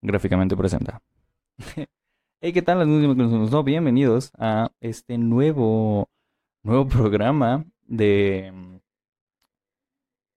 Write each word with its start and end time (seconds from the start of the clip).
gráficamente 0.00 0.56
presenta. 0.56 1.00
hey, 2.40 2.52
¿qué 2.52 2.62
tal? 2.62 2.86
No, 3.50 3.62
bienvenidos 3.62 4.30
a 4.38 4.70
este 4.80 5.18
nuevo, 5.18 6.08
nuevo 6.62 6.86
programa 6.88 7.64
de, 7.86 8.52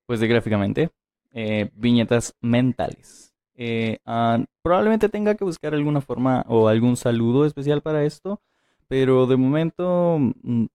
pues 0.06 0.20
de 0.20 0.28
gráficamente, 0.28 0.90
eh, 1.34 1.70
viñetas 1.76 2.36
mentales. 2.42 3.34
Eh, 3.56 4.00
ah, 4.06 4.44
probablemente 4.64 5.10
tenga 5.10 5.36
que 5.36 5.44
buscar 5.44 5.74
alguna 5.74 6.02
forma 6.02 6.44
o 6.48 6.68
algún 6.68 6.98
saludo 6.98 7.46
especial 7.46 7.82
para 7.82 8.04
esto, 8.04 8.42
pero 8.88 9.28
de 9.28 9.38
momento 9.38 10.18
mm, 10.20 10.66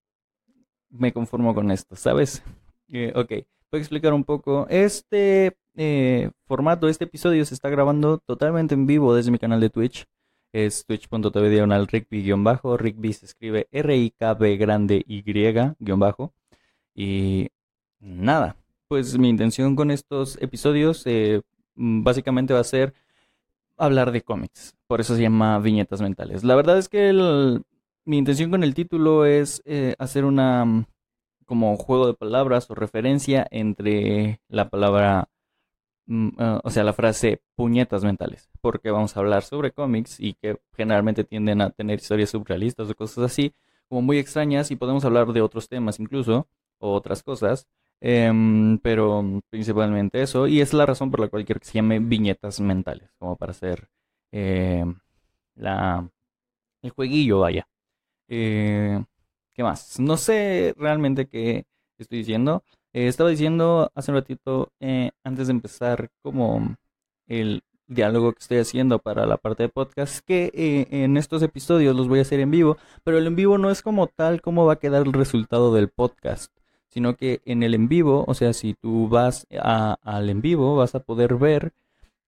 me 0.90 1.12
conformo 1.12 1.54
con 1.54 1.70
esto, 1.70 1.96
¿sabes? 1.96 2.42
Eh, 2.88 3.12
ok, 3.16 3.30
voy 3.30 3.78
a 3.78 3.78
explicar 3.78 4.12
un 4.14 4.24
poco. 4.24 4.66
Este 4.68 5.56
eh, 5.76 6.30
formato, 6.46 6.88
este 6.88 7.04
episodio 7.04 7.44
se 7.44 7.54
está 7.54 7.68
grabando 7.68 8.18
totalmente 8.18 8.74
en 8.74 8.86
vivo 8.86 9.14
desde 9.14 9.30
mi 9.30 9.38
canal 9.38 9.60
de 9.60 9.70
Twitch. 9.70 10.06
Es 10.52 10.86
twitch.tv 10.86 11.50
diagonal. 11.50 11.86
Rigby 11.86 13.12
se 13.12 13.26
escribe 13.26 13.68
R-I-K-B 13.70 14.56
grande 14.56 15.04
Y-bajo. 15.06 16.32
Y 16.94 17.48
nada, 18.00 18.56
pues 18.88 19.18
mi 19.18 19.28
intención 19.28 19.76
con 19.76 19.90
estos 19.90 20.40
episodios 20.40 21.02
eh, 21.06 21.42
básicamente 21.74 22.54
va 22.54 22.60
a 22.60 22.64
ser 22.64 22.94
hablar 23.76 24.12
de 24.12 24.22
cómics. 24.22 24.74
Por 24.86 25.00
eso 25.00 25.14
se 25.14 25.22
llama 25.22 25.58
Viñetas 25.58 26.00
Mentales. 26.00 26.42
La 26.42 26.54
verdad 26.54 26.78
es 26.78 26.88
que 26.88 27.12
mi 28.04 28.18
intención 28.18 28.50
con 28.50 28.64
el 28.64 28.74
título 28.74 29.26
es 29.26 29.62
eh, 29.66 29.94
hacer 29.98 30.24
una 30.24 30.86
como 31.44 31.76
juego 31.76 32.06
de 32.06 32.14
palabras 32.14 32.70
o 32.70 32.74
referencia 32.74 33.46
entre 33.50 34.40
la 34.48 34.68
palabra 34.68 35.28
Mm, 36.06 36.28
ah, 36.38 36.60
o 36.62 36.70
sea, 36.70 36.84
la 36.84 36.92
frase 36.92 37.42
puñetas 37.56 38.04
mentales, 38.04 38.48
porque 38.60 38.90
vamos 38.90 39.16
a 39.16 39.20
hablar 39.20 39.42
sobre 39.42 39.72
cómics 39.72 40.20
y 40.20 40.34
que 40.34 40.58
generalmente 40.76 41.24
tienden 41.24 41.60
a 41.60 41.70
tener 41.70 41.98
historias 41.98 42.30
surrealistas 42.30 42.88
o 42.90 42.94
cosas 42.94 43.24
así, 43.24 43.52
como 43.88 44.02
muy 44.02 44.18
extrañas 44.18 44.70
y 44.70 44.76
podemos 44.76 45.04
hablar 45.04 45.32
de 45.32 45.40
otros 45.42 45.68
temas 45.68 45.98
incluso, 45.98 46.48
o 46.78 46.92
otras 46.94 47.22
cosas, 47.22 47.66
em, 48.00 48.78
pero 48.78 49.42
principalmente 49.50 50.22
eso, 50.22 50.46
y 50.46 50.60
es 50.60 50.72
la 50.72 50.86
razón 50.86 51.10
por 51.10 51.20
la 51.20 51.28
cual 51.28 51.44
quiero 51.44 51.60
que 51.60 51.66
se 51.66 51.74
llame 51.74 51.98
viñetas 51.98 52.60
mentales, 52.60 53.10
como 53.18 53.36
para 53.36 53.50
hacer 53.52 53.88
em, 54.32 54.94
la, 55.56 56.08
el 56.82 56.90
jueguillo, 56.90 57.40
vaya. 57.40 57.68
Eh, 58.28 59.02
¿Qué 59.54 59.62
más? 59.62 59.98
No 60.00 60.16
sé 60.16 60.74
realmente 60.78 61.28
qué 61.28 61.66
estoy 61.98 62.18
diciendo. 62.18 62.64
Eh, 62.96 63.08
estaba 63.08 63.28
diciendo 63.28 63.92
hace 63.94 64.10
un 64.10 64.16
ratito, 64.16 64.72
eh, 64.80 65.10
antes 65.22 65.48
de 65.48 65.50
empezar, 65.52 66.08
como 66.22 66.76
el 67.26 67.62
diálogo 67.88 68.32
que 68.32 68.38
estoy 68.38 68.56
haciendo 68.56 69.00
para 69.00 69.26
la 69.26 69.36
parte 69.36 69.64
de 69.64 69.68
podcast, 69.68 70.24
que 70.24 70.50
eh, 70.54 70.86
en 71.04 71.18
estos 71.18 71.42
episodios 71.42 71.94
los 71.94 72.08
voy 72.08 72.20
a 72.20 72.22
hacer 72.22 72.40
en 72.40 72.50
vivo, 72.50 72.78
pero 73.04 73.18
el 73.18 73.26
en 73.26 73.36
vivo 73.36 73.58
no 73.58 73.70
es 73.70 73.82
como 73.82 74.06
tal 74.06 74.40
cómo 74.40 74.64
va 74.64 74.74
a 74.74 74.78
quedar 74.78 75.06
el 75.06 75.12
resultado 75.12 75.74
del 75.74 75.90
podcast, 75.90 76.50
sino 76.88 77.16
que 77.16 77.42
en 77.44 77.62
el 77.62 77.74
en 77.74 77.88
vivo, 77.88 78.24
o 78.26 78.32
sea, 78.32 78.54
si 78.54 78.72
tú 78.72 79.08
vas 79.08 79.46
al 79.50 80.30
en 80.30 80.40
vivo, 80.40 80.74
vas 80.76 80.94
a 80.94 81.00
poder 81.00 81.34
ver 81.34 81.74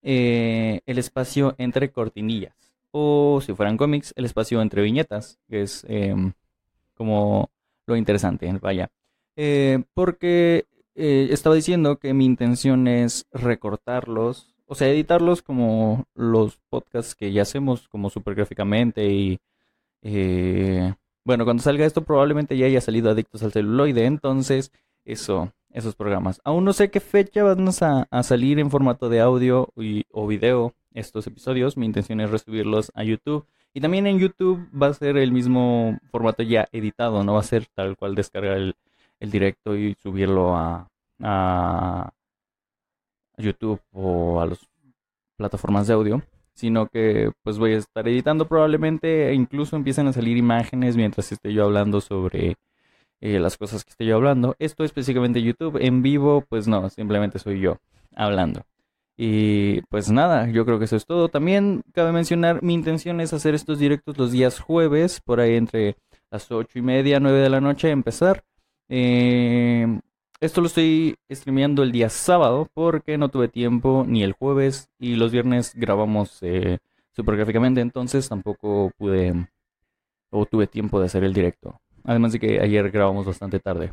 el 0.03 0.98
espacio 0.98 1.55
entre 1.56 1.92
cortinillas, 1.92 2.75
o 2.91 3.41
si 3.41 3.55
fueran 3.55 3.78
cómics, 3.78 4.12
el 4.16 4.27
espacio 4.27 4.60
entre 4.60 4.82
viñetas, 4.82 5.38
que 5.48 5.62
es 5.62 5.86
em, 5.88 6.34
como 6.94 7.50
lo 7.86 7.97
interesante, 7.97 8.53
vaya. 8.60 8.91
Eh, 9.41 9.84
porque 9.94 10.67
eh, 10.97 11.28
estaba 11.31 11.55
diciendo 11.55 12.00
que 12.00 12.12
mi 12.12 12.25
intención 12.25 12.89
es 12.89 13.25
recortarlos, 13.31 14.56
o 14.67 14.75
sea, 14.75 14.89
editarlos 14.89 15.42
como 15.42 16.06
los 16.17 16.58
podcasts 16.69 17.14
que 17.14 17.31
ya 17.31 17.42
hacemos, 17.42 17.89
como 17.89 18.11
super 18.11 18.34
gráficamente 18.34 19.06
y... 19.06 19.39
Eh, 20.03 20.92
bueno, 21.25 21.44
cuando 21.44 21.62
salga 21.62 21.86
esto 21.86 22.03
probablemente 22.03 22.56
ya 22.56 22.66
haya 22.66 22.81
salido 22.81 23.11
Adictos 23.11 23.44
al 23.44 23.53
Celuloide, 23.53 24.06
entonces 24.06 24.72
eso, 25.04 25.53
esos 25.71 25.94
programas. 25.94 26.41
Aún 26.43 26.65
no 26.65 26.72
sé 26.72 26.91
qué 26.91 26.98
fecha 26.98 27.44
van 27.44 27.69
a, 28.10 28.22
salir 28.25 28.59
en 28.59 28.71
formato 28.72 29.09
de 29.09 29.21
audio 29.21 29.72
o 30.10 30.27
video 30.27 30.75
estos 30.94 31.28
episodios, 31.28 31.77
mi 31.77 31.87
intención 31.87 32.21
es 32.21 32.31
resubirlos 32.31 32.91
a 32.97 33.04
YouTube. 33.04 33.47
Y 33.72 33.81
también 33.81 34.09
en 34.09 34.19
YouTube 34.19 34.69
va 34.75 34.88
a 34.88 34.94
ser 34.94 35.16
el 35.16 35.31
mismo 35.31 35.98
formato 36.10 36.43
ya 36.43 36.66
editado, 36.72 37.22
no 37.22 37.34
va 37.34 37.41
a 37.41 37.44
ser 37.44 37.66
tal 37.66 37.97
cual 37.97 38.16
descargar 38.16 38.56
el, 38.56 38.75
el 39.20 39.30
directo 39.30 39.76
y 39.76 39.94
subirlo 39.94 40.56
a, 40.56 40.88
a 41.20 42.10
YouTube 43.36 43.80
o 43.92 44.40
a 44.40 44.46
las 44.46 44.58
plataformas 45.36 45.86
de 45.86 45.94
audio, 45.94 46.22
sino 46.54 46.88
que 46.88 47.30
pues 47.42 47.58
voy 47.58 47.74
a 47.74 47.78
estar 47.78 48.06
editando 48.08 48.48
probablemente 48.48 49.28
e 49.28 49.34
incluso 49.34 49.76
empiecen 49.76 50.08
a 50.08 50.12
salir 50.12 50.36
imágenes 50.36 50.96
mientras 50.96 51.30
esté 51.30 51.52
yo 51.52 51.64
hablando 51.64 52.00
sobre 52.00 52.56
eh, 53.20 53.38
las 53.38 53.56
cosas 53.56 53.84
que 53.84 53.90
estoy 53.90 54.08
yo 54.08 54.16
hablando. 54.16 54.56
Esto 54.58 54.84
específicamente 54.84 55.42
YouTube, 55.42 55.78
en 55.80 56.02
vivo 56.02 56.44
pues 56.48 56.66
no, 56.66 56.90
simplemente 56.90 57.38
soy 57.38 57.60
yo 57.60 57.78
hablando. 58.14 58.62
Y 59.16 59.80
pues 59.82 60.10
nada, 60.10 60.48
yo 60.48 60.64
creo 60.64 60.78
que 60.78 60.84
eso 60.84 60.96
es 60.96 61.06
todo. 61.06 61.28
También 61.28 61.82
cabe 61.92 62.12
mencionar, 62.12 62.62
mi 62.62 62.74
intención 62.74 63.20
es 63.20 63.32
hacer 63.32 63.54
estos 63.54 63.78
directos 63.80 64.16
los 64.16 64.30
días 64.30 64.60
jueves, 64.60 65.20
por 65.20 65.40
ahí 65.40 65.56
entre 65.56 65.96
las 66.30 66.50
ocho 66.52 66.78
y 66.78 66.82
media, 66.82 67.18
nueve 67.18 67.38
de 67.40 67.50
la 67.50 67.60
noche, 67.60 67.90
empezar. 67.90 68.44
Eh, 68.88 70.00
esto 70.41 70.60
lo 70.60 70.69
estoy 70.69 71.16
streameando 71.31 71.82
el 71.82 71.93
día 71.93 72.09
sábado 72.09 72.69
porque 72.72 73.19
no 73.19 73.28
tuve 73.28 73.49
tiempo 73.49 74.04
ni 74.06 74.22
el 74.22 74.32
jueves 74.32 74.88
y 74.99 75.16
los 75.16 75.32
viernes 75.32 75.75
grabamos 75.75 76.38
eh, 76.43 76.78
super 77.10 77.37
gráficamente, 77.37 77.81
entonces 77.81 78.28
tampoco 78.28 78.93
pude 78.97 79.48
o 80.31 80.47
tuve 80.47 80.66
tiempo 80.66 81.00
de 81.00 81.06
hacer 81.06 81.25
el 81.25 81.32
directo. 81.34 81.81
Además 82.04 82.32
de 82.32 82.41
que 82.41 82.60
ayer 82.60 82.91
grabamos 82.91 83.27
bastante 83.27 83.59
tarde. 83.59 83.93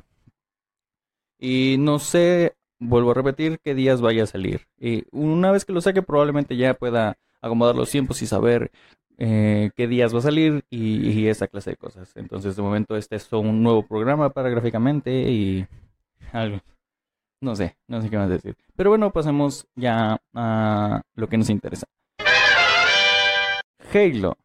Y 1.40 1.78
no 1.80 2.00
sé, 2.00 2.56
vuelvo 2.80 3.12
a 3.12 3.16
repetir 3.16 3.60
qué 3.64 3.74
días 3.74 4.02
vaya 4.02 4.24
a 4.24 4.28
salir. 4.28 4.68
Y 4.80 5.04
una 5.12 5.52
vez 5.52 5.66
que 5.66 5.74
lo 5.74 5.82
saque 5.82 6.02
probablemente 6.02 6.56
ya 6.56 6.74
pueda 6.76 7.18
acomodar 7.46 7.76
los 7.76 7.90
tiempos 7.90 8.22
y 8.22 8.28
saber 8.28 8.72
eh, 9.18 9.72
qué 9.76 9.88
días 9.88 10.14
va 10.14 10.20
a 10.20 10.24
salir 10.24 10.66
y, 10.70 11.28
esa 11.28 11.48
clase 11.48 11.72
de 11.72 11.78
cosas. 11.78 12.12
Entonces, 12.16 12.56
de 12.56 12.62
momento, 12.62 12.98
este 12.98 13.16
es 13.16 13.32
un 13.32 13.64
nuevo 13.64 13.86
programa 13.86 14.30
para 14.32 14.50
gráficamente 14.50 15.12
y 15.32 15.68
algo. 16.34 16.60
No 17.42 17.56
sé, 17.56 17.78
no 17.88 18.02
sé 18.02 18.10
qué 18.10 18.18
más 18.18 18.30
decir. 18.30 18.56
Pero 18.76 18.90
bueno, 18.90 19.12
pasemos 19.12 19.68
ya 19.76 20.20
a 20.34 21.02
lo 21.16 21.30
que 21.30 21.38
nos 21.38 21.50
interesa. 21.50 21.86
Halo. 23.94 24.38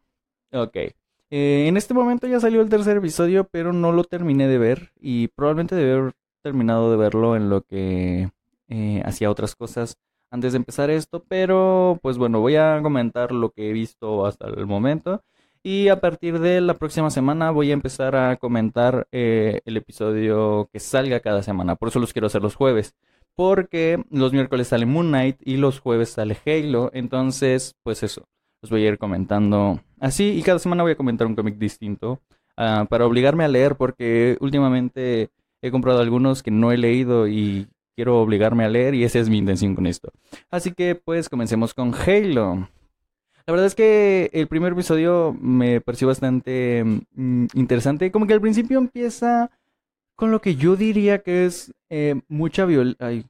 Ok. 0.53 0.75
Eh, 0.75 1.67
en 1.67 1.77
este 1.77 1.93
momento 1.93 2.27
ya 2.27 2.39
salió 2.39 2.61
el 2.61 2.69
tercer 2.69 2.97
episodio, 2.97 3.45
pero 3.45 3.73
no 3.73 3.91
lo 3.91 4.03
terminé 4.03 4.47
de 4.47 4.57
ver. 4.57 4.91
Y 4.99 5.29
probablemente 5.29 5.75
debe 5.75 5.93
haber 5.93 6.13
terminado 6.43 6.91
de 6.91 6.97
verlo 6.97 7.35
en 7.35 7.49
lo 7.49 7.61
que 7.61 8.29
eh, 8.69 9.01
hacía 9.05 9.31
otras 9.31 9.55
cosas 9.55 9.97
antes 10.31 10.53
de 10.53 10.57
empezar 10.57 10.89
esto, 10.89 11.23
pero 11.27 11.99
pues 12.01 12.17
bueno, 12.17 12.39
voy 12.39 12.55
a 12.55 12.79
comentar 12.81 13.31
lo 13.31 13.51
que 13.51 13.69
he 13.69 13.73
visto 13.73 14.25
hasta 14.25 14.47
el 14.47 14.65
momento. 14.65 15.23
Y 15.63 15.89
a 15.89 16.01
partir 16.01 16.39
de 16.39 16.59
la 16.59 16.73
próxima 16.73 17.11
semana 17.11 17.51
voy 17.51 17.69
a 17.69 17.73
empezar 17.73 18.15
a 18.15 18.37
comentar 18.37 19.07
eh, 19.11 19.61
el 19.65 19.77
episodio 19.77 20.69
que 20.73 20.79
salga 20.79 21.19
cada 21.19 21.43
semana. 21.43 21.75
Por 21.75 21.89
eso 21.89 21.99
los 21.99 22.13
quiero 22.13 22.27
hacer 22.27 22.41
los 22.41 22.55
jueves. 22.55 22.95
Porque 23.35 24.03
los 24.09 24.33
miércoles 24.33 24.69
sale 24.69 24.85
Moon 24.85 25.09
Knight 25.09 25.37
y 25.45 25.57
los 25.57 25.79
jueves 25.79 26.09
sale 26.09 26.35
Halo. 26.45 26.89
Entonces, 26.93 27.75
pues 27.83 28.01
eso. 28.01 28.23
Los 28.61 28.71
voy 28.71 28.85
a 28.85 28.89
ir 28.89 28.97
comentando 28.97 29.81
así. 29.99 30.31
Y 30.31 30.41
cada 30.41 30.59
semana 30.59 30.83
voy 30.83 30.93
a 30.93 30.97
comentar 30.97 31.27
un 31.27 31.35
cómic 31.35 31.57
distinto. 31.57 32.21
Ah, 32.57 32.87
para 32.89 33.05
obligarme 33.05 33.43
a 33.43 33.47
leer. 33.47 33.75
Porque 33.75 34.37
últimamente 34.39 35.29
he 35.61 35.71
comprado 35.71 35.99
algunos 35.99 36.41
que 36.41 36.51
no 36.51 36.71
he 36.71 36.77
leído 36.77 37.27
y 37.27 37.67
quiero 37.95 38.21
obligarme 38.21 38.63
a 38.63 38.69
leer 38.69 38.95
y 38.95 39.03
esa 39.03 39.19
es 39.19 39.29
mi 39.29 39.37
intención 39.37 39.75
con 39.75 39.85
esto. 39.87 40.11
Así 40.49 40.71
que 40.71 40.95
pues 40.95 41.29
comencemos 41.29 41.73
con 41.73 41.93
Halo. 41.93 42.69
La 43.47 43.51
verdad 43.51 43.65
es 43.65 43.75
que 43.75 44.29
el 44.33 44.47
primer 44.47 44.73
episodio 44.73 45.35
me 45.39 45.81
pareció 45.81 46.07
bastante 46.07 46.83
mm, 47.15 47.47
interesante. 47.53 48.11
Como 48.11 48.27
que 48.27 48.33
al 48.33 48.41
principio 48.41 48.77
empieza 48.77 49.49
con 50.15 50.31
lo 50.31 50.41
que 50.41 50.55
yo 50.55 50.75
diría 50.75 51.23
que 51.23 51.45
es 51.45 51.73
eh, 51.89 52.21
mucha 52.27 52.65
violencia. 52.65 53.07
Ay, 53.07 53.25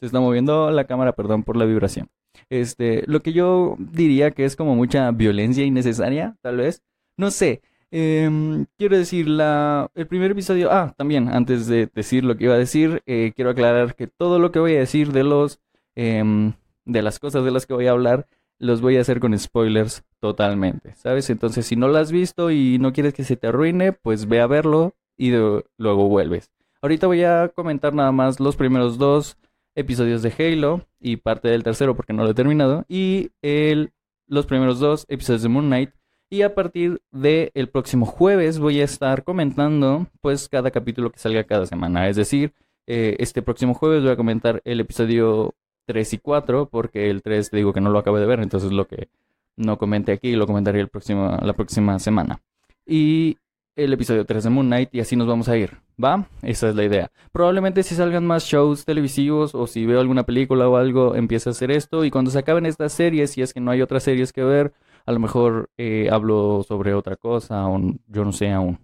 se 0.00 0.06
está 0.06 0.20
moviendo 0.20 0.70
la 0.70 0.84
cámara, 0.84 1.12
perdón 1.12 1.44
por 1.44 1.56
la 1.56 1.64
vibración. 1.64 2.08
Este, 2.50 3.04
lo 3.06 3.22
que 3.22 3.32
yo 3.32 3.76
diría 3.78 4.32
que 4.32 4.44
es 4.44 4.56
como 4.56 4.74
mucha 4.74 5.10
violencia 5.12 5.64
innecesaria, 5.64 6.36
tal 6.42 6.58
vez. 6.58 6.82
No 7.16 7.30
sé. 7.30 7.62
Em, 7.96 8.66
quiero 8.76 8.98
decir, 8.98 9.28
la, 9.28 9.88
el 9.94 10.08
primer 10.08 10.32
episodio. 10.32 10.72
Ah, 10.72 10.92
también, 10.96 11.28
antes 11.28 11.68
de 11.68 11.88
decir 11.94 12.24
lo 12.24 12.36
que 12.36 12.44
iba 12.46 12.54
a 12.54 12.58
decir, 12.58 13.04
eh, 13.06 13.32
quiero 13.36 13.50
aclarar 13.50 13.94
que 13.94 14.08
todo 14.08 14.40
lo 14.40 14.50
que 14.50 14.58
voy 14.58 14.74
a 14.74 14.80
decir 14.80 15.12
de 15.12 15.22
los. 15.22 15.60
Em, 15.94 16.54
de 16.84 17.02
las 17.02 17.20
cosas 17.20 17.44
de 17.44 17.52
las 17.52 17.66
que 17.66 17.74
voy 17.74 17.86
a 17.86 17.92
hablar, 17.92 18.26
los 18.58 18.80
voy 18.80 18.96
a 18.96 19.00
hacer 19.00 19.20
con 19.20 19.38
spoilers 19.38 20.02
totalmente, 20.18 20.94
¿sabes? 20.96 21.30
Entonces, 21.30 21.66
si 21.66 21.76
no 21.76 21.86
lo 21.86 21.98
has 21.98 22.10
visto 22.10 22.50
y 22.50 22.78
no 22.80 22.92
quieres 22.92 23.14
que 23.14 23.22
se 23.22 23.36
te 23.36 23.46
arruine, 23.46 23.92
pues 23.92 24.26
ve 24.26 24.40
a 24.40 24.48
verlo 24.48 24.96
y 25.16 25.30
luego 25.30 26.08
vuelves. 26.08 26.50
Ahorita 26.82 27.06
voy 27.06 27.22
a 27.22 27.48
comentar 27.54 27.94
nada 27.94 28.10
más 28.10 28.40
los 28.40 28.56
primeros 28.56 28.98
dos 28.98 29.38
episodios 29.76 30.22
de 30.22 30.34
Halo 30.36 30.84
y 30.98 31.18
parte 31.18 31.46
del 31.46 31.62
tercero 31.62 31.94
porque 31.94 32.12
no 32.12 32.24
lo 32.24 32.30
he 32.30 32.34
terminado 32.34 32.84
y 32.88 33.30
el 33.40 33.92
los 34.26 34.46
primeros 34.46 34.80
dos 34.80 35.06
episodios 35.08 35.42
de 35.42 35.48
Moon 35.48 35.66
Knight. 35.66 35.90
Y 36.34 36.42
a 36.42 36.52
partir 36.52 37.00
del 37.12 37.52
el 37.54 37.68
próximo 37.68 38.06
jueves 38.06 38.58
voy 38.58 38.80
a 38.80 38.84
estar 38.84 39.22
comentando 39.22 40.08
pues 40.20 40.48
cada 40.48 40.72
capítulo 40.72 41.12
que 41.12 41.20
salga 41.20 41.44
cada 41.44 41.64
semana. 41.64 42.08
Es 42.08 42.16
decir, 42.16 42.52
eh, 42.88 43.14
este 43.20 43.40
próximo 43.40 43.72
jueves 43.72 44.02
voy 44.02 44.10
a 44.10 44.16
comentar 44.16 44.60
el 44.64 44.80
episodio 44.80 45.54
3 45.86 46.14
y 46.14 46.18
4 46.18 46.68
porque 46.70 47.08
el 47.08 47.22
3 47.22 47.50
te 47.50 47.56
digo 47.56 47.72
que 47.72 47.80
no 47.80 47.90
lo 47.90 48.00
acabo 48.00 48.18
de 48.18 48.26
ver, 48.26 48.40
entonces 48.40 48.72
lo 48.72 48.88
que 48.88 49.10
no 49.54 49.78
comenté 49.78 50.10
aquí 50.10 50.32
lo 50.32 50.48
comentaré 50.48 50.80
el 50.80 50.88
próximo, 50.88 51.38
la 51.40 51.52
próxima 51.52 52.00
semana. 52.00 52.40
Y 52.84 53.38
el 53.76 53.92
episodio 53.92 54.24
3 54.24 54.42
de 54.42 54.50
Moon 54.50 54.66
Knight 54.66 54.92
y 54.92 54.98
así 54.98 55.14
nos 55.14 55.28
vamos 55.28 55.48
a 55.48 55.56
ir, 55.56 55.78
¿va? 56.02 56.26
Esa 56.42 56.68
es 56.68 56.74
la 56.74 56.82
idea. 56.82 57.12
Probablemente 57.30 57.84
si 57.84 57.94
salgan 57.94 58.26
más 58.26 58.44
shows 58.44 58.84
televisivos 58.84 59.54
o 59.54 59.68
si 59.68 59.86
veo 59.86 60.00
alguna 60.00 60.24
película 60.24 60.68
o 60.68 60.78
algo, 60.78 61.14
empiece 61.14 61.48
a 61.48 61.52
hacer 61.52 61.70
esto 61.70 62.04
y 62.04 62.10
cuando 62.10 62.32
se 62.32 62.40
acaben 62.40 62.66
estas 62.66 62.92
series, 62.92 63.30
si 63.30 63.40
es 63.40 63.54
que 63.54 63.60
no 63.60 63.70
hay 63.70 63.82
otras 63.82 64.02
series 64.02 64.32
que 64.32 64.42
ver, 64.42 64.72
a 65.06 65.12
lo 65.12 65.20
mejor 65.20 65.70
eh, 65.76 66.08
hablo 66.10 66.62
sobre 66.66 66.94
otra 66.94 67.16
cosa 67.16 67.66
o 67.68 67.80
yo 68.06 68.24
no 68.24 68.32
sé 68.32 68.50
aún, 68.50 68.78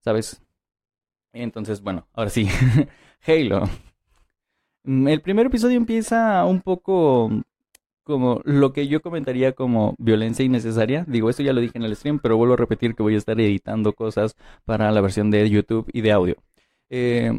¿sabes? 0.00 0.42
Entonces, 1.32 1.80
bueno, 1.82 2.08
ahora 2.12 2.30
sí, 2.30 2.48
Halo. 3.26 3.64
Mm, 4.84 5.08
el 5.08 5.20
primer 5.22 5.46
episodio 5.46 5.76
empieza 5.76 6.44
un 6.46 6.60
poco 6.62 7.30
como 8.02 8.40
lo 8.44 8.72
que 8.72 8.88
yo 8.88 9.02
comentaría 9.02 9.52
como 9.52 9.94
violencia 9.98 10.44
innecesaria. 10.44 11.04
Digo, 11.06 11.30
esto 11.30 11.42
ya 11.42 11.52
lo 11.52 11.60
dije 11.60 11.78
en 11.78 11.84
el 11.84 11.94
stream, 11.96 12.18
pero 12.18 12.36
vuelvo 12.36 12.54
a 12.54 12.56
repetir 12.56 12.94
que 12.94 13.02
voy 13.02 13.14
a 13.14 13.18
estar 13.18 13.40
editando 13.40 13.92
cosas 13.94 14.36
para 14.64 14.90
la 14.90 15.00
versión 15.00 15.30
de 15.30 15.48
YouTube 15.48 15.88
y 15.92 16.00
de 16.00 16.12
audio. 16.12 16.36
Eh, 16.88 17.38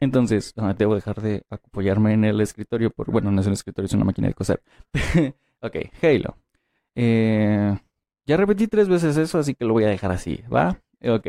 entonces, 0.00 0.54
debo 0.78 0.94
dejar 0.94 1.22
de 1.22 1.44
apoyarme 1.50 2.14
en 2.14 2.24
el 2.24 2.40
escritorio. 2.40 2.90
Por, 2.90 3.10
bueno, 3.10 3.30
no 3.30 3.40
es 3.40 3.46
un 3.46 3.52
escritorio, 3.54 3.86
es 3.86 3.94
una 3.94 4.04
máquina 4.04 4.28
de 4.28 4.34
coser. 4.34 4.62
ok, 5.60 5.76
Halo. 6.02 6.36
Eh, 6.96 7.78
ya 8.26 8.36
repetí 8.36 8.66
tres 8.66 8.88
veces 8.88 9.16
eso, 9.16 9.38
así 9.38 9.54
que 9.54 9.64
lo 9.64 9.74
voy 9.74 9.84
a 9.84 9.88
dejar 9.88 10.10
así, 10.10 10.40
¿va? 10.52 10.80
Ok. 11.06 11.26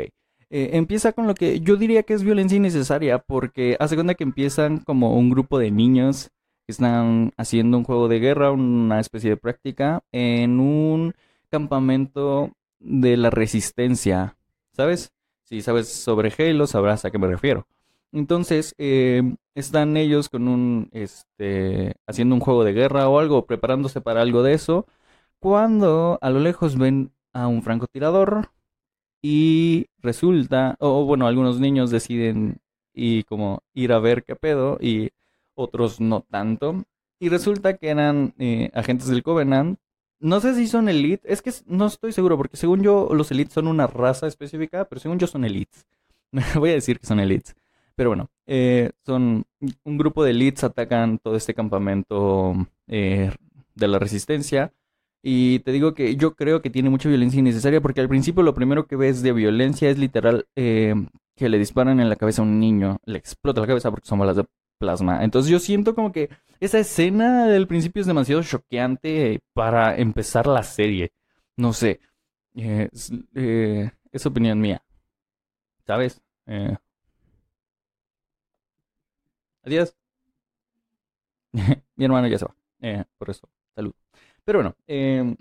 Eh, 0.50 0.70
empieza 0.74 1.12
con 1.12 1.28
lo 1.28 1.36
que 1.36 1.60
yo 1.60 1.76
diría 1.76 2.04
que 2.04 2.14
es 2.14 2.24
violencia 2.24 2.56
innecesaria, 2.56 3.20
porque 3.20 3.78
hace 3.80 3.96
cuenta 3.96 4.16
que 4.16 4.24
empiezan 4.24 4.80
como 4.80 5.16
un 5.16 5.30
grupo 5.30 5.60
de 5.60 5.70
niños 5.72 6.32
que 6.66 6.72
están 6.72 7.34
haciendo 7.38 7.78
un 7.78 7.84
juego 7.84 8.08
de 8.08 8.20
guerra, 8.20 8.52
una 8.52 9.00
especie 9.00 9.30
de 9.30 9.38
práctica, 9.38 10.04
en 10.12 10.60
un 10.60 11.14
campamento 11.50 12.52
de 12.80 13.18
la 13.18 13.30
resistencia, 13.30 14.38
¿sabes? 14.74 15.12
Si 15.44 15.62
sabes 15.62 15.90
sobre 15.90 16.34
Halo, 16.38 16.68
sabrás 16.68 17.06
a 17.06 17.12
qué 17.12 17.18
me 17.18 17.28
refiero. 17.28 17.68
Entonces, 18.12 18.74
eh, 18.78 19.22
están 19.56 19.98
ellos 19.98 20.30
con 20.30 20.48
un, 20.48 20.90
este, 20.92 21.96
haciendo 22.06 22.36
un 22.36 22.42
juego 22.42 22.64
de 22.64 22.74
guerra 22.74 23.10
o 23.10 23.20
algo, 23.20 23.46
preparándose 23.46 24.02
para 24.02 24.22
algo 24.22 24.44
de 24.44 24.54
eso, 24.54 24.86
cuando 25.48 26.20
a 26.22 26.30
lo 26.30 26.42
lejos 26.42 26.78
ven 26.78 27.14
a 27.32 27.48
un 27.48 27.64
francotirador 27.64 28.50
y 29.22 29.88
resulta, 30.00 30.76
o 30.82 31.06
bueno, 31.06 31.26
algunos 31.26 31.62
niños 31.62 31.90
deciden 31.90 32.58
y 32.94 33.24
como 33.24 33.64
ir 33.74 33.94
a 33.94 34.00
ver 34.00 34.26
qué 34.26 34.36
pedo 34.36 34.78
y 34.82 35.12
otros 35.56 36.02
no 36.02 36.20
tanto. 36.20 36.84
Y 37.18 37.30
resulta 37.30 37.78
que 37.78 37.88
eran 37.88 38.34
eh, 38.38 38.72
agentes 38.74 39.08
del 39.08 39.24
Covenant. 39.24 39.80
No 40.20 40.42
sé 40.42 40.54
si 40.54 40.68
son 40.68 40.90
Elite, 40.90 41.32
es 41.32 41.42
que 41.42 41.54
no 41.66 41.86
estoy 41.86 42.12
seguro, 42.12 42.36
porque 42.36 42.58
según 42.58 42.84
yo 42.84 43.08
los 43.14 43.32
Elites 43.32 43.54
son 43.54 43.70
una 43.70 43.88
raza 43.88 44.28
específica, 44.28 44.84
pero 44.84 45.00
según 45.00 45.18
yo 45.18 45.28
son 45.28 45.46
Elites. 45.46 45.88
Voy 46.56 46.72
a 46.72 46.74
decir 46.74 47.00
que 47.00 47.08
son 47.08 47.22
Elites. 47.22 47.56
Pero 47.96 48.10
bueno, 48.10 48.30
eh, 48.48 48.92
son 49.06 49.46
un 49.86 49.98
grupo 49.98 50.26
de 50.26 50.32
Elites 50.32 50.66
atacan 50.66 51.20
todo 51.20 51.38
este 51.38 51.54
campamento 51.54 52.54
eh, 52.88 53.32
de 53.76 53.88
la 53.88 53.98
resistencia 53.98 54.74
y 55.22 55.60
te 55.60 55.72
digo 55.72 55.94
que 55.94 56.16
yo 56.16 56.36
creo 56.36 56.62
que 56.62 56.70
tiene 56.70 56.90
mucha 56.90 57.10
violencia 57.10 57.40
innecesaria 57.40 57.82
porque 57.82 58.02
al 58.02 58.10
principio 58.10 58.44
lo 58.44 58.54
primero 58.54 58.88
que 58.88 58.96
ves 58.96 59.22
de 59.22 59.34
violencia 59.34 59.90
es 59.90 59.98
literal 59.98 60.48
eh, 60.56 60.96
que 61.36 61.50
le 61.50 61.58
disparan 61.60 62.00
en 62.00 62.10
la 62.10 62.16
cabeza 62.16 62.42
a 62.42 62.46
un 62.46 62.60
niño, 62.60 63.00
le 63.06 63.18
explota 63.18 63.62
la 63.62 63.68
cabeza 63.68 63.90
porque 63.92 64.08
son 64.08 64.20
balas 64.20 64.38
de 64.38 64.46
plasma. 64.78 65.24
Entonces 65.24 65.52
yo 65.52 65.60
siento 65.60 65.96
como 65.96 66.12
que 66.12 66.30
esa 66.60 66.80
escena 66.80 67.48
del 67.48 67.68
principio 67.68 68.02
es 68.02 68.08
demasiado 68.08 68.44
choqueante 68.44 69.42
para 69.54 69.98
empezar 69.98 70.48
la 70.48 70.64
serie. 70.64 71.12
No 71.58 71.74
sé, 71.74 72.00
eh, 72.56 72.90
es, 74.12 74.26
opinión 74.26 74.60
mía. 74.60 74.84
¿Sabes? 75.86 76.22
Eh. 76.48 76.78
Adiós. 79.64 79.96
Mi 81.96 82.06
hermano 82.06 82.28
ya 82.28 82.38
se 82.40 82.46
va. 82.46 82.56
por 83.18 83.30
eso. 83.30 83.50
Pero 84.48 84.60
bueno, 84.60 84.76
eh, 84.88 85.36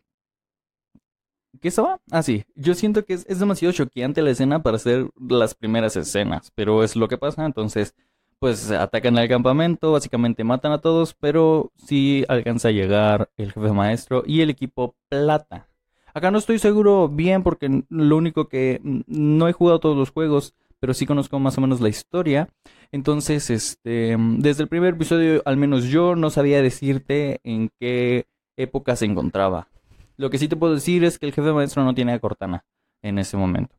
¿qué 1.61 1.69
estaba? 1.69 2.01
Ah, 2.11 2.25
sí, 2.25 2.45
yo 2.57 2.75
siento 2.75 3.05
que 3.05 3.15
es, 3.15 3.39
demasiado 3.39 3.73
choqueante 3.73 4.21
la 4.21 4.31
escena 4.31 4.65
para 4.65 4.79
hacer 4.79 5.09
las 5.17 5.55
primeras 5.55 5.97
escenas, 5.97 6.51
pero 6.57 6.83
es 6.83 6.97
lo 6.97 7.07
que 7.07 7.17
pasa, 7.17 7.47
entonces, 7.47 7.95
pues 8.41 8.69
atacan 8.73 9.17
al 9.17 9.29
campamento, 9.29 9.93
básicamente 9.93 10.43
matan 10.43 10.73
a 10.73 10.81
todos, 10.81 11.15
pero 11.15 11.71
sí 11.77 12.25
alcanza 12.27 12.67
a 12.67 12.73
llegar 12.73 13.31
el 13.37 13.53
jefe 13.53 13.71
maestro 13.73 14.25
y 14.27 14.41
el 14.41 14.51
equipo 14.51 14.97
plata. 15.09 15.69
Acá 16.13 16.33
no 16.33 16.39
estoy 16.39 16.59
seguro 16.59 17.09
bien 17.09 17.45
porque 17.45 17.85
lo 17.89 18.17
único 18.17 18.49
que 18.49 18.81
no 18.83 19.47
he 19.47 19.53
jugado 19.53 19.79
todos 19.79 19.97
los 19.97 20.11
juegos, 20.11 20.53
pero 20.81 20.95
sí 20.95 21.07
conozco 21.07 21.39
más 21.39 21.57
o 21.59 21.61
menos 21.61 21.81
la 21.81 21.91
historia. 21.91 22.49
Entonces, 22.91 23.51
este, 23.51 24.17
desde 24.19 24.65
el 24.65 24.69
primer 24.69 24.95
episodio, 24.95 25.43
al 25.45 25.57
menos 25.57 25.85
yo 25.85 26.17
no 26.17 26.29
sabía 26.31 26.61
decirte 26.61 27.39
en 27.45 27.71
qué 27.79 28.27
época 28.57 28.97
se 28.97 29.07
encontraba. 29.07 29.69
Lo 30.17 30.31
que 30.31 30.39
sí 30.39 30.49
te 30.49 30.57
puedo 30.57 30.75
decir 30.75 31.05
es 31.05 31.19
que 31.19 31.27
el 31.27 31.33
jefe 31.33 31.53
maestro 31.53 31.85
no 31.85 31.95
tiene 31.95 32.13
a 32.13 32.19
Cortana 32.19 32.65
en 33.03 33.19
ese 33.19 33.37
momento. 33.37 33.75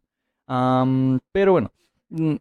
pero 1.32 1.52
bueno, 1.52 1.72
mm, 2.10 2.36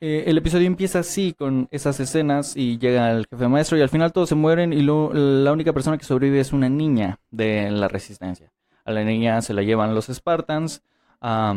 eh, 0.00 0.24
el 0.26 0.36
episodio 0.38 0.66
empieza 0.66 0.98
así 0.98 1.32
con 1.32 1.68
esas 1.70 1.98
escenas 2.00 2.56
y 2.56 2.78
llega 2.78 3.10
el 3.12 3.26
jefe 3.26 3.48
maestro 3.48 3.78
y 3.78 3.82
al 3.82 3.88
final 3.88 4.12
todos 4.12 4.28
se 4.28 4.34
mueren 4.34 4.72
y 4.72 4.82
la 4.82 5.52
única 5.52 5.72
persona 5.72 5.96
que 5.96 6.04
sobrevive 6.04 6.40
es 6.40 6.52
una 6.52 6.68
niña 6.68 7.20
de 7.30 7.70
la 7.70 7.88
resistencia. 7.88 8.52
A 8.84 8.92
la 8.92 9.02
niña 9.02 9.40
se 9.40 9.54
la 9.54 9.62
llevan 9.62 9.94
los 9.94 10.06
Spartans 10.06 10.82
a 11.20 11.54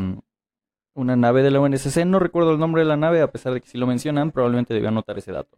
una 0.94 1.16
nave 1.16 1.44
de 1.44 1.52
la 1.52 1.60
UNSC. 1.60 2.06
No 2.06 2.20
recuerdo 2.20 2.54
el 2.54 2.60
nombre 2.60 2.84
de 2.84 2.88
la 2.88 2.98
nave, 2.98 3.22
a 3.22 3.32
pesar 3.32 3.54
de 3.54 3.62
que 3.62 3.68
si 3.68 3.78
lo 3.78 3.86
mencionan, 3.86 4.32
probablemente 4.32 4.74
debía 4.74 4.90
anotar 4.90 5.18
ese 5.18 5.32
dato. 5.32 5.58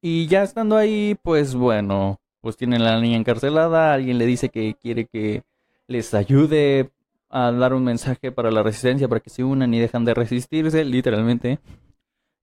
y 0.00 0.26
ya 0.28 0.42
estando 0.42 0.76
ahí, 0.76 1.16
pues 1.22 1.54
bueno, 1.54 2.18
pues 2.46 2.56
tienen 2.56 2.80
a 2.82 2.92
la 2.92 3.00
niña 3.00 3.16
encarcelada, 3.16 3.92
alguien 3.92 4.18
le 4.18 4.24
dice 4.24 4.50
que 4.50 4.76
quiere 4.80 5.06
que 5.06 5.42
les 5.88 6.14
ayude 6.14 6.92
a 7.28 7.50
dar 7.50 7.74
un 7.74 7.82
mensaje 7.82 8.30
para 8.30 8.52
la 8.52 8.62
resistencia, 8.62 9.08
para 9.08 9.18
que 9.18 9.30
se 9.30 9.42
unan 9.42 9.74
y 9.74 9.80
dejan 9.80 10.04
de 10.04 10.14
resistirse, 10.14 10.84
literalmente, 10.84 11.58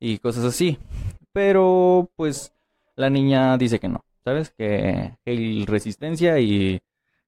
y 0.01 0.17
cosas 0.17 0.43
así. 0.43 0.77
Pero 1.31 2.11
pues 2.17 2.53
la 2.97 3.09
niña 3.09 3.57
dice 3.57 3.79
que 3.79 3.87
no, 3.87 4.03
¿sabes? 4.25 4.49
Que 4.49 5.13
hay 5.25 5.65
resistencia 5.65 6.37
y 6.37 6.81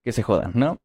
que 0.03 0.11
se 0.11 0.21
jodan, 0.21 0.51
¿no? 0.55 0.81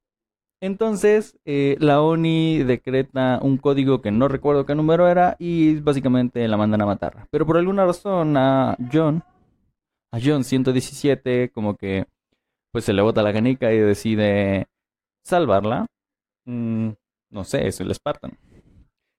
Entonces, 0.61 1.41
eh, 1.45 1.77
la 1.81 2.03
ONI 2.03 2.63
decreta 2.63 3.41
un 3.43 3.57
código 3.57 4.01
que 4.01 4.13
no 4.13 4.29
recuerdo 4.29 4.65
qué 4.65 4.77
número 4.77 5.09
era 5.09 5.35
y 5.41 5.81
básicamente 5.81 6.47
la 6.47 6.57
mandan 6.57 6.83
a 6.83 6.87
matar. 6.87 7.27
Pero 7.33 7.47
por 7.47 7.57
alguna 7.57 7.85
razón 7.85 8.37
a 8.37 8.77
John, 8.93 9.25
a 10.13 10.19
John 10.23 10.45
117 10.45 11.51
como 11.51 11.77
que 11.77 12.07
pues 12.73 12.85
se 12.85 12.93
le 12.93 13.03
bota 13.03 13.23
la 13.23 13.33
canica 13.33 13.73
y 13.73 13.79
decide 13.79 14.69
salvarla. 15.25 15.87
Mm, 16.45 16.91
no 17.31 17.45
sé, 17.45 17.67
es 17.67 17.81
el 17.81 17.95
Spartan. 17.95 18.39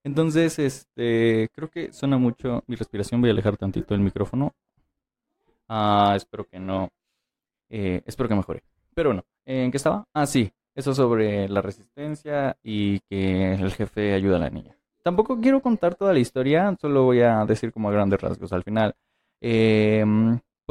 Entonces, 0.04 0.58
este, 0.60 1.50
creo 1.54 1.70
que 1.70 1.94
suena 1.94 2.18
mucho 2.18 2.64
mi 2.68 2.76
respiración. 2.76 3.22
Voy 3.22 3.30
a 3.30 3.34
alejar 3.34 3.58
tantito 3.58 3.94
el 3.94 4.02
micrófono. 4.02 4.54
Ah, 5.68 6.14
espero 6.16 6.46
que 6.46 6.60
no. 6.60 6.90
Eh, 7.70 8.02
espero 8.06 8.28
que 8.28 8.36
mejore. 8.36 8.64
Pero 8.94 9.10
bueno, 9.10 9.24
¿en 9.46 9.72
qué 9.72 9.78
estaba? 9.78 10.06
Ah, 10.14 10.26
sí, 10.26 10.52
eso 10.76 10.94
sobre 10.94 11.48
la 11.48 11.62
resistencia 11.62 12.58
y 12.64 13.00
que 13.02 13.54
el 13.54 13.72
jefe 13.74 14.14
ayuda 14.14 14.38
a 14.38 14.40
la 14.40 14.50
niña. 14.50 14.76
Tampoco 15.04 15.40
quiero 15.40 15.62
contar 15.62 15.96
toda 15.96 16.14
la 16.14 16.20
historia, 16.20 16.76
solo 16.80 17.04
voy 17.04 17.22
a 17.22 17.46
decir 17.46 17.72
como 17.72 17.90
a 17.90 17.94
grandes 17.94 18.22
rasgos 18.22 18.52
al 18.54 18.64
final. 18.64 18.96
Eh, 19.40 20.04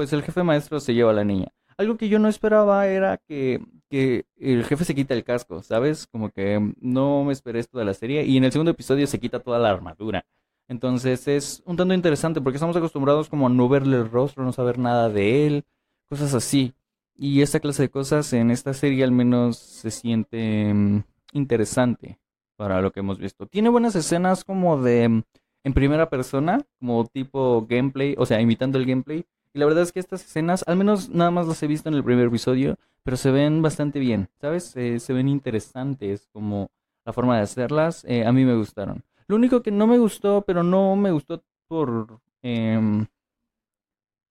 pues 0.01 0.15
el 0.15 0.23
jefe 0.23 0.43
maestro 0.43 0.81
se 0.81 0.95
lleva 0.95 1.11
a 1.11 1.13
la 1.13 1.25
niña. 1.25 1.49
Algo 1.77 1.99
que 1.99 2.09
yo 2.09 2.19
no 2.19 2.29
esperaba 2.29 2.87
era 2.87 3.19
que, 3.19 3.61
el 3.91 4.65
jefe 4.65 4.87
se 4.87 4.95
quita 4.95 5.13
el 5.13 5.25
casco, 5.25 5.63
¿sabes? 5.63 6.07
Como 6.07 6.31
que 6.31 6.73
no 6.81 7.23
me 7.25 7.35
esperé 7.35 7.59
esto 7.59 7.79
de 7.79 7.85
la 7.85 7.93
serie. 7.93 8.25
Y 8.25 8.39
en 8.39 8.45
el 8.45 8.51
segundo 8.51 8.71
episodio 8.71 9.07
se 9.07 9.21
quita 9.21 9.41
toda 9.41 9.59
la 9.59 9.69
armadura. 9.69 10.25
Entonces 10.69 11.29
es 11.29 11.63
un 11.67 11.77
tanto 11.77 11.93
interesante 11.93 12.41
porque 12.41 12.57
estamos 12.57 12.75
acostumbrados 12.77 13.29
como 13.29 13.47
a 13.47 13.51
no 13.51 13.69
verle 13.69 13.99
el 13.99 14.11
rostro, 14.11 14.43
no 14.43 14.55
saber 14.55 14.79
nada 14.79 15.11
de 15.11 15.47
él, 15.47 15.65
cosas 16.09 16.33
así. 16.33 16.73
Y 17.15 17.43
esta 17.43 17.61
clase 17.61 17.83
de 17.83 17.91
cosas 17.91 18.33
en 18.33 18.51
esta 18.51 18.73
serie 18.73 19.05
al 19.05 19.13
menos 19.13 19.59
se 19.59 19.91
siente 19.91 20.73
mm, 20.73 21.03
interesante 21.35 22.19
para 22.57 22.81
lo 22.81 22.91
que 22.91 23.01
hemos 23.01 23.19
visto. 23.19 23.45
Tiene 23.45 23.69
buenas 23.69 23.95
escenas 23.97 24.45
como 24.45 24.81
de 24.81 25.11
mm, 25.11 25.23
en 25.65 25.75
primera 25.75 26.09
persona, 26.09 26.65
como 26.79 27.05
tipo 27.05 27.67
gameplay, 27.69 28.15
o 28.17 28.25
sea, 28.25 28.41
imitando 28.41 28.79
el 28.79 28.87
gameplay 28.87 29.27
Y 29.53 29.59
la 29.59 29.67
verdad 29.67 29.83
es 29.83 29.93
que 29.93 30.01
estas 30.01 30.25
escenas, 30.25 30.65
al 30.67 30.77
menos 30.77 31.09
nada 31.09 31.31
más 31.31 31.47
las 31.47 31.63
he 31.63 31.67
visto 31.67 31.89
en 31.89 31.95
el 31.95 32.05
primer 32.05 32.27
episodio, 32.29 32.77
pero 33.03 33.17
se 33.17 33.31
ven 33.31 33.63
bastante 33.63 33.99
bien, 33.99 34.29
¿sabes? 34.41 34.77
Eh, 34.77 35.01
se 35.01 35.13
ven 35.13 35.29
interesantes 35.29 36.29
como 36.33 36.71
la 37.05 37.13
forma 37.13 37.37
de 37.37 37.43
hacerlas. 37.43 38.05
Eh, 38.07 38.25
a 38.25 38.33
mí 38.33 38.45
me 38.45 38.55
gustaron. 38.55 39.03
Lo 39.27 39.37
único 39.37 39.63
que 39.63 39.71
no 39.71 39.87
me 39.87 39.99
gustó, 39.99 40.43
pero 40.47 40.63
no 40.63 40.97
me 40.97 41.11
gustó 41.11 41.43
por... 41.69 42.21
Em, 42.43 43.07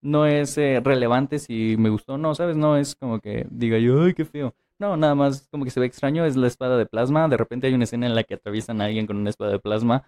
no 0.02 0.26
es 0.26 0.58
eh, 0.58 0.82
relevante 0.84 1.40
si 1.40 1.76
me 1.78 1.90
gustó 1.90 2.14
o 2.14 2.18
no, 2.18 2.34
¿sabes? 2.36 2.56
No 2.56 2.78
es 2.78 2.96
como 2.96 3.20
que 3.20 3.46
diga 3.50 3.78
yo, 3.78 4.04
ay, 4.04 4.14
qué 4.14 4.26
feo. 4.26 4.56
No, 4.78 4.96
nada 4.96 5.14
más 5.16 5.48
como 5.52 5.66
que 5.66 5.72
se 5.72 5.80
ve 5.82 5.86
extraño, 5.88 6.26
es 6.26 6.38
la 6.38 6.48
espada 6.48 6.78
de 6.78 6.86
plasma. 6.86 7.28
De 7.28 7.36
repente 7.38 7.68
hay 7.68 7.74
una 7.74 7.84
escena 7.84 8.08
en 8.08 8.16
la 8.16 8.24
que 8.24 8.36
atraviesan 8.36 8.80
a 8.82 8.86
alguien 8.86 9.08
con 9.08 9.18
una 9.18 9.30
espada 9.30 9.52
de 9.52 9.60
plasma. 9.60 10.04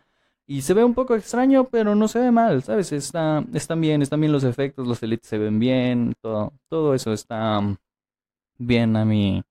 Y 0.48 0.62
se 0.64 0.74
ve 0.74 0.84
un 0.84 0.94
poco 0.94 1.16
extraño, 1.16 1.66
pero 1.70 1.96
no 1.96 2.08
se 2.08 2.20
ve 2.20 2.32
mal, 2.32 2.64
¿sabes? 2.64 2.92
Está, 2.92 3.44
están 3.54 3.80
bien, 3.80 4.02
están 4.02 4.20
bien 4.20 4.34
los 4.34 4.44
efectos, 4.44 4.88
los 4.88 5.02
elites 5.02 5.30
se 5.30 5.38
ven 5.38 5.60
bien, 5.60 6.14
todo, 6.22 6.54
todo 6.68 6.94
eso 6.94 7.14
está 7.14 7.62
bien 8.58 8.96
a 8.98 9.06
mi, 9.06 9.42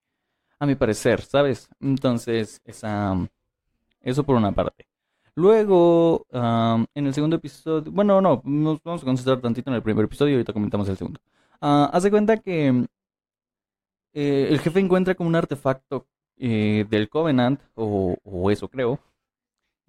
a 0.59 0.67
mi 0.67 0.75
parecer, 0.75 1.23
¿sabes? 1.23 1.69
Entonces, 1.81 2.61
esa, 2.65 3.17
eso 4.03 4.25
por 4.25 4.37
una 4.37 4.53
parte. 4.53 4.87
Luego, 5.35 6.27
en 6.33 7.07
el 7.07 7.15
segundo 7.15 7.37
episodio, 7.37 7.91
bueno, 7.91 8.21
no, 8.21 8.43
nos 8.45 8.83
vamos 8.83 9.03
a 9.03 9.05
concentrar 9.05 9.41
tantito 9.41 9.71
en 9.71 9.77
el 9.77 9.83
primer 9.83 10.05
episodio 10.05 10.35
ahorita 10.35 10.53
comentamos 10.53 10.89
el 10.89 10.97
segundo. 10.97 11.21
Uh, 11.63 11.89
haz 11.93 12.03
de 12.03 12.11
cuenta 12.11 12.37
que 12.39 12.87
eh, 14.13 14.49
el 14.51 14.59
jefe 14.61 14.81
encuentra 14.81 15.15
como 15.15 15.29
un 15.29 15.37
artefacto 15.37 16.07
eh, 16.37 16.87
del 16.89 17.09
Covenant, 17.09 17.61
o, 17.75 18.17
o, 18.25 18.51
eso 18.51 18.69
creo. 18.69 18.99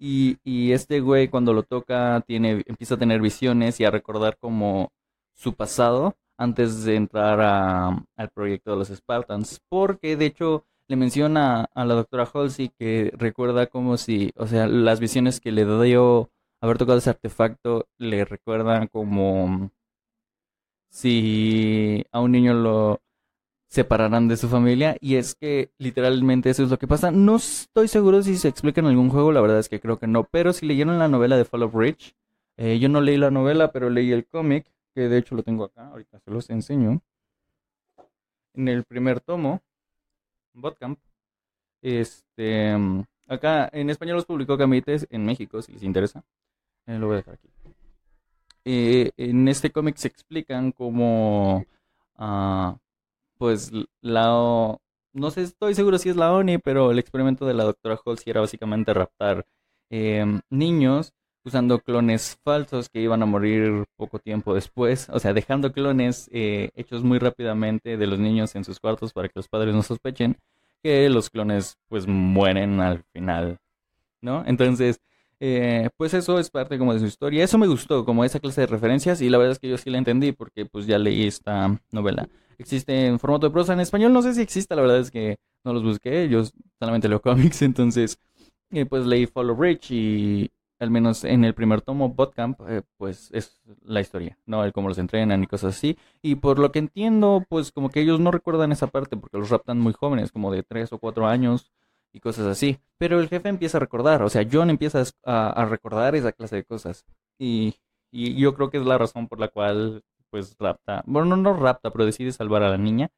Y, 0.04 0.38
y, 0.42 0.72
este 0.72 0.98
güey 0.98 1.28
cuando 1.28 1.52
lo 1.52 1.62
toca 1.62 2.24
tiene, 2.26 2.64
empieza 2.66 2.96
a 2.96 2.98
tener 2.98 3.20
visiones 3.20 3.78
y 3.78 3.84
a 3.84 3.90
recordar 3.92 4.36
como 4.36 4.90
su 5.32 5.54
pasado 5.54 6.16
antes 6.36 6.82
de 6.84 6.96
entrar 6.96 7.40
a, 7.40 8.04
al 8.16 8.30
proyecto 8.30 8.72
de 8.72 8.78
los 8.78 8.88
Spartans. 8.88 9.60
Porque 9.68 10.16
de 10.16 10.26
hecho 10.26 10.66
le 10.88 10.96
menciona 10.96 11.66
a 11.72 11.84
la 11.84 11.94
doctora 11.94 12.28
Halsey 12.34 12.70
que 12.70 13.12
recuerda 13.16 13.68
como 13.68 13.96
si, 13.96 14.32
o 14.36 14.48
sea, 14.48 14.66
las 14.66 14.98
visiones 14.98 15.40
que 15.40 15.52
le 15.52 15.64
dio 15.84 16.30
haber 16.60 16.78
tocado 16.78 16.98
ese 16.98 17.10
artefacto 17.10 17.86
le 17.98 18.24
recuerdan 18.24 18.88
como 18.88 19.70
si 20.90 22.04
a 22.10 22.20
un 22.20 22.32
niño 22.32 22.54
lo 22.54 23.00
separarán 23.72 24.28
de 24.28 24.36
su 24.36 24.50
familia 24.50 24.98
y 25.00 25.16
es 25.16 25.34
que 25.34 25.70
literalmente 25.78 26.50
eso 26.50 26.62
es 26.62 26.68
lo 26.68 26.78
que 26.78 26.86
pasa. 26.86 27.10
No 27.10 27.36
estoy 27.36 27.88
seguro 27.88 28.22
si 28.22 28.36
se 28.36 28.48
explica 28.48 28.82
en 28.82 28.86
algún 28.86 29.08
juego, 29.08 29.32
la 29.32 29.40
verdad 29.40 29.60
es 29.60 29.70
que 29.70 29.80
creo 29.80 29.98
que 29.98 30.06
no, 30.06 30.24
pero 30.24 30.52
si 30.52 30.66
leyeron 30.66 30.98
la 30.98 31.08
novela 31.08 31.38
de 31.38 31.46
Fall 31.46 31.62
of 31.62 31.74
Rich, 31.74 32.14
eh, 32.58 32.78
yo 32.78 32.90
no 32.90 33.00
leí 33.00 33.16
la 33.16 33.30
novela, 33.30 33.72
pero 33.72 33.88
leí 33.88 34.12
el 34.12 34.26
cómic, 34.26 34.66
que 34.94 35.08
de 35.08 35.16
hecho 35.16 35.34
lo 35.34 35.42
tengo 35.42 35.64
acá, 35.64 35.88
ahorita 35.88 36.20
se 36.20 36.30
los 36.30 36.50
enseño. 36.50 37.00
En 38.52 38.68
el 38.68 38.84
primer 38.84 39.20
tomo, 39.20 39.62
Botcamp. 40.52 40.98
Este, 41.80 42.76
acá 43.26 43.70
en 43.72 43.88
español 43.88 44.16
los 44.16 44.26
publicó 44.26 44.58
Camites 44.58 45.06
en 45.08 45.24
México, 45.24 45.62
si 45.62 45.72
les 45.72 45.82
interesa. 45.82 46.22
Eh, 46.86 46.98
lo 46.98 47.06
voy 47.06 47.14
a 47.14 47.16
dejar 47.16 47.34
aquí. 47.34 47.48
Eh, 48.66 49.12
en 49.16 49.48
este 49.48 49.70
cómic 49.70 49.96
se 49.96 50.08
explican 50.08 50.72
cómo, 50.72 51.64
uh, 52.18 52.76
pues, 53.42 53.72
la, 54.02 54.78
no 55.12 55.30
sé, 55.32 55.42
estoy 55.42 55.74
seguro 55.74 55.98
si 55.98 56.08
es 56.08 56.14
la 56.14 56.32
ONI, 56.32 56.58
pero 56.58 56.92
el 56.92 57.00
experimento 57.00 57.44
de 57.44 57.54
la 57.54 57.64
doctora 57.64 57.98
Halsey 58.06 58.30
era 58.30 58.40
básicamente 58.40 58.94
raptar 58.94 59.44
eh, 59.90 60.24
niños 60.48 61.12
usando 61.44 61.80
clones 61.80 62.38
falsos 62.44 62.88
que 62.88 63.00
iban 63.00 63.20
a 63.20 63.26
morir 63.26 63.84
poco 63.96 64.20
tiempo 64.20 64.54
después, 64.54 65.08
o 65.08 65.18
sea, 65.18 65.32
dejando 65.32 65.72
clones 65.72 66.30
eh, 66.32 66.70
hechos 66.76 67.02
muy 67.02 67.18
rápidamente 67.18 67.96
de 67.96 68.06
los 68.06 68.20
niños 68.20 68.54
en 68.54 68.62
sus 68.62 68.78
cuartos 68.78 69.12
para 69.12 69.26
que 69.26 69.40
los 69.40 69.48
padres 69.48 69.74
no 69.74 69.82
sospechen 69.82 70.36
que 70.80 71.08
los 71.10 71.28
clones 71.28 71.78
pues 71.88 72.06
mueren 72.06 72.78
al 72.78 73.02
final, 73.12 73.58
¿no? 74.20 74.44
Entonces, 74.46 75.00
eh, 75.44 75.90
pues 75.96 76.14
eso 76.14 76.38
es 76.38 76.50
parte 76.50 76.78
como 76.78 76.94
de 76.94 77.00
su 77.00 77.06
historia. 77.06 77.42
Eso 77.42 77.58
me 77.58 77.66
gustó, 77.66 78.04
como 78.04 78.24
esa 78.24 78.38
clase 78.38 78.60
de 78.60 78.68
referencias, 78.68 79.20
y 79.20 79.28
la 79.28 79.38
verdad 79.38 79.50
es 79.50 79.58
que 79.58 79.68
yo 79.68 79.76
sí 79.76 79.90
la 79.90 79.98
entendí 79.98 80.30
porque 80.30 80.66
pues 80.66 80.86
ya 80.86 80.98
leí 81.00 81.26
esta 81.26 81.80
novela. 81.90 82.28
Existe 82.58 83.08
en 83.08 83.18
formato 83.18 83.48
de 83.48 83.52
prosa 83.52 83.72
en 83.72 83.80
español, 83.80 84.12
no 84.12 84.22
sé 84.22 84.34
si 84.34 84.40
existe, 84.40 84.76
la 84.76 84.82
verdad 84.82 85.00
es 85.00 85.10
que 85.10 85.38
no 85.64 85.72
los 85.72 85.82
busqué, 85.82 86.28
yo 86.28 86.44
solamente 86.78 87.08
leo 87.08 87.20
cómics, 87.22 87.62
entonces 87.62 88.20
eh, 88.70 88.86
pues 88.86 89.04
leí 89.04 89.26
Follow 89.26 89.60
Rich 89.60 89.90
y, 89.90 90.50
al 90.78 90.92
menos 90.92 91.24
en 91.24 91.44
el 91.44 91.54
primer 91.54 91.80
tomo, 91.80 92.10
Botcamp, 92.10 92.60
eh, 92.68 92.82
pues 92.96 93.28
es 93.32 93.60
la 93.84 94.00
historia, 94.00 94.38
¿no? 94.46 94.64
El 94.64 94.72
cómo 94.72 94.90
los 94.90 94.98
entrenan 94.98 95.42
y 95.42 95.48
cosas 95.48 95.76
así. 95.76 95.98
Y 96.22 96.36
por 96.36 96.60
lo 96.60 96.70
que 96.70 96.78
entiendo, 96.78 97.44
pues 97.48 97.72
como 97.72 97.90
que 97.90 98.00
ellos 98.00 98.20
no 98.20 98.30
recuerdan 98.30 98.70
esa 98.70 98.86
parte 98.86 99.16
porque 99.16 99.38
los 99.38 99.50
raptan 99.50 99.80
muy 99.80 99.92
jóvenes, 99.92 100.30
como 100.30 100.52
de 100.52 100.62
3 100.62 100.92
o 100.92 100.98
4 100.98 101.26
años 101.26 101.72
y 102.12 102.20
cosas 102.20 102.46
así. 102.46 102.78
Pero 102.98 103.20
el 103.20 103.28
jefe 103.28 103.48
empieza 103.48 103.78
a 103.78 103.80
recordar, 103.80 104.22
o 104.22 104.28
sea, 104.28 104.46
John 104.50 104.70
empieza 104.70 105.02
a, 105.24 105.64
recordar 105.68 106.14
esa 106.14 106.32
clase 106.32 106.56
de 106.56 106.64
cosas. 106.64 107.04
Y, 107.38 107.74
y, 108.10 108.34
yo 108.40 108.54
creo 108.54 108.70
que 108.70 108.78
es 108.78 108.84
la 108.84 108.98
razón 108.98 109.28
por 109.28 109.40
la 109.40 109.48
cual, 109.48 110.04
pues, 110.30 110.56
rapta, 110.58 111.02
bueno, 111.06 111.36
no, 111.36 111.54
rapta, 111.54 111.90
pero 111.90 112.06
decide 112.06 112.32
salvar 112.32 112.62
a 112.62 112.70
la 112.70 112.78
niña. 112.78 113.10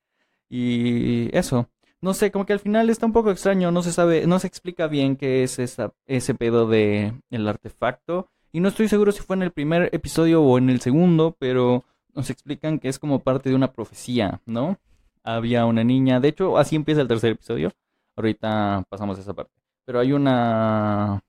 Y 0.49 1.37
eso 1.37 1.69
no 2.05 2.13
sé, 2.13 2.31
como 2.31 2.45
que 2.45 2.53
al 2.53 2.61
final 2.61 2.91
está 2.91 3.07
un 3.07 3.15
poco 3.15 3.31
extraño, 3.31 3.71
no 3.71 3.83
se 3.83 3.91
sabe, 3.91 4.27
no 4.27 4.39
se 4.39 4.47
explica 4.47 4.89
bien 4.89 5.17
qué 5.17 5.43
es 5.43 5.59
esa, 5.59 5.95
ese 6.07 6.35
pedo 6.35 6.69
de 6.69 7.15
el 7.31 7.49
artefacto. 7.49 8.29
Y 8.53 8.61
no 8.61 8.69
estoy 8.69 8.89
seguro 8.89 9.11
si 9.11 9.23
fue 9.23 9.37
en 9.37 9.43
el 9.43 9.53
primer 9.53 9.89
episodio 9.93 10.43
o 10.43 10.59
en 10.59 10.69
el 10.69 10.83
segundo, 10.83 11.35
pero 11.39 11.83
nos 12.15 12.29
explican 12.29 12.79
que 12.79 12.89
es 12.89 12.99
como 12.99 13.21
parte 13.21 13.49
de 13.49 13.57
una 13.57 13.73
profecía, 13.73 14.43
¿no? 14.45 14.79
Había 15.23 15.65
una 15.65 15.83
niña, 15.83 16.21
de 16.21 16.29
hecho, 16.29 16.59
así 16.59 16.77
empieza 16.77 17.01
el 17.01 17.09
tercer 17.09 17.33
episodio. 17.33 17.73
Ahorita 18.17 18.85
pasamos 18.89 19.19
a 19.19 19.21
esa 19.23 19.35
parte. 19.35 19.53
Pero 19.85 20.01
hay 20.01 20.13
una... 20.13 21.21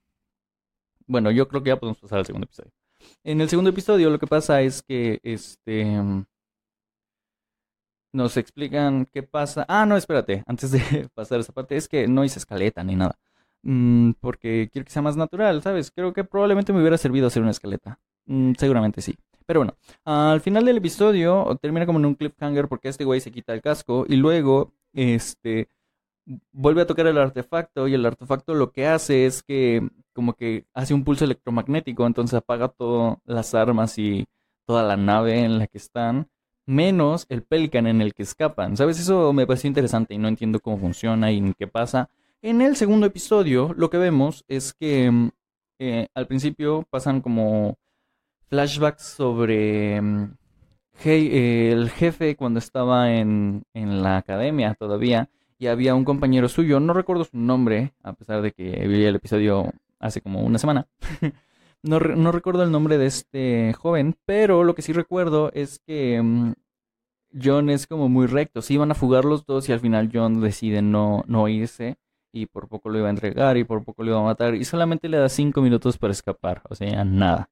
Bueno, 1.06 1.30
yo 1.30 1.46
creo 1.48 1.62
que 1.62 1.68
ya 1.68 1.78
podemos 1.78 1.98
pasar 1.98 2.18
al 2.18 2.26
segundo 2.26 2.46
episodio. 2.46 2.72
En 3.22 3.40
el 3.40 3.48
segundo 3.48 3.70
episodio 3.70 4.10
lo 4.10 4.18
que 4.18 4.26
pasa 4.26 4.62
es 4.62 4.82
que 4.82 5.20
este 5.22 6.00
nos 8.12 8.36
explican 8.36 9.06
qué 9.12 9.22
pasa. 9.22 9.64
Ah, 9.68 9.86
no, 9.86 9.96
espérate, 9.96 10.42
antes 10.46 10.70
de 10.72 10.80
pasar 11.14 11.38
a 11.38 11.40
esa 11.42 11.52
parte, 11.52 11.76
es 11.76 11.88
que 11.88 12.08
no 12.08 12.24
hice 12.24 12.38
escaleta 12.38 12.82
ni 12.82 12.96
nada. 12.96 13.18
Mm, 13.62 14.12
porque 14.20 14.68
quiero 14.72 14.84
que 14.86 14.92
sea 14.92 15.02
más 15.02 15.16
natural, 15.16 15.62
¿sabes? 15.62 15.90
Creo 15.90 16.12
que 16.12 16.24
probablemente 16.24 16.72
me 16.72 16.80
hubiera 16.80 16.98
servido 16.98 17.26
hacer 17.26 17.42
una 17.42 17.50
escaleta. 17.50 18.00
Mm, 18.26 18.52
seguramente 18.58 19.02
sí. 19.02 19.14
Pero 19.46 19.60
bueno, 19.60 19.76
al 20.04 20.40
final 20.40 20.64
del 20.64 20.78
episodio 20.78 21.56
termina 21.60 21.86
como 21.86 21.98
en 22.00 22.06
un 22.06 22.14
cliffhanger 22.16 22.68
porque 22.68 22.88
este 22.88 23.04
güey 23.04 23.20
se 23.20 23.30
quita 23.30 23.52
el 23.54 23.62
casco 23.62 24.04
y 24.08 24.16
luego, 24.16 24.72
este, 24.92 25.68
vuelve 26.52 26.82
a 26.82 26.86
tocar 26.86 27.06
el 27.06 27.18
artefacto 27.18 27.88
y 27.88 27.94
el 27.94 28.04
artefacto 28.04 28.54
lo 28.54 28.72
que 28.72 28.86
hace 28.86 29.26
es 29.26 29.42
que 29.42 29.88
como 30.12 30.34
que 30.34 30.64
hace 30.74 30.94
un 30.94 31.04
pulso 31.04 31.24
electromagnético, 31.24 32.06
entonces 32.06 32.34
apaga 32.34 32.68
todas 32.68 33.18
las 33.24 33.54
armas 33.54 33.98
y 33.98 34.26
toda 34.64 34.82
la 34.82 34.96
nave 34.96 35.44
en 35.44 35.58
la 35.58 35.66
que 35.66 35.78
están 35.78 36.28
menos 36.66 37.26
el 37.28 37.42
Pelican 37.42 37.86
en 37.86 38.00
el 38.00 38.12
que 38.14 38.24
escapan. 38.24 38.76
¿Sabes? 38.76 38.98
Eso 38.98 39.32
me 39.32 39.46
pareció 39.46 39.68
interesante 39.68 40.14
y 40.14 40.18
no 40.18 40.28
entiendo 40.28 40.60
cómo 40.60 40.78
funciona 40.78 41.30
y 41.30 41.54
qué 41.54 41.68
pasa. 41.68 42.10
En 42.42 42.60
el 42.60 42.76
segundo 42.76 43.06
episodio 43.06 43.72
lo 43.76 43.90
que 43.90 43.98
vemos 43.98 44.44
es 44.48 44.72
que 44.74 45.10
mm, 45.10 45.30
eh, 45.78 46.08
al 46.14 46.26
principio 46.26 46.84
pasan 46.90 47.20
como 47.20 47.76
flashbacks 48.48 49.02
sobre 49.02 50.00
mm, 50.00 50.34
el 51.04 51.90
jefe 51.90 52.36
cuando 52.36 52.58
estaba 52.58 53.12
en, 53.14 53.64
en 53.74 54.02
la 54.02 54.16
academia 54.16 54.74
todavía 54.74 55.28
y 55.58 55.68
había 55.68 55.94
un 55.94 56.04
compañero 56.04 56.48
suyo, 56.48 56.80
no 56.80 56.92
recuerdo 56.92 57.24
su 57.24 57.36
nombre, 57.36 57.92
a 58.02 58.12
pesar 58.12 58.42
de 58.42 58.52
que 58.52 58.86
vi 58.86 59.04
el 59.04 59.16
episodio 59.16 59.72
hace 59.98 60.20
como 60.20 60.42
una 60.42 60.58
semana. 60.58 60.86
No, 61.82 62.00
no, 62.00 62.32
recuerdo 62.32 62.64
el 62.64 62.72
nombre 62.72 62.98
de 62.98 63.06
este 63.06 63.72
joven, 63.74 64.16
pero 64.24 64.64
lo 64.64 64.74
que 64.74 64.82
sí 64.82 64.92
recuerdo 64.92 65.52
es 65.52 65.78
que 65.86 66.20
mm, 66.20 66.54
John 67.40 67.70
es 67.70 67.86
como 67.86 68.08
muy 68.08 68.26
recto. 68.26 68.60
Se 68.60 68.74
iban 68.74 68.90
a 68.90 68.94
fugar 68.94 69.24
los 69.24 69.46
dos 69.46 69.68
y 69.68 69.72
al 69.72 69.78
final 69.78 70.10
John 70.12 70.40
decide 70.40 70.82
no, 70.82 71.22
no 71.28 71.46
irse 71.46 71.96
y 72.32 72.46
por 72.46 72.68
poco 72.68 72.90
lo 72.90 72.98
iba 72.98 73.06
a 73.06 73.10
entregar 73.10 73.56
y 73.56 73.64
por 73.64 73.84
poco 73.84 74.02
lo 74.02 74.10
iba 74.10 74.20
a 74.20 74.24
matar 74.24 74.54
y 74.54 74.64
solamente 74.64 75.08
le 75.08 75.18
da 75.18 75.28
cinco 75.28 75.62
minutos 75.62 75.96
para 75.98 76.12
escapar, 76.12 76.62
o 76.68 76.74
sea, 76.74 77.04
nada. 77.04 77.50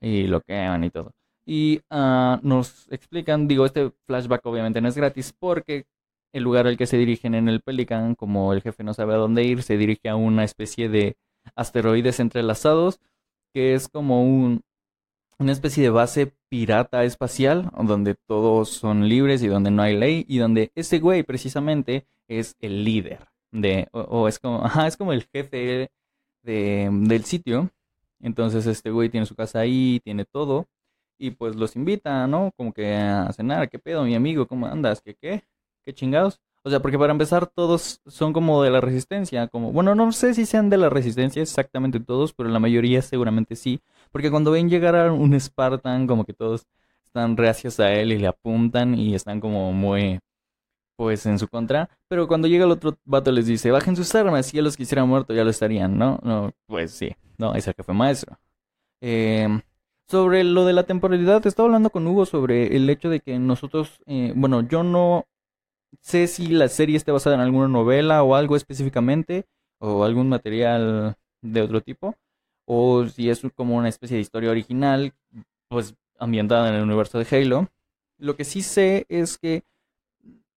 Y 0.00 0.26
lo 0.26 0.42
queman 0.42 0.84
y 0.84 0.90
todo. 0.90 1.12
Y 1.46 1.80
uh, 1.90 2.38
nos 2.42 2.86
explican, 2.92 3.48
digo, 3.48 3.66
este 3.66 3.92
flashback 4.06 4.44
obviamente 4.46 4.80
no 4.80 4.88
es 4.88 4.96
gratis 4.96 5.34
porque 5.38 5.86
el 6.32 6.42
lugar 6.42 6.66
al 6.66 6.76
que 6.76 6.86
se 6.86 6.96
dirigen 6.96 7.34
en 7.34 7.48
el 7.48 7.60
Pelican, 7.60 8.14
como 8.14 8.52
el 8.52 8.62
jefe 8.62 8.84
no 8.84 8.94
sabe 8.94 9.14
a 9.14 9.18
dónde 9.18 9.44
ir, 9.44 9.62
se 9.62 9.76
dirige 9.76 10.08
a 10.08 10.16
una 10.16 10.44
especie 10.44 10.88
de 10.88 11.16
asteroides 11.54 12.20
entrelazados 12.20 13.00
que 13.52 13.74
es 13.74 13.88
como 13.88 14.22
un, 14.22 14.62
una 15.38 15.52
especie 15.52 15.82
de 15.82 15.90
base 15.90 16.34
pirata 16.48 17.04
espacial, 17.04 17.70
donde 17.82 18.14
todos 18.14 18.70
son 18.70 19.08
libres 19.08 19.42
y 19.42 19.48
donde 19.48 19.70
no 19.70 19.82
hay 19.82 19.96
ley, 19.96 20.24
y 20.28 20.38
donde 20.38 20.72
ese 20.74 20.98
güey 20.98 21.22
precisamente 21.22 22.06
es 22.28 22.56
el 22.60 22.84
líder 22.84 23.28
de, 23.52 23.88
o, 23.92 24.28
es 24.28 24.38
como, 24.38 24.64
ajá, 24.64 24.86
es 24.86 24.96
como 24.96 25.12
el 25.12 25.24
jefe 25.24 25.90
de, 26.42 26.90
del 26.90 27.24
sitio. 27.24 27.70
Entonces 28.20 28.66
este 28.66 28.90
güey 28.90 29.08
tiene 29.08 29.26
su 29.26 29.34
casa 29.34 29.60
ahí, 29.60 30.00
tiene 30.04 30.24
todo. 30.24 30.68
y 31.18 31.32
pues 31.32 31.56
los 31.56 31.76
invita, 31.76 32.26
¿no? 32.26 32.52
Como 32.56 32.72
que 32.72 32.94
a 32.94 33.32
cenar, 33.32 33.68
¿qué 33.70 33.78
pedo, 33.78 34.04
mi 34.04 34.14
amigo? 34.14 34.46
¿Cómo 34.46 34.66
andas? 34.66 35.02
¿Qué 35.02 35.14
qué? 35.14 35.44
¿Qué 35.90 35.94
chingados? 35.94 36.40
O 36.62 36.70
sea, 36.70 36.78
porque 36.78 36.96
para 36.96 37.10
empezar 37.10 37.48
todos 37.48 38.00
son 38.06 38.32
como 38.32 38.62
de 38.62 38.70
la 38.70 38.80
resistencia, 38.80 39.48
como, 39.48 39.72
bueno, 39.72 39.96
no 39.96 40.12
sé 40.12 40.34
si 40.34 40.46
sean 40.46 40.70
de 40.70 40.76
la 40.76 40.88
resistencia 40.88 41.42
exactamente 41.42 41.98
todos, 41.98 42.32
pero 42.32 42.48
la 42.48 42.60
mayoría 42.60 43.02
seguramente 43.02 43.56
sí, 43.56 43.80
porque 44.12 44.30
cuando 44.30 44.52
ven 44.52 44.70
llegar 44.70 44.94
a 44.94 45.12
un 45.12 45.34
Spartan, 45.40 46.06
como 46.06 46.24
que 46.24 46.32
todos 46.32 46.68
están 47.04 47.36
reacios 47.36 47.80
a 47.80 47.92
él 47.92 48.12
y 48.12 48.18
le 48.18 48.28
apuntan 48.28 48.94
y 48.94 49.16
están 49.16 49.40
como 49.40 49.72
muy, 49.72 50.20
pues, 50.94 51.26
en 51.26 51.40
su 51.40 51.48
contra, 51.48 51.90
pero 52.06 52.28
cuando 52.28 52.46
llega 52.46 52.66
el 52.66 52.70
otro 52.70 52.96
vato 53.04 53.32
les 53.32 53.46
dice, 53.46 53.72
bajen 53.72 53.96
sus 53.96 54.14
armas, 54.14 54.46
si 54.46 54.58
ya 54.58 54.62
los 54.62 54.76
quisieran 54.76 55.08
muerto 55.08 55.34
ya 55.34 55.42
lo 55.42 55.50
estarían, 55.50 55.98
¿no? 55.98 56.20
No, 56.22 56.52
pues 56.66 56.92
sí, 56.92 57.16
no, 57.36 57.52
ese 57.56 57.74
que 57.74 57.82
fue 57.82 57.94
maestro. 57.94 58.38
Eh, 59.00 59.48
sobre 60.06 60.44
lo 60.44 60.64
de 60.66 60.72
la 60.72 60.84
temporalidad, 60.84 61.44
estaba 61.44 61.66
hablando 61.66 61.90
con 61.90 62.06
Hugo 62.06 62.26
sobre 62.26 62.76
el 62.76 62.88
hecho 62.88 63.10
de 63.10 63.18
que 63.18 63.40
nosotros, 63.40 64.00
eh, 64.06 64.32
bueno, 64.36 64.60
yo 64.60 64.84
no 64.84 65.26
sé 66.00 66.26
si 66.26 66.48
la 66.48 66.68
serie 66.68 66.96
esté 66.96 67.12
basada 67.12 67.36
en 67.36 67.42
alguna 67.42 67.68
novela 67.68 68.22
o 68.22 68.34
algo 68.34 68.56
específicamente, 68.56 69.46
o 69.78 70.04
algún 70.04 70.28
material 70.28 71.16
de 71.42 71.62
otro 71.62 71.80
tipo, 71.80 72.16
o 72.66 73.06
si 73.06 73.30
es 73.30 73.42
como 73.54 73.76
una 73.76 73.88
especie 73.88 74.16
de 74.16 74.22
historia 74.22 74.50
original, 74.50 75.12
pues 75.68 75.94
ambientada 76.18 76.68
en 76.68 76.74
el 76.74 76.82
universo 76.82 77.18
de 77.18 77.26
Halo. 77.30 77.68
Lo 78.18 78.36
que 78.36 78.44
sí 78.44 78.62
sé 78.62 79.06
es 79.08 79.38
que, 79.38 79.64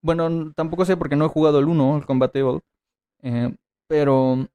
bueno, 0.02 0.52
tampoco 0.54 0.86
sé 0.86 0.98
porque 0.98 1.16
no 1.16 1.26
he 1.26 1.30
jugado 1.30 1.60
el 1.60 1.68
1, 1.68 1.98
el 1.98 2.06
Combatable, 2.06 2.60
eh, 3.22 3.56
pero 3.88 4.48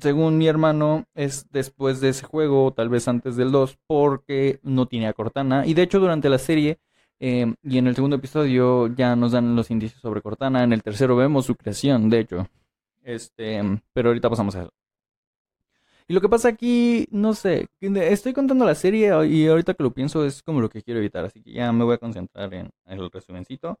según 0.00 0.38
mi 0.38 0.46
hermano, 0.46 1.04
es 1.14 1.46
después 1.50 2.00
de 2.00 2.10
ese 2.10 2.24
juego, 2.24 2.72
tal 2.72 2.88
vez 2.88 3.08
antes 3.08 3.36
del 3.36 3.52
2, 3.52 3.78
porque 3.86 4.60
no 4.62 4.86
tiene 4.86 5.08
a 5.08 5.12
Cortana. 5.12 5.66
Y 5.66 5.74
de 5.74 5.82
hecho, 5.82 6.00
durante 6.00 6.28
la 6.28 6.38
serie 6.38 6.78
eh, 7.20 7.54
y 7.62 7.78
en 7.78 7.86
el 7.86 7.94
segundo 7.94 8.16
episodio 8.16 8.88
ya 8.88 9.14
nos 9.14 9.32
dan 9.32 9.54
los 9.54 9.70
indicios 9.70 10.00
sobre 10.00 10.22
Cortana. 10.22 10.64
En 10.64 10.72
el 10.72 10.82
tercero 10.82 11.16
vemos 11.16 11.46
su 11.46 11.54
creación, 11.54 12.10
de 12.10 12.20
hecho. 12.20 12.48
Este, 13.02 13.60
pero 13.92 14.08
ahorita 14.08 14.30
pasamos 14.30 14.56
a 14.56 14.62
eso. 14.62 14.72
Y 16.08 16.14
lo 16.14 16.20
que 16.20 16.28
pasa 16.28 16.48
aquí, 16.48 17.06
no 17.12 17.34
sé, 17.34 17.68
estoy 17.80 18.32
contando 18.32 18.64
la 18.64 18.74
serie 18.74 19.12
y 19.28 19.46
ahorita 19.46 19.74
que 19.74 19.82
lo 19.84 19.92
pienso 19.92 20.24
es 20.24 20.42
como 20.42 20.60
lo 20.60 20.68
que 20.68 20.82
quiero 20.82 20.98
evitar, 20.98 21.24
así 21.24 21.40
que 21.40 21.52
ya 21.52 21.70
me 21.72 21.84
voy 21.84 21.94
a 21.94 21.98
concentrar 21.98 22.52
en 22.52 22.70
el 22.86 23.10
resumencito 23.12 23.78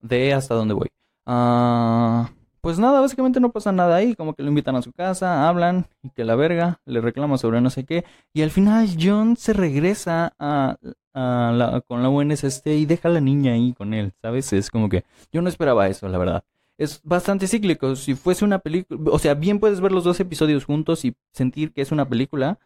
de 0.00 0.32
hasta 0.32 0.54
dónde 0.54 0.74
voy. 0.74 0.90
Ah 1.26 2.30
pues 2.62 2.78
nada, 2.78 3.00
básicamente 3.00 3.40
no 3.40 3.50
pasa 3.50 3.72
nada 3.72 3.96
ahí, 3.96 4.14
como 4.14 4.34
que 4.34 4.42
lo 4.44 4.48
invitan 4.48 4.76
a 4.76 4.82
su 4.82 4.92
casa, 4.92 5.48
hablan 5.48 5.86
y 6.02 6.10
que 6.10 6.24
la 6.24 6.36
verga 6.36 6.80
le 6.86 7.00
reclama 7.00 7.36
sobre 7.36 7.60
no 7.60 7.70
sé 7.70 7.84
qué, 7.84 8.04
y 8.32 8.42
al 8.42 8.50
final 8.50 8.88
John 9.00 9.36
se 9.36 9.52
regresa 9.52 10.32
a, 10.38 10.78
la, 11.12 11.82
con 11.86 12.02
la 12.02 12.08
UNSC 12.08 12.66
y 12.68 12.86
deja 12.86 13.08
a 13.08 13.12
la 13.12 13.20
niña 13.20 13.54
ahí 13.54 13.74
con 13.74 13.94
él, 13.94 14.12
¿sabes? 14.22 14.52
Es 14.52 14.70
como 14.70 14.88
que 14.88 15.04
yo 15.32 15.42
no 15.42 15.48
esperaba 15.48 15.88
eso, 15.88 16.08
la 16.08 16.18
verdad. 16.18 16.44
Es 16.78 17.00
bastante 17.02 17.48
cíclico, 17.48 17.96
si 17.96 18.14
fuese 18.14 18.44
una 18.44 18.60
película, 18.60 19.10
o 19.10 19.18
sea, 19.18 19.34
bien 19.34 19.58
puedes 19.58 19.80
ver 19.80 19.92
los 19.92 20.04
dos 20.04 20.20
episodios 20.20 20.64
juntos 20.64 21.04
y 21.04 21.16
sentir 21.32 21.72
que 21.72 21.82
es 21.82 21.90
una 21.92 22.08
película 22.08 22.60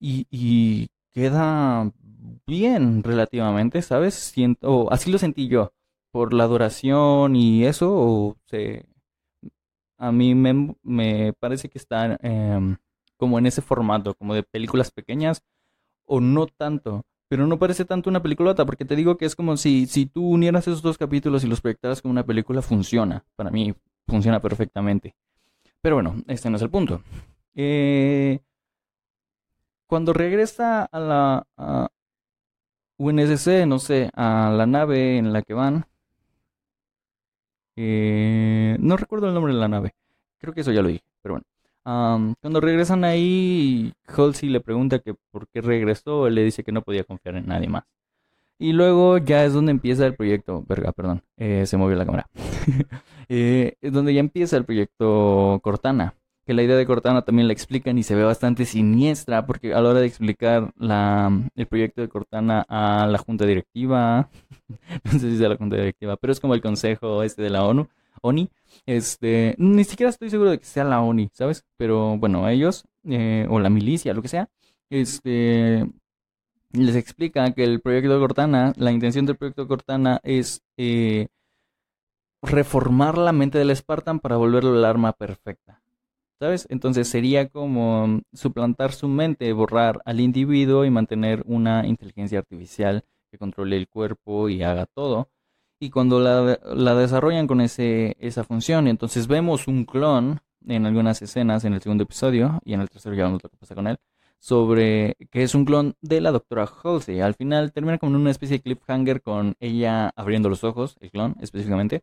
y, 0.00 0.26
y 0.30 0.88
queda 1.12 1.90
bien 2.46 3.02
relativamente, 3.02 3.82
¿sabes? 3.82 4.14
Siento, 4.14 4.92
así 4.92 5.10
lo 5.10 5.18
sentí 5.18 5.48
yo, 5.48 5.72
por 6.12 6.34
la 6.34 6.46
duración 6.46 7.36
y 7.36 7.64
eso, 7.64 7.92
o 7.92 8.36
se 8.46 8.86
a 10.00 10.12
mí 10.12 10.34
me, 10.34 10.74
me 10.82 11.34
parece 11.34 11.68
que 11.68 11.78
está 11.78 12.18
em, 12.22 12.76
como 13.18 13.38
en 13.38 13.46
ese 13.46 13.60
formato, 13.60 14.14
como 14.14 14.34
de 14.34 14.42
películas 14.42 14.90
pequeñas, 14.90 15.42
o 16.06 16.20
no 16.20 16.46
tanto, 16.46 17.04
pero 17.28 17.46
no 17.46 17.58
parece 17.58 17.84
tanto 17.84 18.08
una 18.08 18.22
peliculota, 18.22 18.64
porque 18.64 18.86
te 18.86 18.96
digo 18.96 19.18
que 19.18 19.26
es 19.26 19.36
como 19.36 19.56
si, 19.58 19.86
si 19.86 20.06
tú 20.06 20.26
unieras 20.26 20.66
esos 20.66 20.80
dos 20.80 20.96
capítulos 20.96 21.44
y 21.44 21.48
los 21.48 21.60
proyectaras 21.60 22.00
como 22.00 22.12
una 22.12 22.24
película, 22.24 22.62
funciona. 22.62 23.24
Para 23.36 23.50
mí 23.50 23.74
funciona 24.08 24.40
perfectamente. 24.40 25.14
Pero 25.82 25.96
bueno, 25.96 26.16
este 26.26 26.48
no 26.48 26.56
es 26.56 26.62
el 26.62 26.70
punto. 26.70 27.02
Eh, 27.54 28.40
cuando 29.86 30.14
regresa 30.14 30.84
a 30.84 30.98
la 30.98 31.46
a 31.58 31.88
UNSC, 32.96 33.66
no 33.66 33.78
sé, 33.78 34.10
a 34.14 34.50
la 34.56 34.66
nave 34.66 35.18
en 35.18 35.32
la 35.32 35.42
que 35.42 35.54
van, 35.54 35.84
eh, 37.82 38.76
no 38.78 38.98
recuerdo 38.98 39.28
el 39.28 39.34
nombre 39.34 39.54
de 39.54 39.58
la 39.58 39.68
nave. 39.68 39.94
Creo 40.38 40.52
que 40.52 40.60
eso 40.60 40.70
ya 40.72 40.82
lo 40.82 40.88
dije, 40.88 41.04
pero 41.22 41.34
bueno. 41.34 42.36
cuando 42.42 42.60
regresan 42.60 43.04
ahí, 43.04 43.94
Halsey 44.06 44.50
le 44.50 44.60
pregunta 44.60 44.98
que 44.98 45.14
por 45.30 45.48
qué 45.48 45.62
regresó. 45.62 46.26
Él 46.26 46.34
le 46.34 46.44
dice 46.44 46.62
que 46.62 46.72
no 46.72 46.82
podía 46.82 47.04
confiar 47.04 47.36
en 47.36 47.46
nadie 47.46 47.68
más. 47.68 47.84
Y 48.58 48.72
luego 48.74 49.16
ya 49.16 49.46
es 49.46 49.54
donde 49.54 49.70
empieza 49.70 50.06
el 50.06 50.14
proyecto. 50.14 50.62
Verga, 50.68 50.92
perdón. 50.92 51.22
Eh, 51.38 51.64
se 51.64 51.78
movió 51.78 51.96
la 51.96 52.06
cámara. 52.06 52.28
Eh, 53.32 53.76
es 53.80 53.92
donde 53.92 54.12
ya 54.12 54.18
empieza 54.18 54.56
el 54.56 54.64
proyecto 54.64 55.60
Cortana. 55.62 56.14
Que 56.46 56.54
la 56.54 56.62
idea 56.62 56.76
de 56.76 56.86
Cortana 56.86 57.22
también 57.22 57.46
la 57.46 57.52
explican 57.52 57.98
y 57.98 58.02
se 58.02 58.14
ve 58.14 58.24
bastante 58.24 58.64
siniestra. 58.64 59.46
Porque 59.46 59.74
a 59.74 59.80
la 59.80 59.90
hora 59.90 60.00
de 60.00 60.06
explicar 60.06 60.72
el 60.80 61.66
proyecto 61.66 62.00
de 62.00 62.08
Cortana 62.08 62.64
a 62.68 63.06
la 63.06 63.18
junta 63.18 63.46
directiva. 63.46 64.28
no 65.04 65.12
sé 65.12 65.30
si 65.30 65.38
sea 65.38 65.48
la 65.48 65.56
junta 65.56 65.76
directiva, 65.76 66.16
pero 66.16 66.32
es 66.32 66.40
como 66.40 66.54
el 66.54 66.62
consejo 66.62 67.22
este 67.22 67.42
de 67.42 67.50
la 67.50 67.64
ONU. 67.64 67.88
ONI. 68.22 68.50
Este, 68.86 69.54
ni 69.58 69.84
siquiera 69.84 70.10
estoy 70.10 70.30
seguro 70.30 70.50
de 70.50 70.58
que 70.58 70.64
sea 70.64 70.84
la 70.84 71.00
ONI, 71.00 71.30
¿sabes? 71.32 71.64
Pero 71.76 72.16
bueno, 72.18 72.48
ellos, 72.48 72.84
eh, 73.04 73.46
o 73.48 73.58
la 73.60 73.70
milicia, 73.70 74.14
lo 74.14 74.22
que 74.22 74.28
sea, 74.28 74.48
este, 74.90 75.86
les 76.72 76.96
explica 76.96 77.52
que 77.52 77.64
el 77.64 77.80
proyecto 77.80 78.14
de 78.14 78.20
Cortana, 78.20 78.72
la 78.76 78.92
intención 78.92 79.26
del 79.26 79.36
proyecto 79.36 79.62
de 79.62 79.68
Cortana 79.68 80.20
es 80.22 80.62
eh, 80.76 81.28
reformar 82.42 83.18
la 83.18 83.32
mente 83.32 83.58
del 83.58 83.74
Spartan 83.74 84.20
para 84.20 84.36
volverlo 84.36 84.76
el 84.76 84.84
arma 84.84 85.12
perfecta. 85.12 85.82
¿Sabes? 86.40 86.66
Entonces 86.70 87.06
sería 87.08 87.48
como 87.48 88.22
suplantar 88.32 88.92
su 88.92 89.08
mente, 89.08 89.52
borrar 89.52 90.00
al 90.06 90.20
individuo 90.20 90.84
y 90.86 90.90
mantener 90.90 91.44
una 91.46 91.86
inteligencia 91.86 92.38
artificial 92.38 93.04
que 93.30 93.38
controle 93.38 93.76
el 93.76 93.88
cuerpo 93.88 94.48
y 94.48 94.62
haga 94.62 94.86
todo. 94.86 95.28
Y 95.78 95.90
cuando 95.90 96.18
la, 96.18 96.58
la 96.74 96.94
desarrollan 96.94 97.46
con 97.46 97.60
ese, 97.60 98.16
esa 98.20 98.44
función, 98.44 98.88
entonces 98.88 99.26
vemos 99.26 99.68
un 99.68 99.84
clon 99.84 100.40
en 100.66 100.86
algunas 100.86 101.22
escenas 101.22 101.64
en 101.64 101.74
el 101.74 101.82
segundo 101.82 102.04
episodio, 102.04 102.60
y 102.64 102.74
en 102.74 102.80
el 102.80 102.90
tercero 102.90 103.14
ya 103.14 103.24
vemos 103.24 103.42
lo 103.42 103.48
que 103.50 103.56
pasa 103.56 103.74
con 103.74 103.86
él, 103.86 103.98
sobre 104.38 105.16
que 105.30 105.42
es 105.42 105.54
un 105.54 105.64
clon 105.64 105.96
de 106.00 106.20
la 106.20 106.32
doctora 106.32 106.66
Halsey. 106.82 107.20
Al 107.20 107.34
final 107.34 107.72
termina 107.72 107.98
como 107.98 108.16
una 108.16 108.30
especie 108.30 108.58
de 108.58 108.62
cliffhanger 108.62 109.22
con 109.22 109.56
ella 109.60 110.10
abriendo 110.16 110.48
los 110.48 110.64
ojos, 110.64 110.96
el 111.00 111.10
clon 111.10 111.36
específicamente, 111.40 112.02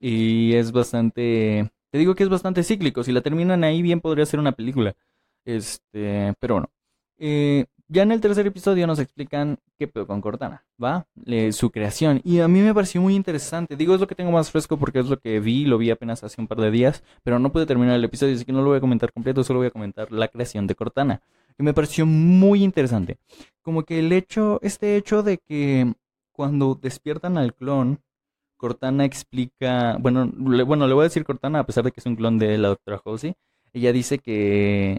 y 0.00 0.54
es 0.54 0.72
bastante, 0.72 1.70
te 1.90 1.98
digo 1.98 2.14
que 2.14 2.22
es 2.22 2.28
bastante 2.28 2.62
cíclico, 2.62 3.02
si 3.02 3.12
la 3.12 3.20
terminan 3.20 3.64
ahí 3.64 3.82
bien 3.82 4.00
podría 4.00 4.26
ser 4.26 4.40
una 4.40 4.52
película, 4.52 4.94
este, 5.44 6.34
pero 6.40 6.54
bueno. 6.54 6.70
Eh, 7.18 7.66
ya 7.90 8.02
en 8.02 8.12
el 8.12 8.20
tercer 8.20 8.46
episodio 8.46 8.86
nos 8.86 8.98
explican 8.98 9.58
qué 9.78 9.88
pedo 9.88 10.06
con 10.06 10.20
Cortana, 10.20 10.62
¿va? 10.82 11.06
su 11.52 11.70
creación. 11.70 12.20
Y 12.22 12.40
a 12.40 12.46
mí 12.46 12.60
me 12.60 12.74
pareció 12.74 13.00
muy 13.00 13.14
interesante. 13.14 13.76
Digo, 13.76 13.94
es 13.94 14.00
lo 14.00 14.06
que 14.06 14.14
tengo 14.14 14.30
más 14.30 14.50
fresco 14.50 14.76
porque 14.76 14.98
es 14.98 15.06
lo 15.06 15.18
que 15.18 15.40
vi, 15.40 15.64
lo 15.64 15.78
vi 15.78 15.90
apenas 15.90 16.22
hace 16.22 16.38
un 16.38 16.48
par 16.48 16.58
de 16.58 16.70
días, 16.70 17.02
pero 17.22 17.38
no 17.38 17.50
pude 17.50 17.64
terminar 17.64 17.96
el 17.96 18.04
episodio, 18.04 18.34
así 18.34 18.44
que 18.44 18.52
no 18.52 18.60
lo 18.60 18.68
voy 18.68 18.76
a 18.76 18.80
comentar 18.80 19.10
completo, 19.10 19.42
solo 19.42 19.60
voy 19.60 19.68
a 19.68 19.70
comentar 19.70 20.12
la 20.12 20.28
creación 20.28 20.66
de 20.66 20.74
Cortana. 20.74 21.22
Y 21.58 21.62
me 21.62 21.72
pareció 21.72 22.04
muy 22.04 22.62
interesante. 22.62 23.16
Como 23.62 23.84
que 23.84 24.00
el 24.00 24.12
hecho, 24.12 24.58
este 24.62 24.96
hecho 24.96 25.22
de 25.22 25.38
que 25.38 25.94
cuando 26.32 26.74
despiertan 26.74 27.38
al 27.38 27.54
clon, 27.54 28.00
Cortana 28.58 29.06
explica, 29.06 29.96
bueno, 29.98 30.30
le, 30.46 30.62
bueno, 30.64 30.86
le 30.86 30.94
voy 30.94 31.02
a 31.02 31.04
decir 31.04 31.24
Cortana 31.24 31.60
a 31.60 31.66
pesar 31.66 31.84
de 31.84 31.92
que 31.92 32.00
es 32.00 32.06
un 32.06 32.16
clon 32.16 32.38
de 32.38 32.58
la 32.58 32.68
doctora 32.68 33.00
Halsey. 33.04 33.34
Ella 33.72 33.92
dice 33.92 34.18
que 34.18 34.98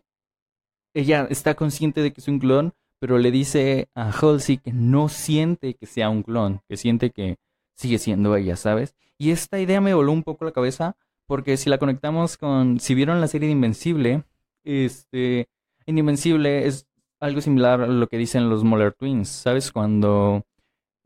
ella 0.96 1.28
está 1.30 1.54
consciente 1.54 2.02
de 2.02 2.12
que 2.12 2.22
es 2.22 2.28
un 2.28 2.40
clon, 2.40 2.74
pero 3.00 3.18
le 3.18 3.32
dice 3.32 3.90
a 3.94 4.12
Halsey 4.12 4.58
que 4.58 4.74
no 4.74 5.10
siente 5.10 5.76
que 5.76 5.86
sea 5.86 6.10
un 6.10 6.24
clon, 6.24 6.62
que 6.68 6.78
siente 6.78 7.12
que 7.12 7.38
sigue 7.76 8.00
siendo 8.00 8.36
ella, 8.36 8.56
¿sabes? 8.56 8.96
Y 9.18 9.32
esta 9.32 9.60
idea 9.60 9.82
me 9.82 9.94
voló 9.94 10.12
un 10.12 10.24
poco 10.24 10.46
la 10.46 10.52
cabeza, 10.52 10.96
porque 11.28 11.58
si 11.58 11.70
la 11.70 11.78
conectamos 11.78 12.38
con, 12.38 12.80
si 12.80 12.96
vieron 12.96 13.22
la 13.22 13.28
serie 13.28 13.48
de 13.48 13.54
Invencible, 13.54 14.24
este, 14.64 15.48
en 15.86 15.98
Invencible 15.98 16.66
es 16.66 16.88
algo 17.20 17.42
similar 17.42 17.82
a 17.82 17.88
lo 17.88 18.08
que 18.08 18.18
dicen 18.18 18.50
los 18.50 18.64
Moller 18.64 18.94
Twins, 18.94 19.30
¿sabes? 19.30 19.72
Cuando 19.72 20.46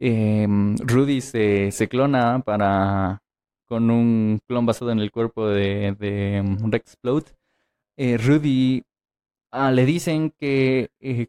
em, 0.04 0.76
Rudy 0.78 1.22
se, 1.22 1.88
clona 1.90 2.40
para 2.40 3.22
con 3.66 3.90
un 3.90 4.40
clon 4.48 4.66
basado 4.66 4.92
en 4.92 5.00
el 5.00 5.12
cuerpo 5.12 5.48
de, 5.48 5.96
de 5.98 6.42
um, 6.42 6.70
Rexplode, 6.72 7.32
eh, 7.98 8.18
Rudy 8.18 8.84
ah, 9.52 9.72
le 9.72 9.86
dicen 9.86 10.32
que 10.38 10.90
eh, 11.00 11.28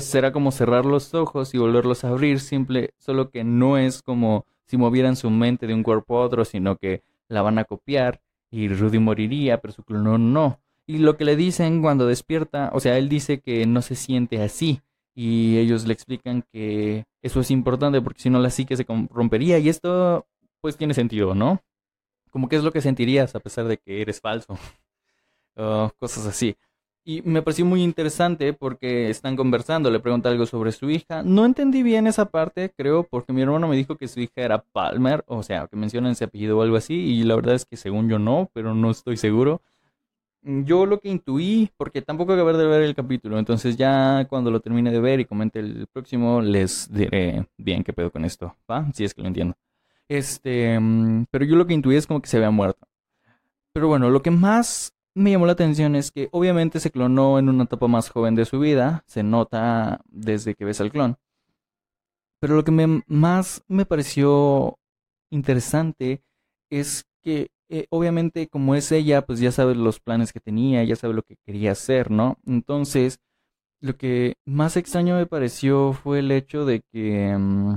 será 0.00 0.32
como 0.32 0.50
cerrar 0.50 0.86
los 0.86 1.14
ojos 1.14 1.54
y 1.54 1.58
volverlos 1.58 2.04
a 2.04 2.08
abrir, 2.08 2.40
simple, 2.40 2.94
solo 2.98 3.30
que 3.30 3.44
no 3.44 3.76
es 3.76 4.02
como 4.02 4.46
si 4.66 4.76
movieran 4.76 5.16
su 5.16 5.30
mente 5.30 5.66
de 5.66 5.74
un 5.74 5.82
cuerpo 5.82 6.18
a 6.18 6.24
otro, 6.24 6.44
sino 6.44 6.76
que 6.76 7.02
la 7.28 7.42
van 7.42 7.58
a 7.58 7.64
copiar 7.64 8.22
y 8.50 8.68
Rudy 8.68 8.98
moriría, 8.98 9.60
pero 9.60 9.74
su 9.74 9.82
clon 9.84 10.32
no. 10.32 10.60
Y 10.86 10.98
lo 10.98 11.16
que 11.16 11.24
le 11.24 11.36
dicen 11.36 11.82
cuando 11.82 12.06
despierta, 12.06 12.70
o 12.72 12.80
sea, 12.80 12.96
él 12.98 13.08
dice 13.08 13.40
que 13.40 13.66
no 13.66 13.82
se 13.82 13.94
siente 13.94 14.42
así, 14.42 14.80
y 15.14 15.58
ellos 15.58 15.86
le 15.86 15.92
explican 15.92 16.44
que 16.52 17.04
eso 17.22 17.40
es 17.40 17.50
importante 17.50 18.00
porque 18.00 18.20
si 18.20 18.30
no 18.30 18.38
la 18.38 18.50
psique 18.50 18.76
se 18.76 18.86
rompería 19.10 19.58
y 19.58 19.68
esto 19.68 20.26
pues 20.60 20.76
tiene 20.76 20.94
sentido, 20.94 21.34
¿no? 21.34 21.60
Como 22.30 22.48
que 22.48 22.56
es 22.56 22.64
lo 22.64 22.72
que 22.72 22.80
sentirías 22.80 23.34
a 23.34 23.40
pesar 23.40 23.66
de 23.66 23.78
que 23.78 24.02
eres 24.02 24.20
falso. 24.20 24.58
cosas 25.98 26.26
así. 26.26 26.56
Y 27.02 27.22
me 27.22 27.42
pareció 27.42 27.64
muy 27.64 27.82
interesante 27.82 28.52
porque 28.52 29.08
están 29.08 29.34
conversando, 29.34 29.90
le 29.90 30.00
pregunta 30.00 30.28
algo 30.28 30.44
sobre 30.44 30.70
su 30.70 30.90
hija. 30.90 31.22
No 31.22 31.46
entendí 31.46 31.82
bien 31.82 32.06
esa 32.06 32.26
parte, 32.26 32.70
creo, 32.76 33.04
porque 33.04 33.32
mi 33.32 33.40
hermano 33.40 33.68
me 33.68 33.76
dijo 33.76 33.96
que 33.96 34.06
su 34.06 34.20
hija 34.20 34.42
era 34.42 34.62
Palmer, 34.62 35.24
o 35.26 35.42
sea, 35.42 35.66
que 35.66 35.76
mencionan 35.76 36.12
ese 36.12 36.24
apellido 36.24 36.58
o 36.58 36.62
algo 36.62 36.76
así, 36.76 36.94
y 36.94 37.24
la 37.24 37.36
verdad 37.36 37.54
es 37.54 37.64
que 37.64 37.78
según 37.78 38.08
yo 38.10 38.18
no, 38.18 38.50
pero 38.52 38.74
no 38.74 38.90
estoy 38.90 39.16
seguro. 39.16 39.62
Yo 40.42 40.86
lo 40.86 41.00
que 41.00 41.10
intuí, 41.10 41.70
porque 41.76 42.00
tampoco 42.00 42.32
acabé 42.32 42.56
de 42.56 42.66
ver 42.66 42.82
el 42.82 42.94
capítulo, 42.94 43.38
entonces 43.38 43.76
ya 43.76 44.26
cuando 44.28 44.50
lo 44.50 44.60
termine 44.60 44.90
de 44.90 45.00
ver 45.00 45.20
y 45.20 45.26
comente 45.26 45.58
el 45.58 45.86
próximo, 45.92 46.40
les 46.40 46.90
diré 46.90 47.46
bien 47.58 47.84
qué 47.84 47.92
pedo 47.92 48.10
con 48.10 48.24
esto, 48.24 48.56
¿va? 48.70 48.90
Si 48.94 49.04
es 49.04 49.12
que 49.12 49.20
lo 49.20 49.28
entiendo. 49.28 49.54
Este, 50.08 50.80
mm, 50.80 51.26
pero 51.30 51.44
yo 51.44 51.56
lo 51.56 51.66
que 51.66 51.74
intuí 51.74 51.96
es 51.96 52.06
como 52.06 52.22
que 52.22 52.28
se 52.28 52.38
había 52.38 52.50
muerto. 52.50 52.88
Pero 53.72 53.88
bueno, 53.88 54.10
lo 54.10 54.22
que 54.22 54.30
más 54.30 54.94
me 55.14 55.30
llamó 55.30 55.46
la 55.46 55.52
atención 55.52 55.94
es 55.96 56.10
que 56.10 56.28
obviamente 56.32 56.80
se 56.80 56.90
clonó 56.90 57.38
en 57.38 57.48
una 57.48 57.64
etapa 57.64 57.88
más 57.88 58.08
joven 58.10 58.34
de 58.34 58.44
su 58.44 58.58
vida, 58.60 59.04
se 59.06 59.22
nota 59.22 60.00
desde 60.06 60.54
que 60.54 60.64
ves 60.64 60.80
al 60.80 60.90
clon. 60.90 61.18
Pero 62.40 62.54
lo 62.56 62.64
que 62.64 62.70
me, 62.72 63.02
más 63.06 63.62
me 63.68 63.84
pareció 63.86 64.78
interesante 65.30 66.22
es 66.70 67.04
que 67.22 67.50
eh, 67.70 67.86
obviamente 67.90 68.48
como 68.48 68.74
es 68.74 68.92
ella, 68.92 69.22
pues 69.22 69.40
ya 69.40 69.52
sabe 69.52 69.74
los 69.74 70.00
planes 70.00 70.32
que 70.32 70.40
tenía, 70.40 70.84
ya 70.84 70.96
sabe 70.96 71.14
lo 71.14 71.22
que 71.22 71.36
quería 71.46 71.72
hacer, 71.72 72.10
¿no? 72.10 72.38
Entonces, 72.46 73.20
lo 73.80 73.96
que 73.96 74.36
más 74.44 74.76
extraño 74.76 75.16
me 75.16 75.26
pareció 75.26 75.92
fue 75.94 76.20
el 76.20 76.32
hecho 76.32 76.64
de 76.66 76.82
que... 76.92 77.36
Mm, 77.38 77.76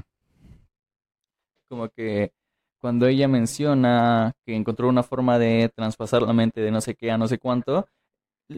como 1.69 1.89
que 1.89 2.31
cuando 2.79 3.07
ella 3.07 3.27
menciona 3.27 4.33
que 4.45 4.55
encontró 4.55 4.89
una 4.89 5.03
forma 5.03 5.39
de 5.39 5.71
traspasar 5.75 6.21
la 6.23 6.33
mente 6.33 6.61
de 6.61 6.71
no 6.71 6.81
sé 6.81 6.95
qué 6.95 7.11
a 7.11 7.17
no 7.17 7.27
sé 7.27 7.39
cuánto, 7.39 7.87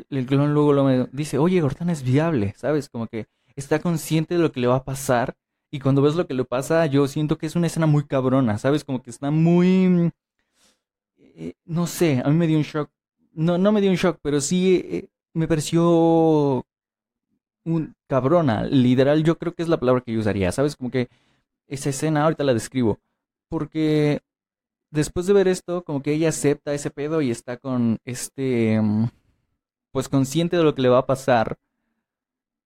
el 0.09 0.25
clon 0.25 0.53
luego 0.53 0.73
lo 0.73 1.05
dice, 1.07 1.37
oye, 1.37 1.61
Gortana 1.61 1.91
es 1.91 2.03
viable, 2.03 2.53
¿sabes? 2.57 2.89
Como 2.89 3.07
que 3.07 3.27
está 3.55 3.79
consciente 3.79 4.35
de 4.35 4.41
lo 4.41 4.51
que 4.51 4.59
le 4.59 4.67
va 4.67 4.77
a 4.77 4.83
pasar 4.83 5.35
y 5.71 5.79
cuando 5.79 6.01
ves 6.01 6.15
lo 6.15 6.27
que 6.27 6.33
le 6.33 6.45
pasa, 6.45 6.85
yo 6.85 7.07
siento 7.07 7.37
que 7.37 7.45
es 7.45 7.55
una 7.55 7.67
escena 7.67 7.85
muy 7.85 8.05
cabrona, 8.05 8.57
¿sabes? 8.57 8.83
Como 8.83 9.01
que 9.01 9.09
está 9.09 9.31
muy... 9.31 10.11
Eh, 11.35 11.53
no 11.65 11.87
sé, 11.87 12.21
a 12.23 12.29
mí 12.29 12.35
me 12.35 12.47
dio 12.47 12.57
un 12.57 12.63
shock. 12.63 12.89
No, 13.33 13.57
no 13.57 13.71
me 13.71 13.81
dio 13.81 13.91
un 13.91 13.97
shock, 13.97 14.19
pero 14.21 14.41
sí 14.41 14.81
eh, 14.85 15.09
me 15.33 15.47
pareció 15.47 16.65
un 17.65 17.95
cabrona. 18.07 18.63
Literal, 18.63 19.23
yo 19.23 19.37
creo 19.37 19.53
que 19.53 19.63
es 19.63 19.69
la 19.69 19.79
palabra 19.79 20.01
que 20.01 20.13
yo 20.13 20.19
usaría, 20.19 20.51
¿sabes? 20.51 20.75
Como 20.75 20.91
que 20.91 21.09
esa 21.67 21.89
escena, 21.89 22.23
ahorita 22.23 22.43
la 22.43 22.53
describo 22.53 22.99
porque 23.49 24.21
después 24.91 25.27
de 25.27 25.33
ver 25.33 25.47
esto, 25.47 25.83
como 25.83 26.01
que 26.01 26.13
ella 26.13 26.29
acepta 26.29 26.73
ese 26.73 26.91
pedo 26.91 27.21
y 27.21 27.31
está 27.31 27.57
con 27.57 27.99
este, 28.05 28.79
mm, 28.81 29.09
pues 29.91 30.09
consciente 30.09 30.57
de 30.57 30.63
lo 30.63 30.75
que 30.75 30.81
le 30.81 30.89
va 30.89 30.99
a 30.99 31.05
pasar. 31.05 31.57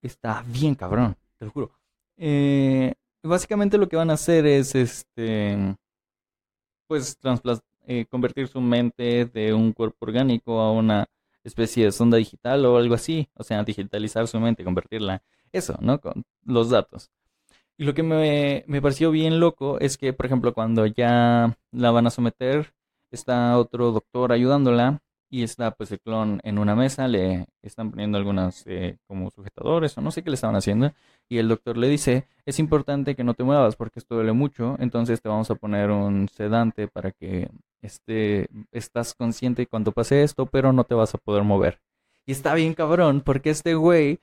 Está 0.02 0.44
bien 0.48 0.76
cabrón, 0.76 1.16
te 1.38 1.46
lo 1.46 1.52
juro. 1.52 1.72
Eh, 2.18 2.94
básicamente 3.24 3.78
lo 3.78 3.88
que 3.90 3.98
van 3.98 4.10
a 4.10 4.14
hacer 4.14 4.46
es, 4.46 4.76
este, 4.76 5.76
pues 6.88 7.18
eh, 7.90 8.06
convertir 8.06 8.48
su 8.48 8.62
mente 8.62 9.26
de 9.26 9.52
un 9.52 9.74
cuerpo 9.74 10.06
orgánico 10.06 10.62
a 10.62 10.72
una 10.72 11.08
especie 11.44 11.86
de 11.86 11.92
sonda 11.92 12.18
digital 12.18 12.64
o 12.68 12.78
algo 12.78 12.94
así. 12.94 13.30
O 13.34 13.44
sea, 13.44 13.64
digitalizar 13.64 14.28
su 14.28 14.40
mente, 14.40 14.64
convertirla, 14.64 15.24
eso, 15.52 15.76
¿no? 15.82 16.00
Con 16.00 16.24
los 16.46 16.70
datos. 16.70 17.12
Y 17.78 17.86
lo 17.86 17.96
que 17.96 18.04
me, 18.04 18.64
me, 18.68 18.82
pareció 18.82 19.10
bien 19.10 19.40
loco 19.40 19.80
es 19.80 19.98
que, 19.98 20.14
por 20.14 20.28
ejemplo, 20.28 20.54
cuando 20.54 20.86
ya 20.86 21.58
la 21.72 21.92
van 21.92 22.06
a 22.08 22.12
someter, 22.12 22.74
está 23.12 23.58
otro 23.58 23.92
doctor 23.92 24.34
ayudándola 24.34 25.02
y 25.30 25.44
está 25.44 25.72
pues 25.72 25.92
el 25.92 26.00
clon 26.00 26.42
en 26.44 26.60
una 26.60 26.76
mesa, 26.76 27.08
le 27.08 27.48
están 27.64 27.92
poniendo 27.92 28.18
algunas 28.20 28.66
eh, 28.68 28.98
como 29.08 29.32
sujetadores 29.32 29.98
o 29.98 30.02
no 30.02 30.12
sé 30.12 30.24
qué 30.24 30.30
le 30.30 30.36
estaban 30.36 30.56
haciendo 30.56 30.94
y 31.28 31.38
el 31.38 31.48
doctor 31.48 31.78
le 31.78 31.88
dice, 31.88 32.28
es 32.46 32.60
importante 32.60 33.16
que 33.16 33.24
no 33.24 33.34
te 33.36 33.44
muevas 33.44 33.76
porque 33.76 34.00
esto 34.00 34.16
duele 34.16 34.34
mucho, 34.34 34.76
entonces 34.80 35.22
te 35.22 35.30
vamos 35.30 35.50
a 35.52 35.56
poner 35.56 35.92
un 35.92 36.28
sedante 36.30 36.88
para 36.88 37.12
que 37.12 37.50
este, 37.82 38.48
estás 38.72 39.14
consciente 39.14 39.68
cuando 39.68 39.92
pase 39.92 40.24
esto, 40.24 40.46
pero 40.46 40.74
no 40.74 40.84
te 40.84 40.96
vas 40.96 41.14
a 41.16 41.18
poder 41.18 41.44
mover. 41.44 41.80
Y 42.26 42.32
está 42.32 42.54
bien 42.54 42.74
cabrón 42.74 43.22
porque 43.22 43.50
este 43.50 43.76
güey 43.76 44.20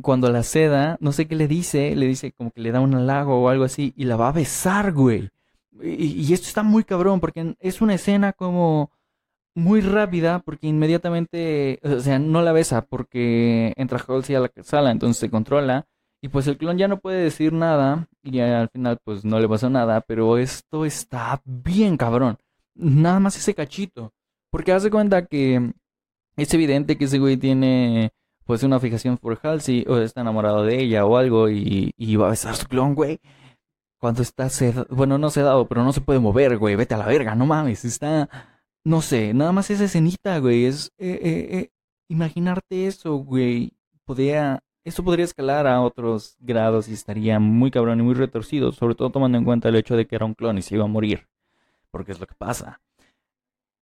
cuando 0.00 0.30
la 0.30 0.42
seda, 0.42 0.96
no 1.00 1.12
sé 1.12 1.26
qué 1.26 1.36
le 1.36 1.48
dice, 1.48 1.94
le 1.96 2.06
dice 2.06 2.32
como 2.32 2.50
que 2.50 2.60
le 2.60 2.72
da 2.72 2.80
un 2.80 2.94
halago 2.94 3.42
o 3.42 3.48
algo 3.48 3.64
así, 3.64 3.92
y 3.96 4.04
la 4.04 4.16
va 4.16 4.28
a 4.28 4.32
besar, 4.32 4.92
güey. 4.92 5.30
Y, 5.82 6.32
esto 6.32 6.48
está 6.48 6.62
muy 6.62 6.84
cabrón, 6.84 7.20
porque 7.20 7.56
es 7.60 7.80
una 7.80 7.94
escena 7.94 8.32
como 8.32 8.90
muy 9.54 9.80
rápida, 9.80 10.40
porque 10.40 10.66
inmediatamente, 10.66 11.80
o 11.82 12.00
sea, 12.00 12.18
no 12.18 12.42
la 12.42 12.52
besa, 12.52 12.82
porque 12.82 13.72
entra 13.76 14.02
Halsey 14.06 14.36
a 14.36 14.40
la 14.40 14.50
sala, 14.62 14.90
entonces 14.90 15.18
se 15.18 15.30
controla, 15.30 15.86
y 16.20 16.28
pues 16.28 16.46
el 16.46 16.58
clon 16.58 16.78
ya 16.78 16.88
no 16.88 16.98
puede 16.98 17.22
decir 17.22 17.52
nada, 17.52 18.08
y 18.22 18.40
al 18.40 18.68
final 18.68 18.98
pues 19.04 19.24
no 19.24 19.40
le 19.40 19.48
pasó 19.48 19.70
nada, 19.70 20.00
pero 20.02 20.38
esto 20.38 20.84
está 20.84 21.42
bien 21.44 21.96
cabrón. 21.96 22.38
Nada 22.74 23.20
más 23.20 23.36
ese 23.36 23.54
cachito, 23.54 24.12
porque 24.50 24.72
hace 24.72 24.90
cuenta 24.90 25.26
que 25.26 25.72
es 26.36 26.54
evidente 26.54 26.96
que 26.96 27.04
ese 27.04 27.18
güey 27.18 27.36
tiene 27.36 28.12
pues 28.44 28.62
una 28.62 28.80
fijación 28.80 29.18
por 29.18 29.38
Halsey 29.42 29.84
o 29.88 29.98
está 29.98 30.20
enamorado 30.22 30.64
de 30.64 30.80
ella 30.80 31.06
o 31.06 31.16
algo 31.16 31.48
y, 31.48 31.92
y 31.96 32.16
va 32.16 32.26
a 32.26 32.30
besar 32.30 32.56
su 32.56 32.66
clon, 32.66 32.94
güey. 32.94 33.20
Cuando 33.98 34.22
está 34.22 34.48
sedado, 34.48 34.86
bueno, 34.90 35.16
no 35.18 35.30
sedado, 35.30 35.68
pero 35.68 35.84
no 35.84 35.92
se 35.92 36.00
puede 36.00 36.18
mover, 36.18 36.58
güey, 36.58 36.74
vete 36.74 36.94
a 36.94 36.98
la 36.98 37.06
verga, 37.06 37.36
no 37.36 37.46
mames, 37.46 37.84
está, 37.84 38.28
no 38.84 39.00
sé, 39.00 39.32
nada 39.32 39.52
más 39.52 39.70
esa 39.70 39.84
escenita, 39.84 40.38
güey, 40.38 40.64
es, 40.64 40.92
eh, 40.98 41.20
eh, 41.22 41.58
eh, 41.58 41.70
imaginarte 42.08 42.88
eso, 42.88 43.14
güey, 43.14 43.74
podría, 44.04 44.60
eso 44.84 45.04
podría 45.04 45.24
escalar 45.24 45.68
a 45.68 45.80
otros 45.80 46.36
grados 46.40 46.88
y 46.88 46.94
estaría 46.94 47.38
muy 47.38 47.70
cabrón 47.70 48.00
y 48.00 48.02
muy 48.02 48.14
retorcido, 48.14 48.72
sobre 48.72 48.96
todo 48.96 49.10
tomando 49.10 49.38
en 49.38 49.44
cuenta 49.44 49.68
el 49.68 49.76
hecho 49.76 49.96
de 49.96 50.06
que 50.06 50.16
era 50.16 50.26
un 50.26 50.34
clon 50.34 50.58
y 50.58 50.62
se 50.62 50.74
iba 50.74 50.84
a 50.84 50.88
morir, 50.88 51.28
porque 51.92 52.10
es 52.10 52.18
lo 52.18 52.26
que 52.26 52.34
pasa. 52.34 52.80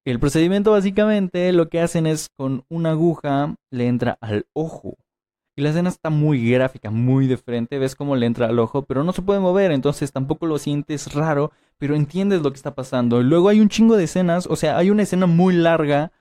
El 0.05 0.19
procedimiento 0.19 0.73
básicamente 0.73 1.53
lo 1.53 1.69
que 1.69 1.81
hacen 1.81 2.07
es 2.07 2.29
con 2.37 2.65
una 2.69 2.91
aguja 2.91 3.55
le 3.71 3.87
entra 3.87 4.19
al 4.21 4.47
ojo. 4.53 4.97
Y 5.57 5.63
la 5.63 5.71
escena 5.71 5.91
está 5.91 6.11
muy 6.11 6.51
gráfica, 6.51 6.91
muy 6.91 7.27
de 7.27 7.37
frente, 7.37 7.79
ves 7.79 7.95
cómo 7.95 8.17
le 8.17 8.27
entra 8.27 8.47
al 8.47 8.59
ojo, 8.59 8.83
pero 8.83 9.05
no 9.05 9.13
se 9.13 9.23
puede 9.23 9.41
mover, 9.41 9.73
entonces 9.73 10.11
tampoco 10.11 10.47
lo 10.47 10.59
sientes 10.59 11.13
raro, 11.13 11.53
pero 11.77 11.95
entiendes 11.95 12.41
lo 12.41 12.51
que 12.51 12.57
está 12.57 12.75
pasando. 12.75 13.23
Luego 13.23 13.49
hay 13.49 13.61
un 13.61 13.69
chingo 13.69 13.97
de 13.97 14.05
escenas, 14.05 14.47
o 14.47 14.57
sea, 14.57 14.79
hay 14.79 14.91
una 14.91 15.03
escena 15.03 15.27
muy 15.27 15.55
larga, 15.55 16.13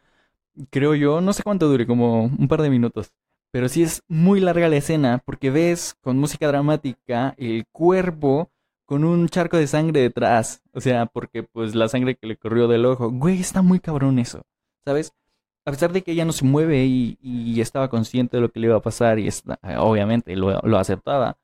creo 0.72 0.94
yo, 0.96 1.22
no 1.22 1.32
sé 1.32 1.44
cuánto 1.44 1.70
dure, 1.70 1.88
como 1.88 2.24
un 2.24 2.48
par 2.48 2.62
de 2.62 2.70
minutos. 2.70 3.12
Pero 3.52 3.70
sí 3.70 3.82
es 3.82 4.04
muy 4.08 4.40
larga 4.40 4.68
la 4.68 4.78
escena 4.78 5.22
porque 5.26 5.50
ves 5.50 5.96
con 6.02 6.18
música 6.18 6.48
dramática 6.48 7.34
el 7.38 7.66
cuerpo 7.72 8.52
con 8.90 9.04
un 9.04 9.30
charco 9.30 9.56
de 9.56 9.68
sangre 9.68 10.02
detrás. 10.02 10.64
O 10.74 10.82
sea, 10.82 11.06
porque 11.06 11.44
pues 11.44 11.76
la 11.76 11.88
sangre 11.88 12.16
que 12.16 12.26
le 12.26 12.38
corrió 12.38 12.68
del 12.68 12.88
ojo. 12.88 13.12
Güey, 13.12 13.40
está 13.40 13.62
muy 13.62 13.80
cabrón 13.80 14.18
eso. 14.18 14.42
¿Sabes? 14.84 15.14
A 15.64 15.70
pesar 15.70 15.94
de 15.94 16.02
que 16.02 16.14
ella 16.14 16.26
no 16.26 16.32
se 16.32 16.44
mueve 16.44 16.88
y, 16.88 17.62
estaba 17.62 17.92
consciente 17.92 18.38
de 18.38 18.42
lo 18.42 18.50
que 18.50 18.60
le 18.60 18.66
iba 18.66 18.78
a 18.78 18.82
pasar 18.82 19.20
y 19.20 19.30
obviamente 19.78 20.36
lo, 20.36 20.60
lo 20.62 20.80
aceptaba. 20.80 21.38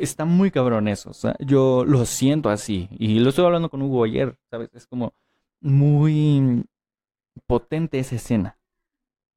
está 0.00 0.24
muy 0.24 0.50
cabrón 0.50 0.88
eso. 0.88 1.10
O 1.10 1.44
yo 1.44 1.84
lo 1.84 2.06
siento 2.06 2.48
así. 2.48 2.88
Y 2.98 3.18
lo 3.18 3.28
estoy 3.28 3.44
hablando 3.44 3.68
con 3.68 3.82
Hugo 3.82 4.04
ayer, 4.04 4.38
¿sabes? 4.50 4.70
Es 4.72 4.86
como 4.86 5.12
muy 5.60 6.64
potente 7.46 7.98
esa 7.98 8.16
escena. 8.16 8.56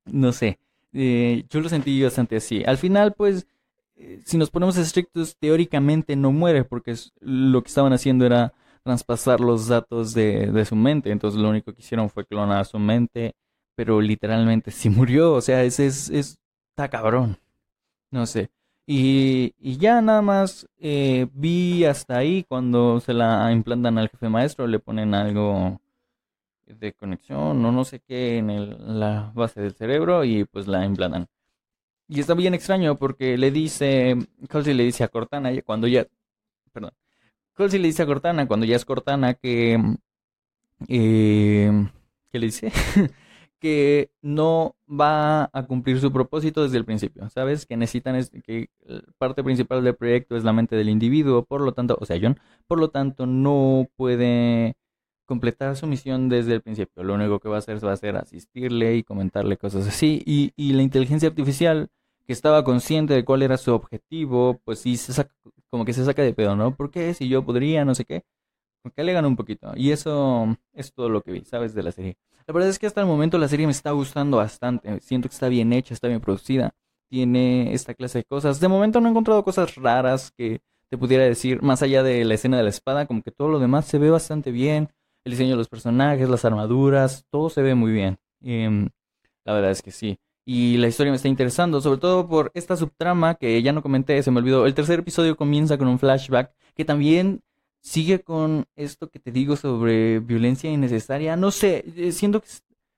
No 0.06 0.32
sé. 0.32 0.60
Eh, 0.94 1.44
yo 1.50 1.60
lo 1.60 1.68
sentí 1.68 2.02
bastante 2.02 2.38
así. 2.38 2.64
Al 2.66 2.78
final, 2.78 3.14
pues, 3.14 3.48
si 4.26 4.38
nos 4.38 4.50
ponemos 4.50 4.78
estrictos, 4.78 5.38
teóricamente 5.38 6.16
no 6.16 6.32
muere, 6.32 6.64
porque 6.64 6.96
lo 7.20 7.62
que 7.62 7.68
estaban 7.68 7.94
haciendo 7.94 8.26
era 8.26 8.54
traspasar 8.84 9.40
los 9.40 9.68
datos 9.68 10.14
de, 10.14 10.66
su 10.66 10.76
mente. 10.76 11.12
Entonces 11.12 11.40
lo 11.40 11.50
único 11.50 11.74
que 11.74 11.82
hicieron 11.82 12.10
fue 12.10 12.26
clonar 12.26 12.66
su 12.66 12.80
mente, 12.80 13.36
pero 13.76 14.02
literalmente 14.02 14.72
sí 14.72 14.90
murió. 14.90 15.34
O 15.34 15.42
sea, 15.42 15.64
ese 15.64 15.88
es, 15.88 16.10
es 16.10 16.40
está 16.72 16.90
cabrón. 16.90 17.38
No 18.12 18.26
sé. 18.26 18.52
Y, 18.86 19.56
y 19.60 19.78
ya 19.78 20.02
nada 20.02 20.22
más 20.22 20.68
eh, 20.78 21.28
vi 21.34 21.86
hasta 21.86 22.18
ahí 22.18 22.44
cuando 22.44 23.00
se 23.00 23.14
la 23.14 23.52
implantan 23.52 23.98
al 23.98 24.10
jefe 24.10 24.28
maestro, 24.30 24.68
le 24.68 24.80
ponen 24.80 25.14
algo 25.14 25.80
de 26.68 26.94
conexión 26.94 27.64
o 27.66 27.72
no 27.72 27.86
sé 27.86 28.00
qué 28.00 28.38
en 28.40 29.00
la 29.00 29.32
base 29.36 29.62
del 29.62 29.74
cerebro 29.74 30.24
y 30.26 30.46
pues 30.46 30.68
la 30.68 30.86
implantan. 30.86 31.28
Y 32.08 32.20
está 32.20 32.34
bien 32.34 32.54
extraño 32.54 32.98
porque 32.98 33.38
le 33.38 33.52
dice, 33.52 34.18
Colsey 34.50 34.74
le 34.74 34.84
dice 34.84 35.04
a 35.04 35.08
Cortana, 35.08 35.50
cuando 35.62 35.88
ya, 35.88 36.06
perdón, 36.72 36.92
Colsey 37.54 37.80
le 37.80 37.88
dice 37.88 38.04
a 38.04 38.06
Cortana, 38.06 38.48
cuando 38.48 38.66
ya 38.66 38.76
es 38.76 38.86
Cortana, 38.86 39.36
que, 39.36 39.80
eh, 40.88 41.90
¿qué 42.32 42.40
le 42.40 42.46
dice? 42.46 42.72
que 43.64 44.12
no 44.22 44.76
va 44.90 45.50
a 45.54 45.66
cumplir 45.66 46.00
su 46.02 46.12
propósito 46.12 46.64
desde 46.64 46.78
el 46.78 46.84
principio, 46.84 47.30
¿sabes? 47.30 47.66
Que 47.66 47.78
necesitan, 47.78 48.18
es, 48.18 48.30
que 48.30 48.70
parte 49.18 49.42
principal 49.42 49.82
del 49.84 49.96
proyecto 49.96 50.36
es 50.36 50.44
la 50.44 50.52
mente 50.52 50.76
del 50.76 50.90
individuo, 50.90 51.46
por 51.46 51.62
lo 51.62 51.74
tanto, 51.74 51.98
o 52.02 52.06
sea, 52.06 52.20
John, 52.22 52.38
por 52.68 52.80
lo 52.80 52.90
tanto, 52.90 53.26
no 53.26 53.88
puede 53.96 54.76
completar 55.26 55.76
su 55.76 55.88
misión 55.88 56.30
desde 56.30 56.54
el 56.54 56.62
principio. 56.62 57.04
Lo 57.04 57.14
único 57.16 57.40
que 57.40 57.50
va 57.50 57.56
a 57.58 57.60
hacer 57.60 57.84
va 57.86 57.94
a 57.94 57.98
ser 57.98 58.16
asistirle 58.18 58.96
y 58.96 59.04
comentarle 59.04 59.58
cosas 59.58 59.88
así. 59.88 60.22
Y, 60.26 60.54
y 60.56 60.74
la 60.74 60.84
inteligencia 60.84 61.30
artificial, 61.30 61.90
que 62.26 62.34
estaba 62.34 62.64
consciente 62.64 63.14
de 63.14 63.26
cuál 63.26 63.42
era 63.42 63.58
su 63.58 63.74
objetivo, 63.74 64.60
pues 64.64 64.80
sí, 64.80 64.98
se 64.98 65.14
saca, 65.14 65.34
como 65.70 65.86
que 65.86 65.94
se 65.94 66.06
saca 66.06 66.22
de 66.22 66.34
pedo, 66.34 66.56
¿no? 66.56 66.76
¿Por 66.76 66.92
qué? 66.92 67.14
Si 67.14 67.28
yo 67.28 67.46
podría, 67.46 67.86
no 67.86 67.96
sé 67.96 68.06
qué. 68.06 68.24
Porque 68.84 69.04
le 69.04 69.18
un 69.26 69.36
poquito. 69.36 69.72
Y 69.76 69.92
eso 69.92 70.58
es 70.74 70.94
todo 70.94 71.10
lo 71.10 71.22
que 71.22 71.32
vi, 71.32 71.46
¿sabes? 71.46 71.74
De 71.74 71.84
la 71.84 71.92
serie. 71.92 72.18
La 72.46 72.54
verdad 72.54 72.70
es 72.70 72.80
que 72.80 72.88
hasta 72.88 73.00
el 73.00 73.08
momento 73.08 73.38
la 73.38 73.48
serie 73.48 73.66
me 73.66 73.72
está 73.72 73.92
gustando 73.92 74.38
bastante. 74.38 75.00
Siento 75.00 75.30
que 75.30 75.34
está 75.34 75.48
bien 75.48 75.72
hecha, 75.72 75.94
está 75.94 76.10
bien 76.10 76.20
producida. 76.20 76.76
Tiene 77.10 77.74
esta 77.74 77.94
clase 77.94 78.20
de 78.20 78.24
cosas. 78.26 78.60
De 78.60 78.68
momento 78.68 79.00
no 79.00 79.08
he 79.08 79.12
encontrado 79.12 79.44
cosas 79.44 79.76
raras 79.76 80.32
que 80.32 80.62
te 80.90 80.98
pudiera 80.98 81.24
decir, 81.24 81.62
más 81.62 81.82
allá 81.82 82.04
de 82.04 82.26
la 82.26 82.34
escena 82.36 82.58
de 82.58 82.64
la 82.64 82.70
espada, 82.70 83.08
como 83.08 83.24
que 83.24 83.32
todo 83.32 83.48
lo 83.48 83.60
demás 83.60 83.86
se 83.86 83.98
ve 84.00 84.10
bastante 84.12 84.52
bien. 84.52 84.90
El 85.26 85.32
diseño 85.32 85.52
de 85.52 85.58
los 85.58 85.70
personajes, 85.70 86.30
las 86.30 86.46
armaduras, 86.46 87.26
todo 87.30 87.50
se 87.50 87.62
ve 87.62 87.76
muy 87.76 87.92
bien. 87.92 88.18
Em, 88.42 88.90
la 89.46 89.54
verdad 89.54 89.72
es 89.72 89.82
que 89.82 89.92
sí. 89.92 90.18
Y 90.46 90.78
la 90.78 90.88
historia 90.88 91.12
me 91.12 91.16
está 91.16 91.30
interesando, 91.30 91.80
sobre 91.80 92.00
todo 92.00 92.28
por 92.28 92.52
esta 92.54 92.76
subtrama 92.76 93.36
que 93.36 93.62
ya 93.62 93.72
no 93.72 93.82
comenté, 93.82 94.22
se 94.22 94.32
me 94.32 94.40
olvidó. 94.40 94.66
El 94.66 94.74
tercer 94.74 95.00
episodio 95.00 95.38
comienza 95.38 95.78
con 95.78 95.88
un 95.88 96.00
flashback 96.00 96.54
que 96.76 96.84
también 96.84 97.42
sigue 97.82 98.22
con 98.22 98.66
esto 98.76 99.10
que 99.10 99.20
te 99.20 99.32
digo 99.32 99.56
sobre 99.56 100.20
violencia 100.20 100.70
innecesaria. 100.72 101.36
No 101.38 101.52
sé, 101.52 101.86
eh, 101.96 102.12
siento 102.12 102.42
que 102.42 102.48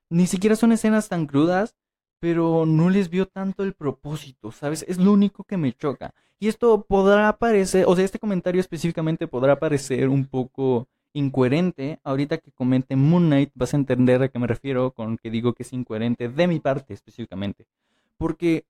ni 0.09 0.27
siquiera 0.27 0.55
son 0.55 0.71
escenas 0.71 1.09
tan 1.09 1.27
crudas, 1.27 1.75
pero 2.19 2.65
no 2.65 2.89
les 2.89 3.09
vio 3.09 3.27
tanto 3.27 3.63
el 3.63 3.73
propósito, 3.73 4.51
¿sabes? 4.51 4.85
Es 4.87 4.97
lo 4.97 5.11
único 5.11 5.43
que 5.43 5.57
me 5.57 5.73
choca. 5.73 6.13
Y 6.39 6.47
esto 6.47 6.85
podrá 6.87 7.37
parecer, 7.37 7.85
o 7.87 7.95
sea, 7.95 8.05
este 8.05 8.19
comentario 8.19 8.61
específicamente 8.61 9.27
podrá 9.27 9.59
parecer 9.59 10.09
un 10.09 10.25
poco 10.25 10.87
incoherente. 11.15 11.99
Ahorita 12.03 12.37
que 12.37 12.51
comente 12.51 12.95
Moon 12.95 13.27
Knight 13.27 13.51
vas 13.55 13.73
a 13.73 13.77
entender 13.77 14.21
a 14.21 14.29
qué 14.29 14.39
me 14.39 14.47
refiero 14.47 14.91
con 14.91 15.17
que 15.17 15.31
digo 15.31 15.53
que 15.53 15.63
es 15.63 15.73
incoherente 15.73 16.29
de 16.29 16.47
mi 16.47 16.59
parte 16.59 16.93
específicamente. 16.93 17.65
Porque 18.17 18.65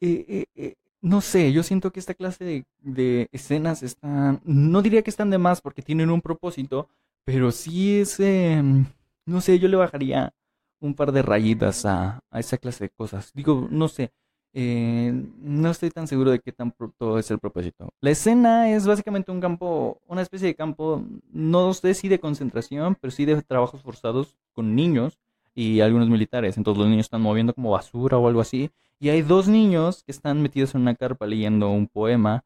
eh, 0.00 0.24
eh, 0.28 0.44
eh 0.54 0.74
no 1.02 1.20
sé, 1.20 1.52
yo 1.52 1.62
siento 1.62 1.92
que 1.92 2.00
esta 2.00 2.14
clase 2.14 2.64
de, 2.80 3.28
escenas 3.32 3.82
están, 3.82 4.40
no 4.44 4.82
diría 4.82 5.02
que 5.02 5.10
están 5.10 5.30
de 5.30 5.38
más 5.38 5.60
porque 5.60 5.82
tienen 5.82 6.10
un 6.10 6.20
propósito, 6.20 6.88
pero 7.24 7.52
sí 7.52 8.00
es, 8.00 8.18
em, 8.18 8.86
no 9.24 9.40
sé, 9.40 9.58
yo 9.58 9.68
le 9.68 9.76
bajaría 9.76 10.34
un 10.80 10.94
par 10.94 11.12
de 11.12 11.22
rayitas 11.22 11.86
a, 11.86 12.20
esa 12.32 12.58
clase 12.58 12.84
de 12.84 12.90
cosas. 12.90 13.32
Digo, 13.34 13.68
no 13.70 13.88
sé, 13.88 14.10
eh, 14.58 15.12
no 15.42 15.70
estoy 15.70 15.90
tan 15.90 16.08
seguro 16.08 16.30
de 16.30 16.40
qué 16.40 16.50
tan 16.50 16.72
todo 16.96 17.18
es 17.18 17.30
el 17.30 17.38
propósito. 17.38 17.92
La 18.00 18.08
escena 18.08 18.70
es 18.70 18.86
básicamente 18.86 19.30
un 19.30 19.38
campo, 19.38 20.00
una 20.06 20.22
especie 20.22 20.48
de 20.48 20.54
campo, 20.54 21.04
no 21.30 21.74
sé 21.74 21.92
si 21.92 22.08
de 22.08 22.18
concentración, 22.18 22.96
pero 22.98 23.10
sí 23.10 23.26
de 23.26 23.42
trabajos 23.42 23.82
forzados 23.82 24.34
con 24.54 24.74
niños 24.74 25.18
y 25.54 25.80
algunos 25.80 26.08
militares. 26.08 26.56
Entonces 26.56 26.78
los 26.78 26.88
niños 26.88 27.04
están 27.04 27.20
moviendo 27.20 27.52
como 27.52 27.72
basura 27.72 28.16
o 28.16 28.28
algo 28.28 28.40
así. 28.40 28.70
Y 28.98 29.10
hay 29.10 29.20
dos 29.20 29.46
niños 29.46 30.02
que 30.04 30.12
están 30.12 30.40
metidos 30.40 30.74
en 30.74 30.80
una 30.80 30.94
carpa 30.94 31.26
leyendo 31.26 31.68
un 31.68 31.86
poema. 31.86 32.42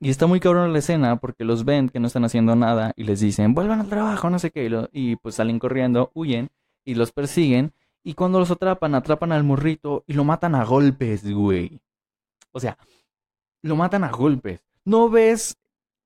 Y 0.00 0.10
está 0.10 0.26
muy 0.26 0.40
cabrón 0.40 0.72
la 0.72 0.80
escena 0.80 1.20
porque 1.20 1.44
los 1.44 1.64
ven 1.64 1.88
que 1.88 2.00
no 2.00 2.08
están 2.08 2.24
haciendo 2.24 2.56
nada 2.56 2.94
y 2.96 3.04
les 3.04 3.20
dicen, 3.20 3.54
vuelvan 3.54 3.78
al 3.78 3.88
trabajo, 3.88 4.28
no 4.28 4.40
sé 4.40 4.50
qué. 4.50 4.88
Y, 4.90 5.14
pues 5.14 5.36
salen 5.36 5.60
corriendo, 5.60 6.10
huyen 6.14 6.48
y 6.84 6.96
los 6.96 7.12
persiguen. 7.12 7.72
Y 8.04 8.14
cuando 8.14 8.38
los 8.38 8.50
atrapan, 8.50 8.94
atrapan 8.94 9.32
al 9.32 9.44
morrito 9.44 10.04
y 10.06 10.12
lo 10.12 10.24
matan 10.24 10.54
a 10.54 10.64
golpes, 10.64 11.28
güey. 11.28 11.80
O 12.52 12.60
sea, 12.60 12.76
lo 13.62 13.76
matan 13.76 14.04
a 14.04 14.10
golpes. 14.10 14.62
No 14.84 15.08
ves 15.08 15.56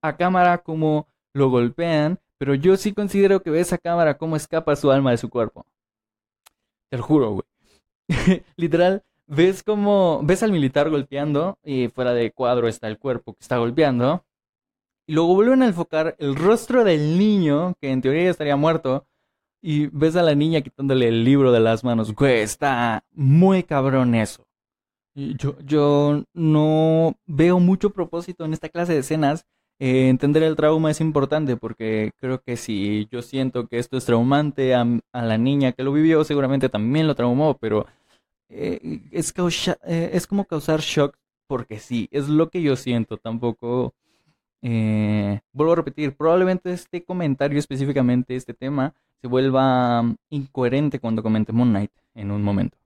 a 0.00 0.16
cámara 0.16 0.58
como 0.58 1.08
lo 1.32 1.50
golpean, 1.50 2.20
pero 2.38 2.54
yo 2.54 2.76
sí 2.76 2.92
considero 2.92 3.42
que 3.42 3.50
ves 3.50 3.72
a 3.72 3.78
cámara 3.78 4.16
cómo 4.16 4.36
escapa 4.36 4.76
su 4.76 4.92
alma 4.92 5.10
de 5.10 5.18
su 5.18 5.28
cuerpo. 5.28 5.66
Te 6.88 6.96
lo 6.96 7.02
juro, 7.02 7.30
güey. 7.32 7.44
Literal, 8.56 9.02
ves 9.26 9.64
como, 9.64 10.20
ves 10.22 10.44
al 10.44 10.52
militar 10.52 10.90
golpeando 10.90 11.58
y 11.64 11.88
fuera 11.88 12.14
de 12.14 12.30
cuadro 12.30 12.68
está 12.68 12.86
el 12.86 12.98
cuerpo 12.98 13.34
que 13.34 13.40
está 13.40 13.58
golpeando. 13.58 14.24
Y 15.06 15.14
luego 15.14 15.34
vuelven 15.34 15.62
a 15.62 15.66
enfocar 15.66 16.14
el 16.18 16.36
rostro 16.36 16.84
del 16.84 17.18
niño, 17.18 17.74
que 17.80 17.90
en 17.90 18.02
teoría 18.02 18.24
ya 18.24 18.30
estaría 18.30 18.56
muerto, 18.56 19.06
y 19.60 19.86
ves 19.88 20.16
a 20.16 20.22
la 20.22 20.34
niña 20.34 20.60
quitándole 20.60 21.08
el 21.08 21.24
libro 21.24 21.52
de 21.52 21.60
las 21.60 21.84
manos. 21.84 22.14
Güey, 22.14 22.40
está 22.40 23.04
muy 23.12 23.62
cabrón 23.62 24.14
eso. 24.14 24.44
Yo, 25.14 25.58
yo 25.60 26.24
no 26.32 27.16
veo 27.26 27.58
mucho 27.58 27.90
propósito 27.90 28.44
en 28.44 28.52
esta 28.52 28.68
clase 28.68 28.92
de 28.92 29.00
escenas 29.00 29.46
eh, 29.80 30.08
entender 30.08 30.42
el 30.42 30.56
trauma 30.56 30.90
es 30.90 31.00
importante 31.00 31.56
porque 31.56 32.10
creo 32.18 32.42
que 32.42 32.56
si 32.56 33.06
yo 33.12 33.22
siento 33.22 33.68
que 33.68 33.78
esto 33.78 33.96
es 33.96 34.04
traumante 34.04 34.74
a, 34.74 34.84
la 35.12 35.38
niña 35.38 35.72
que 35.72 35.84
lo 35.84 35.92
vivió, 35.92 36.24
seguramente 36.24 36.68
también 36.68 37.06
lo 37.06 37.14
traumó, 37.14 37.56
pero 37.58 37.86
eh, 38.48 39.02
es, 39.12 39.32
eh, 39.86 40.10
es 40.12 40.26
como 40.26 40.46
causar 40.46 40.80
shock 40.80 41.16
porque 41.46 41.78
sí, 41.78 42.08
es 42.10 42.28
lo 42.28 42.50
que 42.50 42.62
yo 42.62 42.76
siento, 42.76 43.18
tampoco... 43.18 43.94
vuelvo 45.52 45.72
a 45.72 45.76
repetir, 45.76 46.16
probablemente 46.16 46.72
este 46.72 47.04
comentario 47.04 47.58
específicamente, 47.58 48.36
este 48.36 48.54
tema, 48.54 48.94
se 49.20 49.28
vuelva 49.28 50.02
mm, 50.02 50.16
incoherente 50.30 51.00
cuando 51.00 51.22
comente 51.22 51.52
Moon 51.52 51.70
Knight 51.70 51.92
en 52.14 52.30
un 52.30 52.42
momento. 52.42 52.76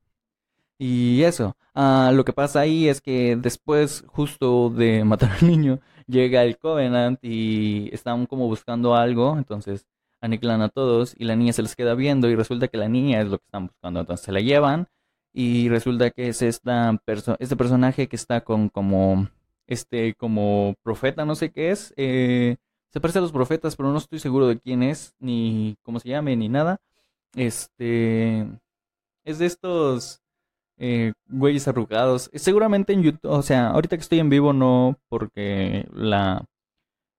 Y 0.79 1.23
eso, 1.23 1.57
ah, 1.75 2.11
lo 2.15 2.25
que 2.25 2.33
pasa 2.33 2.61
ahí 2.61 2.89
es 2.89 3.01
que 3.01 3.37
después 3.37 4.05
justo 4.09 4.71
de 4.71 5.05
matar 5.07 5.31
al 5.41 5.49
niño, 5.49 5.81
llega 6.07 6.43
el 6.43 6.59
Covenant 6.59 7.19
y 7.23 7.91
están 7.93 8.27
como 8.27 8.49
buscando 8.49 8.95
algo, 8.95 9.37
entonces 9.39 9.87
aniquilan 10.21 10.63
a 10.63 10.69
todos 10.69 11.15
y 11.19 11.25
la 11.25 11.37
niña 11.37 11.53
se 11.53 11.63
les 11.63 11.77
queda 11.77 11.95
viendo 11.95 12.29
y 12.29 12.37
resulta 12.37 12.69
que 12.69 12.79
la 12.79 12.89
niña 12.89 13.21
es 13.21 13.29
lo 13.29 13.39
que 13.39 13.45
están 13.45 13.67
buscando, 13.69 14.01
entonces 14.01 14.25
se 14.25 14.33
la 14.33 14.41
llevan 14.41 14.89
y 15.33 15.69
resulta 15.69 16.11
que 16.11 16.29
es 16.29 16.43
esta 16.43 16.97
perso 17.05 17.37
este 17.41 17.57
personaje 17.57 18.09
que 18.09 18.17
está 18.17 18.43
con 18.43 18.69
como 18.69 19.29
este 19.67 20.15
como 20.15 20.75
profeta, 20.83 21.25
no 21.25 21.35
sé 21.35 21.53
qué 21.53 21.71
es, 21.71 21.95
eh, 21.97 22.57
se 22.93 23.01
parece 23.01 23.19
a 23.19 23.23
los 23.23 23.33
profetas, 23.33 23.75
pero 23.77 23.91
no 23.91 23.99
estoy 23.99 24.19
seguro 24.19 24.47
de 24.47 24.59
quién 24.59 24.83
es, 24.83 25.15
ni 25.19 25.77
cómo 25.83 25.99
se 25.99 26.11
llame, 26.11 26.37
ni 26.37 26.49
nada. 26.49 26.79
Este 27.35 28.47
es 29.25 29.39
de 29.39 29.47
estos 29.47 30.21
eh, 30.79 31.13
güeyes 31.29 31.67
arrugados. 31.69 32.31
Seguramente 32.35 32.93
en 32.93 33.03
YouTube, 33.03 33.31
o 33.31 33.43
sea, 33.43 33.71
ahorita 33.71 33.97
que 33.97 34.03
estoy 34.03 34.19
en 34.19 34.29
vivo 34.29 34.53
no, 34.53 34.99
porque 35.09 35.89
la 35.93 36.45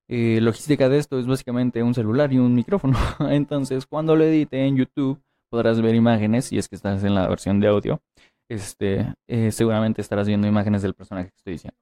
eh, 0.08 0.40
logística 0.42 0.90
de 0.90 1.00
esto 1.00 1.18
es 1.18 1.26
básicamente 1.26 1.82
un 1.82 1.96
celular 1.96 2.32
y 2.32 2.38
un 2.38 2.54
micrófono. 2.54 2.98
Entonces, 3.32 3.88
cuando 3.88 4.16
lo 4.16 4.24
edite 4.26 4.66
en 4.68 4.78
YouTube, 4.78 5.20
podrás 5.50 5.82
ver 5.82 5.96
imágenes, 5.96 6.46
si 6.46 6.58
es 6.60 6.70
que 6.70 6.76
estás 6.76 7.04
en 7.04 7.16
la 7.16 7.28
versión 7.28 7.60
de 7.60 7.68
audio. 7.68 8.02
Este, 8.50 9.14
eh, 9.28 9.52
seguramente 9.52 10.02
estarás 10.02 10.28
viendo 10.28 10.48
imágenes 10.48 10.84
del 10.84 10.94
personaje 10.94 11.30
que 11.30 11.38
estoy 11.38 11.54
diciendo. 11.54 11.78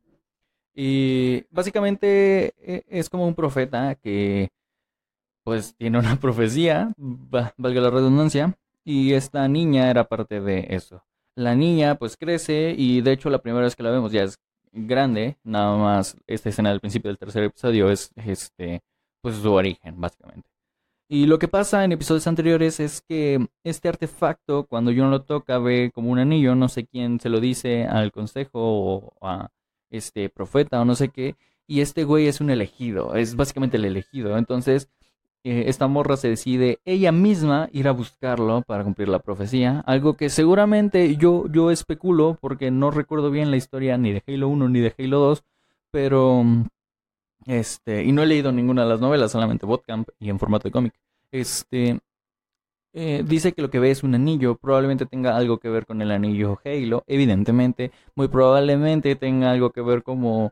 Y 0.74 1.44
básicamente 1.50 2.54
eh, 2.60 2.84
es 2.88 3.10
como 3.10 3.28
un 3.28 3.36
profeta 3.36 3.96
que 3.96 4.50
pues 5.44 5.76
tiene 5.76 6.00
una 6.00 6.16
profecía, 6.20 6.94
valga 6.98 7.82
la 7.82 7.90
redundancia, 7.90 8.56
y 8.84 9.14
esta 9.14 9.48
niña 9.48 9.90
era 9.90 10.06
parte 10.08 10.42
de 10.42 10.68
eso. 10.70 11.04
La 11.36 11.56
niña 11.56 11.96
pues 11.96 12.18
crece 12.18 12.76
y 12.78 13.02
de 13.02 13.14
hecho 13.14 13.30
la 13.30 13.42
primera 13.42 13.66
vez 13.66 13.76
que 13.76 13.84
la 13.84 13.92
vemos 13.92 14.12
ya 14.12 14.24
es 14.24 14.40
grande, 14.72 15.38
nada 15.44 15.78
más 15.78 16.18
esta 16.28 16.50
escena 16.50 16.70
del 16.70 16.80
principio 16.80 17.10
del 17.10 17.18
tercer 17.18 17.44
episodio 17.44 17.90
es 17.90 18.12
este 18.16 18.82
pues 19.22 19.36
su 19.38 19.52
origen 19.52 20.00
básicamente. 20.00 20.48
Y 21.10 21.26
lo 21.26 21.40
que 21.40 21.50
pasa 21.50 21.84
en 21.84 21.92
episodios 21.92 22.26
anteriores 22.28 22.80
es 22.80 23.02
que 23.02 23.46
este 23.66 23.90
artefacto 23.90 24.66
cuando 24.66 24.92
no 24.94 25.10
lo 25.10 25.24
toca 25.24 25.60
ve 25.60 25.92
como 25.94 26.10
un 26.10 26.20
anillo, 26.20 26.56
no 26.56 26.70
sé 26.70 26.86
quién 26.88 27.20
se 27.20 27.30
lo 27.30 27.42
dice 27.42 27.86
al 27.86 28.12
consejo 28.14 28.60
o 28.62 29.14
a 29.22 29.50
este 29.92 30.30
profeta 30.30 30.82
o 30.82 30.86
no 30.86 30.96
sé 30.96 31.10
qué, 31.10 31.36
y 31.68 31.82
este 31.82 32.04
güey 32.04 32.28
es 32.28 32.42
un 32.42 32.50
elegido, 32.50 33.16
es 33.16 33.36
básicamente 33.36 33.78
el 33.78 33.86
elegido. 33.86 34.38
Entonces, 34.38 34.90
eh, 35.44 35.66
esta 35.68 35.88
morra 35.88 36.18
se 36.18 36.30
decide 36.30 36.80
ella 36.86 37.12
misma 37.12 37.70
ir 37.72 37.88
a 37.88 37.92
buscarlo 37.92 38.62
para 38.64 38.84
cumplir 38.84 39.10
la 39.10 39.20
profecía, 39.20 39.80
algo 39.88 40.16
que 40.16 40.30
seguramente 40.30 41.16
yo, 41.16 41.46
yo 41.48 41.72
especulo 41.72 42.38
porque 42.40 42.72
no 42.72 42.92
recuerdo 42.92 43.32
bien 43.32 43.52
la 43.52 43.58
historia 43.58 43.98
ni 43.98 44.12
de 44.12 44.24
Halo 44.28 44.50
1 44.50 44.70
ni 44.70 44.80
de 44.82 44.94
Halo 44.98 45.20
2, 45.20 45.44
pero 45.92 46.44
este, 47.46 48.04
y 48.04 48.12
no 48.12 48.22
he 48.22 48.28
leído 48.28 48.52
ninguna 48.52 48.84
de 48.84 48.90
las 48.90 49.02
novelas, 49.02 49.32
solamente 49.32 49.66
Botcamp 49.66 50.10
y 50.20 50.30
en 50.30 50.40
formato 50.40 50.68
de 50.68 50.72
cómic. 50.72 50.94
Este, 51.32 52.00
eh, 52.94 53.24
dice 53.26 53.54
que 53.54 53.62
lo 53.62 53.70
que 53.70 53.80
ve 53.80 53.92
es 53.92 54.04
un 54.04 54.16
anillo, 54.16 54.56
probablemente 54.58 55.06
tenga 55.06 55.36
algo 55.38 55.60
que 55.60 55.70
ver 55.70 55.86
con 55.86 56.02
el 56.02 56.12
anillo 56.12 56.60
Halo, 56.66 57.04
evidentemente, 57.08 57.92
muy 58.16 58.28
probablemente 58.28 59.16
tenga 59.16 59.52
algo 59.52 59.72
que 59.72 59.82
ver 59.82 60.04
como 60.04 60.52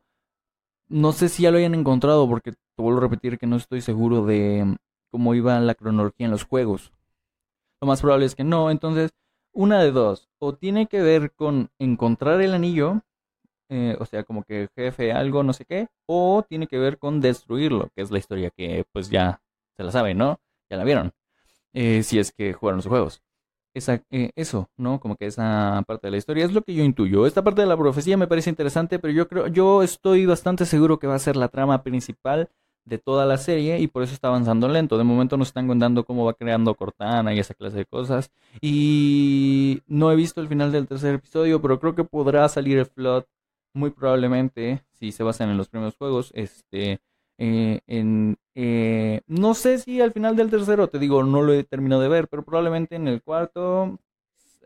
no 0.89 1.11
sé 1.11 1.29
si 1.29 1.43
ya 1.43 1.51
lo 1.51 1.57
hayan 1.57 1.75
encontrado 1.75 2.27
porque 2.27 2.51
te 2.51 2.57
vuelvo 2.77 2.99
a 2.99 3.03
repetir 3.03 3.37
que 3.37 3.47
no 3.47 3.55
estoy 3.55 3.81
seguro 3.81 4.25
de 4.25 4.77
cómo 5.11 5.35
iba 5.35 5.59
la 5.59 5.75
cronología 5.75 6.25
en 6.25 6.31
los 6.31 6.43
juegos. 6.43 6.91
Lo 7.81 7.87
más 7.87 8.01
probable 8.01 8.25
es 8.25 8.35
que 8.35 8.43
no. 8.43 8.71
Entonces, 8.71 9.11
una 9.53 9.81
de 9.83 9.91
dos, 9.91 10.29
o 10.39 10.55
tiene 10.55 10.87
que 10.87 11.01
ver 11.01 11.31
con 11.33 11.69
encontrar 11.79 12.41
el 12.41 12.53
anillo, 12.53 13.01
eh, 13.69 13.95
o 13.99 14.05
sea, 14.05 14.23
como 14.23 14.43
que 14.43 14.69
jefe 14.75 15.11
algo, 15.11 15.43
no 15.43 15.53
sé 15.53 15.65
qué, 15.65 15.87
o 16.07 16.43
tiene 16.47 16.67
que 16.67 16.79
ver 16.79 16.97
con 16.97 17.21
destruirlo, 17.21 17.89
que 17.95 18.01
es 18.01 18.11
la 18.11 18.17
historia 18.19 18.49
que 18.51 18.85
pues 18.91 19.09
ya 19.09 19.41
se 19.77 19.83
la 19.83 19.91
sabe, 19.91 20.15
¿no? 20.15 20.39
Ya 20.69 20.77
la 20.77 20.83
vieron, 20.83 21.13
eh, 21.73 22.03
si 22.03 22.19
es 22.19 22.31
que 22.31 22.53
jugaron 22.53 22.77
los 22.77 22.87
juegos. 22.87 23.21
Esa, 23.73 24.03
eh, 24.11 24.31
eso, 24.35 24.69
¿no? 24.77 24.99
Como 24.99 25.15
que 25.15 25.27
esa 25.27 25.83
parte 25.87 26.07
de 26.07 26.11
la 26.11 26.17
historia 26.17 26.45
es 26.45 26.53
lo 26.53 26.63
que 26.63 26.73
yo 26.73 26.83
intuyo. 26.83 27.27
Esta 27.27 27.43
parte 27.43 27.61
de 27.61 27.67
la 27.67 27.77
profecía 27.77 28.17
me 28.17 28.27
parece 28.27 28.49
interesante, 28.49 28.99
pero 28.99 29.13
yo 29.13 29.27
creo, 29.27 29.47
yo 29.47 29.83
estoy 29.83 30.25
bastante 30.25 30.65
seguro 30.65 30.99
que 30.99 31.07
va 31.07 31.15
a 31.15 31.19
ser 31.19 31.35
la 31.35 31.49
trama 31.49 31.83
principal 31.83 32.49
de 32.85 32.97
toda 32.97 33.25
la 33.25 33.37
serie 33.37 33.79
y 33.79 33.87
por 33.87 34.03
eso 34.03 34.13
está 34.13 34.29
avanzando 34.29 34.67
lento. 34.67 34.97
De 34.97 35.03
momento 35.03 35.37
nos 35.37 35.49
están 35.49 35.67
contando 35.67 36.03
cómo 36.05 36.25
va 36.25 36.33
creando 36.33 36.75
Cortana 36.75 37.33
y 37.33 37.39
esa 37.39 37.53
clase 37.53 37.77
de 37.77 37.85
cosas. 37.85 38.31
Y 38.61 39.81
no 39.87 40.11
he 40.11 40.15
visto 40.15 40.41
el 40.41 40.47
final 40.47 40.71
del 40.71 40.87
tercer 40.87 41.15
episodio, 41.15 41.61
pero 41.61 41.79
creo 41.79 41.95
que 41.95 42.03
podrá 42.03 42.49
salir 42.49 42.77
el 42.79 42.85
Flood 42.87 43.25
muy 43.73 43.91
probablemente, 43.91 44.83
si 44.93 45.11
se 45.11 45.23
basan 45.23 45.49
en 45.49 45.57
los 45.57 45.69
primeros 45.69 45.95
juegos, 45.95 46.31
este, 46.33 46.99
eh, 47.41 47.79
eh, 48.53 49.21
no 49.27 49.53
sé 49.53 49.77
si 49.79 50.01
al 50.01 50.11
final 50.11 50.35
del 50.35 50.49
tercero, 50.49 50.89
te 50.89 50.99
digo, 50.99 51.23
no 51.23 51.41
lo 51.41 51.53
he 51.53 51.63
terminado 51.63 52.01
de 52.01 52.09
ver, 52.09 52.27
pero 52.27 52.43
probablemente 52.43 52.95
en 52.95 53.07
el 53.07 53.23
cuarto 53.23 53.97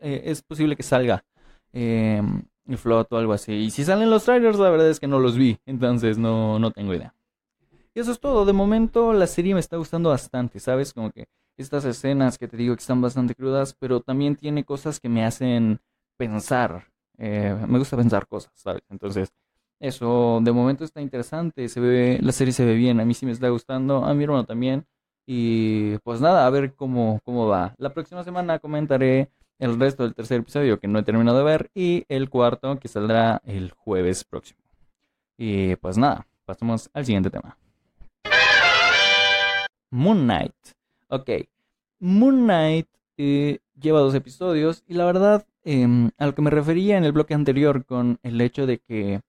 eh, 0.00 0.22
es 0.26 0.42
posible 0.42 0.74
que 0.76 0.82
salga 0.82 1.24
el 1.72 2.78
Flood 2.78 3.06
o 3.10 3.16
algo 3.16 3.32
así. 3.32 3.52
Y 3.52 3.70
si 3.70 3.84
salen 3.84 4.10
los 4.10 4.24
trailers, 4.24 4.58
la 4.58 4.70
verdad 4.70 4.88
es 4.88 4.98
que 4.98 5.06
no 5.06 5.20
los 5.20 5.36
vi, 5.36 5.58
entonces 5.66 6.18
no, 6.18 6.58
no 6.58 6.72
tengo 6.72 6.94
idea. 6.94 7.14
Y 7.94 8.00
eso 8.00 8.10
es 8.10 8.18
todo. 8.18 8.44
De 8.44 8.52
momento 8.52 9.12
la 9.12 9.28
serie 9.28 9.54
me 9.54 9.60
está 9.60 9.76
gustando 9.76 10.10
bastante, 10.10 10.58
¿sabes? 10.58 10.92
Como 10.92 11.12
que 11.12 11.28
estas 11.56 11.84
escenas 11.84 12.38
que 12.38 12.48
te 12.48 12.56
digo 12.56 12.74
que 12.74 12.80
están 12.80 13.00
bastante 13.00 13.36
crudas, 13.36 13.76
pero 13.78 14.00
también 14.00 14.34
tiene 14.34 14.64
cosas 14.64 14.98
que 14.98 15.08
me 15.08 15.24
hacen 15.24 15.80
pensar. 16.16 16.88
Eh, 17.18 17.56
me 17.68 17.78
gusta 17.78 17.96
pensar 17.96 18.26
cosas, 18.26 18.52
¿sabes? 18.56 18.82
Entonces, 18.90 19.32
eso 19.84 20.40
de 20.42 20.52
momento 20.52 20.84
está 20.84 21.00
interesante. 21.00 21.68
Se 21.68 21.80
ve, 21.80 22.18
la 22.22 22.32
serie 22.32 22.52
se 22.52 22.64
ve 22.64 22.74
bien. 22.74 23.00
A 23.00 23.04
mí 23.04 23.14
sí 23.14 23.26
me 23.26 23.32
está 23.32 23.48
gustando. 23.50 24.04
A 24.04 24.14
mi 24.14 24.24
hermano 24.24 24.44
también. 24.44 24.86
Y 25.26 25.98
pues 25.98 26.20
nada, 26.20 26.46
a 26.46 26.50
ver 26.50 26.74
cómo, 26.74 27.20
cómo 27.24 27.46
va. 27.46 27.74
La 27.78 27.92
próxima 27.92 28.24
semana 28.24 28.58
comentaré 28.58 29.30
el 29.58 29.78
resto 29.78 30.02
del 30.02 30.14
tercer 30.14 30.40
episodio 30.40 30.80
que 30.80 30.88
no 30.88 30.98
he 30.98 31.02
terminado 31.02 31.38
de 31.38 31.44
ver 31.44 31.70
y 31.74 32.04
el 32.08 32.28
cuarto 32.28 32.78
que 32.78 32.88
saldrá 32.88 33.40
el 33.44 33.70
jueves 33.72 34.24
próximo. 34.24 34.60
Y 35.36 35.76
pues 35.76 35.98
nada, 35.98 36.26
pasemos 36.44 36.90
al 36.92 37.04
siguiente 37.04 37.30
tema. 37.30 37.56
Moon 39.90 40.24
Knight. 40.24 40.54
Ok, 41.08 41.30
Moon 42.00 42.44
Knight 42.44 42.88
eh, 43.16 43.60
lleva 43.80 44.00
dos 44.00 44.14
episodios 44.14 44.82
y 44.86 44.94
la 44.94 45.04
verdad, 45.04 45.46
em, 45.62 46.10
a 46.18 46.26
lo 46.26 46.34
que 46.34 46.42
me 46.42 46.50
refería 46.50 46.98
en 46.98 47.04
el 47.04 47.12
bloque 47.12 47.34
anterior 47.34 47.84
con 47.84 48.18
el 48.22 48.40
hecho 48.40 48.66
de 48.66 48.78
que 48.78 49.20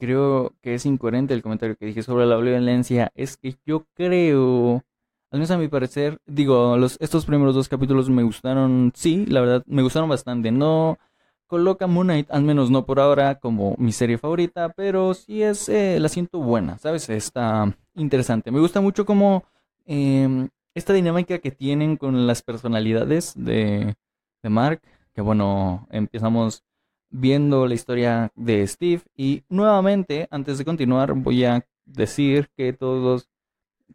creo 0.00 0.52
que 0.62 0.74
es 0.74 0.86
incoherente 0.86 1.34
el 1.34 1.42
comentario 1.42 1.76
que 1.76 1.86
dije 1.86 2.02
sobre 2.02 2.26
la 2.26 2.36
violencia, 2.38 3.12
es 3.14 3.36
que 3.36 3.54
yo 3.64 3.86
creo, 3.94 4.82
al 5.30 5.38
menos 5.38 5.50
a 5.52 5.58
mi 5.58 5.68
parecer, 5.68 6.18
digo, 6.26 6.76
los, 6.76 6.96
estos 7.00 7.26
primeros 7.26 7.54
dos 7.54 7.68
capítulos 7.68 8.10
me 8.10 8.24
gustaron, 8.24 8.92
sí, 8.96 9.26
la 9.26 9.40
verdad, 9.40 9.62
me 9.66 9.82
gustaron 9.82 10.08
bastante. 10.08 10.50
No 10.50 10.98
coloca 11.46 11.86
Moon 11.86 12.08
Knight, 12.08 12.30
al 12.30 12.42
menos 12.42 12.70
no 12.70 12.86
por 12.86 12.98
ahora, 13.00 13.36
como 13.36 13.76
mi 13.78 13.92
serie 13.92 14.18
favorita, 14.18 14.70
pero 14.70 15.14
sí 15.14 15.42
es, 15.42 15.68
eh, 15.68 15.98
la 16.00 16.08
siento 16.08 16.40
buena, 16.40 16.78
¿sabes? 16.78 17.08
Está 17.10 17.76
interesante. 17.94 18.50
Me 18.50 18.60
gusta 18.60 18.80
mucho 18.80 19.04
como 19.04 19.44
Em, 19.92 20.48
esta 20.76 20.92
dinámica 20.92 21.40
que 21.40 21.50
tienen 21.50 21.96
con 21.96 22.28
las 22.28 22.42
personalidades 22.42 23.34
de, 23.36 23.96
de 24.40 24.48
Mark, 24.48 24.80
que 25.12 25.20
bueno, 25.20 25.88
empezamos 25.90 26.62
viendo 27.10 27.66
la 27.66 27.74
historia 27.74 28.32
de 28.34 28.66
Steve 28.66 29.02
y 29.16 29.42
nuevamente, 29.48 30.28
antes 30.30 30.58
de 30.58 30.64
continuar, 30.64 31.12
voy 31.14 31.44
a 31.44 31.66
decir 31.84 32.48
que 32.56 32.72
todos 32.72 33.02
los 33.02 33.30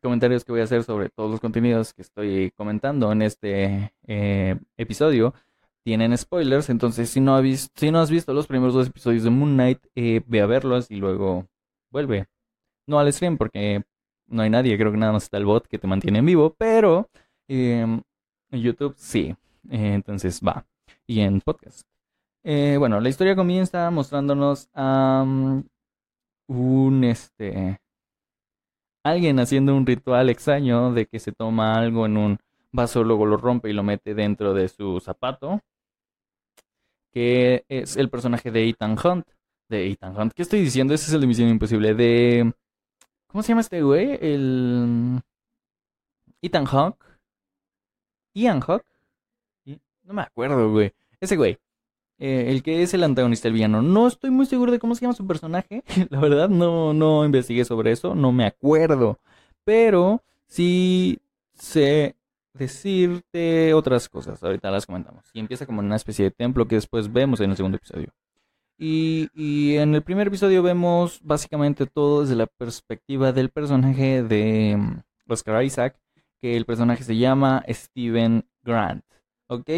comentarios 0.02 0.44
que 0.44 0.52
voy 0.52 0.62
a 0.62 0.66
hacer 0.66 0.84
sobre 0.84 1.10
todos 1.10 1.32
los 1.32 1.40
contenidos 1.40 1.94
que 1.94 2.02
estoy 2.02 2.52
comentando 2.52 3.12
en 3.12 3.22
este 3.22 3.94
eh, 4.06 4.60
episodio 4.78 5.34
tienen 5.84 6.18
spoilers, 6.18 6.70
entonces 6.70 7.10
si 7.10 7.22
no, 7.22 7.36
has 7.36 7.72
si 7.76 7.92
no 7.92 8.00
has 8.00 8.10
visto 8.10 8.34
los 8.34 8.48
primeros 8.48 8.74
dos 8.74 8.88
episodios 8.88 9.24
de 9.24 9.30
Moon 9.30 9.54
Knight, 9.54 9.80
eh, 9.96 10.22
ve 10.26 10.42
a 10.42 10.48
verlos 10.48 10.90
y 10.90 10.96
luego 10.96 11.48
vuelve. 11.92 12.28
No 12.88 13.00
al 13.00 13.12
stream 13.14 13.38
porque 13.38 13.84
no 14.28 14.42
hay 14.42 14.50
nadie, 14.50 14.78
creo 14.78 14.92
que 14.92 14.98
nada 14.98 15.14
más 15.14 15.24
está 15.24 15.38
el 15.38 15.46
bot 15.46 15.68
que 15.68 15.78
te 15.80 15.88
mantiene 15.88 16.20
en 16.20 16.26
vivo, 16.26 16.56
pero 16.58 17.10
em, 17.48 18.02
en 18.52 18.62
YouTube 18.62 18.96
sí, 18.98 19.36
entonces 19.70 20.42
va. 20.42 20.66
Y 21.08 21.20
en 21.22 21.42
podcast. 21.42 21.95
Eh, 22.48 22.76
bueno, 22.78 23.00
la 23.00 23.10
historia 23.10 23.36
comienza 23.36 23.90
mostrándonos 23.90 24.70
a 24.76 25.26
un 26.48 27.04
este 27.04 27.80
alguien 29.04 29.40
haciendo 29.40 29.76
un 29.76 29.84
ritual 29.88 30.30
extraño 30.30 30.94
de 30.94 31.08
que 31.08 31.20
se 31.20 31.32
toma 31.32 31.74
algo 31.76 32.06
en 32.06 32.18
un 32.18 32.38
vaso, 32.72 33.04
luego 33.04 33.26
lo 33.26 33.38
rompe 33.38 33.72
y 33.72 33.74
lo 33.74 33.82
mete 33.82 34.14
dentro 34.14 34.54
de 34.54 34.70
su 34.70 35.00
zapato. 35.00 35.62
Que 37.12 37.66
es 37.68 37.98
el 37.98 38.12
personaje 38.12 38.52
de 38.52 38.70
Ethan 38.70 38.96
Hunt. 39.04 39.28
De 39.68 39.90
Ethan 39.90 40.16
Hunt. 40.16 40.34
¿Qué 40.34 40.44
estoy 40.44 40.62
diciendo? 40.62 40.94
Ese 40.94 41.08
es 41.08 41.14
el 41.14 41.22
de 41.22 41.28
Misión 41.28 41.50
Imposible. 41.50 41.96
De 41.96 42.54
¿Cómo 43.28 43.42
se 43.42 43.50
llama 43.50 43.62
este 43.62 43.82
güey? 43.82 44.20
El. 44.22 45.20
Ethan 46.44 46.68
Hawk. 46.68 47.04
Ian 48.36 48.62
Hawk. 48.62 48.86
No 50.04 50.14
me 50.14 50.22
acuerdo, 50.22 50.72
güey. 50.72 50.94
Ese 51.20 51.36
güey. 51.38 51.58
Eh, 52.18 52.46
el 52.50 52.64
que 52.64 52.82
es 52.82 52.94
el 52.94 53.04
antagonista, 53.04 53.48
el 53.48 53.54
villano. 53.54 53.82
No 53.82 54.08
estoy 54.08 54.30
muy 54.30 54.46
seguro 54.46 54.72
de 54.72 54.80
cómo 54.80 54.96
se 54.96 55.02
llama 55.02 55.14
su 55.14 55.28
personaje. 55.28 55.84
La 56.10 56.20
verdad, 56.20 56.50
no, 56.50 56.94
no 56.94 57.26
investigué 57.26 57.66
sobre 57.66 57.92
eso. 57.92 58.16
No 58.16 58.32
me 58.32 58.46
acuerdo. 58.46 59.20
Pero 59.64 60.24
sí 60.48 61.20
sé 61.54 62.16
decirte 62.54 63.74
otras 63.74 64.10
cosas. 64.10 64.42
Ahorita 64.44 64.72
las 64.72 64.86
comentamos. 64.86 65.26
Y 65.34 65.40
empieza 65.40 65.66
como 65.66 65.82
en 65.82 65.88
una 65.88 65.96
especie 65.98 66.26
de 66.26 66.32
templo 66.32 66.68
que 66.68 66.76
después 66.76 67.12
vemos 67.12 67.40
en 67.42 67.52
el 67.52 67.58
segundo 67.58 67.78
episodio. 67.78 68.14
Y, 68.78 69.76
en 69.78 69.96
el 69.96 70.04
primer 70.04 70.28
episodio 70.28 70.62
vemos 70.62 71.22
básicamente 71.24 71.86
todo 71.86 72.22
desde 72.22 72.36
la 72.36 72.48
perspectiva 72.48 73.32
del 73.32 73.50
personaje 73.50 74.22
de 74.22 74.76
mm, 74.78 75.32
Oscar 75.32 75.64
Isaac, 75.64 75.98
que 76.42 76.58
el 76.58 76.66
personaje 76.66 77.04
se 77.04 77.16
llama 77.16 77.64
Steven 77.70 78.46
Grant. 78.64 79.06
¿Ok? 79.48 79.70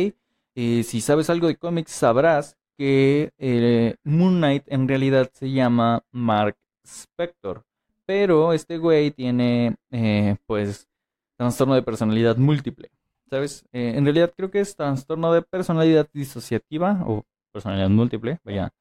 Eh, 0.60 0.82
si 0.82 1.02
sabes 1.02 1.30
algo 1.30 1.46
de 1.46 1.56
cómics, 1.56 1.92
sabrás 1.92 2.58
que 2.80 3.30
eh, 3.38 3.96
Moon 4.04 4.38
Knight 4.38 4.64
en 4.66 4.88
realidad 4.88 5.30
se 5.32 5.52
llama 5.52 6.04
Mark 6.12 6.58
Spector. 6.84 7.64
Pero 8.08 8.54
este 8.54 8.80
güey 8.80 9.12
tiene, 9.12 9.76
eh, 9.92 10.36
pues, 10.48 10.88
trastorno 11.36 11.76
de 11.76 11.84
personalidad 11.84 12.38
múltiple. 12.38 12.90
¿Sabes? 13.30 13.66
en 13.74 14.06
realidad 14.06 14.34
creo 14.36 14.50
que 14.50 14.62
es 14.62 14.76
trastorno 14.76 15.34
de 15.34 15.42
personalidad 15.42 16.08
disociativa 16.14 17.04
o 17.06 17.24
personalidad 17.52 17.90
múltiple. 17.90 18.40
Vaya, 18.44 18.72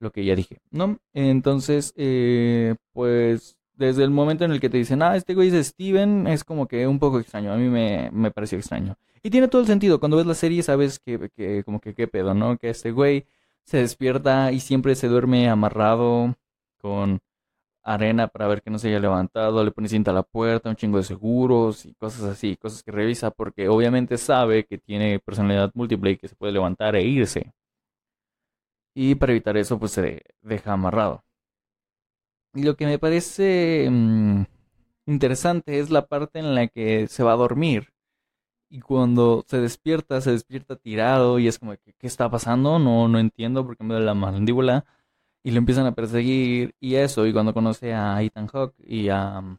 lo 0.00 0.10
que 0.10 0.24
ya 0.24 0.34
dije, 0.34 0.58
¿no? 0.70 0.98
Entonces, 1.14 1.94
eh, 1.96 2.74
pues 2.92 3.56
desde 3.74 4.04
el 4.04 4.10
momento 4.10 4.44
en 4.44 4.50
el 4.50 4.60
que 4.60 4.68
te 4.68 4.76
dicen, 4.78 5.00
ah, 5.02 5.16
este 5.16 5.34
güey 5.34 5.48
es 5.56 5.68
Steven, 5.68 6.26
es 6.26 6.44
como 6.44 6.66
que 6.66 6.86
un 6.86 6.98
poco 6.98 7.20
extraño, 7.20 7.52
a 7.52 7.56
mí 7.56 7.68
me, 7.68 8.10
me 8.12 8.30
pareció 8.30 8.58
extraño. 8.58 8.96
Y 9.24 9.30
tiene 9.30 9.48
todo 9.48 9.62
el 9.62 9.66
sentido, 9.66 9.98
cuando 10.00 10.18
ves 10.18 10.26
la 10.26 10.34
serie 10.34 10.62
sabes 10.62 10.98
que, 11.00 11.30
que 11.34 11.64
como 11.64 11.80
que 11.80 11.94
qué 11.94 12.06
pedo, 12.06 12.34
¿no? 12.34 12.58
Que 12.58 12.68
este 12.68 12.90
güey 12.92 13.26
se 13.64 13.78
despierta 13.78 14.52
y 14.52 14.60
siempre 14.60 14.94
se 14.96 15.08
duerme 15.08 15.48
amarrado 15.48 16.34
con 16.78 17.20
arena 17.84 18.28
para 18.28 18.48
ver 18.48 18.62
que 18.62 18.70
no 18.70 18.78
se 18.78 18.88
haya 18.88 19.00
levantado, 19.00 19.64
le 19.64 19.72
pone 19.72 19.88
cinta 19.88 20.10
a 20.12 20.14
la 20.14 20.24
puerta, 20.24 20.70
un 20.70 20.76
chingo 20.76 20.98
de 20.98 21.04
seguros 21.04 21.86
y 21.86 21.94
cosas 21.94 22.24
así, 22.24 22.56
cosas 22.56 22.82
que 22.82 22.92
revisa 22.92 23.30
porque 23.30 23.68
obviamente 23.68 24.18
sabe 24.18 24.66
que 24.66 24.78
tiene 24.78 25.20
personalidad 25.20 25.72
múltiple 25.74 26.12
y 26.12 26.18
que 26.18 26.28
se 26.28 26.36
puede 26.36 26.52
levantar 26.52 26.96
e 26.96 27.04
irse. 27.04 27.52
Y 28.94 29.14
para 29.14 29.32
evitar 29.32 29.56
eso, 29.56 29.78
pues 29.78 29.92
se 29.92 30.22
deja 30.42 30.72
amarrado. 30.72 31.22
Y 32.54 32.62
lo 32.62 32.76
que 32.76 32.86
me 32.86 32.98
parece 32.98 33.88
mm, 33.90 34.44
interesante 35.06 35.78
es 35.80 35.90
la 35.90 36.06
parte 36.06 36.38
en 36.38 36.54
la 36.54 36.68
que 36.68 37.08
se 37.08 37.22
va 37.22 37.32
a 37.32 37.36
dormir. 37.36 37.93
Y 38.68 38.80
cuando 38.80 39.44
se 39.48 39.60
despierta, 39.60 40.20
se 40.20 40.32
despierta 40.32 40.76
tirado 40.76 41.38
y 41.38 41.48
es 41.48 41.58
como, 41.58 41.72
que, 41.72 41.92
¿qué 41.98 42.06
está 42.06 42.30
pasando? 42.30 42.78
No, 42.78 43.08
no 43.08 43.18
entiendo 43.18 43.64
porque 43.66 43.84
me 43.84 43.94
da 43.94 44.00
la 44.00 44.14
mandíbula. 44.14 44.84
Y 45.44 45.50
lo 45.52 45.58
empiezan 45.58 45.86
a 45.86 45.94
perseguir 45.94 46.74
y 46.80 46.96
eso. 46.96 47.26
Y 47.26 47.32
cuando 47.32 47.54
conoce 47.54 47.94
a 47.94 48.22
Ethan 48.22 48.48
Hawke 48.48 48.74
y 48.86 49.08
a 49.10 49.40
mm, 49.42 49.58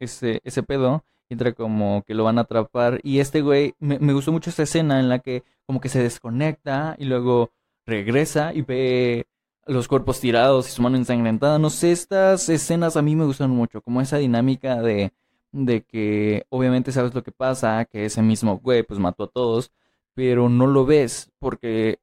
ese, 0.00 0.40
ese 0.44 0.62
pedo, 0.62 1.04
entra 1.28 1.52
como 1.52 2.02
que 2.06 2.14
lo 2.14 2.24
van 2.24 2.38
a 2.38 2.42
atrapar. 2.42 3.00
Y 3.02 3.20
este 3.20 3.42
güey, 3.42 3.74
me, 3.78 3.98
me 3.98 4.12
gustó 4.12 4.32
mucho 4.32 4.50
esta 4.50 4.62
escena 4.62 5.00
en 5.00 5.08
la 5.08 5.18
que 5.20 5.44
como 5.66 5.80
que 5.80 5.88
se 5.88 6.02
desconecta 6.02 6.96
y 6.98 7.04
luego 7.04 7.52
regresa 7.86 8.54
y 8.54 8.62
ve 8.62 9.26
los 9.66 9.88
cuerpos 9.88 10.20
tirados 10.20 10.68
y 10.68 10.72
su 10.72 10.82
mano 10.82 10.96
ensangrentada. 10.96 11.58
No 11.58 11.70
sé, 11.70 11.92
estas 11.92 12.48
escenas 12.48 12.96
a 12.96 13.02
mí 13.02 13.14
me 13.16 13.24
gustan 13.24 13.50
mucho, 13.50 13.82
como 13.82 14.00
esa 14.00 14.18
dinámica 14.18 14.80
de, 14.82 15.12
de 15.52 15.82
que 15.82 16.44
obviamente 16.50 16.92
sabes 16.92 17.14
lo 17.14 17.22
que 17.22 17.32
pasa, 17.32 17.84
que 17.86 18.04
ese 18.06 18.22
mismo 18.22 18.58
güey 18.58 18.82
pues 18.82 19.00
mató 19.00 19.24
a 19.24 19.28
todos, 19.28 19.72
pero 20.14 20.48
no 20.48 20.66
lo 20.66 20.86
ves 20.86 21.30
porque 21.38 22.00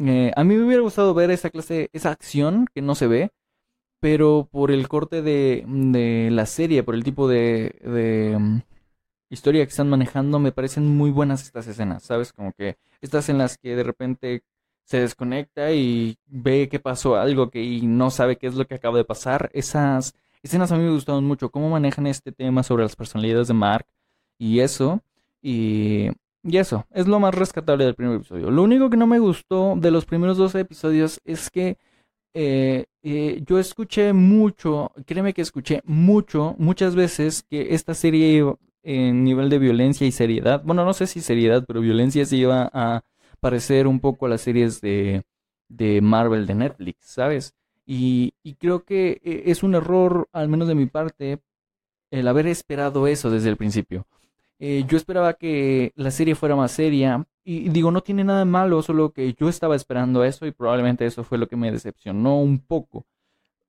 eh, 0.00 0.32
a 0.36 0.44
mí 0.44 0.56
me 0.56 0.64
hubiera 0.64 0.82
gustado 0.82 1.14
ver 1.14 1.30
esa 1.30 1.50
clase, 1.50 1.90
esa 1.92 2.10
acción 2.10 2.66
que 2.74 2.82
no 2.82 2.94
se 2.94 3.06
ve, 3.08 3.30
pero 4.00 4.48
por 4.50 4.70
el 4.70 4.88
corte 4.88 5.22
de, 5.22 5.64
de 5.66 6.30
la 6.32 6.46
serie, 6.46 6.82
por 6.82 6.94
el 6.94 7.04
tipo 7.04 7.28
de, 7.28 7.76
de 7.82 8.36
mm, 8.38 8.60
historia 9.30 9.64
que 9.64 9.70
están 9.70 9.90
manejando, 9.90 10.38
me 10.38 10.52
parecen 10.52 10.86
muy 10.96 11.10
buenas 11.10 11.42
estas 11.44 11.66
escenas, 11.68 12.04
¿sabes? 12.04 12.32
Como 12.32 12.52
que 12.52 12.78
estas 13.00 13.28
en 13.28 13.38
las 13.38 13.58
que 13.58 13.76
de 13.76 13.82
repente 13.84 14.42
se 14.84 15.00
desconecta 15.00 15.72
y 15.72 16.18
ve 16.26 16.68
que 16.70 16.80
pasó 16.80 17.16
algo 17.16 17.50
que 17.50 17.62
y 17.62 17.86
no 17.86 18.10
sabe 18.10 18.38
qué 18.38 18.46
es 18.46 18.54
lo 18.54 18.66
que 18.66 18.76
acaba 18.76 18.98
de 18.98 19.04
pasar. 19.04 19.50
Esas 19.52 20.14
escenas 20.42 20.72
a 20.72 20.76
mí 20.76 20.84
me 20.84 20.90
gustaron 20.90 21.24
mucho, 21.24 21.50
cómo 21.50 21.70
manejan 21.70 22.06
este 22.06 22.32
tema 22.32 22.62
sobre 22.62 22.84
las 22.84 22.96
personalidades 22.96 23.48
de 23.48 23.54
Mark 23.54 23.86
y 24.38 24.60
eso. 24.60 25.00
Y, 25.42 26.08
y 26.42 26.56
eso, 26.56 26.86
es 26.92 27.06
lo 27.06 27.20
más 27.20 27.34
rescatable 27.34 27.84
del 27.84 27.94
primer 27.94 28.16
episodio. 28.16 28.50
Lo 28.50 28.62
único 28.62 28.90
que 28.90 28.96
no 28.96 29.06
me 29.06 29.18
gustó 29.18 29.74
de 29.76 29.90
los 29.90 30.04
primeros 30.04 30.38
12 30.38 30.60
episodios 30.60 31.20
es 31.24 31.50
que 31.50 31.76
eh, 32.34 32.86
eh, 33.02 33.42
yo 33.46 33.58
escuché 33.58 34.12
mucho, 34.12 34.92
créeme 35.06 35.34
que 35.34 35.42
escuché 35.42 35.80
mucho, 35.84 36.54
muchas 36.58 36.94
veces 36.94 37.42
que 37.42 37.74
esta 37.74 37.94
serie 37.94 38.44
en 38.82 39.24
nivel 39.24 39.50
de 39.50 39.58
violencia 39.58 40.06
y 40.06 40.12
seriedad, 40.12 40.62
bueno, 40.64 40.84
no 40.84 40.94
sé 40.94 41.06
si 41.06 41.20
seriedad, 41.20 41.64
pero 41.66 41.80
violencia 41.80 42.24
se 42.24 42.36
iba 42.36 42.70
a 42.72 43.02
parecer 43.40 43.86
un 43.86 44.00
poco 44.00 44.26
a 44.26 44.28
las 44.28 44.40
series 44.42 44.80
de, 44.80 45.24
de 45.68 46.00
Marvel 46.00 46.46
de 46.46 46.54
Netflix, 46.54 46.98
¿sabes? 47.06 47.54
Y, 47.90 48.34
creo 48.60 48.84
que 48.84 49.18
eh, 49.24 49.44
es 49.46 49.62
un 49.62 49.74
error, 49.74 50.28
al 50.32 50.48
menos 50.48 50.68
de 50.68 50.74
mi 50.74 50.84
parte, 50.84 51.40
el 52.10 52.28
haber 52.28 52.46
esperado 52.46 53.06
eso 53.06 53.30
desde 53.30 53.48
el 53.48 53.56
principio. 53.56 54.06
Eh, 54.58 54.84
yo 54.86 54.98
esperaba 54.98 55.34
que 55.34 55.92
la 55.96 56.10
serie 56.10 56.34
fuera 56.34 56.54
más 56.54 56.72
seria. 56.72 57.26
Y 57.44 57.70
digo, 57.70 57.90
no 57.90 58.02
tiene 58.02 58.24
nada 58.24 58.40
de 58.40 58.44
malo, 58.44 58.82
solo 58.82 59.12
que 59.12 59.32
yo 59.32 59.48
estaba 59.48 59.74
esperando 59.74 60.22
eso 60.22 60.46
y 60.46 60.52
probablemente 60.52 61.06
eso 61.06 61.24
fue 61.24 61.38
lo 61.38 61.48
que 61.48 61.56
me 61.56 61.72
decepcionó 61.72 62.38
un 62.38 62.58
poco. 62.58 63.06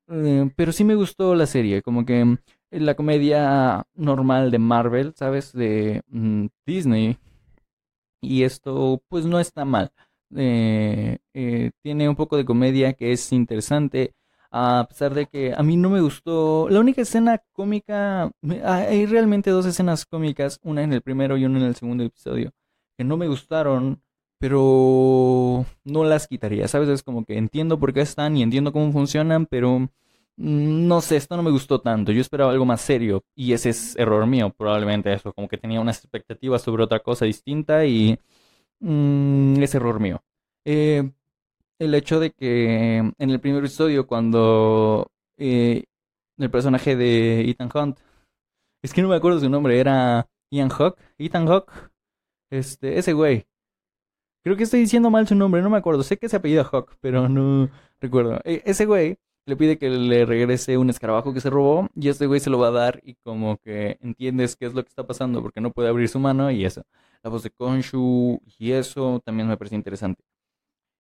Eh, 0.10 0.52
pero 0.56 0.74
sí 0.74 0.84
me 0.84 0.96
gustó 0.96 1.34
la 1.36 1.46
serie, 1.46 1.82
como 1.82 2.06
que 2.06 2.38
la 2.72 2.96
comedia 2.96 3.88
normal 3.94 4.52
de 4.52 4.60
Marvel, 4.60 5.14
¿sabes? 5.16 5.54
De 5.54 6.04
mm, 6.10 6.48
Disney. 6.66 7.18
Y 8.22 8.44
esto 8.44 9.02
pues 9.08 9.26
no 9.26 9.40
está 9.40 9.64
mal. 9.64 9.92
Eh, 10.36 11.20
tiene 11.82 12.10
un 12.10 12.16
poco 12.16 12.38
de 12.38 12.46
comedia 12.46 12.94
que 12.94 13.12
es 13.12 13.32
interesante 13.32 14.14
a 14.52 14.86
pesar 14.90 15.14
de 15.14 15.28
que 15.28 15.54
a 15.56 15.64
mí 15.64 15.78
no 15.78 15.90
me 15.90 16.02
gustó. 16.02 16.68
La 16.70 16.80
única 16.80 17.02
escena 17.02 17.42
cómica, 17.54 18.32
hay 18.64 19.06
realmente 19.06 19.52
dos 19.52 19.66
escenas 19.66 20.06
cómicas, 20.06 20.60
una 20.64 20.84
en 20.84 20.94
el 20.94 21.02
primero 21.02 21.38
y 21.38 21.46
una 21.46 21.60
en 21.60 21.66
el 21.66 21.76
segundo 21.76 22.04
episodio, 22.04 22.52
que 22.98 23.04
no 23.04 23.18
me 23.18 23.28
gustaron, 23.28 24.02
pero 24.40 25.66
no 25.84 26.04
las 26.04 26.28
quitaría, 26.28 26.68
¿sabes? 26.68 26.90
Es 26.90 27.04
como 27.04 27.26
que 27.26 27.38
entiendo 27.38 27.80
por 27.80 27.94
qué 27.94 28.02
están 28.02 28.38
y 28.38 28.44
entiendo 28.44 28.72
cómo 28.74 28.92
funcionan, 28.92 29.46
pero 29.46 29.90
no 30.38 31.02
sé, 31.02 31.18
esto 31.18 31.36
no 31.38 31.44
me 31.44 31.52
gustó 31.52 31.82
tanto. 31.82 32.12
Yo 32.12 32.22
esperaba 32.22 32.52
algo 32.52 32.66
más 32.66 32.82
serio 32.82 33.24
y 33.36 33.54
ese 33.54 33.70
es 33.70 33.96
error 33.98 34.26
mío, 34.26 34.54
probablemente 34.58 35.14
eso, 35.14 35.34
como 35.34 35.48
que 35.48 35.58
tenía 35.58 35.82
unas 35.82 36.00
expectativas 36.00 36.62
sobre 36.62 36.84
otra 36.84 37.00
cosa 37.02 37.26
distinta 37.26 37.86
y 37.86 38.18
mm, 38.80 39.62
es 39.62 39.76
error 39.76 40.00
mío. 40.00 40.22
Eh, 40.66 41.12
el 41.80 41.96
hecho 41.96 42.20
de 42.20 42.32
que 42.32 42.98
en 42.98 43.30
el 43.30 43.40
primer 43.40 43.60
episodio, 43.64 44.08
cuando 44.08 45.12
eh, 45.38 45.86
el 46.38 46.52
personaje 46.52 46.96
de 46.96 47.50
Ethan 47.50 47.70
Hunt, 47.74 48.00
es 48.84 48.94
que 48.94 49.02
no 49.02 49.10
me 49.10 49.16
acuerdo 49.16 49.40
su 49.40 49.50
nombre, 49.50 49.80
era 49.80 50.28
Ian 50.52 50.70
Hawk, 50.70 50.98
Ethan 51.18 51.48
Hawk, 51.48 51.72
este, 52.50 52.98
ese 53.00 53.14
güey. 53.14 53.46
Creo 54.44 54.56
que 54.58 54.64
estoy 54.64 54.80
diciendo 54.82 55.10
mal 55.10 55.28
su 55.28 55.36
nombre, 55.36 55.62
no 55.62 55.70
me 55.70 55.78
acuerdo, 55.78 56.04
sé 56.04 56.18
que 56.18 56.30
se 56.30 56.38
apellida 56.38 56.64
Hawk, 56.64 56.98
pero 57.02 57.28
no 57.30 57.70
recuerdo. 58.00 58.40
E, 58.46 58.62
ese 58.66 58.86
güey 58.86 59.18
le 59.46 59.56
pide 59.58 59.78
que 59.78 59.90
le 59.90 60.26
regrese 60.26 60.78
un 60.78 60.90
escarabajo 60.90 61.34
que 61.34 61.42
se 61.42 61.50
robó 61.50 61.90
y 61.96 62.10
este 62.10 62.28
güey 62.28 62.40
se 62.40 62.50
lo 62.50 62.60
va 62.60 62.68
a 62.70 62.72
dar 62.72 63.02
y 63.04 63.16
como 63.16 63.58
que 63.58 63.98
entiendes 64.02 64.56
qué 64.56 64.66
es 64.68 64.74
lo 64.74 64.84
que 64.84 64.90
está 64.90 65.06
pasando 65.06 65.42
porque 65.42 65.62
no 65.62 65.72
puede 65.72 65.90
abrir 65.90 66.08
su 66.08 66.20
mano 66.20 66.52
y 66.52 66.66
eso. 66.66 66.84
La 67.24 67.30
voz 67.30 67.44
de 67.44 67.52
Konshu 67.52 68.42
y 68.58 68.72
eso 68.72 69.22
también 69.26 69.48
me 69.48 69.58
parece 69.58 69.76
interesante. 69.76 70.24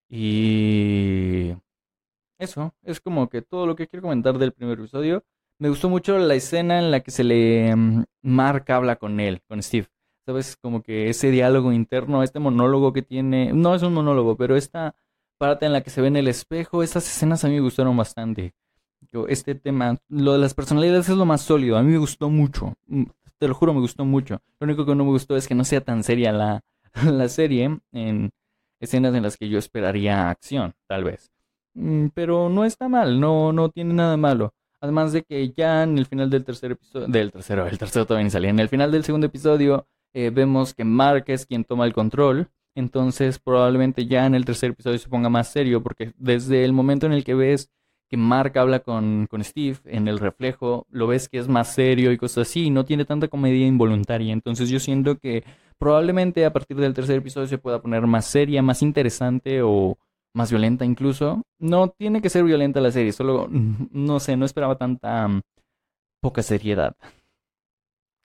Y 0.09 1.53
eso, 2.39 2.73
es 2.83 2.99
como 3.01 3.29
que 3.29 3.41
todo 3.41 3.67
lo 3.67 3.75
que 3.75 3.87
quiero 3.87 4.03
comentar 4.03 4.37
del 4.37 4.53
primer 4.53 4.79
episodio. 4.79 5.23
Me 5.59 5.69
gustó 5.69 5.89
mucho 5.89 6.17
la 6.17 6.35
escena 6.35 6.79
en 6.79 6.89
la 6.91 7.01
que 7.01 7.11
se 7.11 7.23
le 7.23 7.75
mm, 7.75 8.05
marca 8.21 8.77
habla 8.77 8.95
con 8.95 9.19
él, 9.19 9.41
con 9.47 9.61
Steve. 9.61 9.87
¿Sabes? 10.25 10.57
Como 10.57 10.83
que 10.83 11.09
ese 11.09 11.31
diálogo 11.31 11.71
interno, 11.73 12.23
este 12.23 12.39
monólogo 12.39 12.93
que 12.93 13.01
tiene, 13.01 13.51
no 13.53 13.75
es 13.75 13.83
un 13.83 13.93
monólogo, 13.93 14.37
pero 14.37 14.55
esta 14.55 14.95
parte 15.37 15.65
en 15.65 15.73
la 15.73 15.81
que 15.81 15.89
se 15.89 16.01
ve 16.01 16.07
en 16.07 16.17
el 16.17 16.27
espejo, 16.27 16.83
esas 16.83 17.07
escenas 17.07 17.43
a 17.43 17.47
mí 17.47 17.55
me 17.55 17.61
gustaron 17.61 17.97
bastante. 17.97 18.53
Yo, 19.11 19.27
este 19.27 19.55
tema, 19.55 19.97
lo 20.09 20.33
de 20.33 20.39
las 20.39 20.53
personalidades 20.53 21.09
es 21.09 21.15
lo 21.15 21.25
más 21.25 21.41
sólido, 21.41 21.77
a 21.77 21.83
mí 21.83 21.91
me 21.91 21.97
gustó 21.97 22.29
mucho, 22.29 22.75
mm, 22.87 23.05
te 23.39 23.47
lo 23.47 23.55
juro, 23.55 23.73
me 23.73 23.79
gustó 23.79 24.05
mucho. 24.05 24.41
Lo 24.59 24.65
único 24.65 24.85
que 24.85 24.95
no 24.95 25.05
me 25.05 25.11
gustó 25.11 25.35
es 25.35 25.47
que 25.47 25.55
no 25.55 25.63
sea 25.63 25.81
tan 25.81 26.03
seria 26.03 26.31
la, 26.31 26.61
la 27.05 27.29
serie 27.29 27.79
en 27.91 28.31
escenas 28.79 29.15
en 29.15 29.23
las 29.23 29.37
que 29.37 29.49
yo 29.49 29.57
esperaría 29.57 30.29
acción, 30.29 30.73
tal 30.87 31.03
vez. 31.03 31.31
Mm, 31.73 32.07
pero 32.13 32.49
no 32.49 32.65
está 32.65 32.89
mal, 32.89 33.19
no, 33.19 33.53
no 33.53 33.69
tiene 33.69 33.93
nada 33.93 34.17
malo. 34.17 34.53
Además 34.81 35.11
de 35.11 35.23
que 35.23 35.51
ya 35.51 35.83
en 35.83 35.97
el 35.97 36.05
final 36.05 36.29
del 36.29 36.45
tercer 36.45 36.71
episodio, 36.71 37.07
del 37.07 37.31
tercero, 37.31 37.67
el 37.67 37.77
tercero 37.77 38.05
todavía 38.05 38.23
ni 38.23 38.29
salía, 38.29 38.49
en 38.49 38.59
el 38.59 38.69
final 38.69 38.91
del 38.91 39.03
segundo 39.03 39.27
episodio 39.27 39.87
eh, 40.13 40.31
vemos 40.33 40.73
que 40.73 40.85
Mark 40.85 41.25
es 41.27 41.45
quien 41.45 41.63
toma 41.63 41.85
el 41.85 41.93
control. 41.93 42.49
Entonces 42.75 43.39
probablemente 43.39 44.05
ya 44.05 44.25
en 44.25 44.35
el 44.35 44.45
tercer 44.45 44.71
episodio 44.71 44.97
se 44.99 45.09
ponga 45.09 45.27
más 45.27 45.49
serio 45.49 45.83
porque 45.83 46.13
desde 46.17 46.63
el 46.63 46.71
momento 46.71 47.07
en 47.07 47.13
el 47.13 47.23
que 47.23 47.33
ves 47.33 47.69
que 48.09 48.17
Mark 48.17 48.57
habla 48.57 48.79
con, 48.79 49.27
con 49.29 49.43
Steve 49.43 49.77
en 49.85 50.07
el 50.07 50.19
reflejo, 50.19 50.87
lo 50.89 51.07
ves 51.07 51.29
que 51.29 51.37
es 51.37 51.47
más 51.47 51.73
serio 51.73 52.11
y 52.11 52.17
cosas 52.17 52.49
así, 52.49 52.71
no 52.71 52.83
tiene 52.83 53.05
tanta 53.05 53.27
comedia 53.27 53.67
involuntaria. 53.67 54.33
Entonces 54.33 54.69
yo 54.69 54.79
siento 54.79 55.17
que 55.19 55.43
probablemente 55.77 56.45
a 56.45 56.51
partir 56.51 56.77
del 56.77 56.93
tercer 56.93 57.17
episodio 57.17 57.47
se 57.47 57.59
pueda 57.59 57.81
poner 57.81 58.07
más 58.07 58.25
seria, 58.25 58.61
más 58.63 58.81
interesante 58.81 59.61
o 59.61 59.97
más 60.33 60.49
violenta 60.49 60.85
incluso. 60.85 61.43
No 61.59 61.89
tiene 61.89 62.21
que 62.21 62.29
ser 62.29 62.43
violenta 62.43 62.81
la 62.81 62.91
serie, 62.91 63.11
solo 63.11 63.47
no 63.91 64.19
sé, 64.19 64.35
no 64.35 64.45
esperaba 64.45 64.75
tanta 64.75 65.27
mm, 65.27 65.41
poca 66.21 66.41
seriedad. 66.41 66.95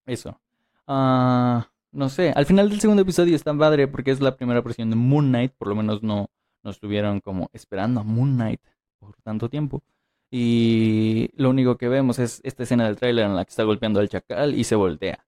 Eso. 0.07 0.41
Ah, 0.87 1.69
no 1.93 2.09
sé, 2.09 2.33
al 2.35 2.47
final 2.47 2.71
del 2.71 2.81
segundo 2.81 3.03
episodio 3.03 3.37
está 3.37 3.55
padre 3.57 3.87
porque 3.89 4.11
es 4.11 4.21
la 4.21 4.37
primera 4.37 4.61
versión 4.63 4.91
de 4.91 4.97
Moon 4.97 5.29
Knight, 5.29 5.53
por 5.53 5.69
lo 5.69 5.75
menos 5.75 6.03
no 6.03 6.29
nos 6.63 6.77
estuvieron 6.77 7.21
como 7.21 7.51
esperando 7.53 8.01
a 8.01 8.05
Moon 8.05 8.35
Knight 8.35 8.61
por 9.05 9.17
tanto 9.23 9.49
tiempo. 9.49 9.83
Y 10.31 11.31
lo 11.37 11.51
único 11.51 11.77
que 11.77 11.89
vemos 11.89 12.19
es 12.19 12.41
esta 12.45 12.65
escena 12.65 12.87
del 12.87 12.97
tráiler 12.97 13.27
en 13.27 13.37
la 13.37 13.45
que 13.45 13.51
está 13.51 13.63
golpeando 13.65 14.01
al 14.01 14.09
chacal 14.09 14.55
y 14.55 14.65
se 14.65 14.75
voltea. 14.77 15.25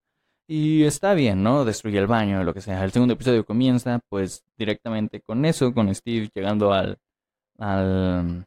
Y 0.49 0.85
está 0.85 1.15
bien, 1.15 1.43
¿no? 1.43 1.65
Destruye 1.65 1.99
el 1.99 2.07
baño, 2.07 2.45
lo 2.45 2.55
que 2.55 2.61
sea. 2.61 2.85
El 2.85 2.93
segundo 2.93 3.15
episodio 3.15 3.45
comienza, 3.45 4.01
pues, 4.09 4.45
directamente 4.59 5.21
con 5.21 5.45
eso, 5.45 5.75
con 5.75 5.93
Steve 5.95 6.31
llegando 6.35 6.73
al, 6.73 6.99
al, 7.59 8.47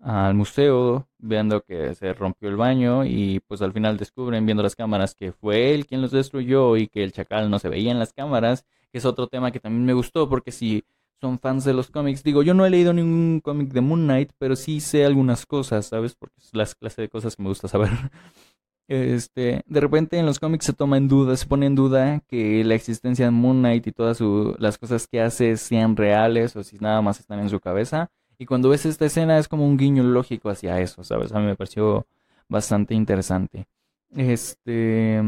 al 0.00 0.34
museo, 0.34 1.08
viendo 1.18 1.62
que 1.62 1.94
se 1.94 2.12
rompió 2.14 2.48
el 2.48 2.56
baño 2.56 3.04
y 3.04 3.40
pues 3.46 3.62
al 3.62 3.72
final 3.72 3.96
descubren, 3.96 4.46
viendo 4.46 4.62
las 4.62 4.76
cámaras, 4.76 5.14
que 5.14 5.32
fue 5.32 5.74
él 5.74 5.86
quien 5.86 6.02
los 6.02 6.10
destruyó 6.10 6.76
y 6.76 6.88
que 6.88 7.04
el 7.04 7.12
chacal 7.12 7.50
no 7.50 7.58
se 7.58 7.68
veía 7.68 7.92
en 7.92 7.98
las 7.98 8.12
cámaras, 8.12 8.64
que 8.90 8.98
es 8.98 9.04
otro 9.04 9.26
tema 9.28 9.52
que 9.52 9.60
también 9.60 9.84
me 9.84 9.92
gustó, 9.92 10.28
porque 10.28 10.52
si 10.52 10.84
son 11.20 11.38
fans 11.38 11.64
de 11.64 11.74
los 11.74 11.90
cómics, 11.90 12.22
digo, 12.22 12.42
yo 12.42 12.54
no 12.54 12.64
he 12.64 12.70
leído 12.70 12.92
ningún 12.92 13.40
cómic 13.40 13.72
de 13.72 13.80
Moon 13.80 14.04
Knight, 14.04 14.32
pero 14.38 14.56
sí 14.56 14.80
sé 14.80 15.04
algunas 15.04 15.46
cosas, 15.46 15.86
¿sabes? 15.86 16.14
Porque 16.14 16.36
es 16.38 16.54
las 16.54 16.74
clases 16.74 16.96
de 16.96 17.08
cosas 17.08 17.36
que 17.36 17.42
me 17.42 17.48
gusta 17.48 17.68
saber. 17.68 17.90
Este, 18.92 19.62
de 19.66 19.80
repente 19.80 20.18
en 20.18 20.26
los 20.26 20.40
cómics 20.40 20.64
se 20.64 20.72
toma 20.72 20.96
en 20.96 21.06
duda, 21.06 21.36
se 21.36 21.46
pone 21.46 21.66
en 21.66 21.76
duda 21.76 22.18
que 22.26 22.64
la 22.64 22.74
existencia 22.74 23.26
de 23.26 23.30
Moon 23.30 23.60
Knight 23.60 23.86
y 23.86 23.92
todas 23.92 24.20
las 24.58 24.78
cosas 24.78 25.06
que 25.06 25.20
hace 25.20 25.56
sean 25.58 25.94
reales 25.94 26.56
o 26.56 26.64
si 26.64 26.76
nada 26.78 27.00
más 27.00 27.20
están 27.20 27.38
en 27.38 27.48
su 27.50 27.60
cabeza. 27.60 28.10
Y 28.36 28.46
cuando 28.46 28.68
ves 28.68 28.86
esta 28.86 29.06
escena 29.06 29.38
es 29.38 29.46
como 29.46 29.64
un 29.64 29.76
guiño 29.76 30.02
lógico 30.02 30.50
hacia 30.50 30.80
eso, 30.80 31.04
¿sabes? 31.04 31.30
A 31.30 31.38
mí 31.38 31.46
me 31.46 31.54
pareció 31.54 32.04
bastante 32.48 32.94
interesante. 32.96 33.68
Este, 34.16 35.22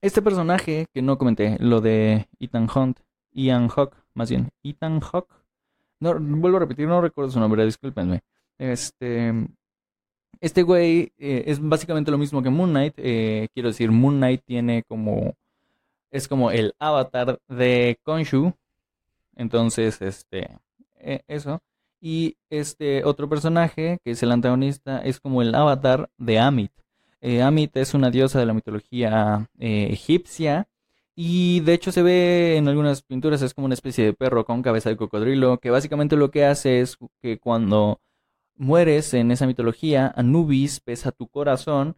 este 0.00 0.22
personaje 0.22 0.86
que 0.94 1.02
no 1.02 1.18
comenté, 1.18 1.56
lo 1.58 1.80
de 1.80 2.28
Ethan 2.38 2.68
Hunt, 2.72 3.00
Ian 3.32 3.68
Hawk, 3.68 3.94
más 4.14 4.30
bien, 4.30 4.50
Ethan 4.62 5.00
Hawk. 5.00 5.28
No, 6.00 6.18
vuelvo 6.18 6.58
a 6.58 6.60
repetir, 6.60 6.86
no 6.86 7.00
recuerdo 7.00 7.30
su 7.30 7.40
nombre, 7.40 7.64
discúlpenme. 7.64 8.20
Este, 8.58 9.32
este 10.40 10.62
güey 10.62 11.12
eh, 11.18 11.44
es 11.46 11.60
básicamente 11.60 12.10
lo 12.10 12.18
mismo 12.18 12.42
que 12.42 12.50
Moon 12.50 12.70
Knight. 12.70 12.94
Eh, 12.96 13.48
quiero 13.54 13.70
decir, 13.70 13.90
Moon 13.90 14.16
Knight 14.16 14.42
tiene 14.44 14.84
como. 14.84 15.34
Es 16.10 16.28
como 16.28 16.50
el 16.50 16.74
avatar 16.78 17.40
de 17.48 17.98
Konshu. 18.02 18.52
Entonces, 19.36 20.00
este. 20.00 20.58
E, 20.96 21.22
eso. 21.26 21.60
Y 22.00 22.36
este 22.50 23.04
otro 23.04 23.28
personaje, 23.28 23.98
que 24.04 24.12
es 24.12 24.22
el 24.22 24.30
antagonista, 24.30 25.00
es 25.00 25.18
como 25.20 25.42
el 25.42 25.54
avatar 25.54 26.08
de 26.18 26.38
Amit. 26.38 26.72
Eh, 27.20 27.42
Amit 27.42 27.76
es 27.76 27.94
una 27.94 28.10
diosa 28.10 28.38
de 28.38 28.46
la 28.46 28.54
mitología 28.54 29.48
egipcia. 29.58 30.68
Y 31.20 31.60
de 31.62 31.74
hecho 31.74 31.90
se 31.90 32.02
ve 32.02 32.56
en 32.56 32.68
algunas 32.68 33.02
pinturas, 33.02 33.42
es 33.42 33.52
como 33.52 33.64
una 33.64 33.74
especie 33.74 34.04
de 34.04 34.12
perro 34.12 34.44
con 34.44 34.62
cabeza 34.62 34.88
de 34.88 34.96
cocodrilo, 34.96 35.58
que 35.58 35.68
básicamente 35.70 36.14
lo 36.14 36.30
que 36.30 36.44
hace 36.44 36.80
es 36.80 36.96
que 37.20 37.40
cuando 37.40 38.00
mueres 38.54 39.12
en 39.14 39.32
esa 39.32 39.48
mitología, 39.48 40.12
Anubis 40.14 40.78
pesa 40.78 41.10
tu 41.10 41.26
corazón 41.26 41.96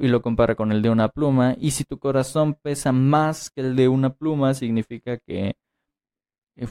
y 0.00 0.06
lo 0.06 0.22
compara 0.22 0.54
con 0.54 0.70
el 0.70 0.82
de 0.82 0.90
una 0.90 1.08
pluma. 1.08 1.56
Y 1.58 1.72
si 1.72 1.82
tu 1.82 1.98
corazón 1.98 2.54
pesa 2.54 2.92
más 2.92 3.50
que 3.50 3.60
el 3.62 3.74
de 3.74 3.88
una 3.88 4.14
pluma, 4.14 4.54
significa 4.54 5.18
que 5.18 5.56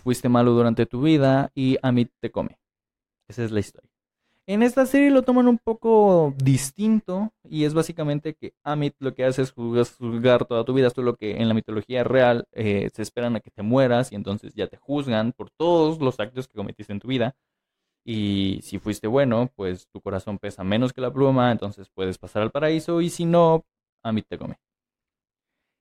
fuiste 0.02 0.30
malo 0.30 0.54
durante 0.54 0.86
tu 0.86 1.02
vida 1.02 1.52
y 1.54 1.78
Amit 1.82 2.12
te 2.22 2.32
come. 2.32 2.60
Esa 3.28 3.44
es 3.44 3.52
la 3.52 3.60
historia. 3.60 3.92
En 4.50 4.64
esta 4.64 4.86
serie 4.86 5.12
lo 5.12 5.24
toman 5.24 5.50
un 5.50 5.58
poco 5.58 6.34
distinto 6.38 7.34
y 7.44 7.66
es 7.66 7.74
básicamente 7.74 8.34
que 8.34 8.54
Amit 8.64 8.96
lo 9.00 9.14
que 9.14 9.26
hace 9.26 9.42
es 9.42 9.52
juzgar 9.52 10.46
toda 10.46 10.64
tu 10.64 10.74
vida. 10.74 10.88
Esto 10.88 11.02
es 11.02 11.06
lo 11.06 11.18
que 11.18 11.36
en 11.42 11.50
la 11.50 11.54
mitología 11.54 12.06
real 12.06 12.48
eh, 12.54 12.90
se 12.94 13.02
esperan 13.02 13.36
a 13.36 13.42
que 13.42 13.52
te 13.52 13.62
mueras 13.62 14.14
y 14.14 14.16
entonces 14.16 14.54
ya 14.54 14.68
te 14.68 14.78
juzgan 14.78 15.34
por 15.34 15.50
todos 15.50 16.00
los 16.00 16.18
actos 16.22 16.48
que 16.48 16.56
cometiste 16.56 16.94
en 16.94 17.02
tu 17.02 17.10
vida. 17.10 17.36
Y 18.06 18.62
si 18.64 18.80
fuiste 18.80 19.08
bueno, 19.08 19.52
pues 19.56 19.90
tu 19.90 20.02
corazón 20.02 20.40
pesa 20.40 20.64
menos 20.64 20.94
que 20.94 21.02
la 21.02 21.12
pluma, 21.12 21.52
entonces 21.52 21.90
puedes 21.94 22.18
pasar 22.18 22.42
al 22.42 22.52
paraíso 22.52 23.02
y 23.02 23.10
si 23.10 23.26
no, 23.26 23.66
Amit 24.02 24.28
te 24.30 24.38
come. 24.38 24.58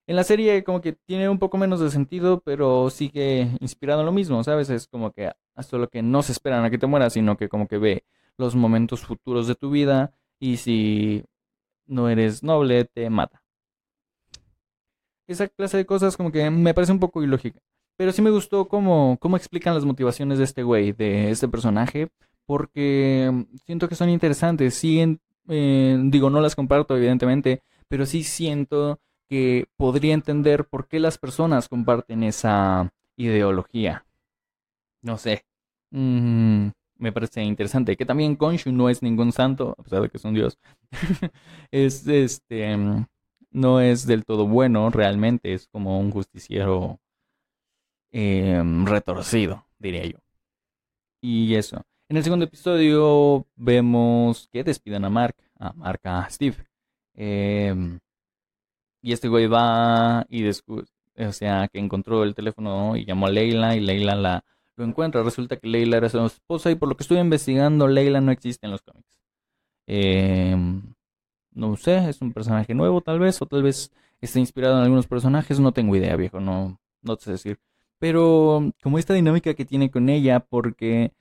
En 0.08 0.16
la 0.16 0.24
serie 0.24 0.64
como 0.64 0.80
que 0.80 0.92
tiene 0.92 1.28
un 1.28 1.38
poco 1.38 1.56
menos 1.56 1.78
de 1.78 1.90
sentido, 1.90 2.40
pero 2.44 2.90
sigue 2.90 3.48
inspirado 3.60 4.00
en 4.00 4.06
lo 4.06 4.12
mismo, 4.12 4.42
¿sabes? 4.42 4.70
Es 4.70 4.88
como 4.88 5.12
que 5.12 5.30
hasta 5.54 5.78
lo 5.78 5.88
que 5.88 6.02
no 6.02 6.22
se 6.22 6.32
esperan 6.32 6.64
a 6.64 6.70
que 6.70 6.78
te 6.78 6.86
mueras, 6.88 7.12
sino 7.12 7.36
que 7.36 7.48
como 7.48 7.68
que 7.68 7.78
ve 7.78 8.04
los 8.39 8.55
momentos 8.55 9.05
futuros 9.05 9.47
de 9.47 9.55
tu 9.55 9.70
vida 9.70 10.12
y 10.39 10.59
si 10.59 11.24
no 11.87 12.09
eres 12.09 12.43
noble 12.43 12.84
te 12.84 13.09
mata. 13.11 13.43
Esa 15.26 15.49
clase 15.49 15.76
de 15.78 15.87
cosas 15.87 16.16
como 16.16 16.30
que 16.30 16.51
me 16.51 16.74
parece 16.74 16.93
un 16.93 17.01
poco 17.01 17.22
ilógica. 17.22 17.61
Pero 17.97 18.12
sí 18.12 18.22
me 18.22 18.30
gustó 18.30 18.68
cómo, 18.68 19.16
cómo 19.20 19.37
explican 19.37 19.74
las 19.74 19.84
motivaciones 19.84 20.39
de 20.39 20.45
este 20.45 20.62
güey, 20.62 20.93
de 20.93 21.30
este 21.30 21.49
personaje, 21.49 22.09
porque 22.45 23.47
siento 23.64 23.89
que 23.89 23.95
son 23.95 24.11
interesantes. 24.11 24.74
Sí, 24.74 25.18
eh, 25.49 25.99
digo, 26.05 26.30
no 26.30 26.41
las 26.41 26.55
comparto 26.55 26.97
evidentemente, 26.97 27.62
pero 27.89 28.05
sí 28.05 28.22
siento 28.22 29.01
que 29.28 29.66
podría 29.76 30.14
entender 30.14 30.66
por 30.66 30.87
qué 30.89 31.01
las 31.01 31.18
personas 31.18 31.68
comparten 31.68 32.22
esa 32.22 32.93
ideología. 33.16 34.05
No 35.03 35.16
sé. 35.18 35.45
Mm, 35.91 36.68
me 36.99 37.12
parece 37.12 37.42
interesante. 37.42 37.97
Que 37.97 38.07
también 38.07 38.36
Konshu 38.36 38.72
no 38.72 38.88
es 38.88 39.03
ningún 39.03 39.32
santo, 39.32 39.74
a 39.78 39.82
pesar 39.82 40.03
de 40.03 40.09
que 40.09 40.16
es 40.16 40.24
un 40.24 40.34
dios. 40.34 40.59
es 41.70 42.07
este. 42.07 42.76
No 43.51 43.80
es 43.80 44.07
del 44.07 44.24
todo 44.24 44.47
bueno 44.47 44.90
realmente, 44.90 45.55
es 45.55 45.66
como 45.68 45.99
un 45.99 46.11
justiciero 46.11 47.01
em, 48.12 48.84
retorcido, 48.86 49.66
diría 49.78 50.05
yo. 50.07 50.18
Y 51.22 51.55
eso. 51.55 51.82
En 52.09 52.16
el 52.16 52.24
segundo 52.24 52.44
episodio 52.44 53.47
vemos 53.57 54.49
que 54.53 54.62
despiden 54.62 55.05
a 55.05 55.11
Mark, 55.11 55.36
a 55.59 55.72
Mark, 55.72 56.01
a 56.05 56.28
Steve. 56.30 56.57
Em, 57.14 57.99
y 59.03 59.12
este 59.12 59.28
güey 59.28 59.47
va 59.47 60.26
y 60.28 60.42
descubre, 60.42 60.86
o 61.16 61.32
sea, 61.32 61.68
que 61.68 61.78
encontró 61.78 62.24
el 62.24 62.34
teléfono 62.34 62.97
y 62.97 63.05
llamó 63.05 63.26
a 63.26 63.30
Leila 63.30 63.74
y 63.76 63.80
Leila 63.80 64.14
la 64.16 64.44
lo 64.77 64.85
encuentra. 64.85 65.22
Resulta 65.22 65.57
que 65.57 65.68
Leila 65.68 65.97
era 65.99 66.09
su 66.09 66.24
esposa 66.24 66.70
y 66.70 66.74
por 66.77 66.89
lo 66.89 66.97
que 66.97 67.03
estuve 67.03 67.20
investigando, 67.20 67.89
Leila 67.89 68.20
no 68.20 68.33
existe 68.33 68.66
en 68.66 68.72
los 68.72 68.83
cómics. 68.83 69.18
Em, 69.87 70.95
no 71.53 71.77
sé, 71.77 72.09
es 72.09 72.20
un 72.22 72.33
personaje 72.33 72.74
nuevo 72.74 73.01
tal 73.01 73.18
vez, 73.18 73.41
o 73.43 73.47
tal 73.47 73.62
vez 73.62 73.93
está 74.20 74.39
inspirado 74.39 74.77
en 74.79 74.85
algunos 74.85 75.07
personajes, 75.07 75.61
no 75.61 75.72
tengo 75.72 75.97
idea, 75.97 76.16
viejo, 76.16 76.41
no, 76.41 76.79
no 77.03 77.16
sé 77.16 77.33
decir. 77.33 77.59
Pero 77.99 78.72
como 78.83 78.99
esta 78.99 79.14
dinámica 79.14 79.55
que 79.55 79.64
tiene 79.64 79.91
con 79.91 80.09
ella, 80.09 80.41
porque 80.41 81.12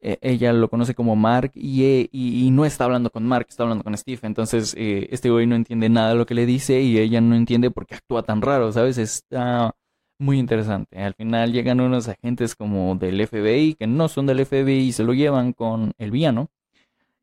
eh, 0.00 0.18
ella 0.22 0.52
lo 0.52 0.68
conoce 0.68 0.94
como 0.94 1.16
Mark 1.16 1.52
y, 1.54 2.08
y, 2.12 2.50
no 2.50 2.64
está 2.64 2.84
hablando 2.84 3.10
con 3.10 3.26
Mark, 3.26 3.46
está 3.48 3.62
hablando 3.64 3.84
con 3.84 3.96
Steve. 3.96 4.20
Entonces 4.22 4.74
eh, 4.78 5.08
este 5.10 5.30
güey 5.30 5.46
no 5.46 5.56
entiende 5.56 5.88
nada 5.88 6.10
de 6.10 6.16
lo 6.16 6.26
que 6.26 6.34
le 6.34 6.46
dice 6.46 6.80
y 6.82 6.98
ella 6.98 7.20
no 7.20 7.34
entiende 7.34 7.70
por 7.70 7.86
qué 7.86 7.96
actúa 7.96 8.22
tan 8.22 8.42
raro, 8.42 8.72
¿sabes? 8.72 8.98
Está 8.98 9.74
muy 10.18 10.38
interesante. 10.38 10.98
Al 11.02 11.14
final 11.14 11.52
llegan 11.52 11.80
unos 11.80 12.08
agentes 12.08 12.54
como 12.54 12.94
del 12.96 13.26
FBI 13.26 13.74
que 13.74 13.86
no 13.86 14.08
son 14.08 14.26
del 14.26 14.44
FBI 14.44 14.88
y 14.88 14.92
se 14.92 15.04
lo 15.04 15.14
llevan 15.14 15.52
con 15.52 15.92
el 15.98 16.10
villano 16.10 16.48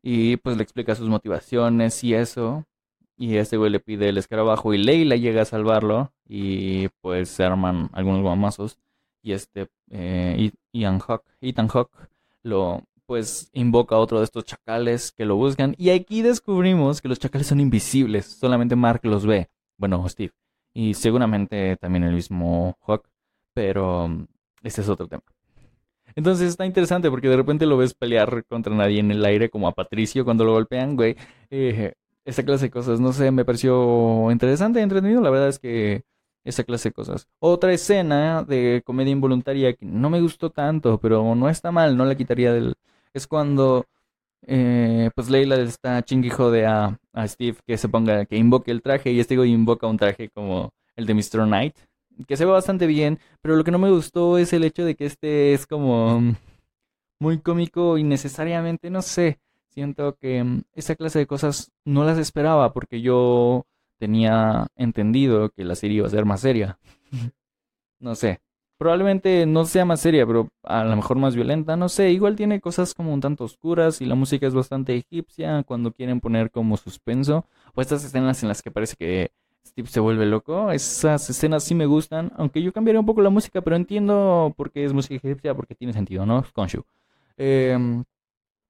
y 0.02 0.36
pues 0.38 0.56
le 0.56 0.62
explica 0.62 0.94
sus 0.94 1.08
motivaciones 1.08 2.04
y 2.04 2.14
eso. 2.14 2.66
Y 3.16 3.36
este 3.36 3.56
güey 3.56 3.70
le 3.70 3.80
pide 3.80 4.08
el 4.08 4.18
escarabajo 4.18 4.74
y 4.74 4.78
Leila 4.78 5.16
llega 5.16 5.42
a 5.42 5.44
salvarlo 5.46 6.12
y 6.28 6.88
pues 7.00 7.28
se 7.28 7.44
arman 7.44 7.90
algunos 7.92 8.22
guamazos 8.22 8.78
y 9.22 9.32
este 9.32 9.68
eh, 9.90 10.50
Ethan 10.72 11.00
Hawk, 11.00 11.24
Ethan 11.40 11.68
Hawk 11.72 11.90
lo 12.42 12.82
pues 13.06 13.50
invoca 13.52 13.96
a 13.96 13.98
otro 13.98 14.18
de 14.18 14.24
estos 14.24 14.44
chacales 14.44 15.12
que 15.12 15.24
lo 15.26 15.36
buscan 15.36 15.74
y 15.78 15.90
aquí 15.90 16.22
descubrimos 16.22 17.00
que 17.00 17.08
los 17.08 17.18
chacales 17.18 17.46
son 17.46 17.60
invisibles, 17.60 18.26
solamente 18.26 18.76
Mark 18.76 19.00
los 19.04 19.26
ve. 19.26 19.48
Bueno, 19.78 20.08
Steve 20.08 20.32
y 20.74 20.94
seguramente 20.94 21.76
también 21.76 22.04
el 22.04 22.14
mismo 22.14 22.76
Hawk, 22.86 23.08
pero 23.54 24.10
este 24.62 24.82
es 24.82 24.88
otro 24.88 25.06
tema. 25.08 25.22
Entonces 26.16 26.48
está 26.50 26.66
interesante 26.66 27.10
porque 27.10 27.28
de 27.28 27.36
repente 27.36 27.66
lo 27.66 27.76
ves 27.76 27.94
pelear 27.94 28.44
contra 28.46 28.74
nadie 28.74 29.00
en 29.00 29.10
el 29.10 29.24
aire, 29.24 29.50
como 29.50 29.68
a 29.68 29.72
Patricio 29.72 30.24
cuando 30.24 30.44
lo 30.44 30.52
golpean, 30.52 30.96
güey. 30.96 31.16
Eh, 31.50 31.94
esa 32.24 32.42
clase 32.44 32.66
de 32.66 32.70
cosas, 32.70 33.00
no 33.00 33.12
sé, 33.12 33.30
me 33.30 33.44
pareció 33.44 34.30
interesante, 34.30 34.80
entretenido. 34.80 35.20
La 35.20 35.30
verdad 35.30 35.48
es 35.48 35.58
que 35.58 36.04
esa 36.44 36.64
clase 36.64 36.90
de 36.90 36.92
cosas. 36.94 37.28
Otra 37.38 37.72
escena 37.72 38.44
de 38.44 38.82
comedia 38.84 39.12
involuntaria 39.12 39.74
que 39.74 39.86
no 39.86 40.10
me 40.10 40.20
gustó 40.20 40.50
tanto, 40.50 40.98
pero 40.98 41.34
no 41.34 41.48
está 41.48 41.72
mal, 41.72 41.96
no 41.96 42.04
la 42.04 42.14
quitaría 42.16 42.52
del. 42.52 42.74
Es 43.12 43.26
cuando 43.26 43.86
eh, 44.46 45.10
pues 45.14 45.30
Leila 45.30 45.56
está 45.56 46.02
chinguijo 46.02 46.50
de 46.50 46.66
a, 46.66 46.98
a, 47.12 47.28
Steve 47.28 47.58
que 47.66 47.78
se 47.78 47.88
ponga, 47.88 48.26
que 48.26 48.36
invoque 48.36 48.70
el 48.70 48.82
traje 48.82 49.12
y 49.12 49.20
este 49.20 49.34
invoca 49.34 49.86
un 49.86 49.96
traje 49.96 50.28
como 50.30 50.72
el 50.96 51.06
de 51.06 51.14
Mr. 51.14 51.46
Knight, 51.46 51.76
que 52.26 52.36
se 52.36 52.44
ve 52.44 52.52
bastante 52.52 52.86
bien, 52.86 53.18
pero 53.42 53.56
lo 53.56 53.64
que 53.64 53.70
no 53.70 53.78
me 53.78 53.90
gustó 53.90 54.38
es 54.38 54.52
el 54.52 54.64
hecho 54.64 54.84
de 54.84 54.94
que 54.94 55.06
este 55.06 55.54
es 55.54 55.66
como 55.66 56.34
muy 57.20 57.38
cómico 57.40 57.98
y 57.98 58.04
necesariamente, 58.04 58.90
no 58.90 59.02
sé, 59.02 59.40
siento 59.68 60.16
que 60.16 60.44
mm, 60.44 60.62
esa 60.74 60.94
clase 60.96 61.20
de 61.20 61.26
cosas 61.26 61.72
no 61.84 62.04
las 62.04 62.18
esperaba 62.18 62.72
porque 62.72 63.00
yo 63.00 63.66
tenía 63.98 64.66
entendido 64.76 65.50
que 65.50 65.64
la 65.64 65.74
serie 65.74 65.98
iba 65.98 66.06
a 66.06 66.10
ser 66.10 66.24
más 66.26 66.40
seria. 66.40 66.78
no 67.98 68.14
sé 68.14 68.40
probablemente 68.84 69.46
no 69.46 69.64
sea 69.64 69.86
más 69.86 70.00
seria, 70.00 70.26
pero 70.26 70.50
a 70.62 70.84
lo 70.84 70.94
mejor 70.94 71.16
más 71.16 71.34
violenta, 71.34 71.74
no 71.74 71.88
sé, 71.88 72.10
igual 72.10 72.36
tiene 72.36 72.60
cosas 72.60 72.92
como 72.92 73.14
un 73.14 73.20
tanto 73.22 73.44
oscuras 73.44 74.02
y 74.02 74.04
la 74.04 74.14
música 74.14 74.46
es 74.46 74.52
bastante 74.52 74.94
egipcia 74.94 75.62
cuando 75.62 75.90
quieren 75.90 76.20
poner 76.20 76.50
como 76.50 76.76
suspenso, 76.76 77.46
o 77.74 77.80
estas 77.80 78.04
escenas 78.04 78.42
en 78.42 78.50
las 78.50 78.60
que 78.60 78.70
parece 78.70 78.94
que 78.96 79.30
Steve 79.66 79.88
se 79.88 80.00
vuelve 80.00 80.26
loco, 80.26 80.70
esas 80.70 81.30
escenas 81.30 81.64
sí 81.64 81.74
me 81.74 81.86
gustan, 81.86 82.30
aunque 82.36 82.60
yo 82.60 82.74
cambiaría 82.74 83.00
un 83.00 83.06
poco 83.06 83.22
la 83.22 83.30
música, 83.30 83.62
pero 83.62 83.74
entiendo 83.74 84.52
por 84.54 84.70
qué 84.70 84.84
es 84.84 84.92
música 84.92 85.14
egipcia, 85.14 85.54
porque 85.54 85.74
tiene 85.74 85.94
sentido, 85.94 86.26
¿no? 86.26 86.44
Konshu. 86.52 86.84
Eh, 87.38 88.04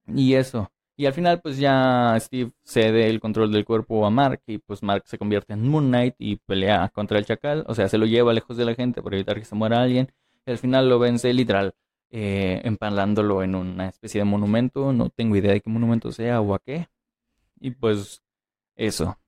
y 0.07 0.35
eso. 0.35 0.71
Y 0.97 1.07
al 1.07 1.13
final, 1.13 1.41
pues 1.41 1.59
ya 1.59 2.17
Steve 2.21 2.53
cede 2.63 3.11
el 3.11 3.19
control 3.21 3.53
del 3.53 3.65
cuerpo 3.65 4.07
a 4.07 4.11
Mark 4.11 4.43
y 4.47 4.59
pues 4.59 4.83
Mark 4.83 5.03
se 5.07 5.19
convierte 5.19 5.53
en 5.53 5.69
Moon 5.69 5.89
Knight 5.89 6.15
y 6.19 6.37
pelea 6.37 6.89
contra 6.95 7.19
el 7.19 7.27
chacal. 7.27 7.65
O 7.67 7.75
sea, 7.75 7.89
se 7.89 7.99
lo 7.99 8.07
lleva 8.07 8.33
lejos 8.33 8.57
de 8.57 8.65
la 8.65 8.75
gente 8.75 9.03
para 9.03 9.17
evitar 9.17 9.39
que 9.39 9.45
se 9.45 9.57
muera 9.57 9.83
alguien. 9.83 10.13
Y 10.47 10.51
al 10.53 10.59
final 10.59 10.89
lo 10.89 10.99
vence 11.01 11.33
literal, 11.33 11.75
eh, 12.11 12.61
empalándolo 12.65 13.43
en 13.43 13.57
una 13.57 13.89
especie 13.89 14.21
de 14.21 14.25
monumento. 14.25 14.93
No 14.93 15.11
tengo 15.11 15.37
idea 15.37 15.53
de 15.53 15.61
qué 15.61 15.71
monumento 15.71 16.13
sea 16.13 16.41
o 16.41 16.55
a 16.55 16.61
qué. 16.61 16.89
Y 17.61 17.73
pues 17.73 18.23
eso. 18.77 19.19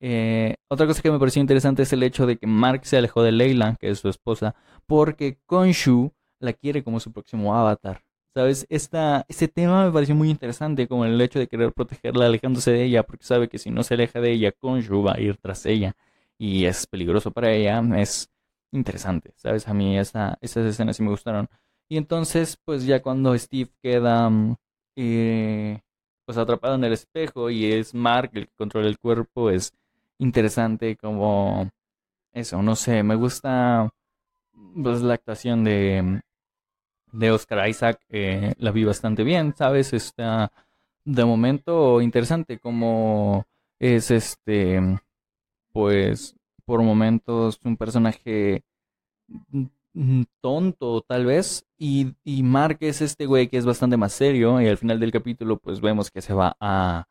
Eh, 0.00 0.54
otra 0.68 0.86
cosa 0.86 1.02
que 1.02 1.10
me 1.10 1.18
pareció 1.18 1.40
interesante 1.40 1.82
es 1.82 1.92
el 1.92 2.02
hecho 2.04 2.26
de 2.26 2.36
que 2.38 2.46
Mark 2.46 2.82
se 2.84 2.96
alejó 2.98 3.22
de 3.22 3.32
Leila, 3.32 3.76
que 3.80 3.90
es 3.90 3.98
su 3.98 4.08
esposa, 4.08 4.54
porque 4.86 5.38
Konshu 5.46 6.12
la 6.38 6.52
quiere 6.52 6.84
como 6.84 7.00
su 7.00 7.12
próximo 7.12 7.56
avatar. 7.56 8.02
¿Sabes? 8.34 8.66
Esta, 8.68 9.24
este 9.28 9.48
tema 9.48 9.86
me 9.86 9.92
pareció 9.92 10.14
muy 10.14 10.30
interesante, 10.30 10.86
como 10.86 11.04
el 11.04 11.20
hecho 11.20 11.38
de 11.38 11.48
querer 11.48 11.72
protegerla 11.72 12.26
alejándose 12.26 12.70
de 12.70 12.84
ella, 12.84 13.02
porque 13.02 13.24
sabe 13.24 13.48
que 13.48 13.58
si 13.58 13.70
no 13.70 13.82
se 13.82 13.94
aleja 13.94 14.20
de 14.20 14.32
ella, 14.32 14.52
Konshu 14.52 15.02
va 15.02 15.14
a 15.14 15.20
ir 15.20 15.36
tras 15.38 15.66
ella 15.66 15.96
y 16.38 16.66
es 16.66 16.86
peligroso 16.86 17.30
para 17.32 17.52
ella. 17.52 17.82
Es 17.96 18.30
interesante, 18.72 19.32
¿sabes? 19.36 19.66
A 19.68 19.74
mí 19.74 19.98
esa, 19.98 20.38
esas 20.40 20.66
escenas 20.66 20.96
sí 20.96 21.02
me 21.02 21.10
gustaron. 21.10 21.48
Y 21.88 21.96
entonces, 21.96 22.58
pues 22.64 22.84
ya 22.86 23.02
cuando 23.02 23.36
Steve 23.38 23.70
queda 23.82 24.28
mm, 24.30 24.56
eh, 24.96 25.80
pues 26.24 26.38
atrapado 26.38 26.74
en 26.74 26.84
el 26.84 26.92
espejo 26.92 27.50
y 27.50 27.72
es 27.72 27.94
Mark 27.94 28.30
el 28.34 28.46
que 28.48 28.54
controla 28.56 28.88
el 28.88 28.98
cuerpo, 28.98 29.50
es 29.50 29.72
interesante 30.18 30.96
como 30.96 31.70
eso, 32.32 32.62
no 32.62 32.76
sé, 32.76 33.02
me 33.02 33.14
gusta 33.14 33.90
pues 34.82 35.02
la 35.02 35.14
actuación 35.14 35.64
de 35.64 36.20
de 37.12 37.30
Oscar 37.30 37.68
Isaac 37.68 38.00
eh, 38.08 38.54
la 38.58 38.70
vi 38.70 38.84
bastante 38.84 39.24
bien, 39.24 39.54
¿sabes? 39.56 39.92
Está 39.92 40.52
de 41.04 41.24
momento 41.24 42.00
interesante 42.00 42.58
como 42.58 43.46
es 43.78 44.10
este, 44.10 44.80
pues, 45.72 46.36
por 46.64 46.82
momentos 46.82 47.60
un 47.64 47.76
personaje 47.76 48.62
mm, 49.94 50.22
tonto 50.40 51.00
tal 51.02 51.26
vez 51.26 51.64
y, 51.78 52.14
y 52.24 52.42
Mark 52.42 52.78
es 52.80 53.00
este 53.00 53.26
güey 53.26 53.48
que 53.48 53.56
es 53.56 53.66
bastante 53.66 53.96
más 53.96 54.12
serio 54.12 54.60
y 54.60 54.68
al 54.68 54.76
final 54.78 55.00
del 55.00 55.12
capítulo 55.12 55.58
pues 55.58 55.80
vemos 55.80 56.10
que 56.10 56.20
se 56.20 56.34
va 56.34 56.56
a, 56.60 57.06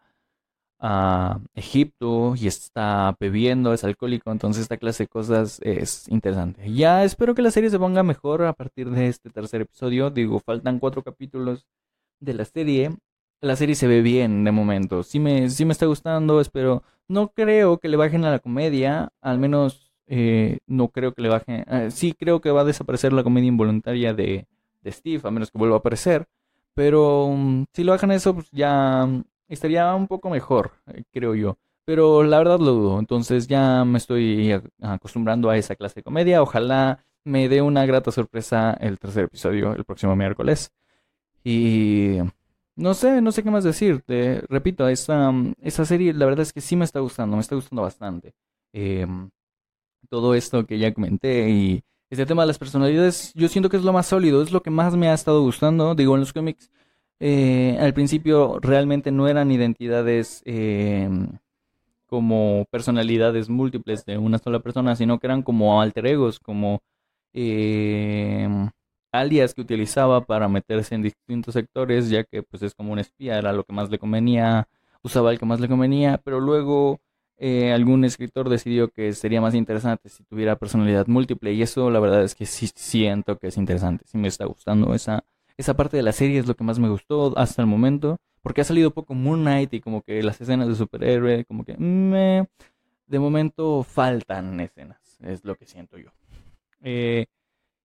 a 0.80 1.40
Egipto 1.56 2.36
y 2.36 2.48
está 2.48 3.16
bebiendo, 3.20 3.74
es 3.74 3.84
alcohólico, 3.84 4.32
entonces 4.32 4.64
esta 4.64 4.78
clase 4.78 5.04
de 5.04 5.08
cosas 5.08 5.60
es 5.64 6.08
interesante. 6.10 6.72
Ya 6.72 7.04
espero 7.04 7.34
que 7.36 7.42
la 7.42 7.52
serie 7.52 7.70
se 7.70 7.80
ponga 7.80 8.04
mejor 8.04 8.44
a 8.44 8.54
partir 8.54 8.90
de 8.90 9.08
este 9.08 9.30
tercer 9.30 9.62
episodio, 9.62 10.10
digo, 10.10 10.40
faltan 10.40 10.80
cuatro 10.80 11.04
capítulos 11.04 11.66
de 12.20 12.34
la 12.34 12.46
serie. 12.46 12.96
La 13.42 13.56
serie 13.56 13.76
se 13.76 13.88
ve 13.88 14.02
bien 14.02 14.44
de 14.44 14.52
momento, 14.52 15.04
sí 15.04 15.20
me, 15.20 15.50
sí 15.50 15.66
me 15.66 15.74
está 15.74 15.86
gustando, 15.86 16.42
espero, 16.42 16.84
no 17.08 17.30
creo 17.30 17.78
que 17.78 17.88
le 17.88 17.98
bajen 17.98 18.26
a 18.26 18.32
la 18.32 18.40
comedia, 18.40 19.10
al 19.22 19.38
menos 19.38 19.92
eh, 20.08 20.60
no 20.68 20.90
creo 20.90 21.14
que 21.14 21.22
le 21.22 21.30
bajen, 21.30 21.64
eh, 21.70 21.92
sí 21.92 22.14
creo 22.14 22.42
que 22.42 22.50
va 22.52 22.62
a 22.62 22.66
desaparecer 22.66 23.14
la 23.14 23.24
comedia 23.24 23.48
involuntaria 23.48 24.14
de, 24.14 24.48
de 24.82 24.92
Steve, 24.92 25.22
a 25.24 25.32
menos 25.32 25.52
que 25.52 25.60
vuelva 25.60 25.76
a 25.76 25.80
aparecer, 25.80 26.26
pero 26.74 27.30
mm, 27.30 27.66
si 27.74 27.84
lo 27.84 27.92
bajan 27.92 28.12
eso, 28.12 28.34
pues 28.34 28.50
ya 28.52 29.08
estaría 29.48 29.94
un 29.96 30.08
poco 30.08 30.30
mejor, 30.30 30.72
eh, 30.88 31.04
creo 31.12 31.36
yo. 31.36 31.58
Pero 31.86 32.24
la 32.24 32.38
verdad 32.40 32.60
lo 32.60 32.74
dudo. 32.74 33.00
Entonces 33.00 33.48
ya 33.48 33.86
me 33.86 33.98
estoy 33.98 34.54
acostumbrando 34.82 35.50
a 35.50 35.58
esa 35.58 35.76
clase 35.76 35.96
de 36.02 36.04
comedia. 36.04 36.42
Ojalá 36.42 37.06
me 37.24 37.48
dé 37.50 37.62
una 37.62 37.86
grata 37.86 38.12
sorpresa 38.12 38.74
el 38.80 39.00
tercer 39.00 39.26
episodio 39.26 39.74
el 39.74 39.86
próximo 39.86 40.16
miércoles. 40.16 40.72
Y 41.44 42.18
no 42.76 42.94
sé, 42.94 43.22
no 43.22 43.32
sé 43.32 43.44
qué 43.44 43.52
más 43.52 43.64
decir. 43.64 44.02
Te, 44.02 44.42
repito, 44.50 44.88
esta, 44.90 45.34
esta 45.62 45.86
serie 45.86 46.14
la 46.14 46.26
verdad 46.26 46.42
es 46.42 46.54
que 46.54 46.62
sí 46.62 46.76
me 46.76 46.86
está 46.86 47.00
gustando, 47.00 47.38
me 47.38 47.42
está 47.42 47.56
gustando 47.56 47.84
bastante. 47.84 48.34
Em, 48.74 49.30
todo 50.10 50.36
esto 50.36 50.66
que 50.66 50.80
ya 50.80 50.94
comenté 50.94 51.50
y 51.50 51.84
este 52.10 52.26
tema 52.26 52.44
de 52.44 52.48
las 52.48 52.60
personalidades, 52.60 53.34
yo 53.34 53.48
siento 53.50 53.70
que 53.70 53.78
es 53.78 53.84
lo 53.84 53.94
más 53.94 54.08
sólido, 54.08 54.42
es 54.42 54.52
lo 54.52 54.62
que 54.62 54.70
más 54.70 54.96
me 54.96 55.10
ha 55.10 55.14
estado 55.14 55.42
gustando. 55.42 55.96
Digo, 55.96 56.16
en 56.16 56.22
los 56.22 56.34
cómics 56.34 56.70
eh, 57.20 57.78
al 57.80 57.94
principio 57.94 58.60
realmente 58.62 59.12
no 59.12 59.28
eran 59.28 59.52
identidades 59.52 60.42
em, 60.46 61.28
como 62.08 62.66
personalidades 62.72 63.50
múltiples 63.50 64.06
de 64.06 64.18
una 64.18 64.40
sola 64.40 64.60
persona, 64.62 64.96
sino 64.96 65.20
que 65.20 65.28
eran 65.28 65.44
como 65.44 65.82
alter 65.82 66.08
egos, 66.08 66.40
como 66.40 66.82
em, 67.34 68.70
alias 69.12 69.54
que 69.54 69.62
utilizaba 69.62 70.26
para 70.26 70.48
meterse 70.50 70.96
en 70.96 71.04
distintos 71.04 71.54
sectores, 71.54 72.10
ya 72.10 72.24
que 72.24 72.44
pues 72.44 72.64
es 72.64 72.74
como 72.76 72.94
un 72.94 73.00
espía, 73.00 73.38
era 73.38 73.54
lo 73.54 73.64
que 73.64 73.74
más 73.74 73.90
le 73.90 74.00
convenía, 74.00 74.68
usaba 75.04 75.32
el 75.32 75.40
que 75.40 75.46
más 75.46 75.60
le 75.60 75.68
convenía, 75.70 76.20
pero 76.24 76.40
luego 76.40 77.00
eh, 77.38 77.72
algún 77.74 78.06
escritor 78.06 78.50
decidió 78.50 78.90
que 78.90 79.14
sería 79.14 79.42
más 79.42 79.56
interesante 79.56 80.10
si 80.10 80.24
tuviera 80.24 80.58
personalidad 80.58 81.08
múltiple 81.08 81.54
y 81.54 81.62
eso 81.62 81.90
la 81.92 82.00
verdad 82.00 82.24
es 82.24 82.36
que 82.36 82.46
sí 82.46 82.70
siento 82.76 83.38
que 83.38 83.48
es 83.48 83.58
interesante, 83.58 84.06
sí 84.08 84.18
me 84.18 84.28
está 84.28 84.46
gustando 84.46 84.94
esa 84.96 85.24
esa 85.58 85.76
parte 85.76 85.98
de 85.98 86.04
la 86.04 86.12
serie 86.12 86.40
es 86.40 86.48
lo 86.48 86.56
que 86.56 86.64
más 86.64 86.80
me 86.80 86.90
gustó 86.90 87.38
hasta 87.38 87.62
el 87.62 87.68
momento. 87.68 88.18
Porque 88.42 88.62
ha 88.62 88.64
salido 88.64 88.92
poco 88.92 89.14
Moon 89.14 89.42
Knight 89.42 89.74
y 89.74 89.82
como 89.82 90.04
que 90.04 90.24
las 90.24 90.40
escenas 90.40 90.68
de 90.70 90.76
superhéroe, 90.76 91.44
como 91.46 91.66
que 91.66 91.76
me... 91.78 92.48
De 93.08 93.20
momento 93.20 93.84
faltan 93.84 94.60
escenas, 94.60 95.00
es 95.22 95.44
lo 95.46 95.56
que 95.56 95.66
siento 95.66 95.98
yo. 95.98 96.10
Eh, 96.82 97.26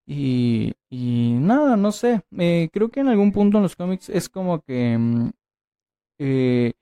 y, 0.06 0.72
y, 0.90 1.34
nada, 1.38 1.76
no 1.76 1.92
sé. 1.92 2.22
Eh, 2.38 2.68
creo 2.72 2.90
que 2.90 3.00
en 3.00 3.08
algún 3.08 3.32
punto 3.32 3.58
en 3.58 3.62
los 3.62 3.76
cómics 3.76 4.08
es 4.08 4.28
como 4.28 4.60
que 4.62 4.96
mm, 4.98 5.30
eh, 6.18 6.72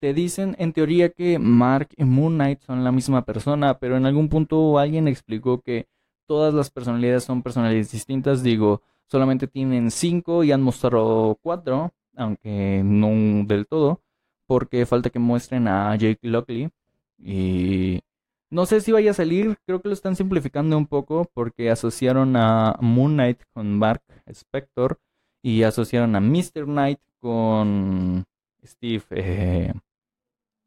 te 0.00 0.14
dicen 0.14 0.56
en 0.58 0.72
teoría 0.72 1.10
que 1.10 1.38
Mark 1.38 1.88
y 1.96 2.04
Moon 2.04 2.34
Knight 2.34 2.60
son 2.62 2.84
la 2.84 2.92
misma 2.92 3.24
persona, 3.24 3.78
pero 3.78 3.96
en 3.96 4.06
algún 4.06 4.28
punto 4.28 4.78
alguien 4.78 5.08
explicó 5.08 5.60
que 5.60 5.88
todas 6.26 6.54
las 6.54 6.70
personalidades 6.70 7.24
son 7.24 7.42
personalidades 7.42 7.92
distintas. 7.92 8.42
Digo, 8.42 8.82
solamente 9.08 9.46
tienen 9.48 9.90
cinco 9.90 10.44
y 10.44 10.52
han 10.52 10.62
mostrado 10.62 11.38
cuatro, 11.42 11.92
aunque 12.16 12.82
no 12.84 13.44
del 13.46 13.66
todo, 13.66 14.02
porque 14.46 14.86
falta 14.86 15.10
que 15.10 15.18
muestren 15.18 15.68
a 15.68 15.94
Jake 15.96 16.28
Lockley. 16.28 16.70
Y 17.18 18.00
no 18.50 18.66
sé 18.66 18.80
si 18.80 18.92
vaya 18.92 19.10
a 19.10 19.14
salir, 19.14 19.58
creo 19.66 19.82
que 19.82 19.88
lo 19.88 19.94
están 19.94 20.16
simplificando 20.16 20.76
un 20.78 20.86
poco 20.86 21.30
porque 21.34 21.70
asociaron 21.70 22.36
a 22.36 22.76
Moon 22.80 23.14
Knight 23.14 23.42
con 23.52 23.78
Mark 23.78 24.02
Spector 24.26 24.98
y 25.42 25.62
asociaron 25.62 26.16
a 26.16 26.20
Mr. 26.20 26.64
Knight 26.64 27.00
con 27.20 28.24
Steve 28.64 29.02
eh, 29.10 29.72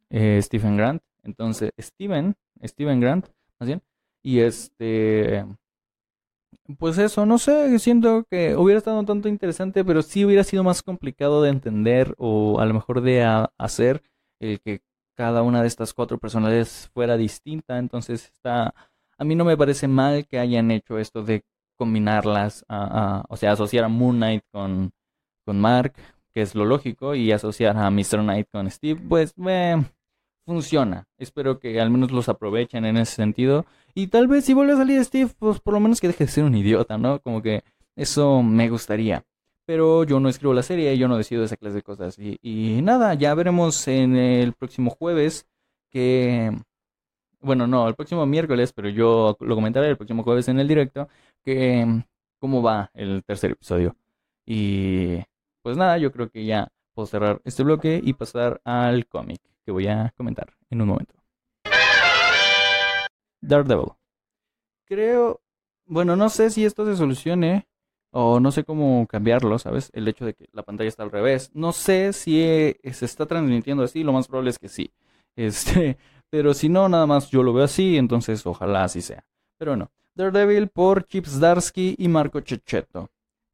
eh, 0.10 0.40
Stephen 0.42 0.78
Grant. 0.78 1.02
Entonces, 1.24 1.72
Steven, 1.80 2.36
Steven 2.64 3.00
Grant, 3.00 3.28
más 3.60 3.68
bien. 3.68 3.82
Y 4.24 4.40
este 4.40 5.46
pues 6.78 6.98
eso, 6.98 7.26
no 7.26 7.38
sé, 7.38 7.78
siento 7.80 8.26
que 8.30 8.56
hubiera 8.56 8.78
estado 8.78 9.00
un 9.00 9.06
tanto 9.06 9.28
interesante, 9.28 9.84
pero 9.84 10.02
sí 10.02 10.26
hubiera 10.26 10.44
sido 10.44 10.64
más 10.64 10.84
complicado 10.84 11.42
de 11.42 11.50
entender 11.50 12.16
o 12.18 12.60
a 12.60 12.66
lo 12.66 12.74
mejor 12.74 13.02
de 13.02 13.24
hacer 13.58 14.04
el 14.40 14.60
que 14.62 14.82
cada 15.16 15.44
una 15.44 15.62
de 15.62 15.68
estas 15.68 15.94
cuatro 15.94 16.18
personalidades 16.18 16.90
fuera 16.94 17.18
distinta. 17.18 17.78
Entonces 17.78 18.32
está, 18.34 18.74
a 19.18 19.24
mí 19.24 19.36
no 19.36 19.46
me 19.46 19.58
parece 19.58 19.88
mal 19.88 20.28
que 20.28 20.40
hayan 20.40 20.72
hecho 20.72 20.98
esto 20.98 21.24
de 21.24 21.44
combinarlas, 21.78 22.66
o 22.68 23.38
sea, 23.38 23.54
asociar 23.54 23.86
a 23.86 23.90
Moon 23.90 24.18
Knight 24.18 24.44
con, 24.52 24.92
con 25.46 25.60
Mark, 25.60 25.94
que 26.34 26.42
es 26.42 26.54
lo 26.56 26.66
lógico, 26.66 27.16
y 27.16 27.32
asociar 27.32 27.76
a 27.78 27.90
Mr. 27.90 28.22
Knight 28.22 28.48
con 28.52 28.70
Steve, 28.70 29.02
pues 29.10 29.34
eh, 29.48 29.84
funciona. 30.46 31.08
Espero 31.18 31.60
que 31.60 31.80
al 31.80 31.90
menos 31.90 32.12
los 32.12 32.30
aprovechen 32.30 32.86
en 32.86 32.98
ese 32.98 33.16
sentido. 33.16 33.66
Y 33.94 34.08
tal 34.08 34.28
vez 34.28 34.46
si 34.46 34.54
vuelve 34.54 34.74
a 34.74 34.78
salir 34.78 35.04
Steve, 35.04 35.32
pues 35.38 35.60
por 35.60 35.74
lo 35.74 35.80
menos 35.80 36.02
que 36.02 36.08
deje 36.08 36.26
de 36.26 36.32
ser 36.32 36.44
un 36.44 36.56
idiota, 36.56 36.98
¿no? 36.98 37.20
Como 37.22 37.42
que 37.42 37.64
eso 37.96 38.42
me 38.44 38.70
gustaría. 38.70 39.26
Pero 39.66 40.04
yo 40.04 40.20
no 40.20 40.30
escribo 40.30 40.54
la 40.54 40.64
serie, 40.64 40.98
yo 40.98 41.08
no 41.08 41.18
decido 41.18 41.44
esa 41.44 41.58
clase 41.58 41.76
de 41.78 41.84
cosas. 41.84 42.18
Y, 42.20 42.82
nada, 42.84 43.14
ya 43.14 43.34
veremos 43.36 43.88
en 43.88 44.16
el 44.16 44.54
próximo 44.54 44.92
jueves 44.92 45.48
que... 45.90 46.52
Bueno, 47.42 47.68
no, 47.68 47.88
el 47.88 47.96
próximo 47.96 48.26
miércoles, 48.26 48.72
pero 48.74 48.90
yo 48.90 49.36
lo 49.40 49.56
comentaré 49.56 49.90
el 49.90 49.98
próximo 49.98 50.24
jueves 50.24 50.48
en 50.48 50.60
el 50.60 50.68
directo, 50.68 51.08
que 51.44 52.04
cómo 52.40 52.62
va 52.62 52.92
el 52.94 53.24
tercer 53.26 53.52
episodio. 53.52 53.96
Y 54.46 55.20
pues 55.64 55.78
nada, 55.78 55.98
yo 55.98 56.12
creo 56.12 56.30
que 56.30 56.46
ya 56.46 56.72
puedo 56.94 57.08
cerrar 57.08 57.42
este 57.46 57.64
bloque 57.64 58.02
y 58.04 58.14
pasar 58.14 58.62
al 58.64 59.08
cómic 59.08 59.42
voy 59.72 59.88
a 59.88 60.14
comentar 60.18 60.54
en 60.70 60.82
un 60.82 60.88
momento. 60.90 61.16
Daredevil. 63.42 63.94
Creo, 64.86 65.42
bueno, 65.86 66.16
no 66.16 66.30
sé 66.30 66.50
si 66.50 66.66
esto 66.66 66.86
se 66.86 66.96
solucione 66.96 67.68
o 68.12 68.40
no 68.40 68.52
sé 68.52 68.64
cómo 68.64 69.08
cambiarlo, 69.08 69.58
¿sabes? 69.58 69.90
El 69.94 70.08
hecho 70.08 70.26
de 70.26 70.34
que 70.34 70.48
la 70.52 70.64
pantalla 70.64 70.90
está 70.90 71.04
al 71.04 71.12
revés. 71.12 71.52
No 71.54 71.72
sé 71.72 72.14
si 72.14 72.42
eh, 72.42 72.80
se 72.92 73.06
está 73.06 73.26
transmitiendo 73.26 73.84
así, 73.84 74.04
lo 74.04 74.14
más 74.14 74.28
probable 74.28 74.52
es 74.52 74.60
que 74.60 74.70
sí. 74.70 74.92
Este, 75.38 75.98
pero 76.30 76.54
si 76.54 76.68
no, 76.68 76.90
nada 76.90 77.06
más 77.06 77.30
yo 77.30 77.42
lo 77.42 77.54
veo 77.54 77.64
así, 77.64 77.98
entonces 77.98 78.46
ojalá 78.46 78.84
así 78.84 79.02
sea. 79.02 79.26
Pero 79.58 79.78
no. 79.78 79.90
Daredevil 80.14 80.68
por 80.68 81.06
Chip 81.06 81.26
Zdarsky 81.26 81.96
y 81.98 82.10
Marco 82.10 82.42
Checheto. 82.42 83.10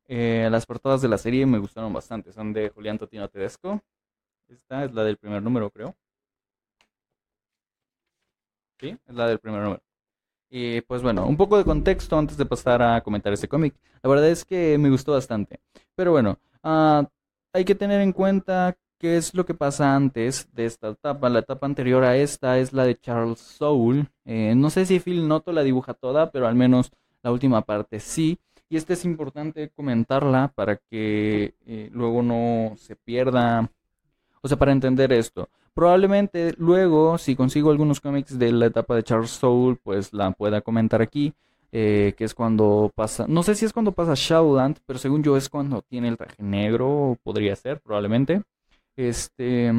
Eh, 0.08 0.48
las 0.50 0.66
portadas 0.66 1.02
de 1.02 1.08
la 1.08 1.20
serie 1.20 1.46
me 1.46 1.60
gustaron 1.60 1.94
bastante. 1.94 2.32
Son 2.32 2.52
de 2.52 2.70
Julián 2.70 2.98
Totino 2.98 3.28
Tedesco. 3.30 3.82
Esta 4.48 4.86
es 4.86 4.94
la 4.94 5.04
del 5.04 5.18
primer 5.18 5.44
número, 5.44 5.70
creo. 5.70 5.96
Sí, 8.80 8.96
es 9.08 9.16
la 9.16 9.28
del 9.28 9.40
primer 9.40 9.62
número. 9.62 9.82
Y 10.50 10.82
pues 10.82 11.02
bueno, 11.02 11.26
un 11.28 11.36
poco 11.36 11.58
de 11.58 11.66
contexto 11.66 12.18
antes 12.18 12.38
de 12.38 12.46
pasar 12.46 12.82
a 12.82 13.02
comentar 13.02 13.34
este 13.34 13.48
cómic. 13.48 13.76
La 14.02 14.10
verdad 14.10 14.30
es 14.30 14.46
que 14.46 14.78
me 14.78 14.90
gustó 14.90 15.14
bastante. 15.14 15.60
Pero 15.96 16.12
bueno, 16.12 16.40
ah, 16.64 17.08
hay 17.54 17.66
que 17.66 17.76
tener 17.76 18.02
en 18.02 18.14
cuenta 18.14 18.78
qué 18.98 19.18
es 19.18 19.34
lo 19.34 19.46
que 19.46 19.54
pasa 19.54 19.96
antes 19.96 20.48
de 20.54 20.66
esta 20.66 20.90
etapa. 20.90 21.30
La 21.30 21.40
etapa 21.40 21.66
anterior 21.66 22.04
a 22.04 22.16
esta 22.18 22.58
es 22.60 22.74
la 22.74 22.86
de 22.86 22.96
Charles 22.96 23.40
Soule. 23.40 24.08
Eh, 24.26 24.54
no 24.56 24.70
sé 24.70 24.86
si 24.86 25.00
Phil 25.00 25.28
Noto 25.28 25.52
la 25.52 25.64
dibuja 25.64 25.94
toda, 25.94 26.32
pero 26.32 26.48
al 26.48 26.56
menos 26.56 26.92
la 27.24 27.32
última 27.32 27.62
parte 27.64 28.00
sí. 28.00 28.40
Y 28.70 28.78
este 28.78 28.94
es 28.94 29.06
importante 29.06 29.70
comentarla 29.70 30.52
para 30.56 30.78
que 30.78 31.56
eh, 31.66 31.90
luego 31.92 32.22
no 32.22 32.76
se 32.78 32.96
pierda 32.96 33.70
o 34.42 34.48
sea, 34.48 34.58
para 34.58 34.72
entender 34.72 35.12
esto. 35.12 35.50
Probablemente 35.78 36.56
luego, 36.58 37.20
si 37.20 37.36
consigo 37.36 37.70
algunos 37.70 38.02
cómics 38.02 38.40
de 38.40 38.52
la 38.52 38.66
etapa 38.66 38.96
de 38.96 39.04
Charles 39.04 39.30
Soule, 39.30 39.78
pues 39.84 40.12
la 40.12 40.32
pueda 40.32 40.62
comentar 40.62 41.04
aquí. 41.04 41.36
Eh, 41.72 42.16
que 42.18 42.24
es 42.24 42.34
cuando 42.34 42.92
pasa, 42.96 43.28
no 43.28 43.44
sé 43.44 43.54
si 43.54 43.66
es 43.66 43.74
cuando 43.74 43.92
pasa 43.92 44.14
Shadowland, 44.16 44.80
pero 44.88 44.98
según 44.98 45.22
yo 45.22 45.38
es 45.38 45.50
cuando 45.50 45.84
tiene 45.84 46.08
el 46.08 46.18
traje 46.18 46.42
negro, 46.42 47.20
podría 47.22 47.56
ser, 47.56 47.80
probablemente. 47.80 48.42
Este, 48.96 49.72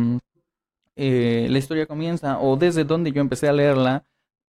eh, 0.95 1.49
la 1.51 1.59
historia 1.59 1.87
comienza, 1.87 2.39
o 2.39 2.57
desde 2.57 2.85
donde 2.85 3.11
yo 3.11 3.21
empecé 3.21 3.49
a 3.49 3.53
leerla, 3.53 4.05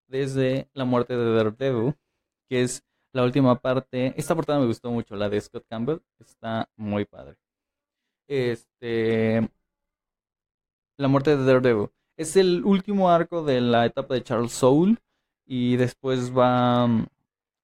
desde 0.08 0.68
la 0.74 0.86
muerte 0.86 1.18
de 1.18 1.34
Daredevil, 1.34 1.96
que 2.48 2.62
es 2.62 2.84
la 3.12 3.24
última 3.24 3.56
parte. 3.56 4.14
Esta 4.18 4.36
portada 4.36 4.60
me 4.60 4.68
gustó 4.68 4.92
mucho, 4.92 5.16
la 5.16 5.30
de 5.30 5.42
Scott 5.42 5.66
Campbell, 5.68 6.02
está 6.20 6.70
muy 6.76 7.06
padre. 7.06 7.38
Este, 8.28 9.50
la 11.00 11.08
muerte 11.08 11.36
de 11.36 11.46
Daredevil. 11.46 11.90
Es 12.18 12.36
el 12.36 12.64
último 12.66 13.10
arco 13.10 13.44
de 13.44 13.62
la 13.62 13.86
etapa 13.86 14.14
de 14.14 14.24
Charles 14.24 14.52
Soule 14.52 14.98
Y 15.46 15.78
después 15.78 16.38
va 16.38 16.88
mm, 16.88 17.08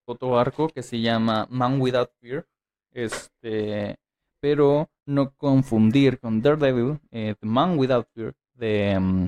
otro 0.05 0.39
arco 0.39 0.69
que 0.69 0.81
se 0.81 1.01
llama 1.01 1.45
Man 1.49 1.81
Without 1.81 2.11
Fear. 2.21 2.47
Este, 2.91 3.97
pero 4.39 4.89
no 5.05 5.31
confundir 5.35 6.17
con 6.19 6.41
Daredevil, 6.41 6.99
eh, 7.11 7.35
The 7.39 7.45
Man 7.45 7.77
Without 7.77 8.07
Fear 8.13 8.33
de, 8.53 8.99
mm, 8.99 9.27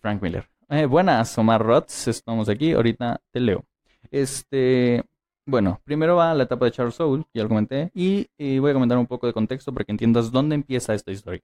Frank 0.00 0.22
Miller. 0.22 0.48
Eh, 0.70 0.86
buenas, 0.86 1.36
Omar 1.36 1.62
Rots, 1.62 2.08
estamos 2.08 2.48
aquí, 2.48 2.72
ahorita 2.72 3.20
te 3.30 3.40
leo. 3.40 3.64
Este, 4.10 5.04
bueno, 5.44 5.80
primero 5.84 6.16
va 6.16 6.32
la 6.34 6.44
etapa 6.44 6.66
de 6.66 6.70
Charles 6.70 6.94
Soule, 6.94 7.24
ya 7.34 7.42
lo 7.42 7.48
comenté, 7.48 7.90
y, 7.94 8.28
voy 8.60 8.70
a 8.70 8.74
comentar 8.74 8.96
un 8.98 9.06
poco 9.06 9.26
de 9.26 9.32
contexto 9.32 9.72
para 9.72 9.84
que 9.84 9.92
entiendas 9.92 10.30
dónde 10.30 10.54
empieza 10.54 10.94
esta 10.94 11.10
historia, 11.10 11.42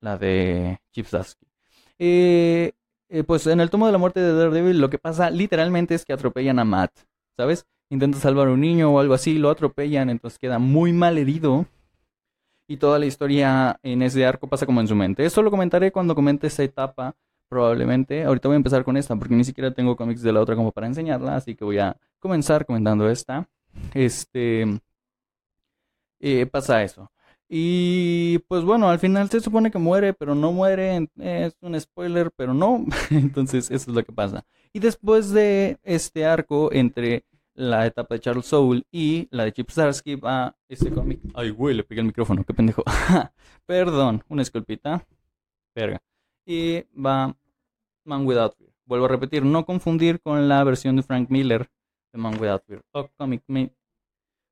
la 0.00 0.18
de 0.18 0.80
Zdarsky. 0.94 1.46
Eh, 1.98 2.72
eh, 3.08 3.22
pues 3.24 3.46
en 3.46 3.60
el 3.60 3.70
tomo 3.70 3.86
de 3.86 3.92
la 3.92 3.98
muerte 3.98 4.20
de 4.20 4.34
Daredevil 4.34 4.80
lo 4.80 4.90
que 4.90 4.98
pasa 4.98 5.30
literalmente 5.30 5.94
es 5.94 6.04
que 6.04 6.12
atropellan 6.12 6.58
a 6.58 6.64
Matt, 6.64 6.92
¿sabes? 7.36 7.66
Intenta 7.88 8.18
salvar 8.18 8.48
a 8.48 8.52
un 8.52 8.60
niño 8.60 8.92
o 8.92 8.98
algo 8.98 9.14
así, 9.14 9.38
lo 9.38 9.50
atropellan, 9.50 10.10
entonces 10.10 10.38
queda 10.38 10.58
muy 10.58 10.92
mal 10.92 11.18
herido. 11.18 11.66
Y 12.68 12.78
toda 12.78 12.98
la 12.98 13.06
historia 13.06 13.78
en 13.84 14.02
ese 14.02 14.26
arco 14.26 14.48
pasa 14.48 14.66
como 14.66 14.80
en 14.80 14.88
su 14.88 14.96
mente. 14.96 15.24
Eso 15.24 15.40
lo 15.40 15.52
comentaré 15.52 15.92
cuando 15.92 16.16
comente 16.16 16.48
esa 16.48 16.64
etapa, 16.64 17.14
probablemente. 17.48 18.24
Ahorita 18.24 18.48
voy 18.48 18.56
a 18.56 18.56
empezar 18.56 18.82
con 18.84 18.96
esta, 18.96 19.14
porque 19.14 19.36
ni 19.36 19.44
siquiera 19.44 19.72
tengo 19.72 19.96
cómics 19.96 20.22
de 20.22 20.32
la 20.32 20.40
otra 20.40 20.56
como 20.56 20.72
para 20.72 20.88
enseñarla, 20.88 21.36
así 21.36 21.54
que 21.54 21.64
voy 21.64 21.78
a 21.78 21.96
comenzar 22.18 22.66
comentando 22.66 23.08
esta. 23.08 23.48
Este. 23.94 24.80
Eh, 26.18 26.46
pasa 26.46 26.82
eso. 26.82 27.10
Y 27.48 28.38
pues 28.48 28.64
bueno, 28.64 28.88
al 28.88 28.98
final 28.98 29.30
se 29.30 29.40
supone 29.40 29.70
que 29.70 29.78
muere, 29.78 30.12
pero 30.12 30.34
no 30.34 30.52
muere. 30.52 31.08
Es 31.18 31.56
un 31.60 31.80
spoiler, 31.80 32.30
pero 32.36 32.54
no. 32.54 32.84
Entonces, 33.10 33.70
eso 33.70 33.90
es 33.90 33.96
lo 33.96 34.04
que 34.04 34.12
pasa. 34.12 34.44
Y 34.72 34.80
después 34.80 35.30
de 35.30 35.78
este 35.84 36.24
arco 36.26 36.72
entre 36.72 37.24
la 37.54 37.86
etapa 37.86 38.14
de 38.14 38.20
Charles 38.20 38.46
Soule 38.46 38.82
y 38.92 39.28
la 39.30 39.44
de 39.44 39.52
Chip 39.52 39.70
Zarsky 39.70 40.16
va 40.16 40.56
ese 40.68 40.90
cómic. 40.90 41.20
Ay, 41.34 41.50
güey, 41.50 41.74
le 41.74 41.84
pegué 41.84 42.00
el 42.00 42.06
micrófono, 42.06 42.44
qué 42.44 42.52
pendejo. 42.52 42.82
Perdón, 43.66 44.22
una 44.28 44.42
esculpita. 44.42 45.06
Verga. 45.74 46.00
Y 46.44 46.84
va 46.94 47.34
Man 48.04 48.26
Without 48.26 48.56
Fear. 48.56 48.70
Vuelvo 48.84 49.06
a 49.06 49.08
repetir, 49.08 49.44
no 49.44 49.64
confundir 49.64 50.20
con 50.20 50.48
la 50.48 50.62
versión 50.64 50.96
de 50.96 51.02
Frank 51.02 51.30
Miller 51.30 51.68
de 52.12 52.18
Man 52.18 52.34
Without 52.40 52.64
Fear. 52.66 52.82
Oh, 52.92 53.08
cómic 53.16 53.42
me, 53.46 53.72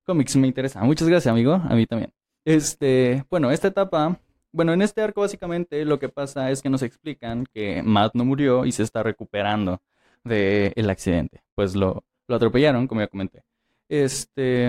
cómics 0.04 0.36
me 0.36 0.46
interesa. 0.46 0.82
Muchas 0.82 1.08
gracias, 1.08 1.30
amigo. 1.30 1.54
A 1.54 1.74
mí 1.74 1.86
también. 1.86 2.12
Este, 2.44 3.24
bueno, 3.30 3.50
esta 3.50 3.68
etapa, 3.68 4.20
bueno, 4.52 4.72
en 4.72 4.82
este 4.82 5.00
arco 5.00 5.22
básicamente 5.22 5.84
lo 5.84 5.98
que 5.98 6.08
pasa 6.08 6.50
es 6.50 6.60
que 6.62 6.68
nos 6.68 6.82
explican 6.82 7.46
que 7.52 7.82
Matt 7.82 8.14
no 8.14 8.24
murió 8.24 8.66
y 8.66 8.72
se 8.72 8.82
está 8.82 9.02
recuperando 9.02 9.80
del 10.24 10.90
accidente. 10.90 11.42
Pues 11.54 11.74
lo, 11.74 12.04
atropellaron, 12.28 12.86
como 12.86 13.00
ya 13.00 13.08
comenté. 13.08 13.42
Este, 13.88 14.68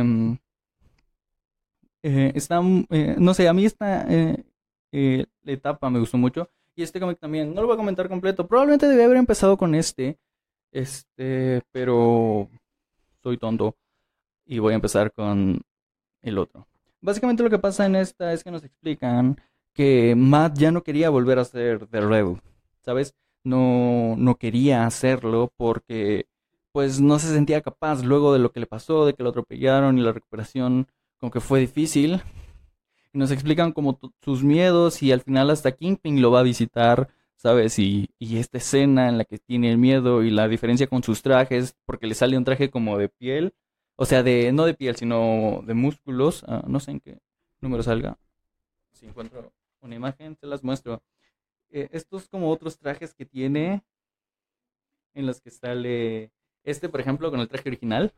eh, 2.03 2.31
está, 2.35 2.61
eh, 2.91 3.15
no 3.17 3.33
sé, 3.33 3.47
a 3.47 3.53
mí 3.53 3.65
esta 3.65 4.05
eh, 4.09 5.25
etapa 5.45 5.89
me 5.89 5.99
gustó 5.99 6.17
mucho. 6.17 6.49
Y 6.75 6.83
este 6.83 6.99
cómic 6.99 7.19
también, 7.19 7.53
no 7.53 7.61
lo 7.61 7.67
voy 7.67 7.75
a 7.75 7.77
comentar 7.77 8.09
completo. 8.09 8.47
Probablemente 8.47 8.87
debía 8.87 9.05
haber 9.05 9.17
empezado 9.17 9.57
con 9.57 9.75
este. 9.75 10.17
Este, 10.71 11.61
pero 11.71 12.49
soy 13.23 13.37
tonto. 13.37 13.77
Y 14.45 14.59
voy 14.59 14.73
a 14.73 14.75
empezar 14.75 15.11
con 15.13 15.61
el 16.21 16.37
otro. 16.37 16.67
Básicamente 17.05 17.43
lo 17.43 17.51
que 17.51 17.59
pasa 17.59 17.85
en 17.85 17.95
esta 17.95 18.33
es 18.33 18.43
que 18.43 18.49
nos 18.49 18.63
explican 18.63 19.39
que 19.73 20.15
Matt 20.17 20.57
ya 20.57 20.71
no 20.71 20.81
quería 20.81 21.11
volver 21.11 21.37
a 21.37 21.45
ser 21.45 21.85
The 21.85 22.01
Rebel, 22.01 22.41
¿sabes? 22.81 23.13
No, 23.43 24.15
no 24.17 24.37
quería 24.37 24.87
hacerlo 24.87 25.53
porque 25.55 26.25
pues 26.71 26.99
no 26.99 27.19
se 27.19 27.31
sentía 27.31 27.61
capaz 27.61 28.03
luego 28.03 28.33
de 28.33 28.39
lo 28.39 28.51
que 28.51 28.59
le 28.59 28.65
pasó, 28.65 29.05
de 29.05 29.13
que 29.13 29.21
lo 29.21 29.29
atropellaron 29.29 29.99
y 29.99 30.01
la 30.01 30.13
recuperación 30.13 30.87
como 31.19 31.31
que 31.31 31.41
fue 31.41 31.59
difícil. 31.59 32.23
Y 33.13 33.19
nos 33.19 33.29
explican 33.29 33.71
como 33.71 33.99
sus 34.23 34.43
miedos 34.43 35.03
y 35.03 35.11
al 35.11 35.21
final 35.21 35.51
hasta 35.51 35.73
Kingpin 35.73 36.23
lo 36.23 36.31
va 36.31 36.39
a 36.39 36.43
visitar, 36.43 37.09
¿sabes? 37.35 37.77
Y, 37.77 38.09
y 38.17 38.37
esta 38.37 38.57
escena 38.57 39.09
en 39.09 39.19
la 39.19 39.25
que 39.25 39.37
tiene 39.37 39.71
el 39.71 39.77
miedo 39.77 40.23
y 40.23 40.31
la 40.31 40.47
diferencia 40.47 40.87
con 40.87 41.03
sus 41.03 41.21
trajes, 41.21 41.75
porque 41.85 42.07
le 42.07 42.15
sale 42.15 42.35
un 42.35 42.45
traje 42.45 42.71
como 42.71 42.97
de 42.97 43.09
piel 43.09 43.53
o 43.95 44.05
sea, 44.05 44.23
de 44.23 44.51
no 44.51 44.65
de 44.65 44.73
piel, 44.73 44.95
sino 44.95 45.61
de 45.65 45.73
músculos. 45.73 46.43
Ah, 46.47 46.63
no 46.67 46.79
sé 46.79 46.91
en 46.91 46.99
qué 46.99 47.19
número 47.61 47.83
salga. 47.83 48.17
Si 48.93 49.05
encuentro 49.05 49.53
una 49.81 49.95
imagen, 49.95 50.35
te 50.35 50.47
las 50.47 50.63
muestro. 50.63 51.03
Eh, 51.69 51.89
estos 51.91 52.27
como 52.27 52.49
otros 52.49 52.77
trajes 52.77 53.13
que 53.13 53.25
tiene 53.25 53.83
en 55.13 55.25
los 55.25 55.41
que 55.41 55.51
sale 55.51 56.31
este, 56.65 56.89
por 56.89 56.99
ejemplo, 56.99 57.29
con 57.29 57.39
el 57.39 57.47
traje 57.47 57.69
original, 57.69 58.13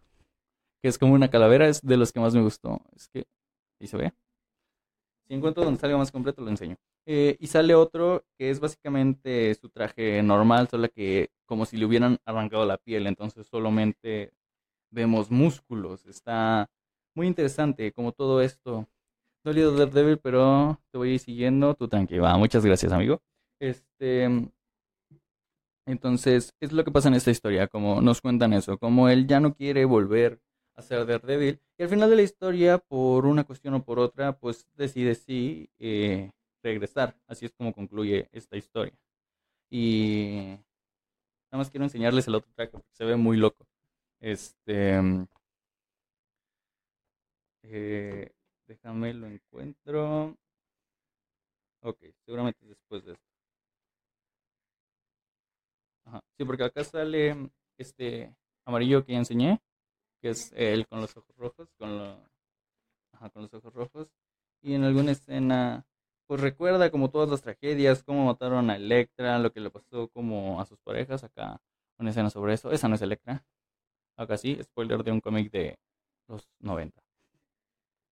que 0.81 0.87
es 0.87 0.97
como 0.97 1.13
una 1.13 1.29
calavera, 1.29 1.67
es 1.67 1.81
de 1.81 1.97
los 1.97 2.11
que 2.11 2.19
más 2.19 2.33
me 2.33 2.41
gustó. 2.41 2.81
Es 2.95 3.09
que, 3.09 3.25
ahí 3.79 3.87
se 3.87 3.97
ve. 3.97 4.13
Si 5.27 5.33
encuentro 5.33 5.65
donde 5.65 5.79
salga 5.79 5.97
más 5.97 6.11
completo, 6.11 6.41
lo 6.41 6.49
enseño. 6.49 6.77
Eh, 7.05 7.35
y 7.39 7.47
sale 7.47 7.75
otro 7.75 8.25
que 8.37 8.49
es 8.49 8.59
básicamente 8.59 9.53
su 9.55 9.69
traje 9.69 10.23
normal, 10.23 10.69
solo 10.69 10.89
que 10.89 11.29
como 11.45 11.65
si 11.65 11.77
le 11.77 11.85
hubieran 11.85 12.17
arrancado 12.25 12.65
la 12.65 12.77
piel, 12.77 13.07
entonces 13.07 13.47
solamente 13.47 14.33
vemos 14.91 15.31
músculos. 15.31 16.05
Está 16.05 16.69
muy 17.15 17.27
interesante 17.27 17.91
como 17.91 18.11
todo 18.11 18.41
esto. 18.41 18.87
Dolido 19.43 19.75
Daredevil, 19.75 20.17
pero 20.17 20.79
te 20.91 20.97
voy 20.97 21.11
a 21.11 21.13
ir 21.13 21.19
siguiendo. 21.19 21.73
Tú 21.75 21.87
tranquila. 21.87 22.37
Muchas 22.37 22.65
gracias, 22.65 22.91
amigo. 22.91 23.21
Este. 23.59 24.49
Entonces, 25.85 26.53
es 26.59 26.73
lo 26.73 26.83
que 26.83 26.91
pasa 26.91 27.07
en 27.07 27.13
esta 27.13 27.31
historia, 27.31 27.67
como 27.67 28.01
nos 28.01 28.19
cuentan 28.19 28.51
eso, 28.51 28.77
como 28.77 29.07
él 29.07 29.25
ya 29.25 29.39
no 29.39 29.53
quiere 29.53 29.85
volver 29.85 30.41
a 30.75 30.81
ser 30.81 31.05
Daredevil, 31.05 31.61
y 31.77 31.83
al 31.83 31.89
final 31.89 32.09
de 32.09 32.17
la 32.17 32.21
historia, 32.23 32.77
por 32.77 33.25
una 33.25 33.45
cuestión 33.45 33.73
o 33.73 33.83
por 33.83 33.97
otra, 33.97 34.37
pues 34.37 34.67
decide 34.75 35.15
sí 35.15 35.69
eh, 35.79 36.31
regresar. 36.61 37.15
Así 37.27 37.45
es 37.45 37.53
como 37.53 37.73
concluye 37.73 38.27
esta 38.33 38.57
historia. 38.57 38.93
Y 39.69 40.57
nada 41.51 41.59
más 41.59 41.69
quiero 41.69 41.85
enseñarles 41.85 42.27
el 42.27 42.35
otro 42.35 42.51
track 42.55 42.71
porque 42.71 42.87
se 42.91 43.05
ve 43.05 43.15
muy 43.15 43.37
loco. 43.37 43.65
Este. 44.19 45.01
Mm, 45.01 45.27
eh, 47.63 48.31
déjame 48.67 49.13
lo 49.13 49.27
encuentro. 49.27 50.37
Ok, 51.81 51.99
seguramente 52.25 52.65
después 52.65 53.03
de 53.05 53.13
esto. 53.13 53.23
Ajá. 56.05 56.21
Sí, 56.37 56.45
porque 56.45 56.63
acá 56.63 56.83
sale 56.83 57.49
este 57.77 58.33
amarillo 58.65 59.05
que 59.05 59.13
ya 59.13 59.19
enseñé, 59.19 59.61
que 60.21 60.29
es 60.29 60.51
él 60.55 60.87
con 60.87 61.01
los 61.01 61.15
ojos 61.17 61.35
rojos, 61.37 61.69
con, 61.77 61.97
lo, 61.97 62.19
con 63.33 63.43
los 63.43 63.53
ojos 63.53 63.73
rojos. 63.73 64.09
Y 64.61 64.73
en 64.75 64.83
alguna 64.83 65.11
escena, 65.11 65.85
pues 66.27 66.41
recuerda 66.41 66.91
como 66.91 67.09
todas 67.11 67.29
las 67.29 67.41
tragedias, 67.41 68.03
cómo 68.03 68.25
mataron 68.25 68.69
a 68.69 68.77
Electra, 68.77 69.39
lo 69.39 69.51
que 69.53 69.59
le 69.61 69.69
pasó 69.71 70.09
como 70.09 70.61
a 70.61 70.65
sus 70.65 70.79
parejas. 70.79 71.23
Acá 71.23 71.61
una 71.99 72.11
escena 72.11 72.29
sobre 72.29 72.53
eso. 72.53 72.71
Esa 72.71 72.87
no 72.87 72.95
es 72.95 73.01
Electra. 73.01 73.45
Acá 74.17 74.35
sí, 74.37 74.57
spoiler 74.63 75.03
de 75.03 75.11
un 75.11 75.21
cómic 75.21 75.51
de 75.51 75.77
los 76.27 76.49
90. 76.59 77.01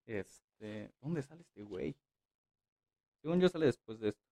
Este, 0.06 0.92
¿dónde 1.00 1.22
sale 1.22 1.42
este 1.42 1.62
güey? 1.62 1.96
Según 3.20 3.40
yo 3.40 3.48
sale 3.48 3.66
después 3.66 3.98
de 3.98 4.10
esto. 4.10 4.22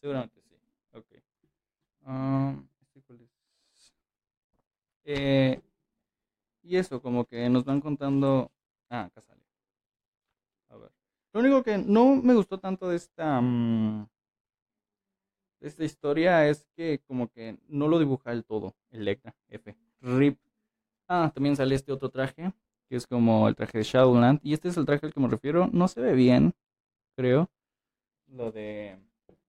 Seguramente 0.00 0.40
sí. 0.40 0.54
Ok. 0.92 1.06
Um, 2.06 2.66
eh, 5.04 5.60
y 6.62 6.76
eso, 6.76 7.02
como 7.02 7.24
que 7.24 7.48
nos 7.48 7.64
van 7.64 7.80
contando. 7.80 8.52
Ah, 8.88 9.04
acá 9.04 9.20
sale. 9.20 9.42
A 10.68 10.76
ver. 10.76 10.92
Lo 11.32 11.40
único 11.40 11.62
que 11.64 11.78
no 11.78 12.16
me 12.16 12.34
gustó 12.34 12.58
tanto 12.58 12.88
de 12.88 12.96
esta. 12.96 13.40
Mm, 13.40 14.08
esta 15.60 15.84
historia 15.84 16.48
es 16.48 16.66
que 16.76 17.00
como 17.06 17.28
que 17.28 17.58
no 17.68 17.88
lo 17.88 17.98
dibuja 17.98 18.30
del 18.30 18.44
todo, 18.44 18.74
Electra, 18.90 19.34
F. 19.48 19.76
RIP. 20.00 20.38
Ah, 21.08 21.30
también 21.34 21.56
sale 21.56 21.74
este 21.74 21.92
otro 21.92 22.08
traje, 22.08 22.52
que 22.88 22.96
es 22.96 23.06
como 23.06 23.48
el 23.48 23.56
traje 23.56 23.78
de 23.78 23.84
Shadowland. 23.84 24.40
Y 24.42 24.54
este 24.54 24.68
es 24.68 24.76
el 24.76 24.86
traje 24.86 25.06
al 25.06 25.12
que 25.12 25.20
me 25.20 25.28
refiero. 25.28 25.68
No 25.72 25.88
se 25.88 26.00
ve 26.00 26.14
bien, 26.14 26.54
creo. 27.16 27.50
Lo 28.28 28.52
de 28.52 28.98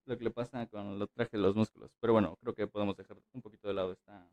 lo 0.06 0.18
que 0.18 0.24
le 0.24 0.32
pasa 0.32 0.66
con 0.68 1.00
los 1.00 1.10
trajes 1.12 1.34
de 1.34 1.38
los 1.40 1.56
músculos. 1.56 1.92
Pero 2.00 2.14
bueno, 2.14 2.36
creo 2.42 2.54
que 2.54 2.68
podemos 2.68 2.98
dejar 2.98 3.18
un 3.34 3.42
poquito 3.42 3.68
de 3.68 3.74
lado 3.74 3.94
esta. 3.94 4.28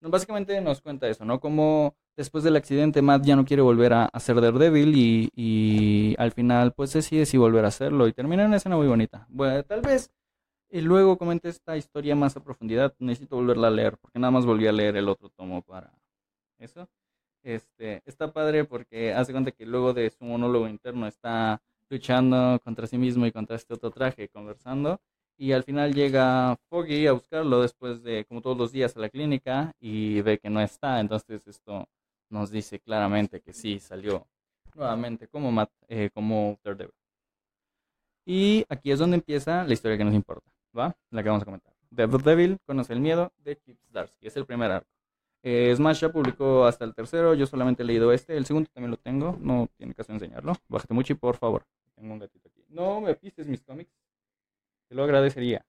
Básicamente 0.00 0.60
nos 0.60 0.80
cuenta 0.80 1.08
eso, 1.08 1.24
¿no? 1.24 1.40
Como 1.40 1.94
después 2.16 2.44
del 2.44 2.56
accidente 2.56 3.02
Matt 3.02 3.24
ya 3.24 3.36
no 3.36 3.44
quiere 3.44 3.62
volver 3.62 3.92
a, 3.92 4.04
a 4.06 4.20
ser 4.20 4.40
Daredevil 4.40 4.96
y, 4.96 5.30
y, 5.34 6.14
al 6.18 6.32
final 6.32 6.72
pues 6.72 6.92
decide 6.92 7.26
si 7.26 7.36
volver 7.36 7.64
a 7.64 7.68
hacerlo 7.68 8.08
y 8.08 8.12
termina 8.12 8.42
en 8.42 8.48
una 8.48 8.56
escena 8.56 8.76
muy 8.76 8.86
bonita. 8.86 9.26
Bueno, 9.28 9.62
tal 9.64 9.80
vez 9.82 10.10
y 10.70 10.80
luego 10.82 11.18
comenté 11.18 11.48
esta 11.48 11.76
historia 11.76 12.14
más 12.14 12.36
a 12.36 12.44
profundidad, 12.44 12.94
necesito 13.00 13.36
volverla 13.36 13.68
a 13.68 13.70
leer 13.70 13.98
porque 13.98 14.18
nada 14.18 14.30
más 14.30 14.46
volví 14.46 14.66
a 14.68 14.72
leer 14.72 14.96
el 14.96 15.08
otro 15.08 15.28
tomo 15.30 15.62
para 15.62 15.92
eso. 16.58 16.88
Este, 17.42 18.02
está 18.06 18.32
padre 18.32 18.64
porque 18.64 19.12
hace 19.12 19.32
cuenta 19.32 19.50
que 19.50 19.66
luego 19.66 19.94
de 19.94 20.10
su 20.10 20.24
monólogo 20.24 20.68
interno 20.68 21.06
está 21.06 21.60
luchando 21.88 22.60
contra 22.62 22.86
sí 22.86 22.98
mismo 22.98 23.26
y 23.26 23.32
contra 23.32 23.56
este 23.56 23.74
otro 23.74 23.90
traje, 23.90 24.28
conversando. 24.28 25.00
Y 25.40 25.52
al 25.52 25.64
final 25.64 25.94
llega 25.94 26.54
Foggy 26.68 27.06
a 27.06 27.12
buscarlo 27.12 27.62
después 27.62 28.02
de, 28.02 28.26
como 28.26 28.42
todos 28.42 28.58
los 28.58 28.72
días, 28.72 28.94
a 28.94 29.00
la 29.00 29.08
clínica 29.08 29.72
y 29.80 30.20
ve 30.20 30.38
que 30.38 30.50
no 30.50 30.60
está. 30.60 31.00
Entonces 31.00 31.46
esto 31.48 31.88
nos 32.28 32.50
dice 32.50 32.78
claramente 32.78 33.40
que 33.40 33.54
sí, 33.54 33.80
salió 33.80 34.26
nuevamente 34.74 35.28
como, 35.28 35.50
Matt, 35.50 35.70
eh, 35.88 36.10
como 36.12 36.58
Daredevil. 36.62 36.92
Y 38.26 38.66
aquí 38.68 38.90
es 38.92 38.98
donde 38.98 39.16
empieza 39.16 39.64
la 39.64 39.72
historia 39.72 39.96
que 39.96 40.04
nos 40.04 40.12
importa, 40.12 40.46
¿va? 40.78 40.94
La 41.08 41.22
que 41.22 41.30
vamos 41.30 41.40
a 41.40 41.46
comentar. 41.46 41.72
Daredevil 41.88 42.58
conoce 42.66 42.92
el 42.92 43.00
miedo 43.00 43.32
de 43.38 43.56
Chip 43.56 43.78
Zdarsky, 43.88 44.26
es 44.26 44.36
el 44.36 44.44
primer 44.44 44.70
arco. 44.70 44.90
Eh, 45.42 45.72
Smash 45.74 46.00
ya 46.00 46.12
publicó 46.12 46.66
hasta 46.66 46.84
el 46.84 46.94
tercero, 46.94 47.32
yo 47.32 47.46
solamente 47.46 47.82
he 47.82 47.86
leído 47.86 48.12
este, 48.12 48.36
el 48.36 48.44
segundo 48.44 48.68
también 48.74 48.90
lo 48.90 48.98
tengo, 48.98 49.38
no 49.40 49.70
tiene 49.78 49.94
caso 49.94 50.12
enseñarlo. 50.12 50.52
Bájate 50.68 50.92
mucho 50.92 51.14
y 51.14 51.16
por 51.16 51.38
favor. 51.38 51.64
Tengo 51.94 52.12
un 52.12 52.18
gatito 52.18 52.46
aquí. 52.46 52.62
No 52.68 53.00
me 53.00 53.14
pises 53.14 53.46
mis 53.46 53.62
cómics, 53.62 53.90
te 54.90 54.96
lo 54.96 55.04
agradecería. 55.04 55.64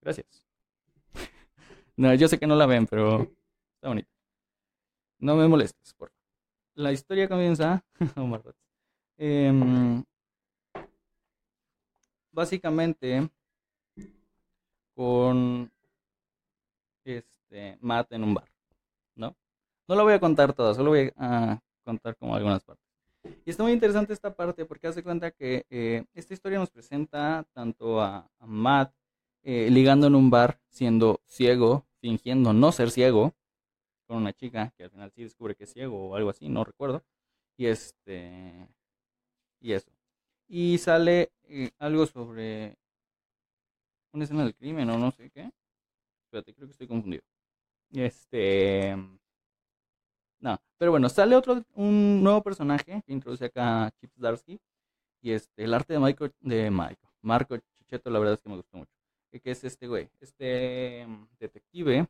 Gracias. 0.00 0.46
no, 1.96 2.14
yo 2.14 2.28
sé 2.28 2.38
que 2.38 2.46
no 2.46 2.54
la 2.54 2.66
ven, 2.66 2.86
pero 2.86 3.22
está 3.74 3.88
bonita. 3.88 4.08
No 5.18 5.34
me 5.34 5.48
molestes, 5.48 5.92
por 5.94 6.10
favor. 6.10 6.22
La 6.74 6.92
historia 6.92 7.28
comienza. 7.28 7.84
eh, 9.18 10.02
básicamente 12.30 13.28
con 14.94 15.72
este 17.04 17.78
Matt 17.80 18.12
en 18.12 18.22
un 18.22 18.34
bar. 18.34 18.48
No 19.16 19.96
lo 19.96 20.04
voy 20.04 20.12
a 20.12 20.20
contar 20.20 20.52
todo, 20.52 20.72
solo 20.72 20.90
voy 20.90 21.12
a 21.16 21.60
contar 21.82 22.14
como 22.14 22.36
algunas 22.36 22.62
partes. 22.62 22.89
Y 23.44 23.50
está 23.50 23.62
muy 23.62 23.72
interesante 23.72 24.12
esta 24.12 24.34
parte 24.34 24.64
porque 24.64 24.86
hace 24.86 25.02
cuenta 25.02 25.30
que 25.30 25.66
eh, 25.70 26.04
esta 26.14 26.34
historia 26.34 26.58
nos 26.58 26.70
presenta 26.70 27.46
tanto 27.52 28.00
a, 28.00 28.30
Matt 28.40 28.94
eh, 29.42 29.68
ligando 29.70 30.06
en 30.06 30.14
un 30.14 30.30
bar 30.30 30.60
siendo 30.68 31.20
ciego, 31.24 31.86
fingiendo 32.00 32.52
no 32.52 32.72
ser 32.72 32.90
ciego, 32.90 33.34
con 34.06 34.18
una 34.18 34.32
chica 34.32 34.72
que 34.76 34.84
al 34.84 34.90
final 34.90 35.10
sí 35.12 35.22
descubre 35.22 35.54
que 35.54 35.64
es 35.64 35.72
ciego 35.72 36.08
o 36.08 36.16
algo 36.16 36.30
así, 36.30 36.48
no 36.48 36.64
recuerdo. 36.64 37.04
Y 37.56 37.66
este. 37.66 38.68
Y 39.60 39.72
eso. 39.72 39.90
Y 40.48 40.78
sale 40.78 41.32
eh, 41.44 41.70
algo 41.78 42.06
sobre 42.06 42.76
una 44.12 44.24
escena 44.24 44.44
del 44.44 44.54
crimen 44.54 44.90
o 44.90 44.98
no 44.98 45.10
sé 45.10 45.30
qué. 45.30 45.50
Espérate, 46.24 46.54
creo 46.54 46.66
que 46.66 46.72
estoy 46.72 46.88
confundido. 46.88 47.22
Este. 47.92 48.96
No, 50.40 50.58
pero 50.78 50.90
bueno, 50.90 51.08
sale 51.08 51.36
otro, 51.36 51.62
un 51.74 52.22
nuevo 52.22 52.42
personaje 52.42 53.02
que 53.06 53.12
introduce 53.12 53.44
acá 53.44 53.90
Chip 54.00 54.10
Darsky. 54.16 54.58
Y 55.22 55.32
este, 55.32 55.64
el 55.64 55.74
arte 55.74 55.92
de 55.92 55.98
Michael, 55.98 56.32
de 56.40 56.70
Michael, 56.70 56.98
Marco 57.20 57.56
Chicheto, 57.76 58.08
la 58.08 58.18
verdad 58.18 58.34
es 58.34 58.42
que 58.42 58.48
me 58.48 58.56
gustó 58.56 58.78
mucho. 58.78 58.92
Que 59.30 59.50
es 59.50 59.62
este 59.64 59.86
güey, 59.86 60.08
este 60.18 61.06
mm, 61.06 61.28
detective, 61.38 62.08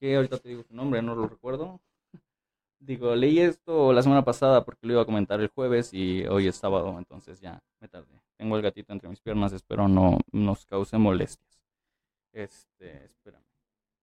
que 0.00 0.16
ahorita 0.16 0.38
te 0.38 0.48
digo 0.48 0.62
su 0.62 0.74
nombre, 0.74 1.02
no 1.02 1.14
lo 1.14 1.28
recuerdo. 1.28 1.80
Digo, 2.80 3.14
leí 3.14 3.38
esto 3.38 3.92
la 3.92 4.02
semana 4.02 4.24
pasada 4.24 4.64
porque 4.64 4.86
lo 4.86 4.94
iba 4.94 5.02
a 5.02 5.06
comentar 5.06 5.40
el 5.40 5.48
jueves 5.48 5.94
y 5.94 6.24
hoy 6.26 6.48
es 6.48 6.56
sábado, 6.56 6.98
entonces 6.98 7.40
ya 7.40 7.62
me 7.80 7.86
tardé. 7.88 8.20
Tengo 8.36 8.56
el 8.56 8.62
gatito 8.62 8.92
entre 8.92 9.08
mis 9.08 9.20
piernas, 9.20 9.52
espero 9.52 9.86
no 9.86 10.18
nos 10.32 10.66
cause 10.66 10.98
molestias. 10.98 11.60
Este, 12.32 13.04
espérame. 13.04 13.44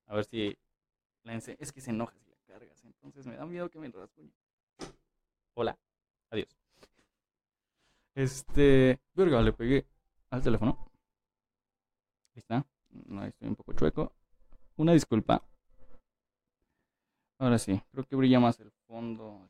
A 0.05 0.15
ver 0.15 0.25
si 0.25 0.57
es 1.59 1.71
que 1.73 1.81
se 1.81 1.91
enoja 1.91 2.15
entonces 2.93 3.25
me 3.27 3.35
da 3.35 3.45
miedo 3.45 3.69
que 3.69 3.79
me 3.79 3.89
rasguñe. 3.89 4.31
Hola. 5.55 5.77
Adiós. 6.31 6.47
Este. 8.15 8.99
Verga, 9.13 9.41
le 9.41 9.53
pegué 9.53 9.85
al 10.29 10.41
teléfono. 10.41 10.77
Ahí 12.33 12.39
está. 12.39 12.65
No, 12.89 13.25
estoy 13.25 13.47
un 13.47 13.55
poco 13.55 13.73
chueco. 13.73 14.13
Una 14.77 14.93
disculpa. 14.93 15.43
Ahora 17.37 17.57
sí, 17.57 17.81
creo 17.91 18.03
que 18.03 18.15
brilla 18.15 18.39
más 18.39 18.59
el 18.59 18.71
fondo. 18.87 19.49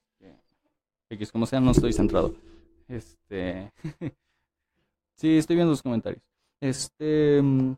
X, 1.12 1.32
como 1.32 1.48
sea, 1.48 1.60
no 1.60 1.72
estoy 1.72 1.92
centrado. 1.94 2.36
Este. 2.88 3.72
sí, 5.16 5.38
estoy 5.38 5.56
viendo 5.56 5.72
los 5.72 5.82
comentarios. 5.82 6.24
Este. 6.62 7.42
Mm, 7.42 7.74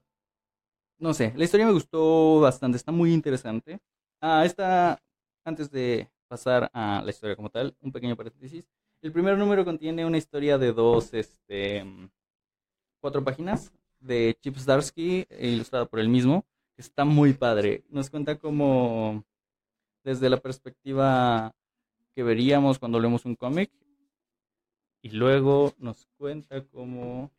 no 1.00 1.14
sé, 1.14 1.34
la 1.36 1.44
historia 1.44 1.66
me 1.66 1.74
gustó 1.74 2.42
bastante, 2.42 2.78
está 2.78 2.92
muy 2.92 3.14
interesante. 3.14 3.80
Ah, 4.22 4.46
esta 4.46 5.02
antes 5.44 5.72
de 5.72 6.10
pasar 6.28 6.70
a 6.74 7.02
la 7.04 7.10
historia 7.10 7.36
como 7.36 7.50
tal, 7.50 7.76
un 7.82 7.92
pequeño 7.92 8.16
paréntesis. 8.16 8.66
El 9.02 9.12
primer 9.12 9.38
número 9.38 9.66
contiene 9.66 10.06
una 10.06 10.18
historia 10.18 10.58
de 10.58 10.74
dos, 10.74 11.14
este, 11.14 11.84
cuatro 13.00 13.24
páginas 13.24 13.74
de 14.00 14.38
Chip 14.42 14.58
Zdarsky, 14.58 15.28
ilustrada 15.40 15.86
por 15.86 16.00
él 16.00 16.10
mismo. 16.10 16.46
Está 16.78 17.06
muy 17.06 17.34
padre. 17.34 17.84
Nos 17.90 18.10
cuenta 18.10 18.38
como 18.38 19.24
desde 20.04 20.30
la 20.30 20.38
perspectiva 20.38 21.54
que 22.16 22.24
veríamos 22.24 22.80
cuando 22.80 23.00
leemos 23.00 23.26
un 23.26 23.36
cómic. 23.36 23.72
Y 25.04 25.10
luego 25.10 25.74
nos 25.80 26.08
cuenta 26.18 26.64
cómo 26.66 27.32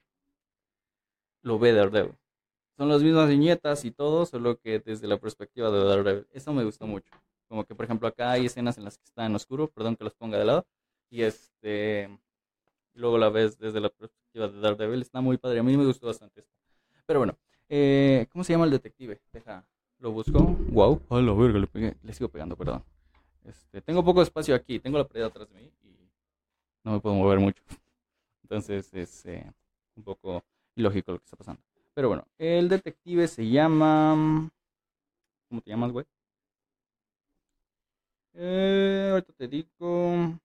lo 1.43 1.59
ve 1.59 1.73
Daredevil. 1.73 2.17
Son 2.77 2.89
las 2.89 3.03
mismas 3.03 3.29
viñetas 3.29 3.85
y 3.85 3.93
todo, 3.93 4.27
solo 4.27 4.59
que 4.59 4.81
desde 4.81 5.07
la 5.07 5.19
perspectiva 5.19 5.71
de 5.71 5.85
Daredevil. 5.85 6.27
Eso 6.33 6.53
me 6.53 6.65
gustó 6.65 6.87
mucho. 6.87 7.13
Como 7.53 7.67
que, 7.67 7.75
por 7.75 7.85
ejemplo, 7.85 8.09
acá 8.09 8.31
hay 8.31 8.47
escenas 8.47 8.79
en 8.79 8.85
las 8.85 8.97
que 8.97 9.05
está 9.05 9.27
en 9.27 9.35
oscuro, 9.35 9.69
perdón 9.69 9.95
que 9.95 10.05
los 10.05 10.15
ponga 10.15 10.39
de 10.39 10.47
lado. 10.47 10.67
Y 11.11 11.21
este. 11.21 12.09
Luego 12.95 13.19
la 13.19 13.29
ves 13.29 13.59
desde 13.59 13.79
la 13.79 13.91
perspectiva 13.91 14.49
de 14.49 14.59
Daredevil. 14.59 15.03
Está 15.03 15.21
muy 15.21 15.37
padre. 15.37 15.59
A 15.59 15.63
mí 15.63 15.77
me 15.77 15.85
gustó 15.85 16.07
bastante 16.07 16.41
esto. 16.41 16.55
Pero 17.05 17.19
bueno, 17.21 17.37
eh, 17.69 18.27
¿cómo 18.33 18.43
se 18.43 18.55
llama 18.55 18.65
el 18.65 18.71
detective? 18.71 19.21
Deja, 19.35 19.67
lo 19.99 20.13
busco. 20.13 20.39
Wow. 20.71 21.03
A 21.11 21.21
la 21.21 21.35
verga, 21.35 21.59
le, 21.59 21.97
le 22.03 22.13
sigo 22.15 22.31
pegando, 22.31 22.57
perdón. 22.57 22.83
Este, 23.45 23.83
tengo 23.83 24.03
poco 24.03 24.23
espacio 24.23 24.55
aquí. 24.55 24.79
Tengo 24.79 24.97
la 24.97 25.07
pared 25.07 25.25
atrás 25.25 25.47
de 25.51 25.57
mí 25.57 25.71
y 25.83 26.11
no 26.85 26.93
me 26.93 27.01
puedo 27.01 27.17
mover 27.17 27.39
mucho. 27.39 27.63
Entonces 28.45 28.95
es 28.95 29.27
eh, 29.27 29.53
un 29.95 30.05
poco 30.05 30.43
ilógico 30.75 31.13
lo 31.13 31.19
que 31.19 31.25
está 31.27 31.37
pasando. 31.37 31.61
Pero 31.93 32.09
bueno, 32.09 32.27
el 32.39 32.71
detective 32.71 33.29
se 33.29 33.47
llama. 33.47 34.51
¿Cómo 35.51 35.61
te 35.61 35.69
llamas, 35.69 35.93
güey? 35.93 36.07
Eh, 38.35 39.09
ahorita 39.13 39.33
te 39.35 39.49
digo. 39.49 40.39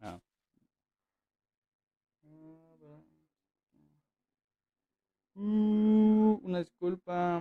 Ah. 0.00 0.18
Uh, 5.34 6.40
una 6.42 6.58
disculpa. 6.60 7.40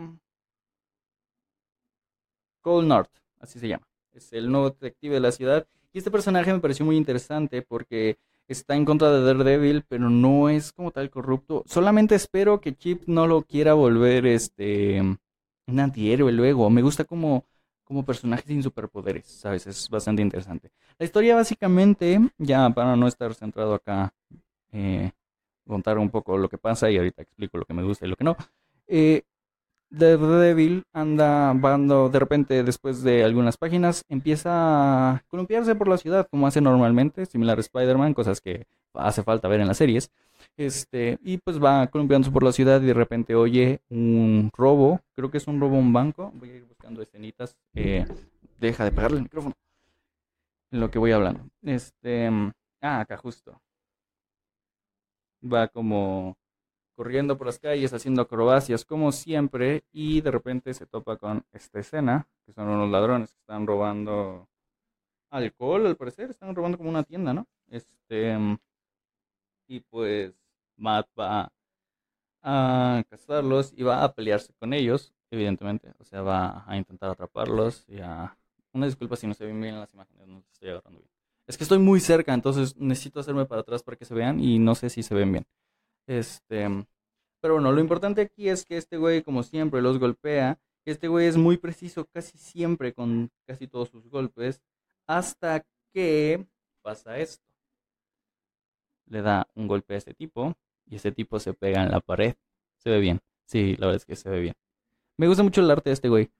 Cole 2.61 2.87
North, 2.87 3.11
así 3.39 3.59
se 3.59 3.67
llama. 3.67 3.87
Es 4.13 4.31
el 4.33 4.51
nuevo 4.51 4.69
detective 4.69 5.15
de 5.15 5.19
la 5.19 5.31
ciudad. 5.31 5.67
Y 5.93 5.97
este 5.97 6.11
personaje 6.11 6.53
me 6.53 6.59
pareció 6.59 6.85
muy 6.85 6.95
interesante 6.95 7.61
porque 7.61 8.17
está 8.47 8.75
en 8.75 8.85
contra 8.85 9.11
de 9.11 9.21
Daredevil, 9.23 9.83
pero 9.87 10.09
no 10.09 10.49
es 10.49 10.71
como 10.71 10.91
tal 10.91 11.09
corrupto. 11.09 11.63
Solamente 11.65 12.15
espero 12.15 12.61
que 12.61 12.75
Chip 12.75 13.03
no 13.07 13.27
lo 13.27 13.41
quiera 13.43 13.73
volver 13.73 14.25
este 14.25 15.01
un 15.01 15.79
antihéroe 15.79 16.31
luego. 16.31 16.69
Me 16.69 16.81
gusta 16.81 17.05
como 17.05 17.45
como 17.91 18.05
personaje 18.05 18.43
sin 18.47 18.63
superpoderes, 18.63 19.27
¿sabes? 19.27 19.67
Es 19.67 19.89
bastante 19.89 20.21
interesante. 20.21 20.71
La 20.97 21.05
historia 21.05 21.35
básicamente, 21.35 22.21
ya 22.37 22.69
para 22.69 22.95
no 22.95 23.05
estar 23.05 23.33
centrado 23.33 23.73
acá, 23.73 24.13
eh, 24.71 25.11
contar 25.67 25.97
un 25.97 26.09
poco 26.09 26.37
lo 26.37 26.47
que 26.47 26.57
pasa 26.57 26.89
y 26.89 26.95
ahorita 26.95 27.21
explico 27.21 27.57
lo 27.57 27.65
que 27.65 27.73
me 27.73 27.83
gusta 27.83 28.05
y 28.05 28.09
lo 28.09 28.15
que 28.15 28.23
no. 28.23 28.37
Eh, 28.87 29.23
Devil 29.91 30.83
anda 30.93 31.53
bando 31.53 32.07
de 32.09 32.17
repente 32.19 32.63
después 32.63 33.03
de 33.03 33.25
algunas 33.25 33.57
páginas 33.57 34.05
empieza 34.07 34.49
a 35.11 35.23
columpiarse 35.27 35.75
por 35.75 35.89
la 35.89 35.97
ciudad 35.97 36.27
como 36.31 36.47
hace 36.47 36.61
normalmente, 36.61 37.25
similar 37.25 37.57
a 37.57 37.61
Spider-Man, 37.61 38.13
cosas 38.13 38.39
que 38.39 38.67
hace 38.93 39.21
falta 39.21 39.49
ver 39.49 39.59
en 39.59 39.67
las 39.67 39.77
series. 39.77 40.09
Este, 40.57 41.19
y 41.23 41.37
pues 41.37 41.61
va 41.61 41.87
columpiándose 41.87 42.31
por 42.31 42.43
la 42.43 42.53
ciudad 42.53 42.81
y 42.81 42.85
de 42.85 42.93
repente 42.93 43.35
oye 43.35 43.81
un 43.89 44.49
robo, 44.55 45.01
creo 45.13 45.29
que 45.29 45.37
es 45.37 45.47
un 45.47 45.59
robo 45.59 45.75
a 45.75 45.79
un 45.79 45.93
banco. 45.93 46.31
Voy 46.35 46.51
a 46.51 46.55
ir 46.55 46.65
buscando 46.65 47.01
escenitas. 47.01 47.57
Eh, 47.75 48.05
deja 48.59 48.85
de 48.85 48.91
pegarle 48.91 49.17
el 49.17 49.23
micrófono. 49.23 49.55
Lo 50.71 50.89
que 50.89 50.99
voy 50.99 51.11
hablando. 51.11 51.41
Este, 51.63 52.29
ah, 52.81 53.01
acá 53.01 53.17
justo. 53.17 53.61
Va 55.43 55.67
como 55.67 56.37
corriendo 57.01 57.35
por 57.35 57.47
las 57.47 57.57
calles, 57.57 57.93
haciendo 57.93 58.21
acrobacias 58.21 58.85
como 58.85 59.11
siempre, 59.11 59.83
y 59.91 60.21
de 60.21 60.29
repente 60.29 60.71
se 60.75 60.85
topa 60.85 61.17
con 61.17 61.43
esta 61.51 61.79
escena, 61.79 62.27
que 62.45 62.53
son 62.53 62.69
unos 62.69 62.91
ladrones 62.91 63.31
que 63.31 63.39
están 63.39 63.65
robando 63.65 64.47
alcohol, 65.31 65.87
al 65.87 65.95
parecer, 65.97 66.29
están 66.29 66.53
robando 66.53 66.77
como 66.77 66.91
una 66.91 67.01
tienda, 67.01 67.33
¿no? 67.33 67.47
Este, 67.71 68.37
y 69.67 69.79
pues 69.79 70.35
Matt 70.77 71.07
va 71.19 71.51
a 72.43 73.03
cazarlos 73.09 73.73
y 73.75 73.81
va 73.81 74.03
a 74.03 74.13
pelearse 74.13 74.53
con 74.59 74.71
ellos, 74.71 75.11
evidentemente, 75.31 75.95
o 75.97 76.03
sea, 76.03 76.21
va 76.21 76.63
a 76.67 76.77
intentar 76.77 77.09
atraparlos 77.09 77.83
y 77.87 77.99
a... 77.99 78.37
Una 78.73 78.85
disculpa 78.85 79.15
si 79.15 79.25
no 79.25 79.33
se 79.33 79.47
ven 79.47 79.59
bien 79.59 79.79
las 79.79 79.91
imágenes, 79.95 80.27
no 80.27 80.43
estoy 80.53 80.69
agarrando 80.69 80.99
bien. 80.99 81.09
Es 81.47 81.57
que 81.57 81.63
estoy 81.63 81.79
muy 81.79 81.99
cerca, 81.99 82.31
entonces 82.31 82.77
necesito 82.77 83.19
hacerme 83.19 83.47
para 83.47 83.61
atrás 83.61 83.81
para 83.81 83.97
que 83.97 84.05
se 84.05 84.13
vean 84.13 84.39
y 84.39 84.59
no 84.59 84.75
sé 84.75 84.91
si 84.91 85.01
se 85.01 85.15
ven 85.15 85.31
bien. 85.31 85.47
Este, 86.07 86.67
pero 87.41 87.55
bueno, 87.55 87.71
lo 87.71 87.81
importante 87.81 88.21
aquí 88.21 88.49
es 88.49 88.65
que 88.65 88.77
este 88.77 88.97
güey, 88.97 89.23
como 89.23 89.43
siempre, 89.43 89.81
los 89.81 89.99
golpea. 89.99 90.59
Este 90.85 91.07
güey 91.07 91.27
es 91.27 91.37
muy 91.37 91.57
preciso 91.57 92.05
casi 92.05 92.37
siempre 92.37 92.93
con 92.93 93.31
casi 93.45 93.67
todos 93.67 93.89
sus 93.89 94.07
golpes. 94.09 94.61
Hasta 95.07 95.65
que 95.93 96.45
pasa 96.81 97.17
esto. 97.17 97.43
Le 99.07 99.21
da 99.21 99.47
un 99.55 99.67
golpe 99.67 99.95
a 99.95 99.97
este 99.97 100.13
tipo 100.13 100.55
y 100.85 100.95
ese 100.95 101.11
tipo 101.11 101.39
se 101.39 101.53
pega 101.53 101.83
en 101.83 101.91
la 101.91 101.99
pared. 101.99 102.35
Se 102.77 102.89
ve 102.89 102.99
bien. 102.99 103.21
Sí, 103.45 103.75
la 103.77 103.87
verdad 103.87 103.97
es 103.97 104.05
que 104.05 104.15
se 104.15 104.29
ve 104.29 104.39
bien. 104.39 104.55
Me 105.17 105.27
gusta 105.27 105.43
mucho 105.43 105.61
el 105.61 105.71
arte 105.71 105.89
de 105.89 105.93
este 105.95 106.09
güey. 106.09 106.31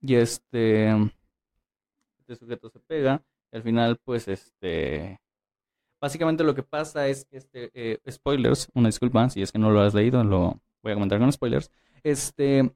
Y 0.00 0.16
este. 0.16 0.90
Este 2.18 2.36
sujeto 2.36 2.68
se 2.68 2.80
pega. 2.80 3.24
Y 3.52 3.56
al 3.56 3.62
final, 3.62 3.98
pues, 4.04 4.28
este. 4.28 5.20
Básicamente 6.00 6.44
lo 6.44 6.54
que 6.54 6.62
pasa 6.62 7.08
es 7.08 7.24
que 7.24 7.36
este. 7.36 7.70
Eh, 7.74 7.98
spoilers, 8.10 8.68
una 8.74 8.88
disculpa, 8.88 9.28
si 9.30 9.42
es 9.42 9.52
que 9.52 9.58
no 9.58 9.70
lo 9.70 9.80
has 9.80 9.94
leído, 9.94 10.22
lo 10.24 10.60
voy 10.82 10.92
a 10.92 10.94
comentar 10.94 11.18
con 11.18 11.32
spoilers. 11.32 11.70
Este. 12.02 12.72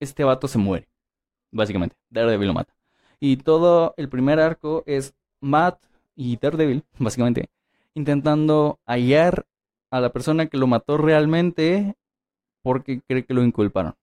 Este 0.00 0.24
vato 0.24 0.48
se 0.48 0.58
muere. 0.58 0.88
Básicamente. 1.50 1.96
Daredevil 2.10 2.48
lo 2.48 2.54
mata. 2.54 2.74
Y 3.20 3.38
todo 3.38 3.94
el 3.96 4.08
primer 4.08 4.40
arco 4.40 4.82
es 4.86 5.14
Matt 5.40 5.82
y 6.16 6.36
Daredevil, 6.36 6.84
básicamente, 6.98 7.48
intentando 7.94 8.80
hallar 8.86 9.46
a 9.90 10.00
la 10.00 10.12
persona 10.12 10.46
que 10.46 10.58
lo 10.58 10.66
mató 10.66 10.96
realmente 10.96 11.94
porque 12.62 13.00
cree 13.06 13.24
que 13.24 13.34
lo 13.34 13.44
inculparon. 13.44 13.94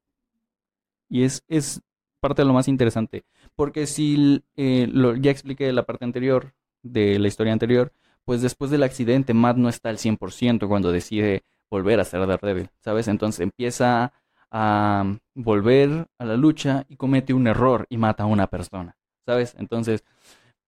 Y 1.10 1.24
es, 1.24 1.44
es 1.50 1.82
parte 2.22 2.44
de 2.44 2.46
lo 2.46 2.54
más 2.54 2.70
interesante. 2.70 3.26
Porque 3.56 3.88
si 3.88 4.44
eh, 4.56 4.88
lo, 4.90 5.16
ya 5.16 5.32
expliqué 5.32 5.74
la 5.74 5.84
parte 5.84 6.06
anterior 6.06 6.54
de 6.84 7.20
la 7.20 7.28
historia 7.28 7.52
anterior, 7.52 7.92
pues 8.26 8.42
después 8.42 8.72
del 8.72 8.84
accidente 8.84 9.34
Matt 9.34 9.58
no 9.58 9.70
está 9.70 9.90
al 9.90 9.98
100% 9.98 10.68
cuando 10.68 10.92
decide 10.92 11.44
volver 11.70 12.00
a 12.00 12.06
ser 12.06 12.28
Daredevil, 12.28 12.70
¿sabes? 12.84 13.08
Entonces 13.08 13.40
empieza 13.42 14.14
a 14.52 15.18
volver 15.34 16.08
a 16.20 16.26
la 16.26 16.36
lucha 16.36 16.86
y 16.90 16.98
comete 16.98 17.34
un 17.34 17.48
error 17.48 17.86
y 17.90 17.98
mata 17.98 18.24
a 18.24 18.28
una 18.28 18.48
persona, 18.48 18.98
¿sabes? 19.26 19.56
Entonces, 19.58 20.04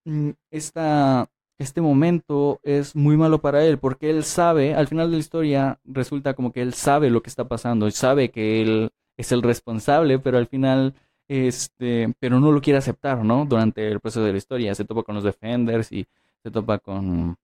mm, 0.06 0.32
esta, 0.52 1.30
este 1.60 1.82
momento 1.82 2.60
es 2.64 2.96
muy 2.96 3.18
malo 3.18 3.40
para 3.42 3.66
él 3.66 3.78
porque 3.78 4.10
él 4.10 4.24
sabe, 4.24 4.74
al 4.74 4.88
final 4.88 5.10
de 5.10 5.18
la 5.18 5.20
historia 5.20 5.80
resulta 5.84 6.34
como 6.34 6.54
que 6.54 6.62
él 6.62 6.74
sabe 6.74 7.10
lo 7.10 7.22
que 7.22 7.30
está 7.30 7.48
pasando, 7.48 7.92
sabe 7.92 8.32
que 8.32 8.62
él 8.62 8.92
es 9.18 9.32
el 9.32 9.42
responsable, 9.44 10.20
pero 10.20 10.38
al 10.38 10.48
final, 10.48 10.96
este, 11.28 12.14
pero 12.20 12.40
no 12.40 12.52
lo 12.52 12.62
quiere 12.62 12.80
aceptar, 12.80 13.24
¿no? 13.24 13.46
Durante 13.46 13.88
el 13.88 14.00
proceso 14.00 14.24
de 14.24 14.32
la 14.32 14.38
historia 14.38 14.76
se 14.76 14.86
topa 14.86 15.04
con 15.04 15.16
los 15.16 15.24
Defenders 15.24 15.92
y 15.92 16.08
se 16.44 16.52
topa 16.52 16.80
con 16.80 17.36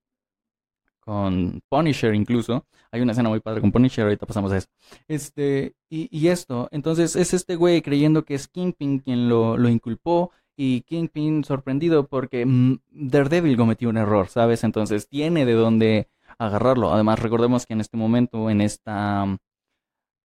con 1.10 1.64
Punisher 1.70 2.14
incluso. 2.14 2.68
Hay 2.91 3.01
una 3.01 3.14
escena 3.14 3.30
muy 3.30 3.39
padre 3.39 3.62
con 3.62 3.72
Punisher, 3.72 4.03
ahorita 4.03 4.28
pasamos 4.28 4.51
a 4.51 4.57
eso. 4.57 4.68
Este, 5.07 5.74
y, 5.89 6.28
esto, 6.28 6.70
entonces 6.72 7.16
es 7.16 7.34
este 7.34 7.55
güey 7.55 7.82
creyendo 7.82 8.26
que 8.26 8.36
es 8.36 8.47
Kingpin 8.47 8.99
quien 8.99 9.28
lo, 9.28 9.57
lo 9.57 9.70
inculpó 9.70 10.30
y 10.55 10.82
Kingpin 10.82 11.43
sorprendido 11.43 12.05
porque 12.05 12.45
mm, 12.45 12.82
Daredevil 12.91 13.57
cometió 13.57 13.89
un 13.89 13.97
error, 13.97 14.28
¿sabes? 14.28 14.64
Entonces 14.64 15.07
tiene 15.10 15.45
de 15.47 15.53
dónde 15.53 16.10
agarrarlo. 16.38 16.93
Además, 16.93 17.18
recordemos 17.18 17.66
que 17.66 17.74
en 17.74 17.82
este 17.82 17.97
momento, 17.97 18.51
en 18.51 18.62
esta 18.62 19.26
mm, 19.26 19.38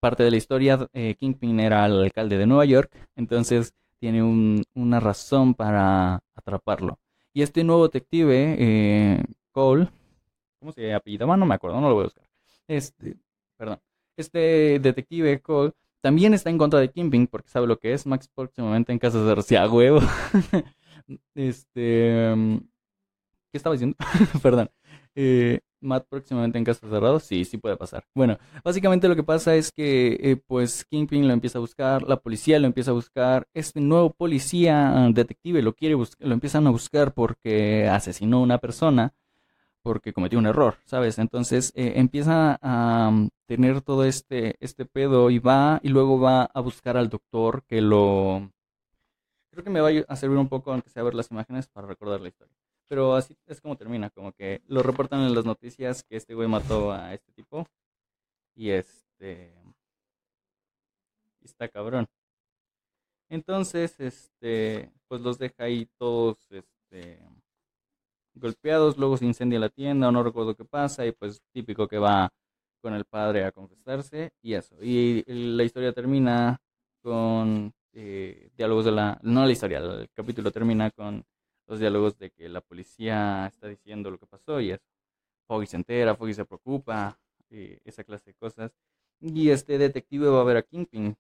parte 0.01 0.23
de 0.23 0.33
la 0.33 0.37
historia, 0.37 0.87
eh, 0.93 1.15
Kingpin 1.19 1.61
era 1.61 1.87
el 1.87 1.99
alcalde 1.99 2.37
de 2.37 2.47
Nueva 2.47 2.67
York, 2.67 2.95
entonces 3.17 3.73
tiene 4.01 4.23
una 4.75 5.01
razón 5.01 5.55
para 5.55 6.21
atraparlo. 6.35 6.99
Y 7.33 7.41
este 7.41 7.65
nuevo 7.65 7.85
detective, 7.85 8.57
eh, 8.59 9.25
Cole, 9.51 9.89
¿cómo 10.65 10.73
se 10.73 10.95
apellidaba? 10.95 11.37
No 11.37 11.45
me 11.45 11.55
acuerdo, 11.55 11.79
no 11.79 11.89
lo 11.89 11.95
voy 11.95 12.05
a 12.05 12.07
buscar. 12.07 12.25
Este, 12.67 13.17
perdón. 13.59 13.81
Este 14.17 14.79
detective 14.81 15.43
Cole 15.43 15.73
también 16.01 16.33
está 16.33 16.49
en 16.49 16.57
contra 16.57 16.81
de 16.81 16.91
Kingpin 16.91 17.27
porque 17.27 17.51
sabe 17.51 17.67
lo 17.67 17.79
que 17.79 17.93
es. 17.93 18.07
Max 18.07 18.29
próximamente 18.35 18.91
en 18.91 18.99
casa 18.99 19.23
de 19.23 19.59
a 19.59 19.69
huevo. 19.71 20.01
este. 21.35 22.35
¿Qué 23.53 23.59
estaba 23.59 23.75
diciendo? 23.75 23.97
Perdón. 24.43 24.71
Eh, 25.15 25.61
Matt 25.83 26.07
próximamente 26.09 26.57
en 26.57 26.65
casos 26.65 26.89
cerrados, 26.89 27.25
sí, 27.25 27.45
sí 27.45 27.59
puede 27.59 27.77
pasar. 27.77 28.07
Bueno, 28.15 28.39
básicamente 28.65 29.07
lo 29.07 29.17
que 29.17 29.23
pasa 29.23 29.55
es 29.55 29.71
que 29.71 30.19
eh, 30.19 30.37
pues 30.47 30.87
Kingpin 30.87 31.29
lo 31.29 31.35
empieza 31.35 31.59
a 31.59 31.61
buscar, 31.61 32.05
la 32.05 32.17
policía 32.17 32.59
lo 32.59 32.67
empieza 32.67 32.93
a 32.93 32.95
buscar, 32.95 33.47
este 33.53 33.81
nuevo 33.81 34.11
policía 34.15 35.11
detective 35.13 35.61
lo 35.61 35.75
quiere 35.75 35.95
lo 35.95 36.33
empiezan 36.33 36.67
a 36.67 36.71
buscar 36.71 37.13
porque 37.13 37.87
asesinó 37.87 38.39
a 38.39 38.43
una 38.43 38.59
persona 38.59 39.13
porque 39.85 40.15
cometió 40.15 40.39
un 40.39 40.47
error, 40.47 40.79
¿sabes? 40.87 41.19
Entonces 41.19 41.71
eh, 41.77 41.93
empieza 41.97 42.59
a 42.63 43.11
mm, 43.11 43.29
tener 43.47 43.83
todo 43.83 44.05
este, 44.05 44.57
este 44.61 44.87
pedo 44.87 45.31
y 45.31 45.39
va 45.39 45.79
y 45.83 45.91
luego 45.91 46.19
va 46.19 46.45
a 46.45 46.61
buscar 46.61 46.97
al 46.97 47.11
doctor 47.11 47.65
que 47.65 47.83
lo... 47.83 48.51
Creo 49.51 49.63
que 49.63 49.71
me 49.71 49.81
va 49.83 49.91
a 50.09 50.17
servir 50.17 50.39
un 50.39 50.49
poco, 50.49 50.73
aunque 50.73 50.89
sea 50.89 51.03
ver 51.03 51.15
las 51.15 51.31
imágenes, 51.31 51.69
para 51.69 51.87
recordar 51.87 52.21
la 52.21 52.29
historia. 52.29 52.57
Pero 52.89 53.15
así 53.15 53.37
es 53.47 53.61
como 53.61 53.77
termina, 53.77 54.11
como 54.11 54.33
que 54.33 54.63
lo 54.69 54.83
reportan 54.83 55.21
en 55.21 55.35
las 55.35 55.45
noticias 55.45 56.03
que 56.03 56.17
este 56.17 56.35
güey 56.35 56.49
mató 56.49 56.91
a 56.91 57.13
este 57.15 57.31
tipo. 57.33 57.67
Y 58.57 58.71
este... 58.71 59.53
está 61.43 61.69
cabrón. 61.69 62.07
Entonces, 63.29 64.01
este, 64.01 64.91
pues 65.09 65.21
los 65.21 65.39
deja 65.39 65.65
ahí 65.65 65.87
todos, 65.99 66.39
este, 66.51 67.21
golpeados, 68.35 68.99
luego 68.99 69.17
se 69.17 69.25
incendia 69.27 69.59
la 69.59 69.69
tienda 69.69 70.11
no 70.11 70.23
recuerdo 70.23 70.55
qué 70.57 70.65
pasa 70.65 71.07
y 71.07 71.13
pues 71.13 71.41
típico 71.53 71.89
que 71.89 71.99
va 71.99 72.33
con 72.83 72.95
el 72.95 73.05
padre 73.05 73.45
a 73.45 73.53
confesarse 73.53 74.33
y 74.43 74.55
eso. 74.55 74.77
Y 74.83 75.25
la 75.27 75.65
historia 75.65 75.93
termina 75.93 76.61
con 77.03 77.73
eh, 77.93 78.51
diálogos 78.57 78.85
de 78.87 78.93
la... 78.93 79.19
No 79.23 79.47
la 79.47 79.53
historia, 79.53 79.79
el 79.79 80.11
capítulo 80.13 80.51
termina 80.51 80.91
con 80.91 81.25
los 81.67 81.79
diálogos 81.81 82.19
de 82.19 82.31
que 82.31 82.49
la 82.49 82.61
policía 82.61 83.47
está 83.47 83.69
diciendo 83.69 84.11
lo 84.11 84.19
que 84.19 84.27
pasó 84.27 84.61
y 84.61 84.73
eso. 84.73 84.85
Foggy 85.47 85.67
se 85.67 85.77
entera, 85.77 86.15
Foggy 86.15 86.35
se 86.35 86.45
preocupa, 86.45 87.19
eh, 87.51 87.81
esa 87.85 88.05
clase 88.05 88.31
de 88.31 88.35
cosas. 88.35 88.73
Y 89.21 89.51
este 89.51 89.79
detective 89.79 90.29
va 90.29 90.41
a 90.43 90.45
ver 90.45 90.59
a 90.59 90.63
Kingpin, 90.63 91.17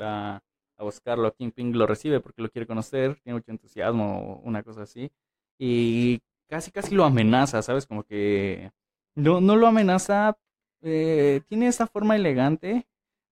va 0.00 0.36
a 0.76 0.84
buscarlo, 0.84 1.32
Kingpin 1.34 1.76
lo 1.76 1.86
recibe 1.86 2.20
porque 2.20 2.42
lo 2.42 2.50
quiere 2.50 2.66
conocer, 2.66 3.16
tiene 3.22 3.38
mucho 3.38 3.50
entusiasmo, 3.50 4.40
una 4.44 4.62
cosa 4.62 4.82
así 4.82 5.10
y 5.58 6.20
casi 6.48 6.70
casi 6.70 6.94
lo 6.94 7.04
amenaza, 7.04 7.62
¿sabes? 7.62 7.86
Como 7.86 8.04
que 8.04 8.72
no, 9.14 9.40
no 9.40 9.56
lo 9.56 9.66
amenaza, 9.66 10.38
eh, 10.82 11.42
tiene 11.46 11.68
esa 11.68 11.86
forma 11.86 12.16
elegante 12.16 12.86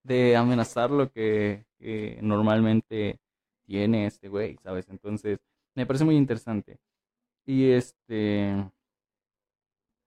de 0.05 0.37
amenazar 0.37 0.91
lo 0.91 1.11
que, 1.11 1.67
normalmente 2.23 3.21
tiene 3.67 4.07
este 4.07 4.29
güey, 4.29 4.57
¿sabes? 4.63 4.89
Entonces, 4.89 5.39
me 5.75 5.87
parece 5.87 6.05
muy 6.05 6.17
interesante. 6.17 6.79
Y 7.47 7.71
este, 7.71 8.71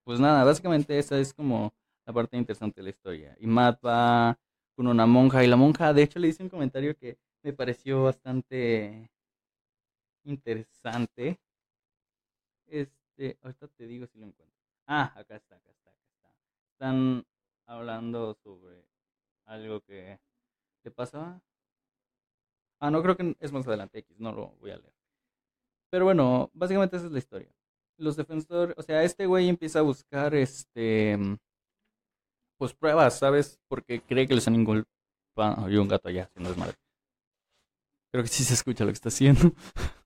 pues 0.04 0.20
nada, 0.20 0.44
básicamente 0.44 0.98
esa 0.98 1.20
es 1.20 1.34
como 1.34 1.74
la 2.06 2.14
parte 2.14 2.38
interesante 2.38 2.82
de 2.82 2.86
la 2.86 2.90
historia. 2.92 3.36
Y 3.40 3.48
Matt 3.48 3.86
va 3.86 4.40
con 4.76 4.88
una 4.88 5.06
monja 5.06 5.44
y 5.44 5.48
la 5.48 5.56
monja, 5.58 5.94
de 5.94 6.04
hecho, 6.04 6.20
le 6.20 6.30
hice 6.30 6.44
un 6.44 6.50
comentario 6.50 6.96
que 6.98 7.18
me 7.44 7.54
pareció 7.54 8.04
bastante 8.04 9.12
interesante 10.24 11.40
este, 12.68 13.38
ahorita 13.42 13.68
te 13.70 13.88
digo 13.88 14.08
si 14.08 14.20
lo 14.20 14.26
encuentro. 14.26 14.58
Ah, 14.88 15.14
acá 15.16 15.36
está, 15.36 15.56
acá 15.56 15.72
está, 15.72 15.90
acá 15.90 16.08
está. 16.16 16.30
Están 16.72 17.26
hablando 17.66 18.34
sobre 18.36 18.86
algo 19.46 19.82
que 19.82 20.20
te 20.84 20.92
pasa. 20.92 21.42
Ah, 22.80 22.92
no, 22.92 23.02
creo 23.02 23.18
que 23.18 23.36
es 23.40 23.52
más 23.52 23.68
adelante 23.68 24.00
X, 24.00 24.20
no 24.20 24.32
lo 24.32 24.50
voy 24.60 24.72
a 24.72 24.78
leer. 24.78 24.94
Pero 25.90 26.06
bueno, 26.06 26.50
básicamente 26.54 26.98
esa 26.98 27.08
es 27.08 27.12
la 27.12 27.20
historia. 27.20 27.50
Los 27.98 28.16
defensores, 28.16 28.76
o 28.78 28.84
sea, 28.84 29.04
este 29.04 29.26
güey 29.26 29.50
empieza 29.50 29.80
a 29.80 29.84
buscar 29.84 30.36
este 30.36 31.18
pues 32.58 32.74
pruebas, 32.74 33.20
¿sabes? 33.20 33.60
Porque 33.68 34.02
cree 34.02 34.28
que 34.28 34.36
les 34.36 34.48
han 34.48 34.56
inculpado. 34.56 34.88
Hay 35.66 35.78
un 35.78 35.88
gato 35.88 36.10
allá, 36.10 36.30
si 36.34 36.42
no 36.42 36.50
es 36.50 36.58
madre. 36.58 36.76
Creo 38.12 38.24
que 38.24 38.30
sí 38.30 38.44
se 38.44 38.54
escucha 38.54 38.84
lo 38.84 38.92
que 38.92 38.96
está 38.96 39.10
haciendo. 39.10 39.52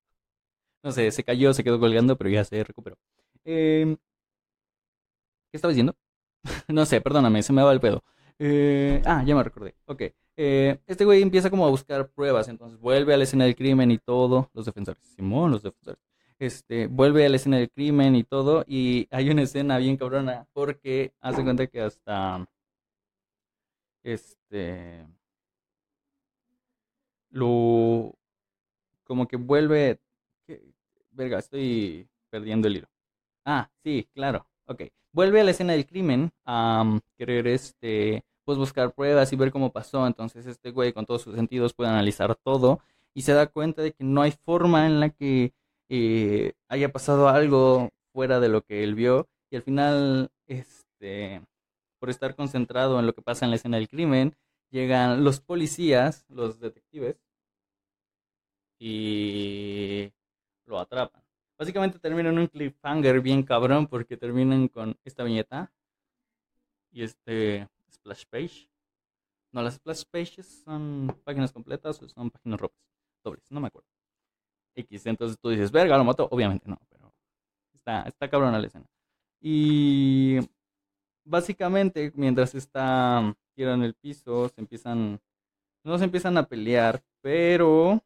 No 0.84 0.92
sé, 0.92 1.12
se 1.12 1.24
cayó, 1.24 1.54
se 1.54 1.64
quedó 1.64 1.80
colgando, 1.80 2.18
pero 2.18 2.30
ya 2.30 2.44
se 2.44 2.64
recuperó. 2.64 2.98
Eh, 3.46 3.96
¿Qué 5.52 5.58
estaba 5.58 5.72
diciendo? 5.72 5.96
no 6.68 6.86
sé, 6.86 7.02
perdóname, 7.02 7.44
se 7.44 7.54
me 7.54 7.62
va 7.62 7.72
el 7.72 7.80
pedo. 7.80 8.04
Eh, 8.40 9.02
ah, 9.06 9.24
ya 9.26 9.36
me 9.36 9.44
recordé. 9.44 9.76
Ok. 9.86 10.04
Eh, 10.38 10.80
este 10.88 11.06
güey 11.06 11.22
empieza 11.22 11.50
como 11.52 11.66
a 11.68 11.70
buscar 11.70 12.10
pruebas, 12.10 12.48
entonces 12.48 12.80
vuelve 12.80 13.14
a 13.14 13.18
la 13.18 13.24
escena 13.26 13.46
del 13.46 13.56
crimen 13.56 13.92
y 13.92 14.00
todo. 14.00 14.50
Los 14.54 14.66
defensores. 14.66 15.04
Simón, 15.16 15.52
los 15.52 15.62
defensores. 15.62 16.02
Este, 16.40 16.88
vuelve 16.88 17.26
a 17.26 17.30
la 17.30 17.36
escena 17.36 17.58
del 17.58 17.70
crimen 17.70 18.16
y 18.16 18.24
todo. 18.24 18.64
Y 18.68 19.08
hay 19.12 19.30
una 19.30 19.44
escena 19.44 19.78
bien 19.78 19.98
cabrona 19.98 20.48
porque 20.54 21.14
hace 21.22 21.44
cuenta 21.44 21.68
que 21.68 21.82
hasta. 21.82 22.48
Este. 24.04 25.06
Lo. 27.30 28.16
Como 29.04 29.28
que 29.28 29.38
vuelve 29.38 30.00
verga, 31.22 31.40
estoy 31.40 32.10
perdiendo 32.30 32.68
el 32.68 32.78
hilo. 32.78 32.88
Ah, 33.46 33.70
sí, 33.84 34.08
claro. 34.14 34.48
Ok. 34.66 34.84
Vuelve 35.14 35.42
a 35.42 35.44
la 35.44 35.52
escena 35.52 35.74
del 35.74 35.86
crimen 35.86 36.32
a 36.46 37.00
querer 37.18 37.48
este 37.48 38.24
pues 38.46 38.58
buscar 38.58 38.94
pruebas 38.94 39.32
y 39.32 39.36
ver 39.36 39.52
cómo 39.52 39.72
pasó. 39.72 40.08
Entonces 40.08 40.46
este 40.46 40.72
güey 40.72 40.94
con 40.94 41.06
todos 41.06 41.22
sus 41.22 41.36
sentidos 41.36 41.74
puede 41.74 41.90
analizar 41.92 42.36
todo 42.36 42.80
y 43.14 43.22
se 43.24 43.34
da 43.34 43.48
cuenta 43.48 43.82
de 43.82 43.92
que 43.94 44.04
no 44.04 44.22
hay 44.22 44.32
forma 44.32 44.86
en 44.88 45.00
la 45.00 45.10
que 45.10 45.54
eh, 45.90 46.54
haya 46.70 46.92
pasado 46.92 47.28
algo 47.28 47.90
fuera 48.14 48.40
de 48.40 48.50
lo 48.50 48.62
que 48.64 48.84
él 48.84 48.96
vio 48.96 49.28
y 49.50 49.58
al 49.58 49.64
final 49.64 50.32
este 50.48 51.42
por 52.00 52.10
estar 52.10 52.36
concentrado 52.36 53.00
en 53.00 53.06
lo 53.06 53.14
que 53.14 53.22
pasa 53.22 53.46
en 53.46 53.52
la 53.52 53.58
escena 53.58 53.78
del 53.78 53.90
crimen 53.90 54.36
llegan 54.72 55.24
los 55.24 55.42
policías, 55.42 56.26
los 56.30 56.60
detectives 56.60 57.18
y 58.80 60.12
lo 60.72 60.80
atrapan. 60.80 61.22
Básicamente 61.58 62.00
terminan 62.00 62.40
un 62.40 62.48
cliffhanger 62.48 63.22
bien 63.22 63.44
cabrón 63.44 63.86
porque 63.86 64.18
terminan 64.18 64.68
con 64.68 64.98
esta 65.04 65.24
viñeta 65.24 65.72
y 66.92 67.04
este 67.04 67.70
splash 67.92 68.26
page. 68.26 68.70
No, 69.52 69.62
las 69.62 69.76
splash 69.76 70.04
pages 70.10 70.64
son 70.64 71.16
páginas 71.24 71.52
completas 71.52 72.02
o 72.02 72.10
son 72.10 72.32
páginas 72.32 72.60
rojas, 72.60 72.80
dobles, 73.24 73.52
no 73.52 73.60
me 73.60 73.68
acuerdo. 73.68 73.88
X, 74.76 75.06
entonces 75.06 75.38
tú 75.38 75.50
dices, 75.50 75.72
verga, 75.72 75.98
lo 75.98 76.06
mató. 76.06 76.28
Obviamente 76.32 76.68
no, 76.68 76.80
pero 76.90 77.14
está, 77.74 78.04
está 78.04 78.30
cabrón 78.30 78.54
la 78.54 78.66
escena. 78.66 78.86
Y 79.42 80.40
básicamente, 81.26 82.12
mientras 82.16 82.56
está 82.56 83.36
tirado 83.54 83.76
en 83.76 83.84
el 83.84 83.94
piso, 83.94 84.48
se 84.50 84.62
empiezan, 84.62 85.20
no 85.84 85.98
se 85.98 86.06
empiezan 86.06 86.38
a 86.38 86.48
pelear, 86.48 87.04
pero 87.22 88.02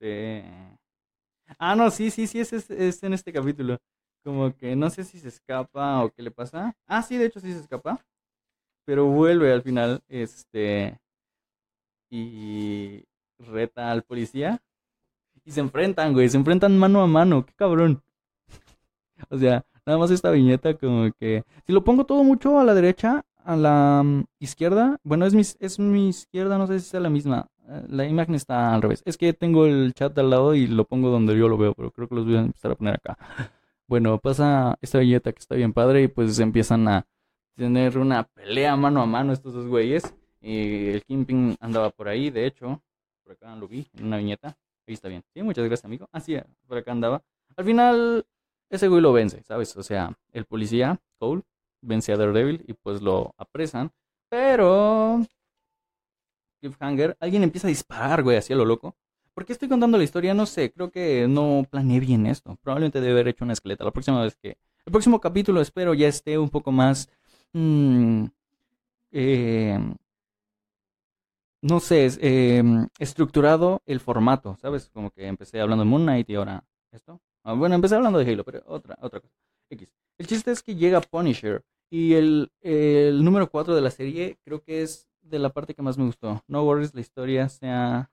este. 0.00 0.44
Ah, 1.58 1.74
no, 1.74 1.90
sí, 1.90 2.10
sí, 2.10 2.26
sí, 2.26 2.40
es, 2.40 3.02
en 3.02 3.12
este 3.12 3.32
capítulo. 3.32 3.78
Como 4.24 4.54
que 4.56 4.76
no 4.76 4.90
sé 4.90 5.04
si 5.04 5.18
se 5.18 5.28
escapa 5.28 6.04
o 6.04 6.10
qué 6.10 6.22
le 6.22 6.30
pasa. 6.30 6.76
Ah, 6.86 7.02
sí, 7.02 7.16
de 7.16 7.26
hecho 7.26 7.40
sí 7.40 7.52
se 7.52 7.60
escapa. 7.60 8.04
Pero 8.84 9.06
vuelve 9.06 9.52
al 9.52 9.62
final, 9.62 10.02
este. 10.08 11.00
Y 12.10 13.04
reta 13.38 13.90
al 13.90 14.02
policía. 14.02 14.60
Y 15.44 15.52
se 15.52 15.60
enfrentan, 15.60 16.12
güey. 16.12 16.28
Se 16.28 16.36
enfrentan 16.36 16.78
mano 16.78 17.02
a 17.02 17.06
mano. 17.06 17.44
Qué 17.44 17.52
cabrón. 17.54 18.02
O 19.30 19.36
sea, 19.36 19.66
nada 19.84 19.98
más 19.98 20.12
esta 20.12 20.30
viñeta 20.30 20.74
como 20.74 21.10
que... 21.18 21.42
Si 21.66 21.72
lo 21.72 21.82
pongo 21.82 22.06
todo 22.06 22.22
mucho 22.22 22.60
a 22.60 22.64
la 22.64 22.72
derecha, 22.72 23.26
a 23.44 23.56
la 23.56 24.02
mm, 24.04 24.24
izquierda. 24.38 24.98
Bueno, 25.02 25.26
es 25.26 25.34
mi, 25.34 25.40
es 25.40 25.78
mi 25.80 26.08
izquierda, 26.10 26.56
no 26.56 26.68
sé 26.68 26.78
si 26.78 26.88
sea 26.88 27.00
la 27.00 27.10
misma. 27.10 27.48
La 27.88 28.06
imagen 28.06 28.34
está 28.34 28.74
al 28.74 28.80
revés. 28.80 29.02
Es 29.04 29.18
que 29.18 29.32
tengo 29.34 29.66
el 29.66 29.92
chat 29.92 30.16
al 30.18 30.30
lado 30.30 30.54
y 30.54 30.66
lo 30.66 30.84
pongo 30.84 31.10
donde 31.10 31.36
yo 31.36 31.48
lo 31.48 31.58
veo, 31.58 31.74
pero 31.74 31.90
creo 31.90 32.08
que 32.08 32.14
los 32.14 32.24
voy 32.24 32.36
a 32.36 32.40
empezar 32.40 32.72
a 32.72 32.74
poner 32.74 32.94
acá. 32.94 33.18
Bueno, 33.88 34.18
pasa 34.18 34.76
esta 34.82 34.98
viñeta 34.98 35.32
que 35.32 35.38
está 35.38 35.54
bien 35.54 35.72
padre 35.72 36.02
y 36.02 36.08
pues 36.08 36.38
empiezan 36.40 36.86
a 36.88 37.06
tener 37.56 37.96
una 37.96 38.24
pelea 38.24 38.76
mano 38.76 39.00
a 39.00 39.06
mano 39.06 39.32
estos 39.32 39.54
dos 39.54 39.66
güeyes. 39.66 40.14
Y 40.42 40.88
el 40.90 41.02
Kingpin 41.04 41.56
andaba 41.58 41.88
por 41.88 42.06
ahí, 42.06 42.28
de 42.28 42.44
hecho. 42.44 42.82
Por 43.24 43.32
acá 43.32 43.56
lo 43.56 43.66
vi 43.66 43.88
en 43.94 44.04
una 44.04 44.18
viñeta. 44.18 44.58
Ahí 44.86 44.92
está 44.92 45.08
bien. 45.08 45.22
Sí, 45.32 45.42
muchas 45.42 45.64
gracias, 45.64 45.86
amigo. 45.86 46.06
Así, 46.12 46.36
ah, 46.36 46.46
por 46.66 46.76
acá 46.76 46.92
andaba. 46.92 47.22
Al 47.56 47.64
final, 47.64 48.26
ese 48.68 48.88
güey 48.88 49.00
lo 49.00 49.14
vence, 49.14 49.42
¿sabes? 49.42 49.74
O 49.78 49.82
sea, 49.82 50.12
el 50.32 50.44
policía, 50.44 51.00
Cole, 51.18 51.42
vence 51.80 52.12
a 52.12 52.18
Daredevil 52.18 52.64
y 52.68 52.74
pues 52.74 53.00
lo 53.00 53.34
apresan. 53.38 53.90
Pero 54.28 55.22
cliffhanger, 56.58 57.16
alguien 57.20 57.42
empieza 57.42 57.66
a 57.66 57.70
disparar, 57.70 58.22
güey, 58.22 58.36
así 58.36 58.52
a 58.52 58.56
lo 58.56 58.64
loco. 58.64 58.96
¿Por 59.34 59.44
qué 59.44 59.52
estoy 59.52 59.68
contando 59.68 59.98
la 59.98 60.04
historia? 60.04 60.34
No 60.34 60.46
sé, 60.46 60.72
creo 60.72 60.90
que 60.90 61.26
no 61.28 61.64
planeé 61.70 62.00
bien 62.00 62.26
esto. 62.26 62.58
Probablemente 62.62 63.00
debe 63.00 63.12
haber 63.12 63.28
hecho 63.28 63.44
una 63.44 63.52
esqueleta. 63.52 63.84
La 63.84 63.92
próxima 63.92 64.22
vez 64.22 64.36
que... 64.36 64.58
El 64.84 64.92
próximo 64.92 65.20
capítulo 65.20 65.60
espero 65.60 65.94
ya 65.94 66.08
esté 66.08 66.38
un 66.38 66.50
poco 66.50 66.72
más... 66.72 67.08
Mm, 67.52 68.24
eh, 69.12 69.78
no 71.60 71.80
sé, 71.80 72.08
eh, 72.20 72.62
estructurado 72.98 73.82
el 73.86 74.00
formato, 74.00 74.56
¿sabes? 74.60 74.90
Como 74.90 75.10
que 75.10 75.26
empecé 75.26 75.60
hablando 75.60 75.84
de 75.84 75.90
Moon 75.90 76.02
Knight 76.02 76.28
y 76.30 76.34
ahora 76.36 76.64
esto. 76.92 77.20
Ah, 77.42 77.54
bueno, 77.54 77.74
empecé 77.74 77.94
hablando 77.94 78.18
de 78.18 78.30
Halo, 78.30 78.44
pero 78.44 78.62
otra, 78.66 78.96
otra 79.00 79.20
cosa. 79.20 79.34
X. 79.70 79.94
El 80.18 80.26
chiste 80.26 80.50
es 80.50 80.62
que 80.62 80.74
llega 80.74 81.00
Punisher 81.00 81.64
y 81.90 82.14
el, 82.14 82.52
el 82.60 83.24
número 83.24 83.50
4 83.50 83.74
de 83.74 83.80
la 83.80 83.90
serie 83.90 84.38
creo 84.44 84.62
que 84.62 84.82
es 84.82 85.07
de 85.28 85.38
la 85.38 85.50
parte 85.50 85.74
que 85.74 85.82
más 85.82 85.98
me 85.98 86.04
gustó. 86.04 86.42
No 86.46 86.64
worries, 86.64 86.94
la 86.94 87.00
historia 87.00 87.48
sea 87.48 88.10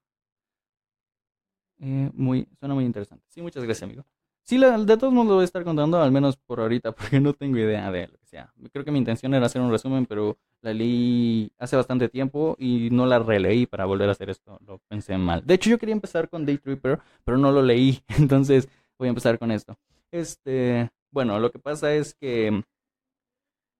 eh, 1.79 2.09
muy, 2.13 2.47
suena 2.59 2.75
muy 2.75 2.85
interesante. 2.85 3.25
Sí, 3.29 3.41
muchas 3.41 3.63
gracias, 3.63 3.83
amigo. 3.83 4.05
Sí, 4.43 4.59
de 4.59 4.97
todos 4.97 5.11
modos 5.11 5.27
lo 5.27 5.33
voy 5.35 5.41
a 5.41 5.45
estar 5.45 5.63
contando, 5.63 5.99
al 5.99 6.11
menos 6.11 6.37
por 6.37 6.59
ahorita, 6.59 6.91
porque 6.95 7.19
no 7.19 7.33
tengo 7.33 7.57
idea 7.57 7.91
de 7.91 8.07
lo 8.07 8.17
que 8.17 8.27
sea. 8.27 8.53
Creo 8.71 8.85
que 8.85 8.91
mi 8.91 8.99
intención 8.99 9.33
era 9.33 9.47
hacer 9.47 9.61
un 9.61 9.71
resumen, 9.71 10.05
pero 10.05 10.37
la 10.61 10.73
leí 10.73 11.51
hace 11.57 11.75
bastante 11.75 12.09
tiempo 12.09 12.55
y 12.59 12.89
no 12.91 13.05
la 13.05 13.19
releí 13.19 13.65
para 13.65 13.85
volver 13.85 14.09
a 14.09 14.11
hacer 14.11 14.29
esto. 14.29 14.59
Lo 14.65 14.79
pensé 14.87 15.17
mal. 15.17 15.45
De 15.45 15.55
hecho, 15.55 15.69
yo 15.69 15.79
quería 15.79 15.93
empezar 15.93 16.29
con 16.29 16.45
Day 16.45 16.57
Tripper, 16.59 16.99
pero 17.23 17.37
no 17.37 17.51
lo 17.51 17.61
leí, 17.63 18.03
entonces 18.19 18.69
voy 18.99 19.07
a 19.07 19.09
empezar 19.09 19.39
con 19.39 19.51
esto. 19.51 19.77
Este, 20.11 20.91
bueno, 21.11 21.39
lo 21.39 21.51
que 21.51 21.59
pasa 21.59 21.93
es 21.93 22.13
que 22.13 22.63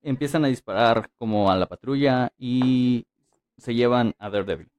empiezan 0.02 0.46
a 0.46 0.48
disparar 0.48 1.10
como 1.18 1.52
a 1.52 1.58
la 1.58 1.68
patrulla 1.68 2.32
y 2.38 3.06
se 3.58 3.74
llevan 3.74 4.16
a 4.20 4.30
Daredevil. 4.30 4.70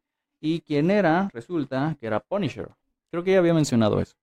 ¿Y 0.40 0.60
quién 0.60 0.90
era? 0.90 1.30
Resulta 1.32 1.96
que 1.98 2.06
era 2.06 2.20
Punisher. 2.20 2.68
Creo 3.10 3.24
que 3.24 3.32
ya 3.32 3.38
había 3.38 3.54
mencionado 3.54 4.00
eso. 4.00 4.16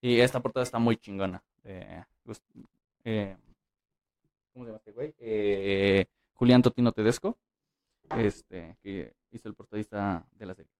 Y 0.00 0.20
esta 0.20 0.40
portada 0.40 0.64
está 0.64 0.78
muy 0.78 0.96
chingona. 0.96 1.42
Eh, 1.64 2.04
eh, 3.04 3.36
¿Cómo 4.52 4.64
se 4.64 4.68
llama 4.70 4.78
este 4.78 4.92
güey? 4.92 5.14
Eh, 5.18 6.06
Julián 6.34 6.62
Totino 6.62 6.92
Tedesco, 6.92 7.36
este, 8.16 8.76
que 8.82 9.14
hizo 9.32 9.48
el 9.48 9.54
portadista 9.54 10.26
de 10.32 10.46
la 10.46 10.54
serie. 10.54 10.70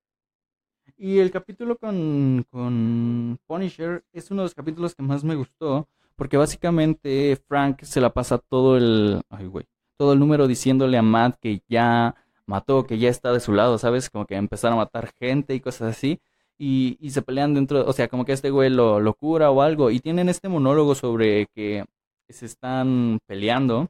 Y 0.96 1.18
el 1.18 1.30
capítulo 1.30 1.76
con, 1.76 2.46
con 2.50 3.38
Punisher 3.46 4.04
es 4.12 4.30
uno 4.30 4.42
de 4.42 4.46
los 4.46 4.54
capítulos 4.54 4.94
que 4.94 5.02
más 5.02 5.24
me 5.24 5.34
gustó, 5.34 5.88
porque 6.14 6.36
básicamente 6.36 7.36
Frank 7.48 7.82
se 7.82 8.00
la 8.00 8.12
pasa 8.12 8.38
todo 8.38 8.76
el, 8.76 9.22
ay 9.28 9.46
güey, 9.46 9.66
todo 9.96 10.12
el 10.12 10.18
número 10.18 10.46
diciéndole 10.46 10.96
a 10.96 11.02
Matt 11.02 11.38
que 11.40 11.62
ya 11.68 12.14
mató, 12.46 12.86
que 12.86 12.98
ya 12.98 13.08
está 13.10 13.32
de 13.32 13.40
su 13.40 13.52
lado, 13.52 13.78
¿sabes? 13.78 14.10
Como 14.10 14.26
que 14.26 14.36
empezaron 14.36 14.78
a 14.78 14.82
matar 14.84 15.12
gente 15.18 15.54
y 15.54 15.60
cosas 15.60 15.96
así. 15.96 16.20
Y, 16.58 16.96
y 17.00 17.10
se 17.10 17.22
pelean 17.22 17.54
dentro, 17.54 17.86
o 17.86 17.92
sea, 17.92 18.08
como 18.08 18.24
que 18.24 18.32
este 18.32 18.50
güey 18.50 18.70
lo, 18.70 19.00
lo 19.00 19.14
cura 19.14 19.50
o 19.50 19.62
algo. 19.62 19.90
Y 19.90 20.00
tienen 20.00 20.28
este 20.28 20.48
monólogo 20.48 20.94
sobre 20.94 21.46
que 21.54 21.84
se 22.28 22.46
están 22.46 23.18
peleando. 23.26 23.88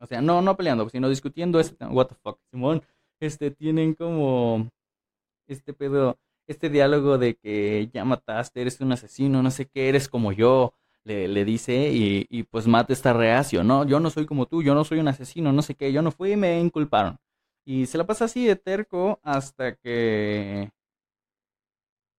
O 0.00 0.06
sea, 0.06 0.20
no, 0.22 0.42
no 0.42 0.56
peleando, 0.56 0.88
sino 0.88 1.08
discutiendo 1.08 1.60
este, 1.60 1.84
what 1.86 2.06
the 2.08 2.14
fuck, 2.22 2.38
Simón. 2.50 2.82
Este, 3.20 3.50
tienen 3.50 3.94
como 3.94 4.68
este 5.48 5.72
pedo, 5.74 6.18
este 6.46 6.70
diálogo 6.70 7.18
de 7.18 7.34
que 7.36 7.90
ya 7.92 8.04
mataste, 8.04 8.60
eres 8.60 8.80
un 8.80 8.92
asesino, 8.92 9.42
no 9.42 9.50
sé 9.50 9.66
qué, 9.66 9.88
eres 9.88 10.08
como 10.08 10.32
yo, 10.32 10.74
le, 11.04 11.26
le 11.28 11.44
dice, 11.44 11.90
y, 11.92 12.26
y 12.30 12.44
pues 12.44 12.66
Matt 12.66 12.90
está 12.90 13.12
reacio, 13.12 13.64
no, 13.64 13.84
yo 13.86 13.98
no 14.00 14.10
soy 14.10 14.26
como 14.26 14.46
tú, 14.46 14.62
yo 14.62 14.74
no 14.74 14.84
soy 14.84 14.98
un 15.00 15.08
asesino, 15.08 15.52
no 15.52 15.62
sé 15.62 15.74
qué, 15.74 15.92
yo 15.92 16.02
no 16.02 16.12
fui 16.12 16.32
y 16.32 16.36
me 16.36 16.60
inculparon. 16.60 17.18
Y 17.68 17.84
se 17.84 17.98
la 17.98 18.06
pasa 18.06 18.24
así 18.24 18.46
de 18.46 18.56
terco 18.56 19.20
hasta 19.22 19.74
que... 19.74 20.70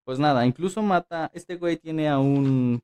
Pues 0.04 0.20
nada, 0.20 0.46
incluso 0.46 0.84
mata... 0.84 1.32
Este 1.34 1.56
güey 1.56 1.78
tiene 1.78 2.08
a 2.08 2.20
un... 2.20 2.84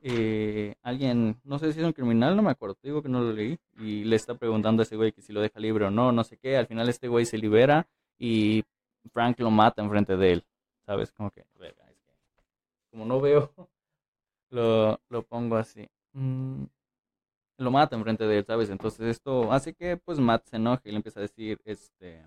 Eh, 0.00 0.76
alguien, 0.80 1.40
no 1.42 1.58
sé 1.58 1.72
si 1.72 1.80
es 1.80 1.84
un 1.84 1.92
criminal, 1.92 2.36
no 2.36 2.42
me 2.42 2.52
acuerdo, 2.52 2.76
te 2.76 2.86
digo 2.86 3.02
que 3.02 3.08
no 3.08 3.20
lo 3.20 3.32
leí. 3.32 3.58
Y 3.78 4.04
le 4.04 4.14
está 4.14 4.36
preguntando 4.36 4.82
a 4.82 4.84
ese 4.84 4.94
güey 4.94 5.10
que 5.10 5.22
si 5.22 5.32
lo 5.32 5.40
deja 5.40 5.58
libre 5.58 5.86
o 5.86 5.90
no, 5.90 6.12
no 6.12 6.22
sé 6.22 6.36
qué. 6.38 6.56
Al 6.56 6.68
final 6.68 6.88
este 6.88 7.08
güey 7.08 7.26
se 7.26 7.36
libera 7.36 7.88
y 8.16 8.62
Frank 9.12 9.40
lo 9.40 9.50
mata 9.50 9.82
enfrente 9.82 10.16
de 10.16 10.34
él. 10.34 10.44
¿Sabes? 10.86 11.10
Como 11.10 11.32
que, 11.32 11.44
como 12.92 13.04
no 13.04 13.20
veo, 13.20 13.52
lo, 14.50 15.00
lo 15.08 15.22
pongo 15.24 15.56
así. 15.56 15.88
Mm, 16.12 16.62
lo 17.60 17.70
mata 17.70 17.94
enfrente 17.96 18.24
de 18.26 18.38
él, 18.38 18.44
¿sabes? 18.46 18.70
Entonces 18.70 19.00
esto 19.06 19.52
hace 19.52 19.74
que 19.74 19.96
pues 19.98 20.18
Matt 20.18 20.46
se 20.46 20.56
enoje 20.56 20.88
y 20.88 20.92
le 20.92 20.96
empieza 20.96 21.20
a 21.20 21.22
decir, 21.22 21.60
este, 21.64 22.24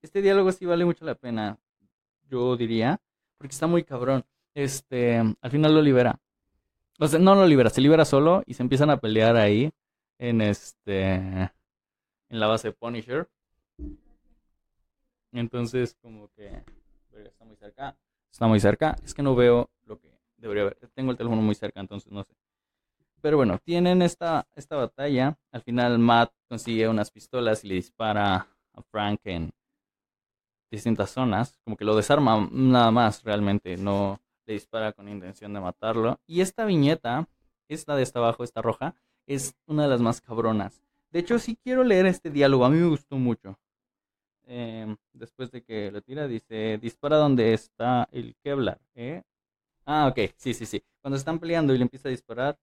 este 0.00 0.22
diálogo 0.22 0.52
sí 0.52 0.64
vale 0.64 0.84
mucho 0.84 1.04
la 1.04 1.16
pena, 1.16 1.58
yo 2.28 2.56
diría, 2.56 3.00
porque 3.36 3.52
está 3.52 3.66
muy 3.66 3.82
cabrón. 3.82 4.24
Este, 4.54 5.18
al 5.18 5.50
final 5.50 5.74
lo 5.74 5.82
libera. 5.82 6.20
O 7.00 7.08
sea, 7.08 7.18
no 7.18 7.34
lo 7.34 7.46
libera, 7.46 7.70
se 7.70 7.80
libera 7.80 8.04
solo 8.04 8.44
y 8.46 8.54
se 8.54 8.62
empiezan 8.62 8.90
a 8.90 8.98
pelear 8.98 9.36
ahí 9.36 9.72
en 10.18 10.40
este, 10.40 11.14
en 11.14 11.50
la 12.28 12.46
base 12.46 12.70
Punisher. 12.70 13.28
Entonces 15.32 15.96
como 16.00 16.28
que 16.28 16.62
está 17.24 17.44
muy 17.44 17.56
cerca, 17.56 17.96
está 18.30 18.46
muy 18.46 18.60
cerca. 18.60 18.96
Es 19.04 19.14
que 19.14 19.22
no 19.22 19.34
veo 19.34 19.68
lo 19.84 19.98
que 19.98 20.16
debería 20.36 20.64
ver. 20.64 20.78
Tengo 20.94 21.10
el 21.10 21.16
teléfono 21.16 21.42
muy 21.42 21.56
cerca, 21.56 21.80
entonces 21.80 22.12
no 22.12 22.22
sé. 22.22 22.34
Pero 23.24 23.38
bueno, 23.38 23.58
tienen 23.58 24.02
esta, 24.02 24.46
esta 24.54 24.76
batalla. 24.76 25.38
Al 25.50 25.62
final 25.62 25.98
Matt 25.98 26.30
consigue 26.46 26.90
unas 26.90 27.10
pistolas 27.10 27.64
y 27.64 27.68
le 27.68 27.76
dispara 27.76 28.46
a 28.74 28.82
Frank 28.82 29.18
en 29.24 29.50
distintas 30.70 31.08
zonas. 31.08 31.58
Como 31.64 31.74
que 31.74 31.86
lo 31.86 31.96
desarma 31.96 32.46
nada 32.52 32.90
más 32.90 33.22
realmente. 33.22 33.78
No, 33.78 34.20
le 34.44 34.52
dispara 34.52 34.92
con 34.92 35.08
intención 35.08 35.54
de 35.54 35.60
matarlo. 35.60 36.20
Y 36.26 36.42
esta 36.42 36.66
viñeta, 36.66 37.26
esta 37.66 37.96
de 37.96 38.02
esta 38.02 38.18
abajo, 38.18 38.44
esta 38.44 38.60
roja, 38.60 38.94
es 39.26 39.54
una 39.64 39.84
de 39.84 39.88
las 39.88 40.02
más 40.02 40.20
cabronas. 40.20 40.82
De 41.10 41.20
hecho, 41.20 41.38
sí 41.38 41.56
quiero 41.56 41.82
leer 41.82 42.04
este 42.04 42.28
diálogo, 42.28 42.66
a 42.66 42.68
mí 42.68 42.76
me 42.76 42.88
gustó 42.88 43.16
mucho. 43.16 43.58
Em, 44.46 44.98
después 45.14 45.50
de 45.50 45.62
que 45.62 45.90
lo 45.90 46.02
tira, 46.02 46.28
dice, 46.28 46.76
dispara 46.76 47.16
donde 47.16 47.54
está 47.54 48.06
el 48.12 48.36
Kevlar. 48.44 48.82
¿eh? 48.94 49.22
Ah, 49.86 50.08
ok, 50.08 50.30
sí, 50.36 50.52
sí, 50.52 50.66
sí. 50.66 50.84
Cuando 51.00 51.16
están 51.16 51.38
peleando 51.38 51.72
y 51.72 51.78
le 51.78 51.84
empieza 51.84 52.08
a 52.08 52.10
disparar, 52.10 52.58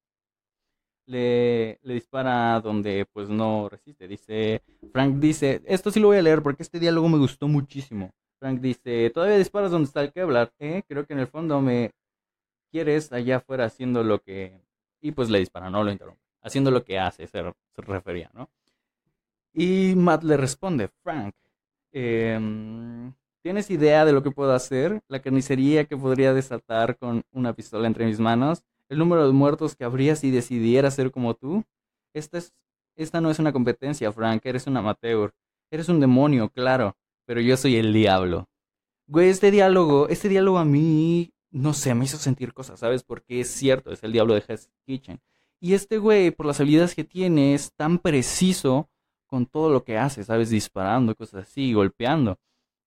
le, 1.05 1.79
le 1.83 1.93
dispara 1.93 2.59
donde 2.61 3.05
pues 3.11 3.29
no 3.29 3.69
resiste. 3.69 4.07
Dice, 4.07 4.61
Frank 4.91 5.15
dice, 5.15 5.61
esto 5.65 5.91
sí 5.91 5.99
lo 5.99 6.07
voy 6.07 6.17
a 6.17 6.21
leer 6.21 6.41
porque 6.41 6.63
este 6.63 6.79
diálogo 6.79 7.09
me 7.09 7.17
gustó 7.17 7.47
muchísimo. 7.47 8.11
Frank 8.41 8.59
dice, 8.59 9.11
todavía 9.11 9.37
disparas 9.37 9.69
donde 9.69 9.85
está 9.85 10.01
el 10.01 10.11
Kevlar, 10.11 10.51
¿eh? 10.57 10.81
Creo 10.87 11.05
que 11.05 11.13
en 11.13 11.19
el 11.19 11.27
fondo 11.27 11.61
me 11.61 11.91
quieres 12.71 13.11
allá 13.13 13.37
afuera 13.37 13.65
haciendo 13.65 14.03
lo 14.03 14.19
que... 14.19 14.59
Y 14.99 15.11
pues 15.11 15.29
le 15.29 15.39
dispara, 15.39 15.69
no 15.69 15.83
lo 15.83 15.91
interrumpe. 15.91 16.21
Haciendo 16.41 16.71
lo 16.71 16.83
que 16.83 16.97
hace, 16.97 17.27
se, 17.27 17.53
refería, 17.75 18.31
¿no? 18.33 18.49
Y 19.53 19.93
Matt 19.95 20.23
le 20.23 20.37
responde, 20.37 20.89
Frank, 21.03 21.35
em, 21.91 23.13
¿tienes 23.43 23.69
idea 23.69 24.05
de 24.05 24.13
lo 24.13 24.23
que 24.23 24.31
puedo 24.31 24.53
hacer? 24.53 25.01
La 25.07 25.21
carnicería 25.21 25.85
que 25.85 25.97
podría 25.97 26.33
desatar 26.33 26.97
con 26.97 27.23
una 27.33 27.53
pistola 27.53 27.85
entre 27.85 28.05
mis 28.05 28.19
manos. 28.19 28.63
El 28.91 28.99
número 28.99 29.25
de 29.25 29.33
muertos 29.33 29.75
que 29.75 29.85
habría 29.85 30.15
si 30.15 30.31
decidiera 30.31 30.91
ser 30.91 31.11
como 31.11 31.33
tú. 31.33 31.63
Esta, 32.13 32.37
es, 32.37 32.53
esta 32.95 33.21
no 33.21 33.31
es 33.31 33.39
una 33.39 33.53
competencia, 33.53 34.11
Frank, 34.11 34.45
eres 34.45 34.67
un 34.67 34.77
amateur. 34.77 35.33
Eres 35.71 35.89
un 35.89 35.99
demonio, 35.99 36.49
claro 36.49 36.95
pero 37.31 37.39
yo 37.39 37.55
soy 37.55 37.77
el 37.77 37.93
diablo. 37.93 38.49
Güey, 39.07 39.29
este 39.29 39.51
diálogo, 39.51 40.09
este 40.09 40.27
diálogo 40.27 40.57
a 40.57 40.65
mí, 40.65 41.33
no 41.49 41.73
sé, 41.73 41.95
me 41.95 42.03
hizo 42.03 42.17
sentir 42.17 42.53
cosas, 42.53 42.81
¿sabes? 42.81 43.03
Porque 43.03 43.39
es 43.39 43.49
cierto, 43.49 43.93
es 43.93 44.03
el 44.03 44.11
diablo 44.11 44.33
de 44.33 44.43
Hell's 44.45 44.69
Kitchen. 44.85 45.21
Y 45.61 45.73
este 45.73 45.97
güey, 45.97 46.31
por 46.31 46.45
las 46.45 46.59
habilidades 46.59 46.93
que 46.93 47.05
tiene, 47.05 47.53
es 47.53 47.71
tan 47.73 47.99
preciso 47.99 48.89
con 49.27 49.45
todo 49.45 49.69
lo 49.69 49.85
que 49.85 49.97
hace, 49.97 50.25
¿sabes? 50.25 50.49
Disparando, 50.49 51.15
cosas 51.15 51.47
así, 51.47 51.71
golpeando. 51.71 52.37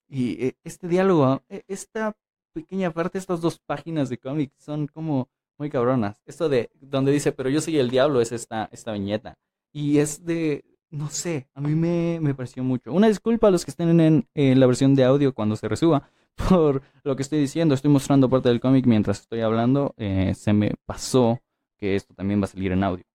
Y 0.07 0.45
eh, 0.45 0.57
este 0.63 0.87
diálogo, 0.87 1.41
e, 1.49 1.63
esta 1.67 2.15
pequeña 2.53 2.91
parte, 2.91 3.17
estas 3.17 3.41
dos 3.41 3.59
páginas 3.59 4.09
de 4.09 4.19
cómic 4.19 4.53
son 4.57 4.85
como 4.85 5.27
muy 5.57 5.69
cabronas. 5.69 6.21
Esto 6.25 6.49
de 6.49 6.69
donde 6.79 7.11
dice, 7.11 7.31
pero 7.31 7.49
yo 7.49 7.61
soy 7.61 7.77
el 7.77 7.89
diablo, 7.89 8.21
es 8.21 8.31
esta, 8.31 8.69
esta 8.71 8.91
viñeta. 8.91 9.37
Y 9.71 9.97
es 9.97 10.25
de, 10.25 10.63
no 10.89 11.09
sé, 11.09 11.49
a 11.53 11.61
mí 11.61 11.75
me, 11.75 12.19
me, 12.21 12.33
pareció 12.33 12.63
mucho. 12.63 12.93
Una 12.93 13.07
disculpa 13.07 13.47
a 13.47 13.51
los 13.51 13.65
que 13.65 13.71
estén 13.71 13.99
en, 13.99 14.59
la 14.59 14.65
versión 14.67 14.95
de 14.95 15.03
audio 15.03 15.33
cuando 15.33 15.55
se 15.55 15.67
resuba 15.67 16.09
por 16.49 16.81
lo 17.03 17.15
que 17.15 17.21
estoy 17.21 17.39
diciendo. 17.39 17.75
Estoy 17.75 17.91
mostrando 17.91 18.29
parte 18.29 18.49
del 18.49 18.59
cómic 18.59 18.85
mientras 18.85 19.21
estoy 19.21 19.41
hablando. 19.41 19.93
Eh, 19.97 20.33
se 20.35 20.53
me 20.53 20.73
pasó 20.85 21.41
que 21.77 21.95
esto 21.95 22.13
también 22.13 22.41
va 22.41 22.45
a 22.45 22.47
salir 22.47 22.71
en 22.71 22.83
audio. 22.83 23.05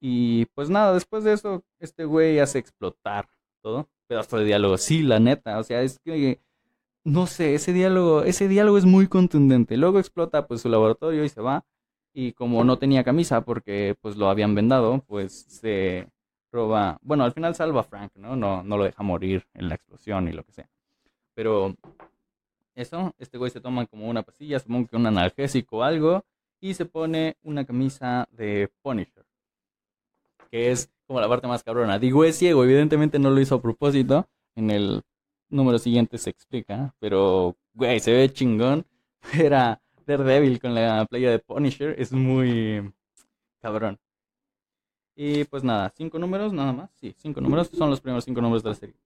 Y 0.00 0.46
pues 0.46 0.68
nada, 0.68 0.94
después 0.94 1.22
de 1.22 1.32
eso, 1.32 1.64
este 1.78 2.04
güey 2.04 2.40
hace 2.40 2.58
explotar 2.58 3.28
todo. 3.62 3.88
Pedazo 4.08 4.38
de 4.38 4.44
diálogo. 4.44 4.76
Sí, 4.76 5.02
la 5.02 5.20
neta. 5.20 5.58
O 5.58 5.62
sea, 5.62 5.82
es 5.82 6.00
que. 6.00 6.40
No 7.04 7.26
sé, 7.26 7.54
ese 7.54 7.72
diálogo, 7.72 8.22
ese 8.22 8.46
diálogo 8.48 8.78
es 8.78 8.84
muy 8.84 9.08
contundente. 9.08 9.76
Luego 9.76 9.98
explota 9.98 10.46
pues 10.46 10.60
su 10.62 10.68
laboratorio 10.68 11.24
y 11.24 11.28
se 11.28 11.40
va. 11.40 11.64
Y 12.12 12.32
como 12.32 12.62
no 12.64 12.78
tenía 12.78 13.04
camisa 13.04 13.42
porque 13.42 13.96
pues 14.00 14.16
lo 14.16 14.28
habían 14.28 14.54
vendado, 14.54 15.02
pues 15.06 15.46
se 15.48 16.08
roba, 16.52 16.98
bueno, 17.02 17.24
al 17.24 17.32
final 17.32 17.54
salva 17.54 17.80
a 17.80 17.84
Frank, 17.84 18.12
¿no? 18.16 18.36
¿no? 18.36 18.62
No 18.62 18.76
lo 18.76 18.84
deja 18.84 19.02
morir 19.02 19.46
en 19.54 19.68
la 19.68 19.74
explosión 19.74 20.28
y 20.28 20.32
lo 20.32 20.44
que 20.44 20.52
sea. 20.52 20.68
Pero 21.34 21.74
eso, 22.74 23.14
este 23.18 23.38
güey 23.38 23.50
se 23.50 23.60
toma 23.60 23.86
como 23.86 24.08
una 24.08 24.22
pastilla, 24.22 24.58
supongo 24.58 24.88
que 24.88 24.96
un 24.96 25.06
analgésico 25.06 25.78
o 25.78 25.82
algo, 25.82 26.24
y 26.60 26.74
se 26.74 26.86
pone 26.86 27.36
una 27.42 27.64
camisa 27.64 28.28
de 28.30 28.70
Punisher, 28.82 29.24
que 30.50 30.70
es 30.70 30.90
como 31.06 31.20
la 31.20 31.28
parte 31.28 31.46
más 31.46 31.62
cabrona. 31.62 31.98
Digo, 31.98 32.24
es 32.24 32.38
ciego, 32.38 32.64
evidentemente 32.64 33.18
no 33.18 33.30
lo 33.30 33.40
hizo 33.40 33.56
a 33.56 33.62
propósito, 33.62 34.28
en 34.54 34.70
el 34.70 35.02
número 35.50 35.78
siguiente 35.78 36.18
se 36.18 36.30
explica, 36.30 36.94
pero, 36.98 37.56
güey, 37.74 38.00
se 38.00 38.12
ve 38.12 38.32
chingón. 38.32 38.86
Era 39.34 39.81
Daredevil 40.06 40.60
con 40.60 40.74
la 40.74 41.06
playa 41.06 41.30
de 41.30 41.38
Punisher, 41.38 41.94
es 41.98 42.12
muy 42.12 42.92
cabrón. 43.60 43.98
Y 45.14 45.44
pues 45.44 45.62
nada, 45.62 45.92
cinco 45.96 46.18
números 46.18 46.52
nada 46.52 46.72
más. 46.72 46.90
Sí, 46.94 47.14
cinco 47.18 47.40
números 47.40 47.70
son 47.72 47.90
los 47.90 48.00
primeros 48.00 48.24
cinco 48.24 48.40
números 48.40 48.62
de 48.62 48.70
la 48.70 48.74
serie. 48.74 48.96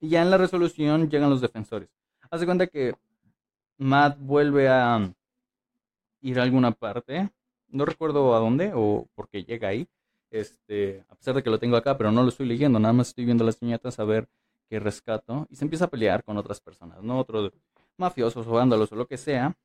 Y 0.00 0.08
ya 0.08 0.22
en 0.22 0.30
la 0.30 0.38
resolución 0.38 1.08
llegan 1.08 1.30
los 1.30 1.40
defensores. 1.40 1.88
Hace 2.30 2.44
cuenta 2.44 2.66
que 2.66 2.94
Matt 3.78 4.18
vuelve 4.18 4.68
a 4.68 5.12
ir 6.20 6.38
a 6.38 6.42
alguna 6.42 6.72
parte. 6.72 7.30
No 7.68 7.84
recuerdo 7.84 8.34
a 8.34 8.38
dónde 8.38 8.72
o 8.74 9.06
por 9.14 9.28
qué 9.28 9.44
llega 9.44 9.68
ahí. 9.68 9.88
Este, 10.30 11.04
a 11.08 11.14
pesar 11.14 11.34
de 11.34 11.42
que 11.42 11.50
lo 11.50 11.58
tengo 11.58 11.76
acá, 11.76 11.96
pero 11.96 12.12
no 12.12 12.22
lo 12.22 12.28
estoy 12.28 12.46
leyendo, 12.46 12.78
nada 12.78 12.92
más 12.92 13.08
estoy 13.08 13.24
viendo 13.24 13.44
las 13.44 13.58
viñetas 13.58 13.98
a 13.98 14.04
ver 14.04 14.28
qué 14.68 14.78
rescato. 14.80 15.46
Y 15.50 15.56
se 15.56 15.64
empieza 15.64 15.86
a 15.86 15.90
pelear 15.90 16.24
con 16.24 16.36
otras 16.36 16.60
personas, 16.60 17.02
¿no? 17.02 17.18
Otros 17.18 17.52
mafiosos 17.96 18.46
o 18.46 18.50
vándalos 18.50 18.92
o 18.92 18.96
lo 18.96 19.06
que 19.06 19.16
sea. 19.16 19.56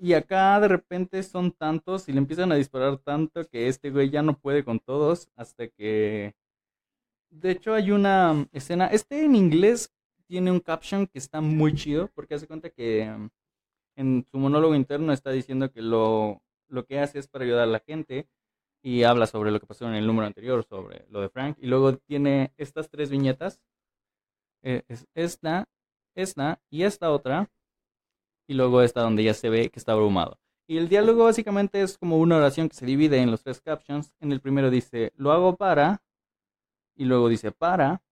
Y 0.00 0.12
acá 0.12 0.60
de 0.60 0.68
repente 0.68 1.22
son 1.24 1.50
tantos 1.50 2.08
y 2.08 2.12
le 2.12 2.18
empiezan 2.18 2.52
a 2.52 2.54
disparar 2.54 2.98
tanto 2.98 3.44
que 3.48 3.66
este 3.66 3.90
güey 3.90 4.10
ya 4.10 4.22
no 4.22 4.38
puede 4.38 4.64
con 4.64 4.78
todos 4.78 5.28
hasta 5.34 5.66
que... 5.68 6.36
De 7.30 7.50
hecho 7.50 7.74
hay 7.74 7.90
una 7.90 8.48
escena, 8.52 8.86
este 8.86 9.24
en 9.24 9.34
inglés 9.34 9.92
tiene 10.26 10.52
un 10.52 10.60
caption 10.60 11.06
que 11.06 11.18
está 11.18 11.40
muy 11.40 11.74
chido 11.74 12.10
porque 12.14 12.34
hace 12.34 12.46
cuenta 12.46 12.70
que 12.70 13.10
um, 13.10 13.28
en 13.96 14.24
su 14.30 14.38
monólogo 14.38 14.74
interno 14.74 15.12
está 15.12 15.30
diciendo 15.32 15.70
que 15.72 15.82
lo, 15.82 16.42
lo 16.68 16.86
que 16.86 17.00
hace 17.00 17.18
es 17.18 17.26
para 17.26 17.44
ayudar 17.44 17.64
a 17.64 17.66
la 17.66 17.80
gente 17.80 18.28
y 18.82 19.02
habla 19.02 19.26
sobre 19.26 19.50
lo 19.50 19.58
que 19.58 19.66
pasó 19.66 19.88
en 19.88 19.94
el 19.94 20.06
número 20.06 20.26
anterior, 20.26 20.64
sobre 20.64 21.06
lo 21.10 21.20
de 21.20 21.28
Frank. 21.28 21.58
Y 21.60 21.66
luego 21.66 21.96
tiene 21.96 22.52
estas 22.56 22.88
tres 22.88 23.10
viñetas. 23.10 23.60
Eh, 24.62 24.84
es 24.88 25.06
esta, 25.14 25.68
esta 26.14 26.60
y 26.70 26.84
esta 26.84 27.10
otra 27.10 27.50
y 28.48 28.54
luego 28.54 28.82
está 28.82 29.02
donde 29.02 29.22
ya 29.22 29.34
se 29.34 29.50
ve 29.50 29.68
que 29.70 29.78
está 29.78 29.92
abrumado. 29.92 30.38
Y 30.66 30.78
el 30.78 30.88
diálogo 30.88 31.24
básicamente 31.24 31.82
es 31.82 31.96
como 31.96 32.18
una 32.18 32.38
oración 32.38 32.68
que 32.68 32.76
se 32.76 32.84
divide 32.84 33.18
en 33.18 33.30
los 33.30 33.42
tres 33.42 33.60
captions. 33.60 34.12
En 34.20 34.32
el 34.32 34.40
primero 34.40 34.70
dice, 34.70 35.12
lo 35.16 35.32
hago 35.32 35.56
para, 35.56 36.02
y 36.96 37.04
luego 37.04 37.28
dice 37.28 37.52
para, 37.52 38.02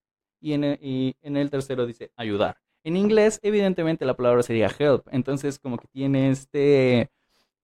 y 0.40 0.52
en 0.52 0.64
el, 0.64 0.78
y 0.80 1.16
en 1.22 1.36
el 1.36 1.50
tercero 1.50 1.86
dice 1.86 2.12
ayudar. 2.16 2.58
En 2.84 2.96
inglés, 2.96 3.40
evidentemente, 3.42 4.04
la 4.04 4.14
palabra 4.14 4.42
sería 4.42 4.70
help. 4.78 5.06
Entonces, 5.10 5.58
como 5.58 5.76
que 5.76 5.88
tiene 5.88 6.30
este 6.30 7.10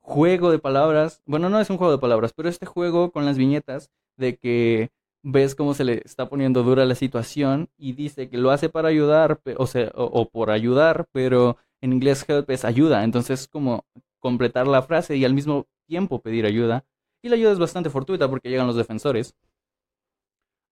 juego 0.01 0.51
de 0.51 0.59
palabras. 0.59 1.23
Bueno, 1.27 1.49
no 1.49 1.61
es 1.61 1.71
un 1.71 1.77
juego 1.77 1.93
de 1.93 1.99
palabras, 1.99 2.33
pero 2.35 2.49
este 2.49 2.67
juego 2.67 3.13
con 3.13 3.25
las 3.25 3.39
viñetas 3.39 3.91
de 4.17 4.37
que 4.37 4.91
ves 5.23 5.55
cómo 5.55 5.75
se 5.75 5.85
le 5.85 6.03
está 6.05 6.29
poniendo 6.29 6.65
dura 6.65 6.85
la 6.85 6.97
situación 6.97 7.71
y 7.79 7.93
dice 7.93 8.29
que 8.29 8.39
lo 8.39 8.51
hace 8.51 8.69
para 8.69 8.89
ayudar, 8.89 9.41
o, 9.57 9.67
sea, 9.67 9.93
o 9.95 10.29
por 10.29 10.51
ayudar, 10.51 11.07
pero 11.13 11.57
en 11.83 11.93
inglés 11.93 12.25
help 12.29 12.49
es 12.51 12.65
ayuda, 12.65 13.05
entonces 13.05 13.49
como 13.49 13.85
completar 14.21 14.67
la 14.67 14.83
frase 14.83 15.17
y 15.17 15.25
al 15.25 15.35
mismo 15.35 15.67
tiempo 15.87 16.23
pedir 16.23 16.47
ayuda. 16.47 16.87
Y 17.23 17.29
la 17.29 17.35
ayuda 17.35 17.53
es 17.53 17.59
bastante 17.59 17.91
fortuita 17.91 18.31
porque 18.31 18.49
llegan 18.49 18.67
los 18.67 18.77
defensores 18.77 19.35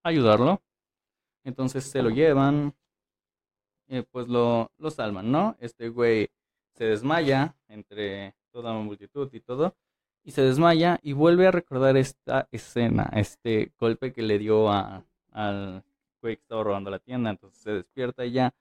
ayudarlo. 0.03 0.63
Entonces 1.45 1.85
se 1.85 2.03
lo 2.03 2.11
llevan, 2.11 2.75
eh, 3.89 4.05
pues 4.11 4.29
lo, 4.29 4.71
lo 4.79 4.91
salvan, 4.91 5.31
¿no? 5.31 5.57
Este 5.59 5.89
güey 5.89 6.31
se 6.75 6.85
desmaya 6.85 7.57
entre 7.69 8.35
toda 8.53 8.73
la 8.73 8.81
multitud 8.81 9.29
y 9.33 9.41
todo. 9.41 9.77
Y 10.23 10.33
se 10.33 10.43
desmaya 10.43 10.99
y 11.03 11.13
vuelve 11.13 11.47
a 11.47 11.51
recordar 11.51 11.97
esta 11.97 12.47
escena, 12.53 13.11
este 13.15 13.73
golpe 13.79 14.13
que 14.13 14.23
le 14.23 14.39
dio 14.39 14.71
a, 14.71 15.05
al 15.33 15.83
güey 16.21 16.37
que 16.37 16.43
estaba 16.43 16.63
robando 16.63 16.91
la 16.91 16.99
tienda. 16.99 17.31
Entonces 17.31 17.61
se 17.63 17.73
despierta 17.73 18.25
y 18.27 18.33
ya 18.33 18.55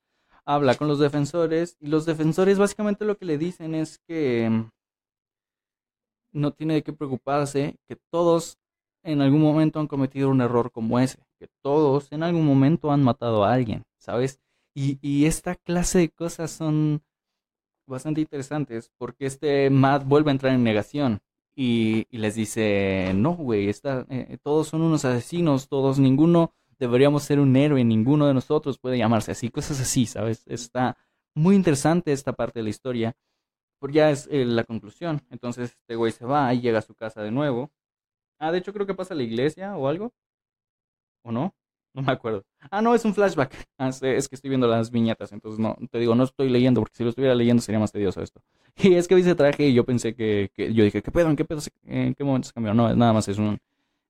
habla 0.45 0.75
con 0.75 0.87
los 0.87 0.99
defensores 0.99 1.77
y 1.79 1.87
los 1.87 2.05
defensores 2.05 2.57
básicamente 2.57 3.05
lo 3.05 3.17
que 3.17 3.25
le 3.25 3.37
dicen 3.37 3.75
es 3.75 3.99
que 4.07 4.49
mm, 4.49 4.69
no 6.31 6.51
tiene 6.53 6.75
de 6.75 6.83
qué 6.83 6.93
preocuparse, 6.93 7.77
que 7.87 7.97
todos 8.11 8.57
en 9.03 9.21
algún 9.21 9.41
momento 9.41 9.79
han 9.79 9.87
cometido 9.87 10.29
un 10.29 10.41
error 10.41 10.71
como 10.71 10.99
ese, 10.99 11.19
que 11.39 11.47
todos 11.61 12.11
en 12.11 12.23
algún 12.23 12.45
momento 12.45 12.91
han 12.91 13.03
matado 13.03 13.43
a 13.43 13.53
alguien, 13.53 13.83
¿sabes? 13.97 14.39
Y, 14.75 15.25
esta 15.25 15.55
clase 15.55 15.99
de 15.99 16.09
cosas 16.09 16.51
son 16.51 17.01
bastante 17.85 18.21
interesantes 18.21 18.91
porque 18.97 19.25
este 19.25 19.69
Matt 19.69 20.05
vuelve 20.05 20.31
a 20.31 20.33
entrar 20.33 20.53
en 20.53 20.63
negación 20.63 21.19
y, 21.55 22.05
les 22.11 22.35
dice, 22.35 23.11
no, 23.15 23.33
güey, 23.35 23.69
eh, 23.69 24.37
todos 24.41 24.67
son 24.67 24.81
unos 24.81 25.03
asesinos, 25.03 25.67
todos, 25.67 25.99
ninguno 25.99 26.53
deberíamos 26.79 27.23
ser 27.23 27.39
un 27.39 27.55
héroe, 27.55 27.83
ninguno 27.83 28.27
de 28.27 28.33
nosotros 28.33 28.79
puede 28.79 28.97
llamarse 28.97 29.31
así, 29.31 29.49
cosas 29.49 29.79
así, 29.81 30.05
¿sabes? 30.05 30.43
Está 30.47 30.97
muy 31.35 31.55
interesante 31.55 32.11
esta 32.11 32.33
parte 32.33 32.59
de 32.59 32.63
la 32.63 32.69
historia, 32.69 33.15
porque 33.79 33.97
ya 33.97 34.11
es 34.11 34.27
eh, 34.31 34.45
la 34.45 34.63
conclusión. 34.63 35.21
Entonces 35.29 35.71
este 35.71 35.95
güey 35.95 36.11
se 36.11 36.25
va 36.25 36.53
y 36.53 36.61
llega 36.61 36.79
a 36.79 36.81
su 36.81 36.95
casa 36.95 37.21
de 37.21 37.31
nuevo. 37.31 37.71
Ah, 38.39 38.51
de 38.51 38.59
hecho 38.59 38.73
creo 38.73 38.87
que 38.87 38.93
pasa 38.95 39.13
a 39.13 39.17
la 39.17 39.23
iglesia 39.23 39.77
o 39.77 39.87
algo. 39.87 40.13
¿O 41.23 41.31
no? 41.31 41.53
No 41.93 42.01
me 42.03 42.11
acuerdo. 42.11 42.45
Ah, 42.71 42.81
no, 42.81 42.93
es 42.93 43.03
un 43.03 43.13
flashback. 43.13 43.53
Ah, 43.77 43.89
es 43.89 44.29
que 44.29 44.35
estoy 44.35 44.49
viendo 44.49 44.67
las 44.67 44.91
viñetas, 44.91 45.31
entonces 45.31 45.59
no, 45.59 45.75
te 45.91 45.97
digo, 45.97 46.15
no 46.15 46.23
estoy 46.23 46.49
leyendo, 46.49 46.81
porque 46.81 46.95
si 46.97 47.03
lo 47.03 47.09
estuviera 47.09 47.35
leyendo 47.35 47.61
sería 47.61 47.79
más 47.79 47.91
tedioso 47.91 48.21
esto. 48.21 48.41
Y 48.77 48.93
es 48.95 49.07
que 49.07 49.15
vi 49.15 49.21
ese 49.21 49.35
traje 49.35 49.67
y 49.67 49.73
yo 49.73 49.85
pensé 49.85 50.15
que, 50.15 50.51
yo 50.55 50.83
dije, 50.83 51.01
¿qué 51.01 51.11
pedo? 51.11 51.29
¿En 51.29 51.35
qué 51.35 51.45
pedo? 51.45 51.61
¿En 51.85 52.13
qué 52.15 52.23
momento 52.23 52.47
se 52.47 52.53
cambió? 52.53 52.73
No, 52.73 52.95
nada 52.95 53.13
más 53.13 53.27
es 53.27 53.37
un 53.37 53.59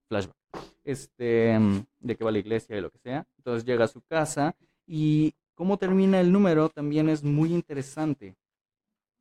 flashback. 0.10 0.39
Este, 0.84 1.58
de 2.00 2.16
que 2.16 2.24
va 2.24 2.30
a 2.30 2.34
la 2.34 2.40
iglesia 2.40 2.78
y 2.78 2.82
lo 2.82 2.90
que 2.90 2.98
sea. 3.00 3.28
Entonces 3.38 3.66
llega 3.66 3.86
a 3.86 3.90
su 3.90 4.02
casa 4.02 4.56
y 4.88 5.34
cómo 5.54 5.78
termina 5.78 6.20
el 6.20 6.32
número 6.32 6.70
también 6.70 7.10
es 7.10 7.24
muy 7.24 7.54
interesante. 7.54 8.36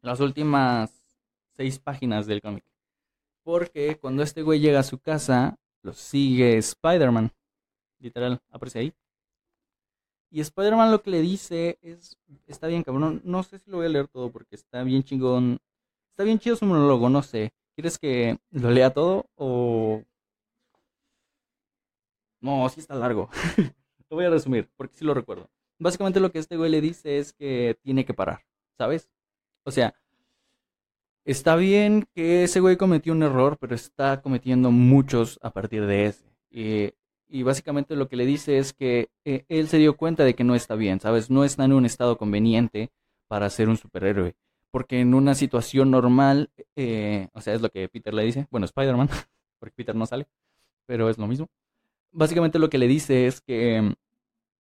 Las 0.00 0.20
últimas 0.20 0.90
seis 1.56 1.78
páginas 1.78 2.26
del 2.26 2.40
cómic. 2.40 2.64
Porque 3.42 3.98
cuando 3.98 4.22
este 4.22 4.42
güey 4.42 4.60
llega 4.60 4.80
a 4.80 4.84
su 4.84 4.98
casa, 4.98 5.58
lo 5.82 5.92
sigue 5.92 6.56
Spider-Man. 6.58 7.32
Literal, 7.98 8.40
aparece 8.50 8.78
ahí. 8.78 8.94
Y 10.30 10.40
Spider-Man 10.40 10.90
lo 10.90 11.02
que 11.02 11.10
le 11.10 11.22
dice 11.22 11.78
es, 11.80 12.16
está 12.46 12.66
bien 12.66 12.82
cabrón, 12.82 13.22
no 13.24 13.42
sé 13.42 13.58
si 13.58 13.70
lo 13.70 13.78
voy 13.78 13.86
a 13.86 13.88
leer 13.88 14.08
todo 14.08 14.30
porque 14.30 14.56
está 14.56 14.82
bien 14.82 15.02
chingón. 15.02 15.58
Está 16.10 16.24
bien 16.24 16.38
chido 16.38 16.56
su 16.56 16.66
monólogo, 16.66 17.08
no 17.08 17.22
sé. 17.22 17.52
¿Quieres 17.74 17.98
que 17.98 18.38
lo 18.50 18.70
lea 18.70 18.92
todo 18.92 19.26
o... 19.36 20.02
No, 22.40 22.68
sí 22.68 22.80
está 22.80 22.94
largo. 22.94 23.30
lo 24.10 24.16
voy 24.16 24.24
a 24.24 24.30
resumir 24.30 24.70
porque 24.76 24.96
sí 24.96 25.04
lo 25.04 25.14
recuerdo. 25.14 25.50
Básicamente 25.78 26.20
lo 26.20 26.32
que 26.32 26.38
este 26.38 26.56
güey 26.56 26.70
le 26.70 26.80
dice 26.80 27.18
es 27.18 27.32
que 27.32 27.78
tiene 27.82 28.04
que 28.04 28.14
parar, 28.14 28.44
¿sabes? 28.76 29.08
O 29.64 29.70
sea, 29.70 29.94
está 31.24 31.56
bien 31.56 32.06
que 32.14 32.44
ese 32.44 32.60
güey 32.60 32.76
cometió 32.76 33.12
un 33.12 33.22
error, 33.22 33.58
pero 33.60 33.74
está 33.74 34.20
cometiendo 34.22 34.70
muchos 34.70 35.38
a 35.42 35.52
partir 35.52 35.86
de 35.86 36.06
ese. 36.06 36.24
Y 37.30 37.42
básicamente 37.42 37.94
lo 37.94 38.08
que 38.08 38.16
le 38.16 38.24
dice 38.24 38.58
es 38.58 38.72
que 38.72 39.10
eh, 39.24 39.44
él 39.48 39.68
se 39.68 39.76
dio 39.76 39.96
cuenta 39.96 40.24
de 40.24 40.34
que 40.34 40.44
no 40.44 40.54
está 40.54 40.74
bien, 40.74 40.98
¿sabes? 40.98 41.30
No 41.30 41.44
está 41.44 41.64
en 41.64 41.74
un 41.74 41.84
estado 41.84 42.16
conveniente 42.16 42.90
para 43.28 43.50
ser 43.50 43.68
un 43.68 43.76
superhéroe. 43.76 44.34
Porque 44.70 45.00
en 45.00 45.14
una 45.14 45.34
situación 45.34 45.90
normal, 45.90 46.50
eh, 46.76 47.28
o 47.34 47.40
sea, 47.42 47.54
es 47.54 47.60
lo 47.60 47.68
que 47.68 47.88
Peter 47.88 48.14
le 48.14 48.24
dice, 48.24 48.46
bueno, 48.50 48.64
Spider-Man, 48.64 49.08
porque 49.60 49.74
Peter 49.76 49.94
no 49.94 50.06
sale, 50.06 50.26
pero 50.86 51.10
es 51.10 51.18
lo 51.18 51.26
mismo. 51.26 51.48
Básicamente 52.12 52.58
lo 52.58 52.70
que 52.70 52.78
le 52.78 52.88
dice 52.88 53.26
es 53.26 53.40
que 53.40 53.94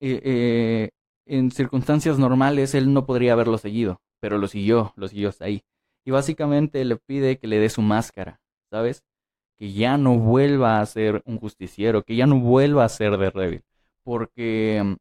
eh, 0.01 0.89
en 1.25 1.51
circunstancias 1.51 2.19
normales 2.19 2.75
él 2.75 2.93
no 2.93 3.05
podría 3.05 3.33
haberlo 3.33 3.57
seguido, 3.57 4.01
pero 4.19 4.37
lo 4.37 4.47
siguió, 4.47 4.93
lo 4.95 5.07
siguió 5.07 5.29
hasta 5.29 5.45
ahí. 5.45 5.63
Y 6.05 6.11
básicamente 6.11 6.83
le 6.85 6.97
pide 6.97 7.37
que 7.39 7.47
le 7.47 7.59
dé 7.59 7.69
su 7.69 7.81
máscara, 7.81 8.39
¿sabes? 8.69 9.03
que 9.57 9.73
ya 9.73 9.97
no 9.97 10.17
vuelva 10.17 10.79
a 10.81 10.85
ser 10.85 11.21
un 11.25 11.39
justiciero, 11.39 12.03
que 12.03 12.15
ya 12.15 12.27
no 12.27 12.39
vuelva 12.39 12.85
a 12.85 12.89
ser 12.89 13.17
de 13.17 13.29
Revil, 13.29 13.63
porque 14.03 14.81
mm, 14.83 14.95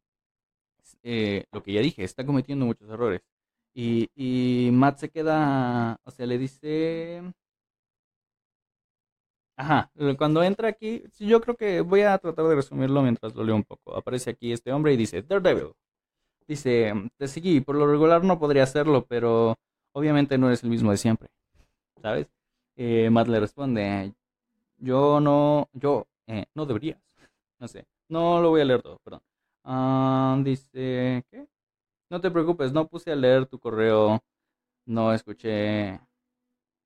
eh, 1.02 1.44
lo 1.52 1.62
que 1.62 1.72
ya 1.72 1.80
dije, 1.80 2.04
está 2.04 2.24
cometiendo 2.24 2.66
muchos 2.66 2.88
errores. 2.90 3.22
Y, 3.74 4.08
y 4.14 4.70
Matt 4.72 4.98
se 4.98 5.10
queda, 5.10 5.98
o 6.04 6.10
sea, 6.10 6.26
le 6.26 6.38
dice... 6.38 7.22
Ajá, 9.56 9.90
cuando 10.18 10.42
entra 10.42 10.68
aquí, 10.68 11.04
yo 11.18 11.40
creo 11.40 11.56
que 11.56 11.80
voy 11.80 12.00
a 12.02 12.18
tratar 12.18 12.46
de 12.46 12.56
resumirlo 12.56 13.02
mientras 13.02 13.34
lo 13.36 13.44
leo 13.44 13.54
un 13.54 13.62
poco. 13.62 13.96
Aparece 13.96 14.30
aquí 14.30 14.52
este 14.52 14.72
hombre 14.72 14.92
y 14.92 14.96
dice, 14.96 15.22
Daredevil. 15.22 15.72
Dice, 16.48 16.92
te 17.16 17.28
seguí, 17.28 17.60
por 17.60 17.76
lo 17.76 17.86
regular 17.86 18.24
no 18.24 18.38
podría 18.38 18.64
hacerlo, 18.64 19.06
pero 19.06 19.56
obviamente 19.92 20.38
no 20.38 20.48
eres 20.48 20.64
el 20.64 20.70
mismo 20.70 20.90
de 20.90 20.98
siempre. 20.98 21.28
¿Sabes? 22.02 22.28
Eh, 22.76 23.10
Matt 23.10 23.28
le 23.28 23.40
responde, 23.40 24.14
yo 24.78 25.20
no, 25.20 25.68
yo, 25.72 26.06
eh, 26.26 26.46
no 26.54 26.66
deberías. 26.66 26.98
No 27.60 27.68
sé, 27.68 27.86
no 28.08 28.40
lo 28.42 28.50
voy 28.50 28.62
a 28.62 28.64
leer 28.66 28.82
todo, 28.82 28.98
perdón. 29.04 29.22
Ah, 29.64 30.38
dice, 30.44 31.24
¿qué? 31.30 31.46
No 32.10 32.20
te 32.20 32.30
preocupes, 32.30 32.72
no 32.72 32.88
puse 32.88 33.12
a 33.12 33.16
leer 33.16 33.46
tu 33.46 33.58
correo, 33.58 34.20
no 34.86 35.12
escuché 35.14 36.00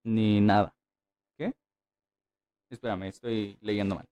ni 0.04 0.40
nada. 0.40 0.74
Espérame, 2.70 3.04
estoy 3.08 3.56
leyendo 3.60 3.94
mal. 3.94 4.06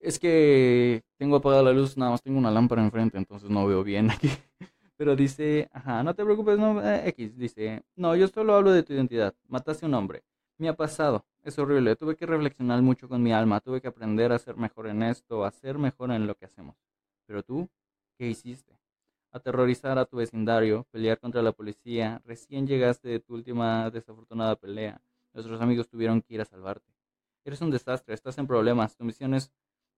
Es 0.00 0.18
que 0.18 1.02
tengo 1.16 1.36
apagada 1.36 1.62
la 1.64 1.72
luz, 1.72 1.96
nada 1.96 2.12
más 2.12 2.22
tengo 2.22 2.38
una 2.38 2.50
lámpara 2.50 2.82
enfrente, 2.82 3.18
entonces 3.18 3.50
no 3.50 3.66
veo 3.66 3.82
bien 3.82 4.10
aquí. 4.10 4.30
Pero 4.96 5.16
dice, 5.16 5.68
ajá, 5.72 6.02
no 6.02 6.14
te 6.14 6.24
preocupes, 6.24 6.58
no, 6.58 6.82
eh, 6.82 7.08
X, 7.10 7.36
dice, 7.36 7.82
no, 7.96 8.16
yo 8.16 8.28
solo 8.28 8.54
hablo 8.54 8.72
de 8.72 8.82
tu 8.82 8.92
identidad. 8.92 9.34
Mataste 9.48 9.86
a 9.86 9.88
un 9.88 9.94
hombre. 9.94 10.22
Me 10.58 10.68
ha 10.68 10.74
pasado. 10.76 11.24
Es 11.44 11.58
horrible. 11.58 11.94
Tuve 11.96 12.16
que 12.16 12.26
reflexionar 12.26 12.82
mucho 12.82 13.08
con 13.08 13.22
mi 13.22 13.32
alma. 13.32 13.60
Tuve 13.60 13.80
que 13.80 13.88
aprender 13.88 14.32
a 14.32 14.38
ser 14.38 14.56
mejor 14.56 14.88
en 14.88 15.02
esto, 15.04 15.44
a 15.44 15.50
ser 15.52 15.78
mejor 15.78 16.10
en 16.10 16.26
lo 16.26 16.34
que 16.34 16.46
hacemos. 16.46 16.76
Pero 17.26 17.42
tú, 17.44 17.68
¿qué 18.18 18.28
hiciste? 18.28 18.76
Aterrorizar 19.30 19.98
a 19.98 20.04
tu 20.04 20.16
vecindario, 20.16 20.84
pelear 20.90 21.18
contra 21.20 21.42
la 21.42 21.52
policía. 21.52 22.20
Recién 22.24 22.66
llegaste 22.66 23.08
de 23.08 23.20
tu 23.20 23.34
última 23.34 23.90
desafortunada 23.90 24.56
pelea. 24.56 25.00
Nuestros 25.32 25.60
amigos 25.60 25.88
tuvieron 25.88 26.22
que 26.22 26.34
ir 26.34 26.40
a 26.40 26.44
salvarte. 26.44 26.97
Eres 27.48 27.62
un 27.62 27.70
desastre, 27.70 28.12
estás 28.12 28.36
en 28.36 28.46
problemas. 28.46 28.94
Tu 28.94 29.04
misión 29.04 29.32
es 29.32 29.50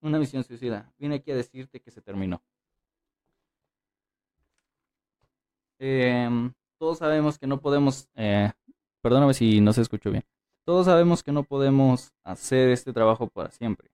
una 0.03 0.21
misión 0.21 0.45
suicida. 0.45 0.89
Vine 0.99 1.17
aquí 1.17 1.33
a 1.33 1.35
decirte 1.35 1.81
que 1.81 1.91
se 1.91 2.01
terminó. 2.01 2.41
Em, 5.81 6.53
todos 6.79 6.99
sabemos 6.99 7.41
que 7.41 7.49
no 7.49 7.61
podemos... 7.61 8.09
Eh, 8.15 8.53
perdóname 9.03 9.35
si 9.35 9.61
no 9.61 9.73
se 9.73 9.81
escuchó 9.81 10.13
bien. 10.13 10.23
Todos 10.65 10.87
sabemos 10.87 11.25
que 11.25 11.33
no 11.33 11.43
podemos 11.43 12.13
hacer 12.23 12.71
este 12.71 12.93
trabajo 12.93 13.27
para 13.27 13.51
siempre, 13.51 13.91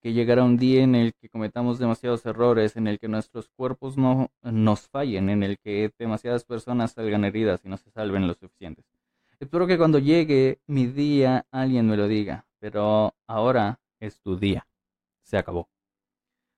que 0.00 0.14
llegará 0.14 0.42
un 0.42 0.56
día 0.56 0.82
en 0.82 0.94
el 0.94 1.12
que 1.12 1.28
cometamos 1.28 1.78
demasiados 1.78 2.24
errores, 2.24 2.74
en 2.76 2.86
el 2.86 2.98
que 2.98 3.08
nuestros 3.08 3.50
cuerpos 3.50 3.98
no 3.98 4.30
nos 4.40 4.88
fallen, 4.88 5.28
en 5.28 5.42
el 5.42 5.58
que 5.58 5.92
demasiadas 5.98 6.44
personas 6.46 6.92
salgan 6.92 7.26
heridas 7.26 7.60
y 7.66 7.68
no 7.68 7.76
se 7.76 7.90
salven 7.90 8.26
lo 8.26 8.32
suficientes. 8.32 8.86
Espero 9.40 9.66
que 9.66 9.76
cuando 9.76 9.98
llegue 9.98 10.60
mi 10.66 10.86
día 10.86 11.44
alguien 11.50 11.86
me 11.86 11.98
lo 11.98 12.08
diga, 12.08 12.46
pero 12.64 13.14
ahora 13.26 13.78
es 14.00 14.22
tu 14.22 14.38
día. 14.38 14.66
Se 15.20 15.36
acabó. 15.36 15.68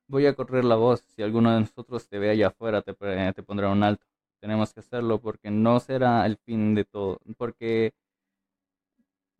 Voy 0.07 0.27
a 0.27 0.37
correr 0.37 0.65
la 0.65 0.77
voz. 0.77 1.01
Si 1.01 1.21
alguno 1.21 1.53
de 1.53 1.59
nosotros 1.59 2.09
te 2.09 2.21
ve 2.21 2.31
allá 2.31 2.47
afuera, 2.47 2.81
te, 2.81 2.95
te 2.95 3.43
pondrá 3.43 3.71
un 3.71 3.83
alto. 3.83 4.07
Tenemos 4.39 4.73
que 4.73 4.79
hacerlo 4.79 5.21
porque 5.21 5.51
no 5.51 5.81
será 5.81 6.25
el 6.27 6.37
fin 6.37 6.77
de 6.77 6.85
todo. 6.85 7.19
Porque 7.37 7.93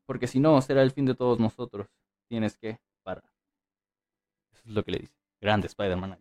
porque 0.07 0.27
si 0.27 0.41
no, 0.41 0.61
será 0.61 0.83
el 0.83 0.91
fin 0.91 1.07
de 1.07 1.15
todos 1.15 1.39
nosotros. 1.39 1.87
Tienes 2.29 2.57
que 2.57 2.81
parar. 3.05 3.31
Eso 4.53 4.63
es 4.67 4.75
lo 4.75 4.83
que 4.83 4.91
le 4.91 4.99
dice. 4.99 5.15
Grande 5.41 5.69
Spider-Man. 5.69 6.19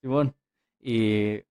Simón. 0.00 0.34
Y 0.80 1.42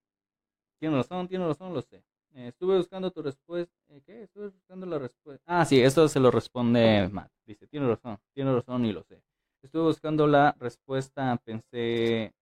tiene 0.79 0.95
razón, 0.95 1.27
tiene 1.27 1.45
razón, 1.45 1.71
lo 1.71 1.83
sé. 1.83 2.03
Eh, 2.35 2.47
estuve 2.47 2.77
buscando 2.77 3.11
tu 3.11 3.21
respuesta. 3.21 3.73
Eh, 3.89 4.01
¿Qué? 4.05 4.23
Estuve 4.23 4.49
buscando 4.49 4.85
la 4.85 4.97
respuesta. 4.97 5.43
Ah, 5.45 5.65
sí, 5.65 5.79
esto 5.81 6.07
se 6.07 6.19
lo 6.19 6.31
responde 6.31 7.07
Matt. 7.11 7.31
Dice, 7.45 7.67
tiene 7.67 7.87
razón, 7.87 8.17
tiene 8.33 8.53
razón 8.53 8.85
y 8.85 8.91
lo 8.91 9.03
sé. 9.03 9.21
Estuve 9.61 9.83
buscando 9.83 10.27
la 10.27 10.55
respuesta, 10.59 11.39
pensé 11.45 12.33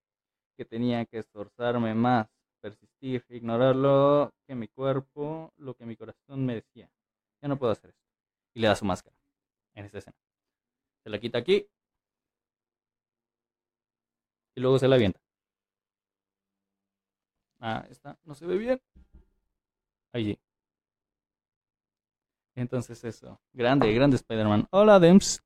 que 0.57 0.65
tenía 0.65 1.05
que 1.05 1.19
esforzarme 1.19 1.93
más, 1.93 2.27
persistir, 2.61 3.25
ignorar 3.29 3.75
lo 3.75 4.31
que 4.47 4.55
mi 4.55 4.67
cuerpo, 4.69 5.53
lo 5.57 5.75
que 5.75 5.85
mi 5.85 5.95
corazón 5.95 6.45
me 6.45 6.55
decía. 6.55 6.89
Ya 7.41 7.47
no 7.47 7.57
puedo 7.57 7.71
hacer 7.71 7.89
esto. 7.89 8.01
Y 8.55 8.61
le 8.61 8.67
da 8.67 8.75
su 8.75 8.85
máscara 8.85 9.15
en 9.75 9.85
esta 9.85 9.97
escena. 9.99 10.17
Se 11.03 11.09
la 11.09 11.19
quita 11.19 11.39
aquí. 11.39 11.67
Y 14.55 14.61
luego 14.61 14.79
se 14.79 14.87
la 14.87 14.95
avienta. 14.95 15.19
Ah, 17.59 17.85
esta 17.89 18.17
no 18.23 18.35
se 18.35 18.45
ve 18.45 18.57
bien. 18.57 18.81
Allí. 20.13 20.37
Entonces 22.55 23.03
eso. 23.03 23.39
Grande, 23.53 23.93
grande 23.93 24.17
Spider-Man. 24.17 24.67
Hola, 24.71 24.99
Dems. 24.99 25.41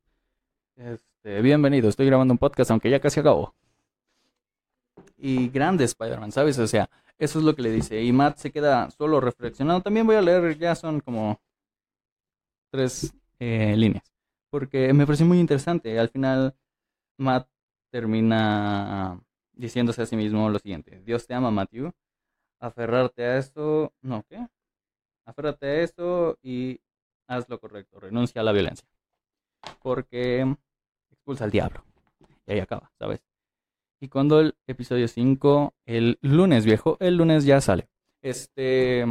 Este, 0.75 1.41
bienvenido. 1.41 1.89
Estoy 1.89 2.07
grabando 2.07 2.33
un 2.33 2.37
podcast, 2.37 2.71
aunque 2.71 2.89
ya 2.89 2.99
casi 2.99 3.19
acabó. 3.19 3.53
Y 5.17 5.49
grande 5.49 5.83
Spider-Man, 5.85 6.31
¿sabes? 6.31 6.57
O 6.59 6.67
sea, 6.67 6.89
eso 7.17 7.39
es 7.39 7.45
lo 7.45 7.55
que 7.55 7.61
le 7.61 7.71
dice. 7.71 8.03
Y 8.03 8.11
Matt 8.11 8.37
se 8.37 8.51
queda 8.51 8.89
solo 8.91 9.21
reflexionando. 9.21 9.81
También 9.81 10.07
voy 10.07 10.15
a 10.15 10.21
leer, 10.21 10.57
ya 10.57 10.75
son 10.75 10.99
como 10.99 11.39
tres 12.71 13.13
eh, 13.39 13.75
líneas 13.77 14.15
porque 14.55 14.93
me 14.93 15.05
pareció 15.05 15.25
muy 15.25 15.39
interesante. 15.39 15.99
Al 15.99 16.07
final, 16.07 16.55
Matt 17.17 17.49
termina 17.91 19.19
diciéndose 19.51 20.01
a 20.01 20.05
sí 20.05 20.15
mismo 20.15 20.49
lo 20.49 20.59
siguiente: 20.59 21.01
Dios 21.05 21.27
te 21.27 21.33
ama, 21.33 21.51
Matthew. 21.51 21.91
Aferrarte 22.61 23.25
a 23.25 23.37
esto, 23.37 23.93
no, 24.01 24.23
¿qué? 24.29 24.47
Aférrate 25.26 25.65
a 25.65 25.81
esto 25.81 26.38
y 26.41 26.80
haz 27.27 27.49
lo 27.49 27.60
correcto, 27.60 27.99
renuncia 27.99 28.41
a 28.41 28.43
la 28.43 28.52
violencia. 28.52 28.88
Porque 29.81 30.56
expulsa 31.11 31.45
al 31.45 31.52
diablo. 31.52 31.84
Y 32.45 32.53
ahí 32.53 32.60
acaba, 32.60 32.91
¿sabes? 32.99 33.23
Y 33.99 34.10
cuando 34.10 34.39
el 34.39 34.56
episodio 34.68 35.07
5, 35.07 35.73
el 35.85 36.19
lunes 36.22 36.65
viejo, 36.65 36.97
el 36.99 37.18
lunes 37.18 37.45
ya 37.45 37.61
sale. 37.61 37.89
Este 38.22 39.06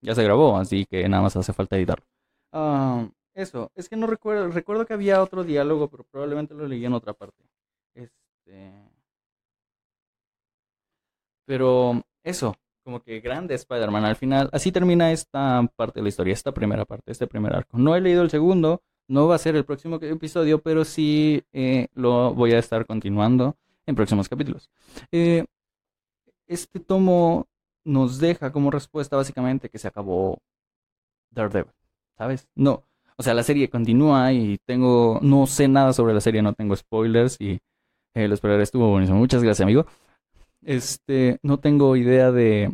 ya 0.00 0.14
se 0.14 0.22
grabó, 0.22 0.56
así 0.56 0.86
que 0.86 1.08
nada 1.08 1.22
más 1.22 1.36
hace 1.36 1.52
falta 1.52 1.76
editarlo. 1.76 2.06
Ah, 2.52 3.08
eso, 3.34 3.72
es 3.74 3.88
que 3.88 3.96
no 3.96 4.06
recuerdo, 4.06 4.48
recuerdo 4.50 4.86
que 4.86 4.94
había 4.94 5.22
otro 5.22 5.42
diálogo, 5.44 5.88
pero 5.88 6.04
probablemente 6.04 6.54
lo 6.54 6.66
leí 6.66 6.84
en 6.84 6.92
otra 6.92 7.12
parte. 7.12 7.44
Este... 7.94 8.72
Pero 11.44 12.02
eso, 12.24 12.56
como 12.86 13.02
que 13.02 13.18
grande 13.18 13.56
Spider-Man 13.56 14.04
al 14.04 14.14
final. 14.14 14.48
Así 14.52 14.70
termina 14.70 15.10
esta 15.10 15.68
parte 15.74 15.98
de 15.98 16.04
la 16.04 16.08
historia, 16.08 16.32
esta 16.32 16.52
primera 16.52 16.84
parte, 16.84 17.10
este 17.10 17.26
primer 17.26 17.52
arco. 17.52 17.76
No 17.78 17.96
he 17.96 18.00
leído 18.00 18.22
el 18.22 18.30
segundo, 18.30 18.80
no 19.08 19.26
va 19.26 19.34
a 19.34 19.38
ser 19.38 19.56
el 19.56 19.64
próximo 19.64 19.96
episodio, 20.00 20.62
pero 20.62 20.84
sí 20.84 21.42
eh, 21.52 21.88
lo 21.94 22.32
voy 22.32 22.52
a 22.52 22.60
estar 22.60 22.86
continuando 22.86 23.56
en 23.86 23.96
próximos 23.96 24.28
capítulos. 24.28 24.70
Eh, 25.10 25.46
este 26.46 26.78
tomo 26.78 27.48
nos 27.84 28.20
deja 28.20 28.52
como 28.52 28.70
respuesta 28.70 29.16
básicamente 29.16 29.68
que 29.68 29.80
se 29.80 29.88
acabó 29.88 30.38
Daredevil, 31.32 31.72
¿sabes? 32.16 32.46
No, 32.54 32.84
o 33.16 33.22
sea, 33.24 33.34
la 33.34 33.42
serie 33.42 33.68
continúa 33.68 34.32
y 34.32 34.58
tengo, 34.64 35.18
no 35.22 35.48
sé 35.48 35.66
nada 35.66 35.92
sobre 35.92 36.14
la 36.14 36.20
serie, 36.20 36.40
no 36.40 36.52
tengo 36.52 36.76
spoilers 36.76 37.36
y 37.40 37.58
eh, 38.14 38.28
lo 38.28 38.34
estuvo 38.34 38.90
buenísimo. 38.90 39.18
Muchas 39.18 39.42
gracias, 39.42 39.64
amigo. 39.64 39.86
Este, 40.66 41.38
no 41.42 41.60
tengo 41.60 41.94
idea 41.94 42.32
de, 42.32 42.72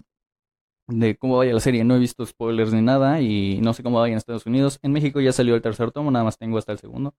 cómo 1.18 1.36
vaya 1.36 1.52
la 1.52 1.60
serie, 1.60 1.84
no 1.84 1.94
he 1.94 1.98
visto 1.98 2.24
spoilers 2.24 2.72
ni 2.72 2.80
nada 2.80 3.20
y 3.20 3.60
no 3.60 3.74
sé 3.74 3.82
cómo 3.82 4.00
vaya 4.00 4.12
en 4.12 4.16
Estados 4.16 4.46
Unidos. 4.46 4.78
En 4.82 4.92
México 4.92 5.20
ya 5.20 5.30
salió 5.30 5.54
el 5.54 5.60
tercer 5.60 5.92
tomo, 5.92 6.10
nada 6.10 6.24
más 6.24 6.38
tengo 6.38 6.56
hasta 6.56 6.72
el 6.72 6.78
segundo. 6.78 7.14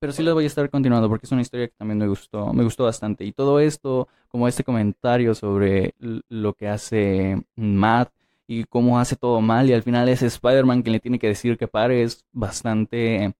Pero 0.00 0.12
sí 0.12 0.24
lo 0.24 0.34
voy 0.34 0.42
a 0.42 0.48
estar 0.48 0.68
continuando 0.68 1.08
porque 1.08 1.26
es 1.26 1.32
una 1.32 1.42
historia 1.42 1.68
que 1.68 1.74
también 1.76 1.98
me 1.98 2.08
gustó, 2.08 2.52
me 2.52 2.64
gustó 2.64 2.84
bastante. 2.84 3.24
Y 3.24 3.30
todo 3.30 3.60
esto, 3.60 4.08
como 4.26 4.48
este 4.48 4.64
comentario 4.64 5.32
sobre 5.36 5.94
lo 6.28 6.54
que 6.54 6.66
hace 6.66 7.40
Matt 7.54 8.12
y 8.48 8.64
cómo 8.64 8.98
hace 8.98 9.14
todo 9.14 9.40
mal 9.40 9.70
y 9.70 9.74
al 9.74 9.84
final 9.84 10.08
es 10.08 10.22
Spider-Man 10.22 10.82
quien 10.82 10.92
le 10.94 11.00
tiene 11.00 11.20
que 11.20 11.28
decir 11.28 11.56
que 11.56 11.68
pare, 11.68 12.02
es 12.02 12.24
bastante 12.32 13.32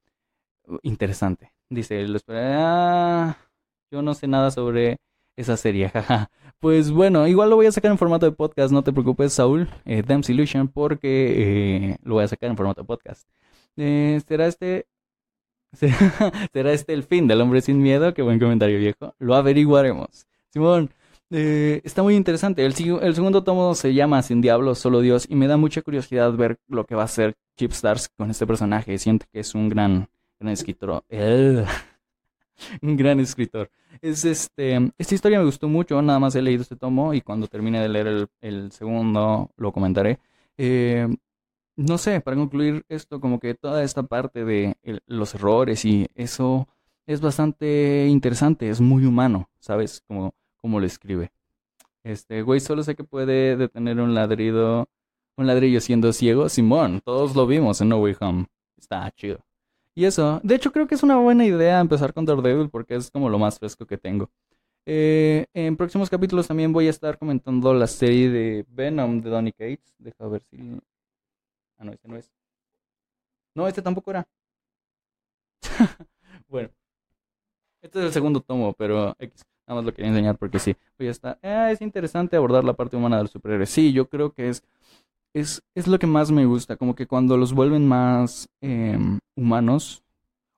interesante. 0.82 1.52
Dice, 1.68 2.06
ah, 2.28 3.36
yo 3.90 4.02
no 4.02 4.14
sé 4.14 4.28
nada 4.28 4.52
sobre 4.52 4.98
esa 5.36 5.56
serie, 5.56 5.88
jaja. 5.92 6.30
Pues 6.58 6.90
bueno, 6.90 7.26
igual 7.28 7.50
lo 7.50 7.56
voy 7.56 7.66
a 7.66 7.72
sacar 7.72 7.90
en 7.90 7.98
formato 7.98 8.26
de 8.26 8.32
podcast, 8.32 8.72
no 8.72 8.82
te 8.82 8.92
preocupes, 8.92 9.32
Saúl, 9.32 9.68
eh, 9.84 10.02
Illusion, 10.28 10.68
porque 10.68 11.90
eh, 11.92 11.96
lo 12.02 12.14
voy 12.14 12.24
a 12.24 12.28
sacar 12.28 12.50
en 12.50 12.56
formato 12.56 12.80
de 12.80 12.86
podcast. 12.86 13.28
Eh, 13.76 14.20
¿Será 14.26 14.46
este 14.46 14.86
¿Será 16.52 16.72
este 16.72 16.92
el 16.92 17.02
fin 17.02 17.26
del 17.26 17.40
hombre 17.40 17.60
sin 17.60 17.82
miedo? 17.82 18.14
Qué 18.14 18.22
buen 18.22 18.38
comentario, 18.38 18.78
viejo. 18.78 19.14
Lo 19.18 19.34
averiguaremos. 19.34 20.26
Simón, 20.50 20.90
eh, 21.30 21.80
está 21.84 22.02
muy 22.02 22.14
interesante. 22.14 22.64
El, 22.64 22.74
el, 23.02 23.14
segundo 23.14 23.44
tomo 23.44 23.74
se 23.74 23.94
llama 23.94 24.22
Sin 24.22 24.40
Diablo, 24.40 24.74
Solo 24.74 25.00
Dios, 25.00 25.26
y 25.28 25.34
me 25.34 25.48
da 25.48 25.56
mucha 25.56 25.82
curiosidad 25.82 26.32
ver 26.32 26.58
lo 26.68 26.84
que 26.84 26.94
va 26.94 27.02
a 27.02 27.06
hacer 27.06 27.34
Chip 27.56 27.72
Stars 27.72 28.08
con 28.16 28.30
este 28.30 28.46
personaje. 28.46 28.96
Siento 28.98 29.26
que 29.32 29.40
es 29.40 29.54
un 29.54 29.68
gran, 29.68 30.08
gran 30.40 30.52
escritor. 30.52 31.04
Un 32.82 32.96
gran 32.96 33.20
escritor. 33.20 33.70
Es 34.00 34.24
este, 34.24 34.92
esta 34.98 35.14
historia 35.14 35.38
me 35.38 35.44
gustó 35.44 35.68
mucho, 35.68 36.00
nada 36.02 36.18
más 36.18 36.34
he 36.34 36.42
leído 36.42 36.62
este 36.62 36.76
tomo 36.76 37.14
y 37.14 37.20
cuando 37.20 37.46
termine 37.46 37.80
de 37.80 37.88
leer 37.88 38.28
el, 38.40 38.72
segundo 38.72 39.50
lo 39.56 39.72
comentaré. 39.72 40.18
Eh, 40.58 41.08
no 41.76 41.98
sé, 41.98 42.20
para 42.20 42.36
concluir 42.36 42.84
esto, 42.88 43.20
como 43.20 43.38
que 43.38 43.54
toda 43.54 43.84
esta 43.84 44.02
parte 44.02 44.44
de 44.44 44.76
los 45.06 45.34
errores 45.34 45.84
y 45.84 46.06
eso 46.14 46.68
es 47.06 47.20
bastante 47.20 48.06
interesante, 48.08 48.68
es 48.70 48.80
muy 48.80 49.04
humano, 49.04 49.48
¿sabes? 49.60 50.02
Como, 50.06 50.34
como 50.56 50.80
lo 50.80 50.86
escribe. 50.86 51.32
Este, 52.02 52.42
güey, 52.42 52.60
solo 52.60 52.82
sé 52.82 52.94
que 52.96 53.04
puede 53.04 53.56
detener 53.56 54.00
un 54.00 54.14
ladrido, 54.14 54.88
un 55.36 55.46
ladrillo 55.46 55.80
siendo 55.80 56.12
ciego. 56.12 56.48
Simón, 56.48 57.00
todos 57.04 57.34
lo 57.36 57.46
vimos 57.46 57.80
en 57.80 57.88
No 57.90 57.98
Way 57.98 58.16
Home. 58.20 58.46
Está 58.78 59.10
chido. 59.12 59.45
Y 59.96 60.04
eso, 60.04 60.40
de 60.44 60.54
hecho 60.54 60.70
creo 60.72 60.86
que 60.86 60.94
es 60.94 61.02
una 61.02 61.16
buena 61.16 61.44
idea 61.46 61.80
empezar 61.80 62.12
con 62.12 62.26
Daredevil 62.26 62.68
porque 62.68 62.94
es 62.94 63.10
como 63.10 63.30
lo 63.30 63.38
más 63.38 63.58
fresco 63.58 63.86
que 63.86 63.96
tengo. 63.96 64.30
Eh, 64.84 65.46
en 65.54 65.76
próximos 65.76 66.08
capítulos 66.10 66.46
también 66.46 66.72
voy 66.72 66.86
a 66.86 66.90
estar 66.90 67.18
comentando 67.18 67.74
la 67.74 67.86
serie 67.86 68.30
de 68.30 68.64
Venom 68.68 69.20
de 69.22 69.30
Donny 69.30 69.52
Cates. 69.52 69.94
Deja 69.98 70.28
ver 70.28 70.42
si 70.44 70.58
Ah, 71.78 71.84
no, 71.84 71.92
este 71.92 72.08
no 72.08 72.16
es. 72.16 72.30
No, 73.54 73.66
este 73.66 73.82
tampoco 73.82 74.10
era. 74.10 74.26
bueno. 76.48 76.70
Este 77.82 77.98
es 78.00 78.04
el 78.06 78.12
segundo 78.12 78.40
tomo, 78.40 78.72
pero. 78.74 79.14
Nada 79.68 79.80
más 79.80 79.84
lo 79.84 79.92
quería 79.92 80.10
enseñar 80.10 80.38
porque 80.38 80.58
sí. 80.58 80.74
Pues 80.96 81.06
ya 81.06 81.10
está. 81.10 81.70
Es 81.70 81.80
interesante 81.80 82.36
abordar 82.36 82.64
la 82.64 82.74
parte 82.74 82.96
humana 82.96 83.18
del 83.18 83.28
superhéroe. 83.28 83.66
Sí, 83.66 83.92
yo 83.92 84.08
creo 84.08 84.32
que 84.32 84.48
es, 84.48 84.62
es, 85.34 85.62
es 85.74 85.86
lo 85.86 85.98
que 85.98 86.06
más 86.06 86.30
me 86.30 86.46
gusta. 86.46 86.76
Como 86.76 86.94
que 86.94 87.06
cuando 87.06 87.36
los 87.36 87.52
vuelven 87.52 87.86
más 87.86 88.48
em, 88.60 89.18
humanos. 89.36 90.02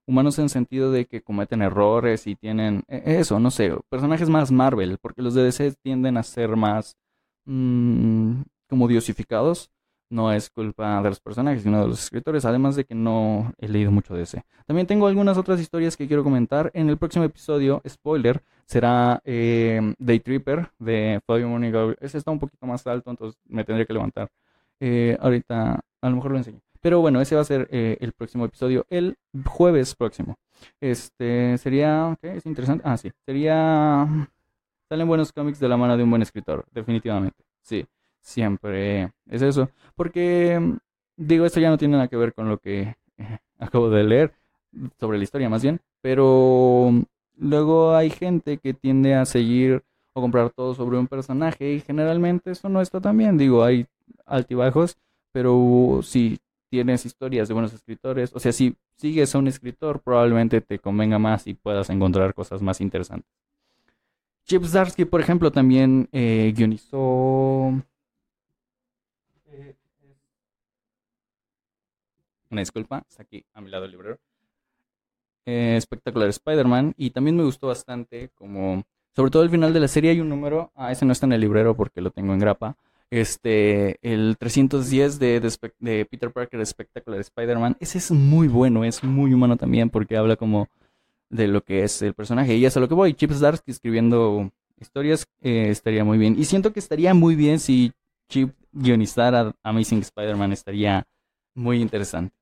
Humanos 0.06 0.38
en 0.38 0.48
sentido 0.48 0.90
de 0.90 1.06
que 1.06 1.20
cometen 1.22 1.60
errores 1.62 2.26
y 2.26 2.34
tienen 2.34 2.84
e, 2.88 3.18
eso, 3.20 3.38
no 3.38 3.50
sé, 3.50 3.76
personajes 3.90 4.30
más 4.30 4.50
Marvel, 4.50 4.98
porque 4.98 5.22
los 5.22 5.34
de 5.34 5.42
DC 5.44 5.74
tienden 5.82 6.16
a 6.16 6.22
ser 6.22 6.56
más 6.56 6.96
mm, 7.44 8.42
como 8.68 8.88
diosificados 8.88 9.70
no 10.10 10.32
es 10.32 10.50
culpa 10.50 11.02
de 11.02 11.08
los 11.08 11.20
personajes, 11.20 11.62
sino 11.62 11.82
de 11.82 11.88
los 11.88 12.02
escritores, 12.02 12.44
además 12.44 12.76
de 12.76 12.84
que 12.84 12.94
no 12.94 13.52
he 13.58 13.68
leído 13.68 13.90
mucho 13.90 14.14
de 14.14 14.22
ese. 14.22 14.44
También 14.66 14.86
tengo 14.86 15.06
algunas 15.06 15.36
otras 15.36 15.60
historias 15.60 15.96
que 15.96 16.06
quiero 16.06 16.24
comentar. 16.24 16.70
En 16.74 16.88
el 16.88 16.96
próximo 16.96 17.24
episodio, 17.24 17.82
spoiler, 17.86 18.42
será 18.64 19.20
eh, 19.24 19.94
Day 19.98 20.20
Tripper 20.20 20.70
de 20.78 21.20
Fabio 21.26 21.48
Monigo. 21.48 21.94
Ese 22.00 22.18
está 22.18 22.30
un 22.30 22.38
poquito 22.38 22.66
más 22.66 22.86
alto, 22.86 23.10
entonces 23.10 23.38
me 23.46 23.64
tendría 23.64 23.86
que 23.86 23.92
levantar. 23.92 24.30
Eh, 24.80 25.16
ahorita 25.20 25.80
a 26.00 26.08
lo 26.08 26.16
mejor 26.16 26.32
lo 26.32 26.38
enseño. 26.38 26.60
Pero 26.80 27.00
bueno, 27.00 27.20
ese 27.20 27.34
va 27.34 27.42
a 27.42 27.44
ser 27.44 27.68
eh, 27.70 27.96
el 28.00 28.12
próximo 28.12 28.44
episodio, 28.44 28.86
el 28.90 29.16
jueves 29.44 29.94
próximo. 29.94 30.36
Este 30.80 31.58
sería, 31.58 32.16
¿qué? 32.20 32.36
Es 32.36 32.46
interesante. 32.46 32.84
Ah, 32.86 32.96
sí, 32.96 33.10
sería... 33.24 34.28
Salen 34.88 35.06
buenos 35.06 35.32
cómics 35.32 35.60
de 35.60 35.68
la 35.68 35.76
mano 35.76 35.96
de 35.96 36.02
un 36.02 36.10
buen 36.10 36.22
escritor, 36.22 36.64
definitivamente. 36.72 37.44
Sí 37.62 37.86
siempre 38.28 39.12
es 39.28 39.42
eso. 39.42 39.70
Porque, 39.96 40.60
digo, 41.16 41.46
esto 41.46 41.60
ya 41.60 41.70
no 41.70 41.78
tiene 41.78 41.92
nada 41.96 42.08
que 42.08 42.16
ver 42.16 42.34
con 42.34 42.48
lo 42.48 42.58
que 42.58 42.96
acabo 43.58 43.90
de 43.90 44.04
leer, 44.04 44.34
sobre 45.00 45.18
la 45.18 45.24
historia 45.24 45.48
más 45.48 45.62
bien, 45.62 45.80
pero 46.02 46.92
luego 47.36 47.96
hay 47.96 48.10
gente 48.10 48.58
que 48.58 48.74
tiende 48.74 49.14
a 49.14 49.24
seguir 49.24 49.82
o 50.12 50.20
comprar 50.20 50.50
todo 50.50 50.74
sobre 50.74 50.98
un 50.98 51.06
personaje 51.08 51.72
y 51.72 51.80
generalmente 51.80 52.50
eso 52.50 52.68
no 52.68 52.80
está 52.80 53.00
tan 53.00 53.16
bien. 53.16 53.38
Digo, 53.38 53.64
hay 53.64 53.86
altibajos, 54.26 54.98
pero 55.32 56.00
si 56.02 56.38
tienes 56.70 57.06
historias 57.06 57.48
de 57.48 57.54
buenos 57.54 57.72
escritores, 57.72 58.32
o 58.34 58.40
sea, 58.40 58.52
si 58.52 58.76
sigues 58.96 59.34
a 59.34 59.38
un 59.38 59.48
escritor, 59.48 60.00
probablemente 60.00 60.60
te 60.60 60.78
convenga 60.78 61.18
más 61.18 61.46
y 61.46 61.54
puedas 61.54 61.90
encontrar 61.90 62.34
cosas 62.34 62.62
más 62.62 62.80
interesantes. 62.80 63.30
Chip 64.44 64.64
Zdarsky, 64.64 65.04
por 65.04 65.20
ejemplo, 65.20 65.52
también 65.52 66.08
eh, 66.12 66.52
guionizó 66.56 67.72
Una 72.50 72.62
disculpa, 72.62 73.04
está 73.08 73.22
aquí 73.22 73.44
a 73.52 73.60
mi 73.60 73.70
lado 73.70 73.84
el 73.84 73.90
librero. 73.90 74.18
Eh, 75.44 75.76
espectacular 75.76 76.28
Spider-Man. 76.28 76.94
Y 76.96 77.10
también 77.10 77.36
me 77.36 77.44
gustó 77.44 77.68
bastante 77.68 78.30
como... 78.34 78.84
Sobre 79.14 79.30
todo 79.30 79.42
el 79.42 79.50
final 79.50 79.72
de 79.72 79.80
la 79.80 79.88
serie 79.88 80.12
hay 80.12 80.20
un 80.20 80.28
número. 80.28 80.70
Ah, 80.74 80.92
ese 80.92 81.04
no 81.04 81.12
está 81.12 81.26
en 81.26 81.32
el 81.32 81.40
librero 81.40 81.76
porque 81.76 82.00
lo 82.00 82.10
tengo 82.10 82.32
en 82.32 82.38
grapa. 82.38 82.76
Este, 83.10 83.98
el 84.02 84.36
310 84.38 85.18
de, 85.18 85.40
de, 85.80 86.04
Peter 86.04 86.30
Parker, 86.30 86.60
Espectacular 86.60 87.20
Spider-Man. 87.20 87.76
Ese 87.80 87.98
es 87.98 88.10
muy 88.10 88.48
bueno, 88.48 88.84
es 88.84 89.02
muy 89.02 89.32
humano 89.32 89.56
también 89.56 89.88
porque 89.88 90.16
habla 90.16 90.36
como 90.36 90.68
de 91.30 91.48
lo 91.48 91.62
que 91.62 91.84
es 91.84 92.02
el 92.02 92.14
personaje. 92.14 92.56
Y 92.56 92.66
es 92.66 92.76
a 92.76 92.80
lo 92.80 92.88
que 92.88 92.94
voy. 92.94 93.14
Chip 93.14 93.32
Zdarsky 93.32 93.70
escribiendo 93.70 94.50
historias 94.78 95.26
eh, 95.40 95.68
estaría 95.70 96.04
muy 96.04 96.18
bien. 96.18 96.36
Y 96.38 96.44
siento 96.44 96.72
que 96.72 96.80
estaría 96.80 97.14
muy 97.14 97.34
bien 97.34 97.60
si 97.60 97.92
Chip 98.28 98.54
guionizara 98.72 99.54
Amazing 99.62 100.00
Spider-Man. 100.00 100.52
Estaría 100.52 101.06
muy 101.54 101.80
interesante. 101.80 102.34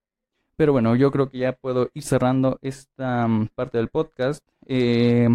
Pero 0.56 0.72
bueno, 0.72 0.96
yo 0.96 1.10
creo 1.10 1.28
que 1.28 1.38
ya 1.38 1.52
puedo 1.52 1.90
ir 1.94 2.02
cerrando 2.02 2.58
esta 2.62 3.28
mm, 3.28 3.48
parte 3.54 3.78
del 3.78 3.88
podcast. 3.88 4.42
Eh, 4.66 5.28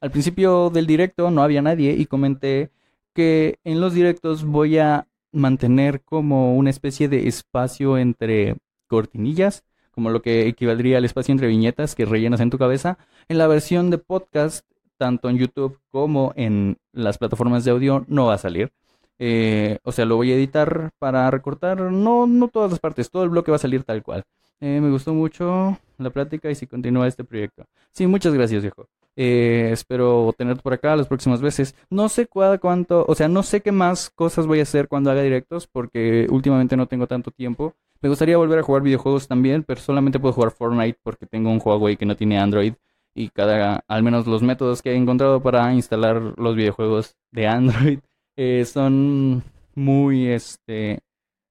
al 0.00 0.10
principio 0.10 0.68
del 0.70 0.86
directo 0.86 1.30
no 1.30 1.42
había 1.42 1.62
nadie 1.62 1.92
y 1.92 2.06
comenté 2.06 2.70
que 3.14 3.58
en 3.64 3.80
los 3.80 3.94
directos 3.94 4.44
voy 4.44 4.78
a 4.78 5.06
mantener 5.32 6.02
como 6.02 6.56
una 6.56 6.70
especie 6.70 7.08
de 7.08 7.28
espacio 7.28 7.98
entre 7.98 8.56
cortinillas, 8.86 9.64
como 9.90 10.10
lo 10.10 10.22
que 10.22 10.46
equivaldría 10.46 10.98
al 10.98 11.04
espacio 11.04 11.32
entre 11.32 11.48
viñetas 11.48 11.94
que 11.94 12.04
rellenas 12.04 12.40
en 12.40 12.50
tu 12.50 12.58
cabeza. 12.58 12.98
En 13.28 13.38
la 13.38 13.46
versión 13.46 13.90
de 13.90 13.98
podcast, 13.98 14.66
tanto 14.98 15.28
en 15.28 15.38
YouTube 15.38 15.78
como 15.90 16.32
en 16.36 16.78
las 16.92 17.18
plataformas 17.18 17.64
de 17.64 17.70
audio, 17.70 18.04
no 18.08 18.26
va 18.26 18.34
a 18.34 18.38
salir. 18.38 18.72
Eh, 19.18 19.78
o 19.84 19.92
sea, 19.92 20.04
lo 20.04 20.16
voy 20.16 20.32
a 20.32 20.34
editar 20.34 20.90
para 20.98 21.30
recortar, 21.30 21.80
no, 21.80 22.26
no 22.26 22.48
todas 22.48 22.70
las 22.70 22.80
partes, 22.80 23.10
todo 23.10 23.24
el 23.24 23.30
bloque 23.30 23.50
va 23.50 23.56
a 23.56 23.60
salir 23.60 23.84
tal 23.84 24.02
cual. 24.02 24.24
Eh, 24.60 24.80
me 24.80 24.90
gustó 24.90 25.12
mucho 25.12 25.78
la 25.98 26.10
plática 26.10 26.50
y 26.50 26.54
si 26.54 26.66
continúa 26.66 27.08
este 27.08 27.24
proyecto. 27.24 27.64
Sí, 27.92 28.06
muchas 28.06 28.32
gracias, 28.34 28.62
viejo. 28.62 28.86
Eh, 29.16 29.68
espero 29.72 30.34
tenerte 30.36 30.62
por 30.62 30.72
acá 30.72 30.96
las 30.96 31.06
próximas 31.06 31.40
veces. 31.40 31.74
No 31.90 32.08
sé 32.08 32.26
cuánto, 32.26 33.04
o 33.06 33.14
sea, 33.14 33.28
no 33.28 33.42
sé 33.42 33.60
qué 33.60 33.72
más 33.72 34.10
cosas 34.10 34.46
voy 34.46 34.60
a 34.60 34.64
hacer 34.64 34.88
cuando 34.88 35.10
haga 35.10 35.22
directos 35.22 35.66
porque 35.66 36.26
últimamente 36.30 36.76
no 36.76 36.86
tengo 36.86 37.06
tanto 37.06 37.30
tiempo. 37.30 37.74
Me 38.00 38.08
gustaría 38.08 38.36
volver 38.36 38.58
a 38.58 38.62
jugar 38.62 38.82
videojuegos 38.82 39.28
también, 39.28 39.62
pero 39.62 39.80
solamente 39.80 40.18
puedo 40.18 40.34
jugar 40.34 40.50
Fortnite 40.50 40.98
porque 41.02 41.26
tengo 41.26 41.50
un 41.50 41.60
Huawei 41.64 41.96
que 41.96 42.06
no 42.06 42.16
tiene 42.16 42.38
Android 42.38 42.74
y 43.14 43.28
cada, 43.28 43.84
al 43.88 44.02
menos 44.02 44.26
los 44.26 44.42
métodos 44.42 44.82
que 44.82 44.92
he 44.92 44.96
encontrado 44.96 45.42
para 45.42 45.72
instalar 45.74 46.34
los 46.36 46.56
videojuegos 46.56 47.16
de 47.30 47.46
Android 47.46 47.98
eh, 48.36 48.64
son 48.64 49.42
muy, 49.74 50.28
este, 50.28 51.00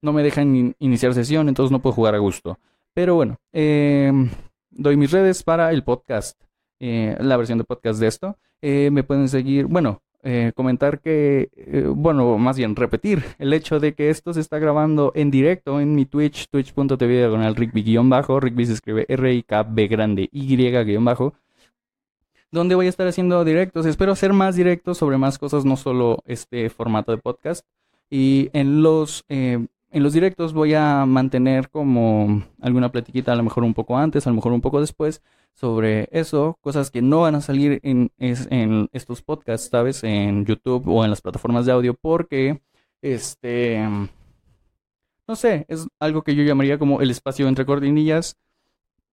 no 0.02 0.12
me 0.12 0.22
dejan 0.22 0.74
iniciar 0.78 1.14
sesión, 1.14 1.48
entonces 1.48 1.70
no 1.70 1.80
puedo 1.80 1.94
jugar 1.94 2.14
a 2.14 2.18
gusto. 2.18 2.58
Pero 2.94 3.14
bueno, 3.14 3.38
em, 3.52 4.28
doy 4.70 4.96
mis 4.96 5.10
redes 5.10 5.42
para 5.42 5.70
el 5.70 5.82
podcast, 5.84 6.38
eh, 6.84 7.16
la 7.20 7.36
versión 7.36 7.58
de 7.58 7.64
podcast 7.64 8.00
de 8.00 8.08
esto. 8.08 8.36
Eh, 8.60 8.90
me 8.90 9.04
pueden 9.04 9.28
seguir, 9.28 9.66
bueno, 9.66 10.02
eh, 10.24 10.50
comentar 10.56 10.98
que, 10.98 11.48
bueno, 11.94 12.36
más 12.38 12.56
bien 12.56 12.74
repetir 12.74 13.22
el 13.38 13.52
hecho 13.52 13.78
de 13.78 13.94
que 13.94 14.10
esto 14.10 14.34
se 14.34 14.40
está 14.40 14.58
grabando 14.58 15.12
en 15.14 15.30
directo 15.30 15.78
en 15.78 15.94
mi 15.94 16.06
Twitch, 16.06 16.48
twitch.tv 16.48 17.22
el 17.22 17.54
Rigby-bajo, 17.54 18.40
Rigby 18.40 18.66
se 18.66 18.72
escribe 18.72 19.06
R-I-K-B 19.08 19.86
grande 19.86 20.28
Y-bajo, 20.32 21.34
donde 22.50 22.74
voy 22.74 22.86
a 22.86 22.88
estar 22.88 23.06
haciendo 23.06 23.44
directos. 23.44 23.86
Espero 23.86 24.10
hacer 24.10 24.32
más 24.32 24.56
directos 24.56 24.98
sobre 24.98 25.18
más 25.18 25.38
cosas, 25.38 25.64
no 25.64 25.76
solo 25.76 26.24
este 26.26 26.68
formato 26.68 27.12
de 27.12 27.18
podcast. 27.18 27.64
Y 28.10 28.50
en 28.54 28.82
los 28.82 29.24
en 29.92 30.02
los 30.02 30.12
directos 30.12 30.52
voy 30.52 30.74
a 30.74 31.04
mantener 31.06 31.68
como 31.68 32.42
alguna 32.60 32.90
platiquita, 32.90 33.32
a 33.32 33.36
lo 33.36 33.42
mejor 33.42 33.62
un 33.62 33.74
poco 33.74 33.96
antes, 33.96 34.26
a 34.26 34.30
lo 34.30 34.36
mejor 34.36 34.52
un 34.52 34.60
poco 34.60 34.80
después, 34.80 35.22
sobre 35.52 36.08
eso, 36.12 36.58
cosas 36.60 36.90
que 36.90 37.02
no 37.02 37.20
van 37.20 37.34
a 37.34 37.40
salir 37.40 37.80
en, 37.82 38.10
estos 38.92 39.22
podcasts, 39.22 39.68
¿sabes? 39.70 40.02
En 40.02 40.46
YouTube 40.46 40.88
o 40.88 41.04
en 41.04 41.10
las 41.10 41.20
plataformas 41.20 41.66
de 41.66 41.72
audio, 41.72 41.94
porque, 41.94 42.62
este, 43.02 43.86
no 45.28 45.36
sé, 45.36 45.66
es 45.68 45.86
algo 46.00 46.22
que 46.22 46.34
yo 46.34 46.42
llamaría 46.42 46.78
como 46.78 47.00
el 47.00 47.10
espacio 47.10 47.46
entre 47.46 47.66
cortinillas 47.66 48.38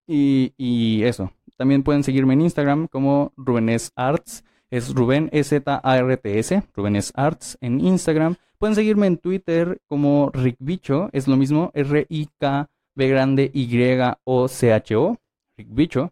y, 0.07 0.53
y 0.57 1.03
eso. 1.03 1.31
También 1.57 1.83
pueden 1.83 2.03
seguirme 2.03 2.33
en 2.33 2.41
Instagram 2.41 2.87
como 2.87 3.33
Rubenes 3.35 3.91
Arts, 3.95 4.45
es 4.71 4.93
Rubén 4.93 5.29
E-Z-A-R-T-S, 5.31 6.63
Rubenes 6.75 7.11
Arts 7.15 7.57
en 7.59 7.81
Instagram. 7.81 8.37
Pueden 8.59 8.75
seguirme 8.75 9.07
en 9.07 9.17
Twitter 9.17 9.79
como 9.87 10.31
Rick 10.33 10.57
Bicho, 10.59 11.09
es 11.13 11.29
lo 11.29 11.37
mismo, 11.37 11.71
R-I-K-B 11.73 13.07
grande 13.07 13.49
Y-O-C-H-O, 13.53 15.17
Rick 15.57 15.67
Bicho. 15.71 16.11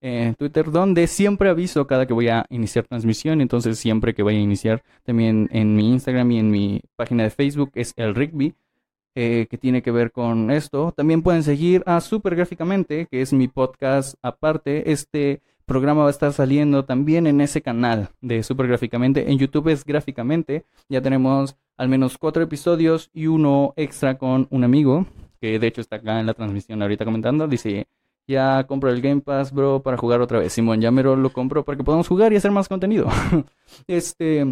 En 0.00 0.34
Twitter, 0.36 0.70
donde 0.70 1.06
siempre 1.06 1.50
aviso 1.50 1.86
cada 1.86 2.06
que 2.06 2.14
voy 2.14 2.28
a 2.28 2.46
iniciar 2.48 2.86
transmisión, 2.86 3.42
entonces 3.42 3.78
siempre 3.78 4.14
que 4.14 4.22
vaya 4.22 4.38
a 4.38 4.42
iniciar, 4.42 4.82
también 5.04 5.50
en 5.52 5.76
mi 5.76 5.90
Instagram 5.92 6.30
y 6.32 6.38
en 6.38 6.50
mi 6.50 6.80
página 6.96 7.24
de 7.24 7.30
Facebook 7.30 7.72
es 7.74 7.92
el 7.96 8.14
Rigby, 8.14 8.54
eh, 9.14 9.46
que 9.50 9.58
tiene 9.58 9.82
que 9.82 9.90
ver 9.90 10.12
con 10.12 10.50
esto. 10.50 10.94
También 10.96 11.20
pueden 11.20 11.42
seguir 11.42 11.82
a 11.84 12.00
Super 12.00 12.36
Gráficamente, 12.36 13.06
que 13.10 13.20
es 13.20 13.34
mi 13.34 13.48
podcast 13.48 14.14
aparte. 14.22 14.90
Este 14.92 15.42
programa 15.70 16.02
va 16.02 16.08
a 16.08 16.10
estar 16.10 16.32
saliendo 16.32 16.84
también 16.84 17.28
en 17.28 17.40
ese 17.40 17.62
canal 17.62 18.08
de 18.20 18.42
Super 18.42 18.66
Gráficamente. 18.66 19.30
En 19.30 19.38
YouTube 19.38 19.68
es 19.68 19.84
Gráficamente. 19.84 20.64
Ya 20.88 21.00
tenemos 21.00 21.54
al 21.76 21.88
menos 21.88 22.18
cuatro 22.18 22.42
episodios 22.42 23.08
y 23.14 23.28
uno 23.28 23.72
extra 23.76 24.18
con 24.18 24.48
un 24.50 24.64
amigo, 24.64 25.06
que 25.40 25.60
de 25.60 25.68
hecho 25.68 25.80
está 25.80 25.96
acá 25.96 26.18
en 26.18 26.26
la 26.26 26.34
transmisión 26.34 26.82
ahorita 26.82 27.04
comentando. 27.04 27.46
Dice, 27.46 27.86
ya 28.26 28.66
compro 28.66 28.90
el 28.90 29.00
Game 29.00 29.20
Pass, 29.20 29.52
bro, 29.52 29.80
para 29.80 29.96
jugar 29.96 30.20
otra 30.20 30.40
vez. 30.40 30.52
Simón, 30.52 30.80
ya 30.80 30.90
mero 30.90 31.14
lo 31.14 31.32
compro 31.32 31.64
para 31.64 31.78
que 31.78 31.84
podamos 31.84 32.08
jugar 32.08 32.32
y 32.32 32.36
hacer 32.36 32.50
más 32.50 32.68
contenido. 32.68 33.06
este... 33.86 34.44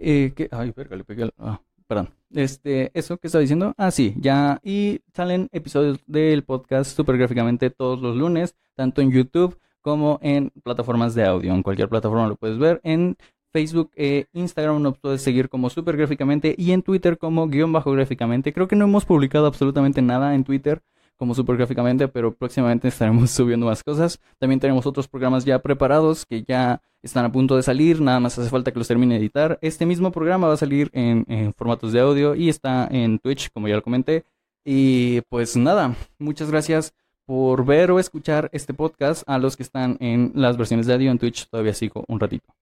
Eh, 0.00 0.32
que, 0.34 0.48
ay, 0.50 0.72
verga, 0.76 0.96
le 0.96 1.04
pegué 1.04 1.30
Ah, 1.38 1.60
perdón. 1.86 2.10
Este, 2.32 2.90
eso 2.94 3.16
que 3.18 3.28
estaba 3.28 3.42
diciendo. 3.42 3.74
Ah, 3.76 3.92
sí, 3.92 4.12
ya. 4.18 4.58
Y 4.64 5.02
salen 5.12 5.48
episodios 5.52 6.00
del 6.08 6.42
podcast 6.42 6.96
super 6.96 7.16
gráficamente 7.16 7.70
todos 7.70 8.00
los 8.00 8.16
lunes, 8.16 8.56
tanto 8.74 9.00
en 9.00 9.12
YouTube 9.12 9.56
como 9.84 10.18
en 10.22 10.50
plataformas 10.62 11.14
de 11.14 11.24
audio. 11.24 11.52
En 11.52 11.62
cualquier 11.62 11.90
plataforma 11.90 12.26
lo 12.26 12.36
puedes 12.36 12.58
ver. 12.58 12.80
En 12.84 13.16
Facebook 13.52 13.90
e 13.94 14.26
Instagram 14.32 14.82
nos 14.82 14.98
puedes 14.98 15.20
seguir 15.22 15.50
como 15.50 15.68
super 15.68 15.96
gráficamente 15.96 16.54
y 16.56 16.72
en 16.72 16.82
Twitter 16.82 17.18
como 17.18 17.46
guion 17.48 17.72
bajo 17.72 17.92
gráficamente. 17.92 18.54
Creo 18.54 18.66
que 18.66 18.76
no 18.76 18.86
hemos 18.86 19.04
publicado 19.04 19.46
absolutamente 19.46 20.00
nada 20.00 20.34
en 20.34 20.42
Twitter 20.42 20.80
como 21.16 21.34
super 21.34 21.56
gráficamente, 21.58 22.08
pero 22.08 22.34
próximamente 22.34 22.88
estaremos 22.88 23.30
subiendo 23.30 23.66
más 23.66 23.84
cosas. 23.84 24.18
También 24.38 24.58
tenemos 24.58 24.86
otros 24.86 25.06
programas 25.06 25.44
ya 25.44 25.60
preparados 25.60 26.24
que 26.24 26.42
ya 26.42 26.80
están 27.02 27.26
a 27.26 27.30
punto 27.30 27.54
de 27.54 27.62
salir, 27.62 28.00
nada 28.00 28.18
más 28.18 28.38
hace 28.38 28.48
falta 28.48 28.72
que 28.72 28.78
los 28.78 28.88
termine 28.88 29.14
de 29.14 29.20
editar. 29.20 29.58
Este 29.60 29.84
mismo 29.84 30.10
programa 30.10 30.48
va 30.48 30.54
a 30.54 30.56
salir 30.56 30.88
en, 30.94 31.26
en 31.28 31.52
formatos 31.52 31.92
de 31.92 32.00
audio 32.00 32.34
y 32.34 32.48
está 32.48 32.88
en 32.90 33.18
Twitch, 33.18 33.50
como 33.52 33.68
ya 33.68 33.76
lo 33.76 33.82
comenté. 33.82 34.24
Y 34.64 35.20
pues 35.28 35.56
nada, 35.56 35.94
muchas 36.18 36.50
gracias 36.50 36.94
por 37.26 37.64
ver 37.64 37.90
o 37.90 37.98
escuchar 37.98 38.48
este 38.52 38.74
podcast. 38.74 39.22
A 39.26 39.38
los 39.38 39.56
que 39.56 39.62
están 39.62 39.96
en 40.00 40.32
las 40.34 40.56
versiones 40.56 40.86
de 40.86 40.94
audio 40.94 41.10
en 41.10 41.18
Twitch 41.18 41.48
todavía 41.48 41.74
sigo 41.74 42.04
un 42.08 42.20
ratito. 42.20 42.54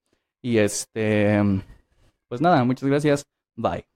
Y 0.42 0.58
este, 0.58 1.40
pues 2.28 2.40
nada, 2.40 2.64
muchas 2.64 2.88
gracias. 2.88 3.24
Bye. 3.56 3.91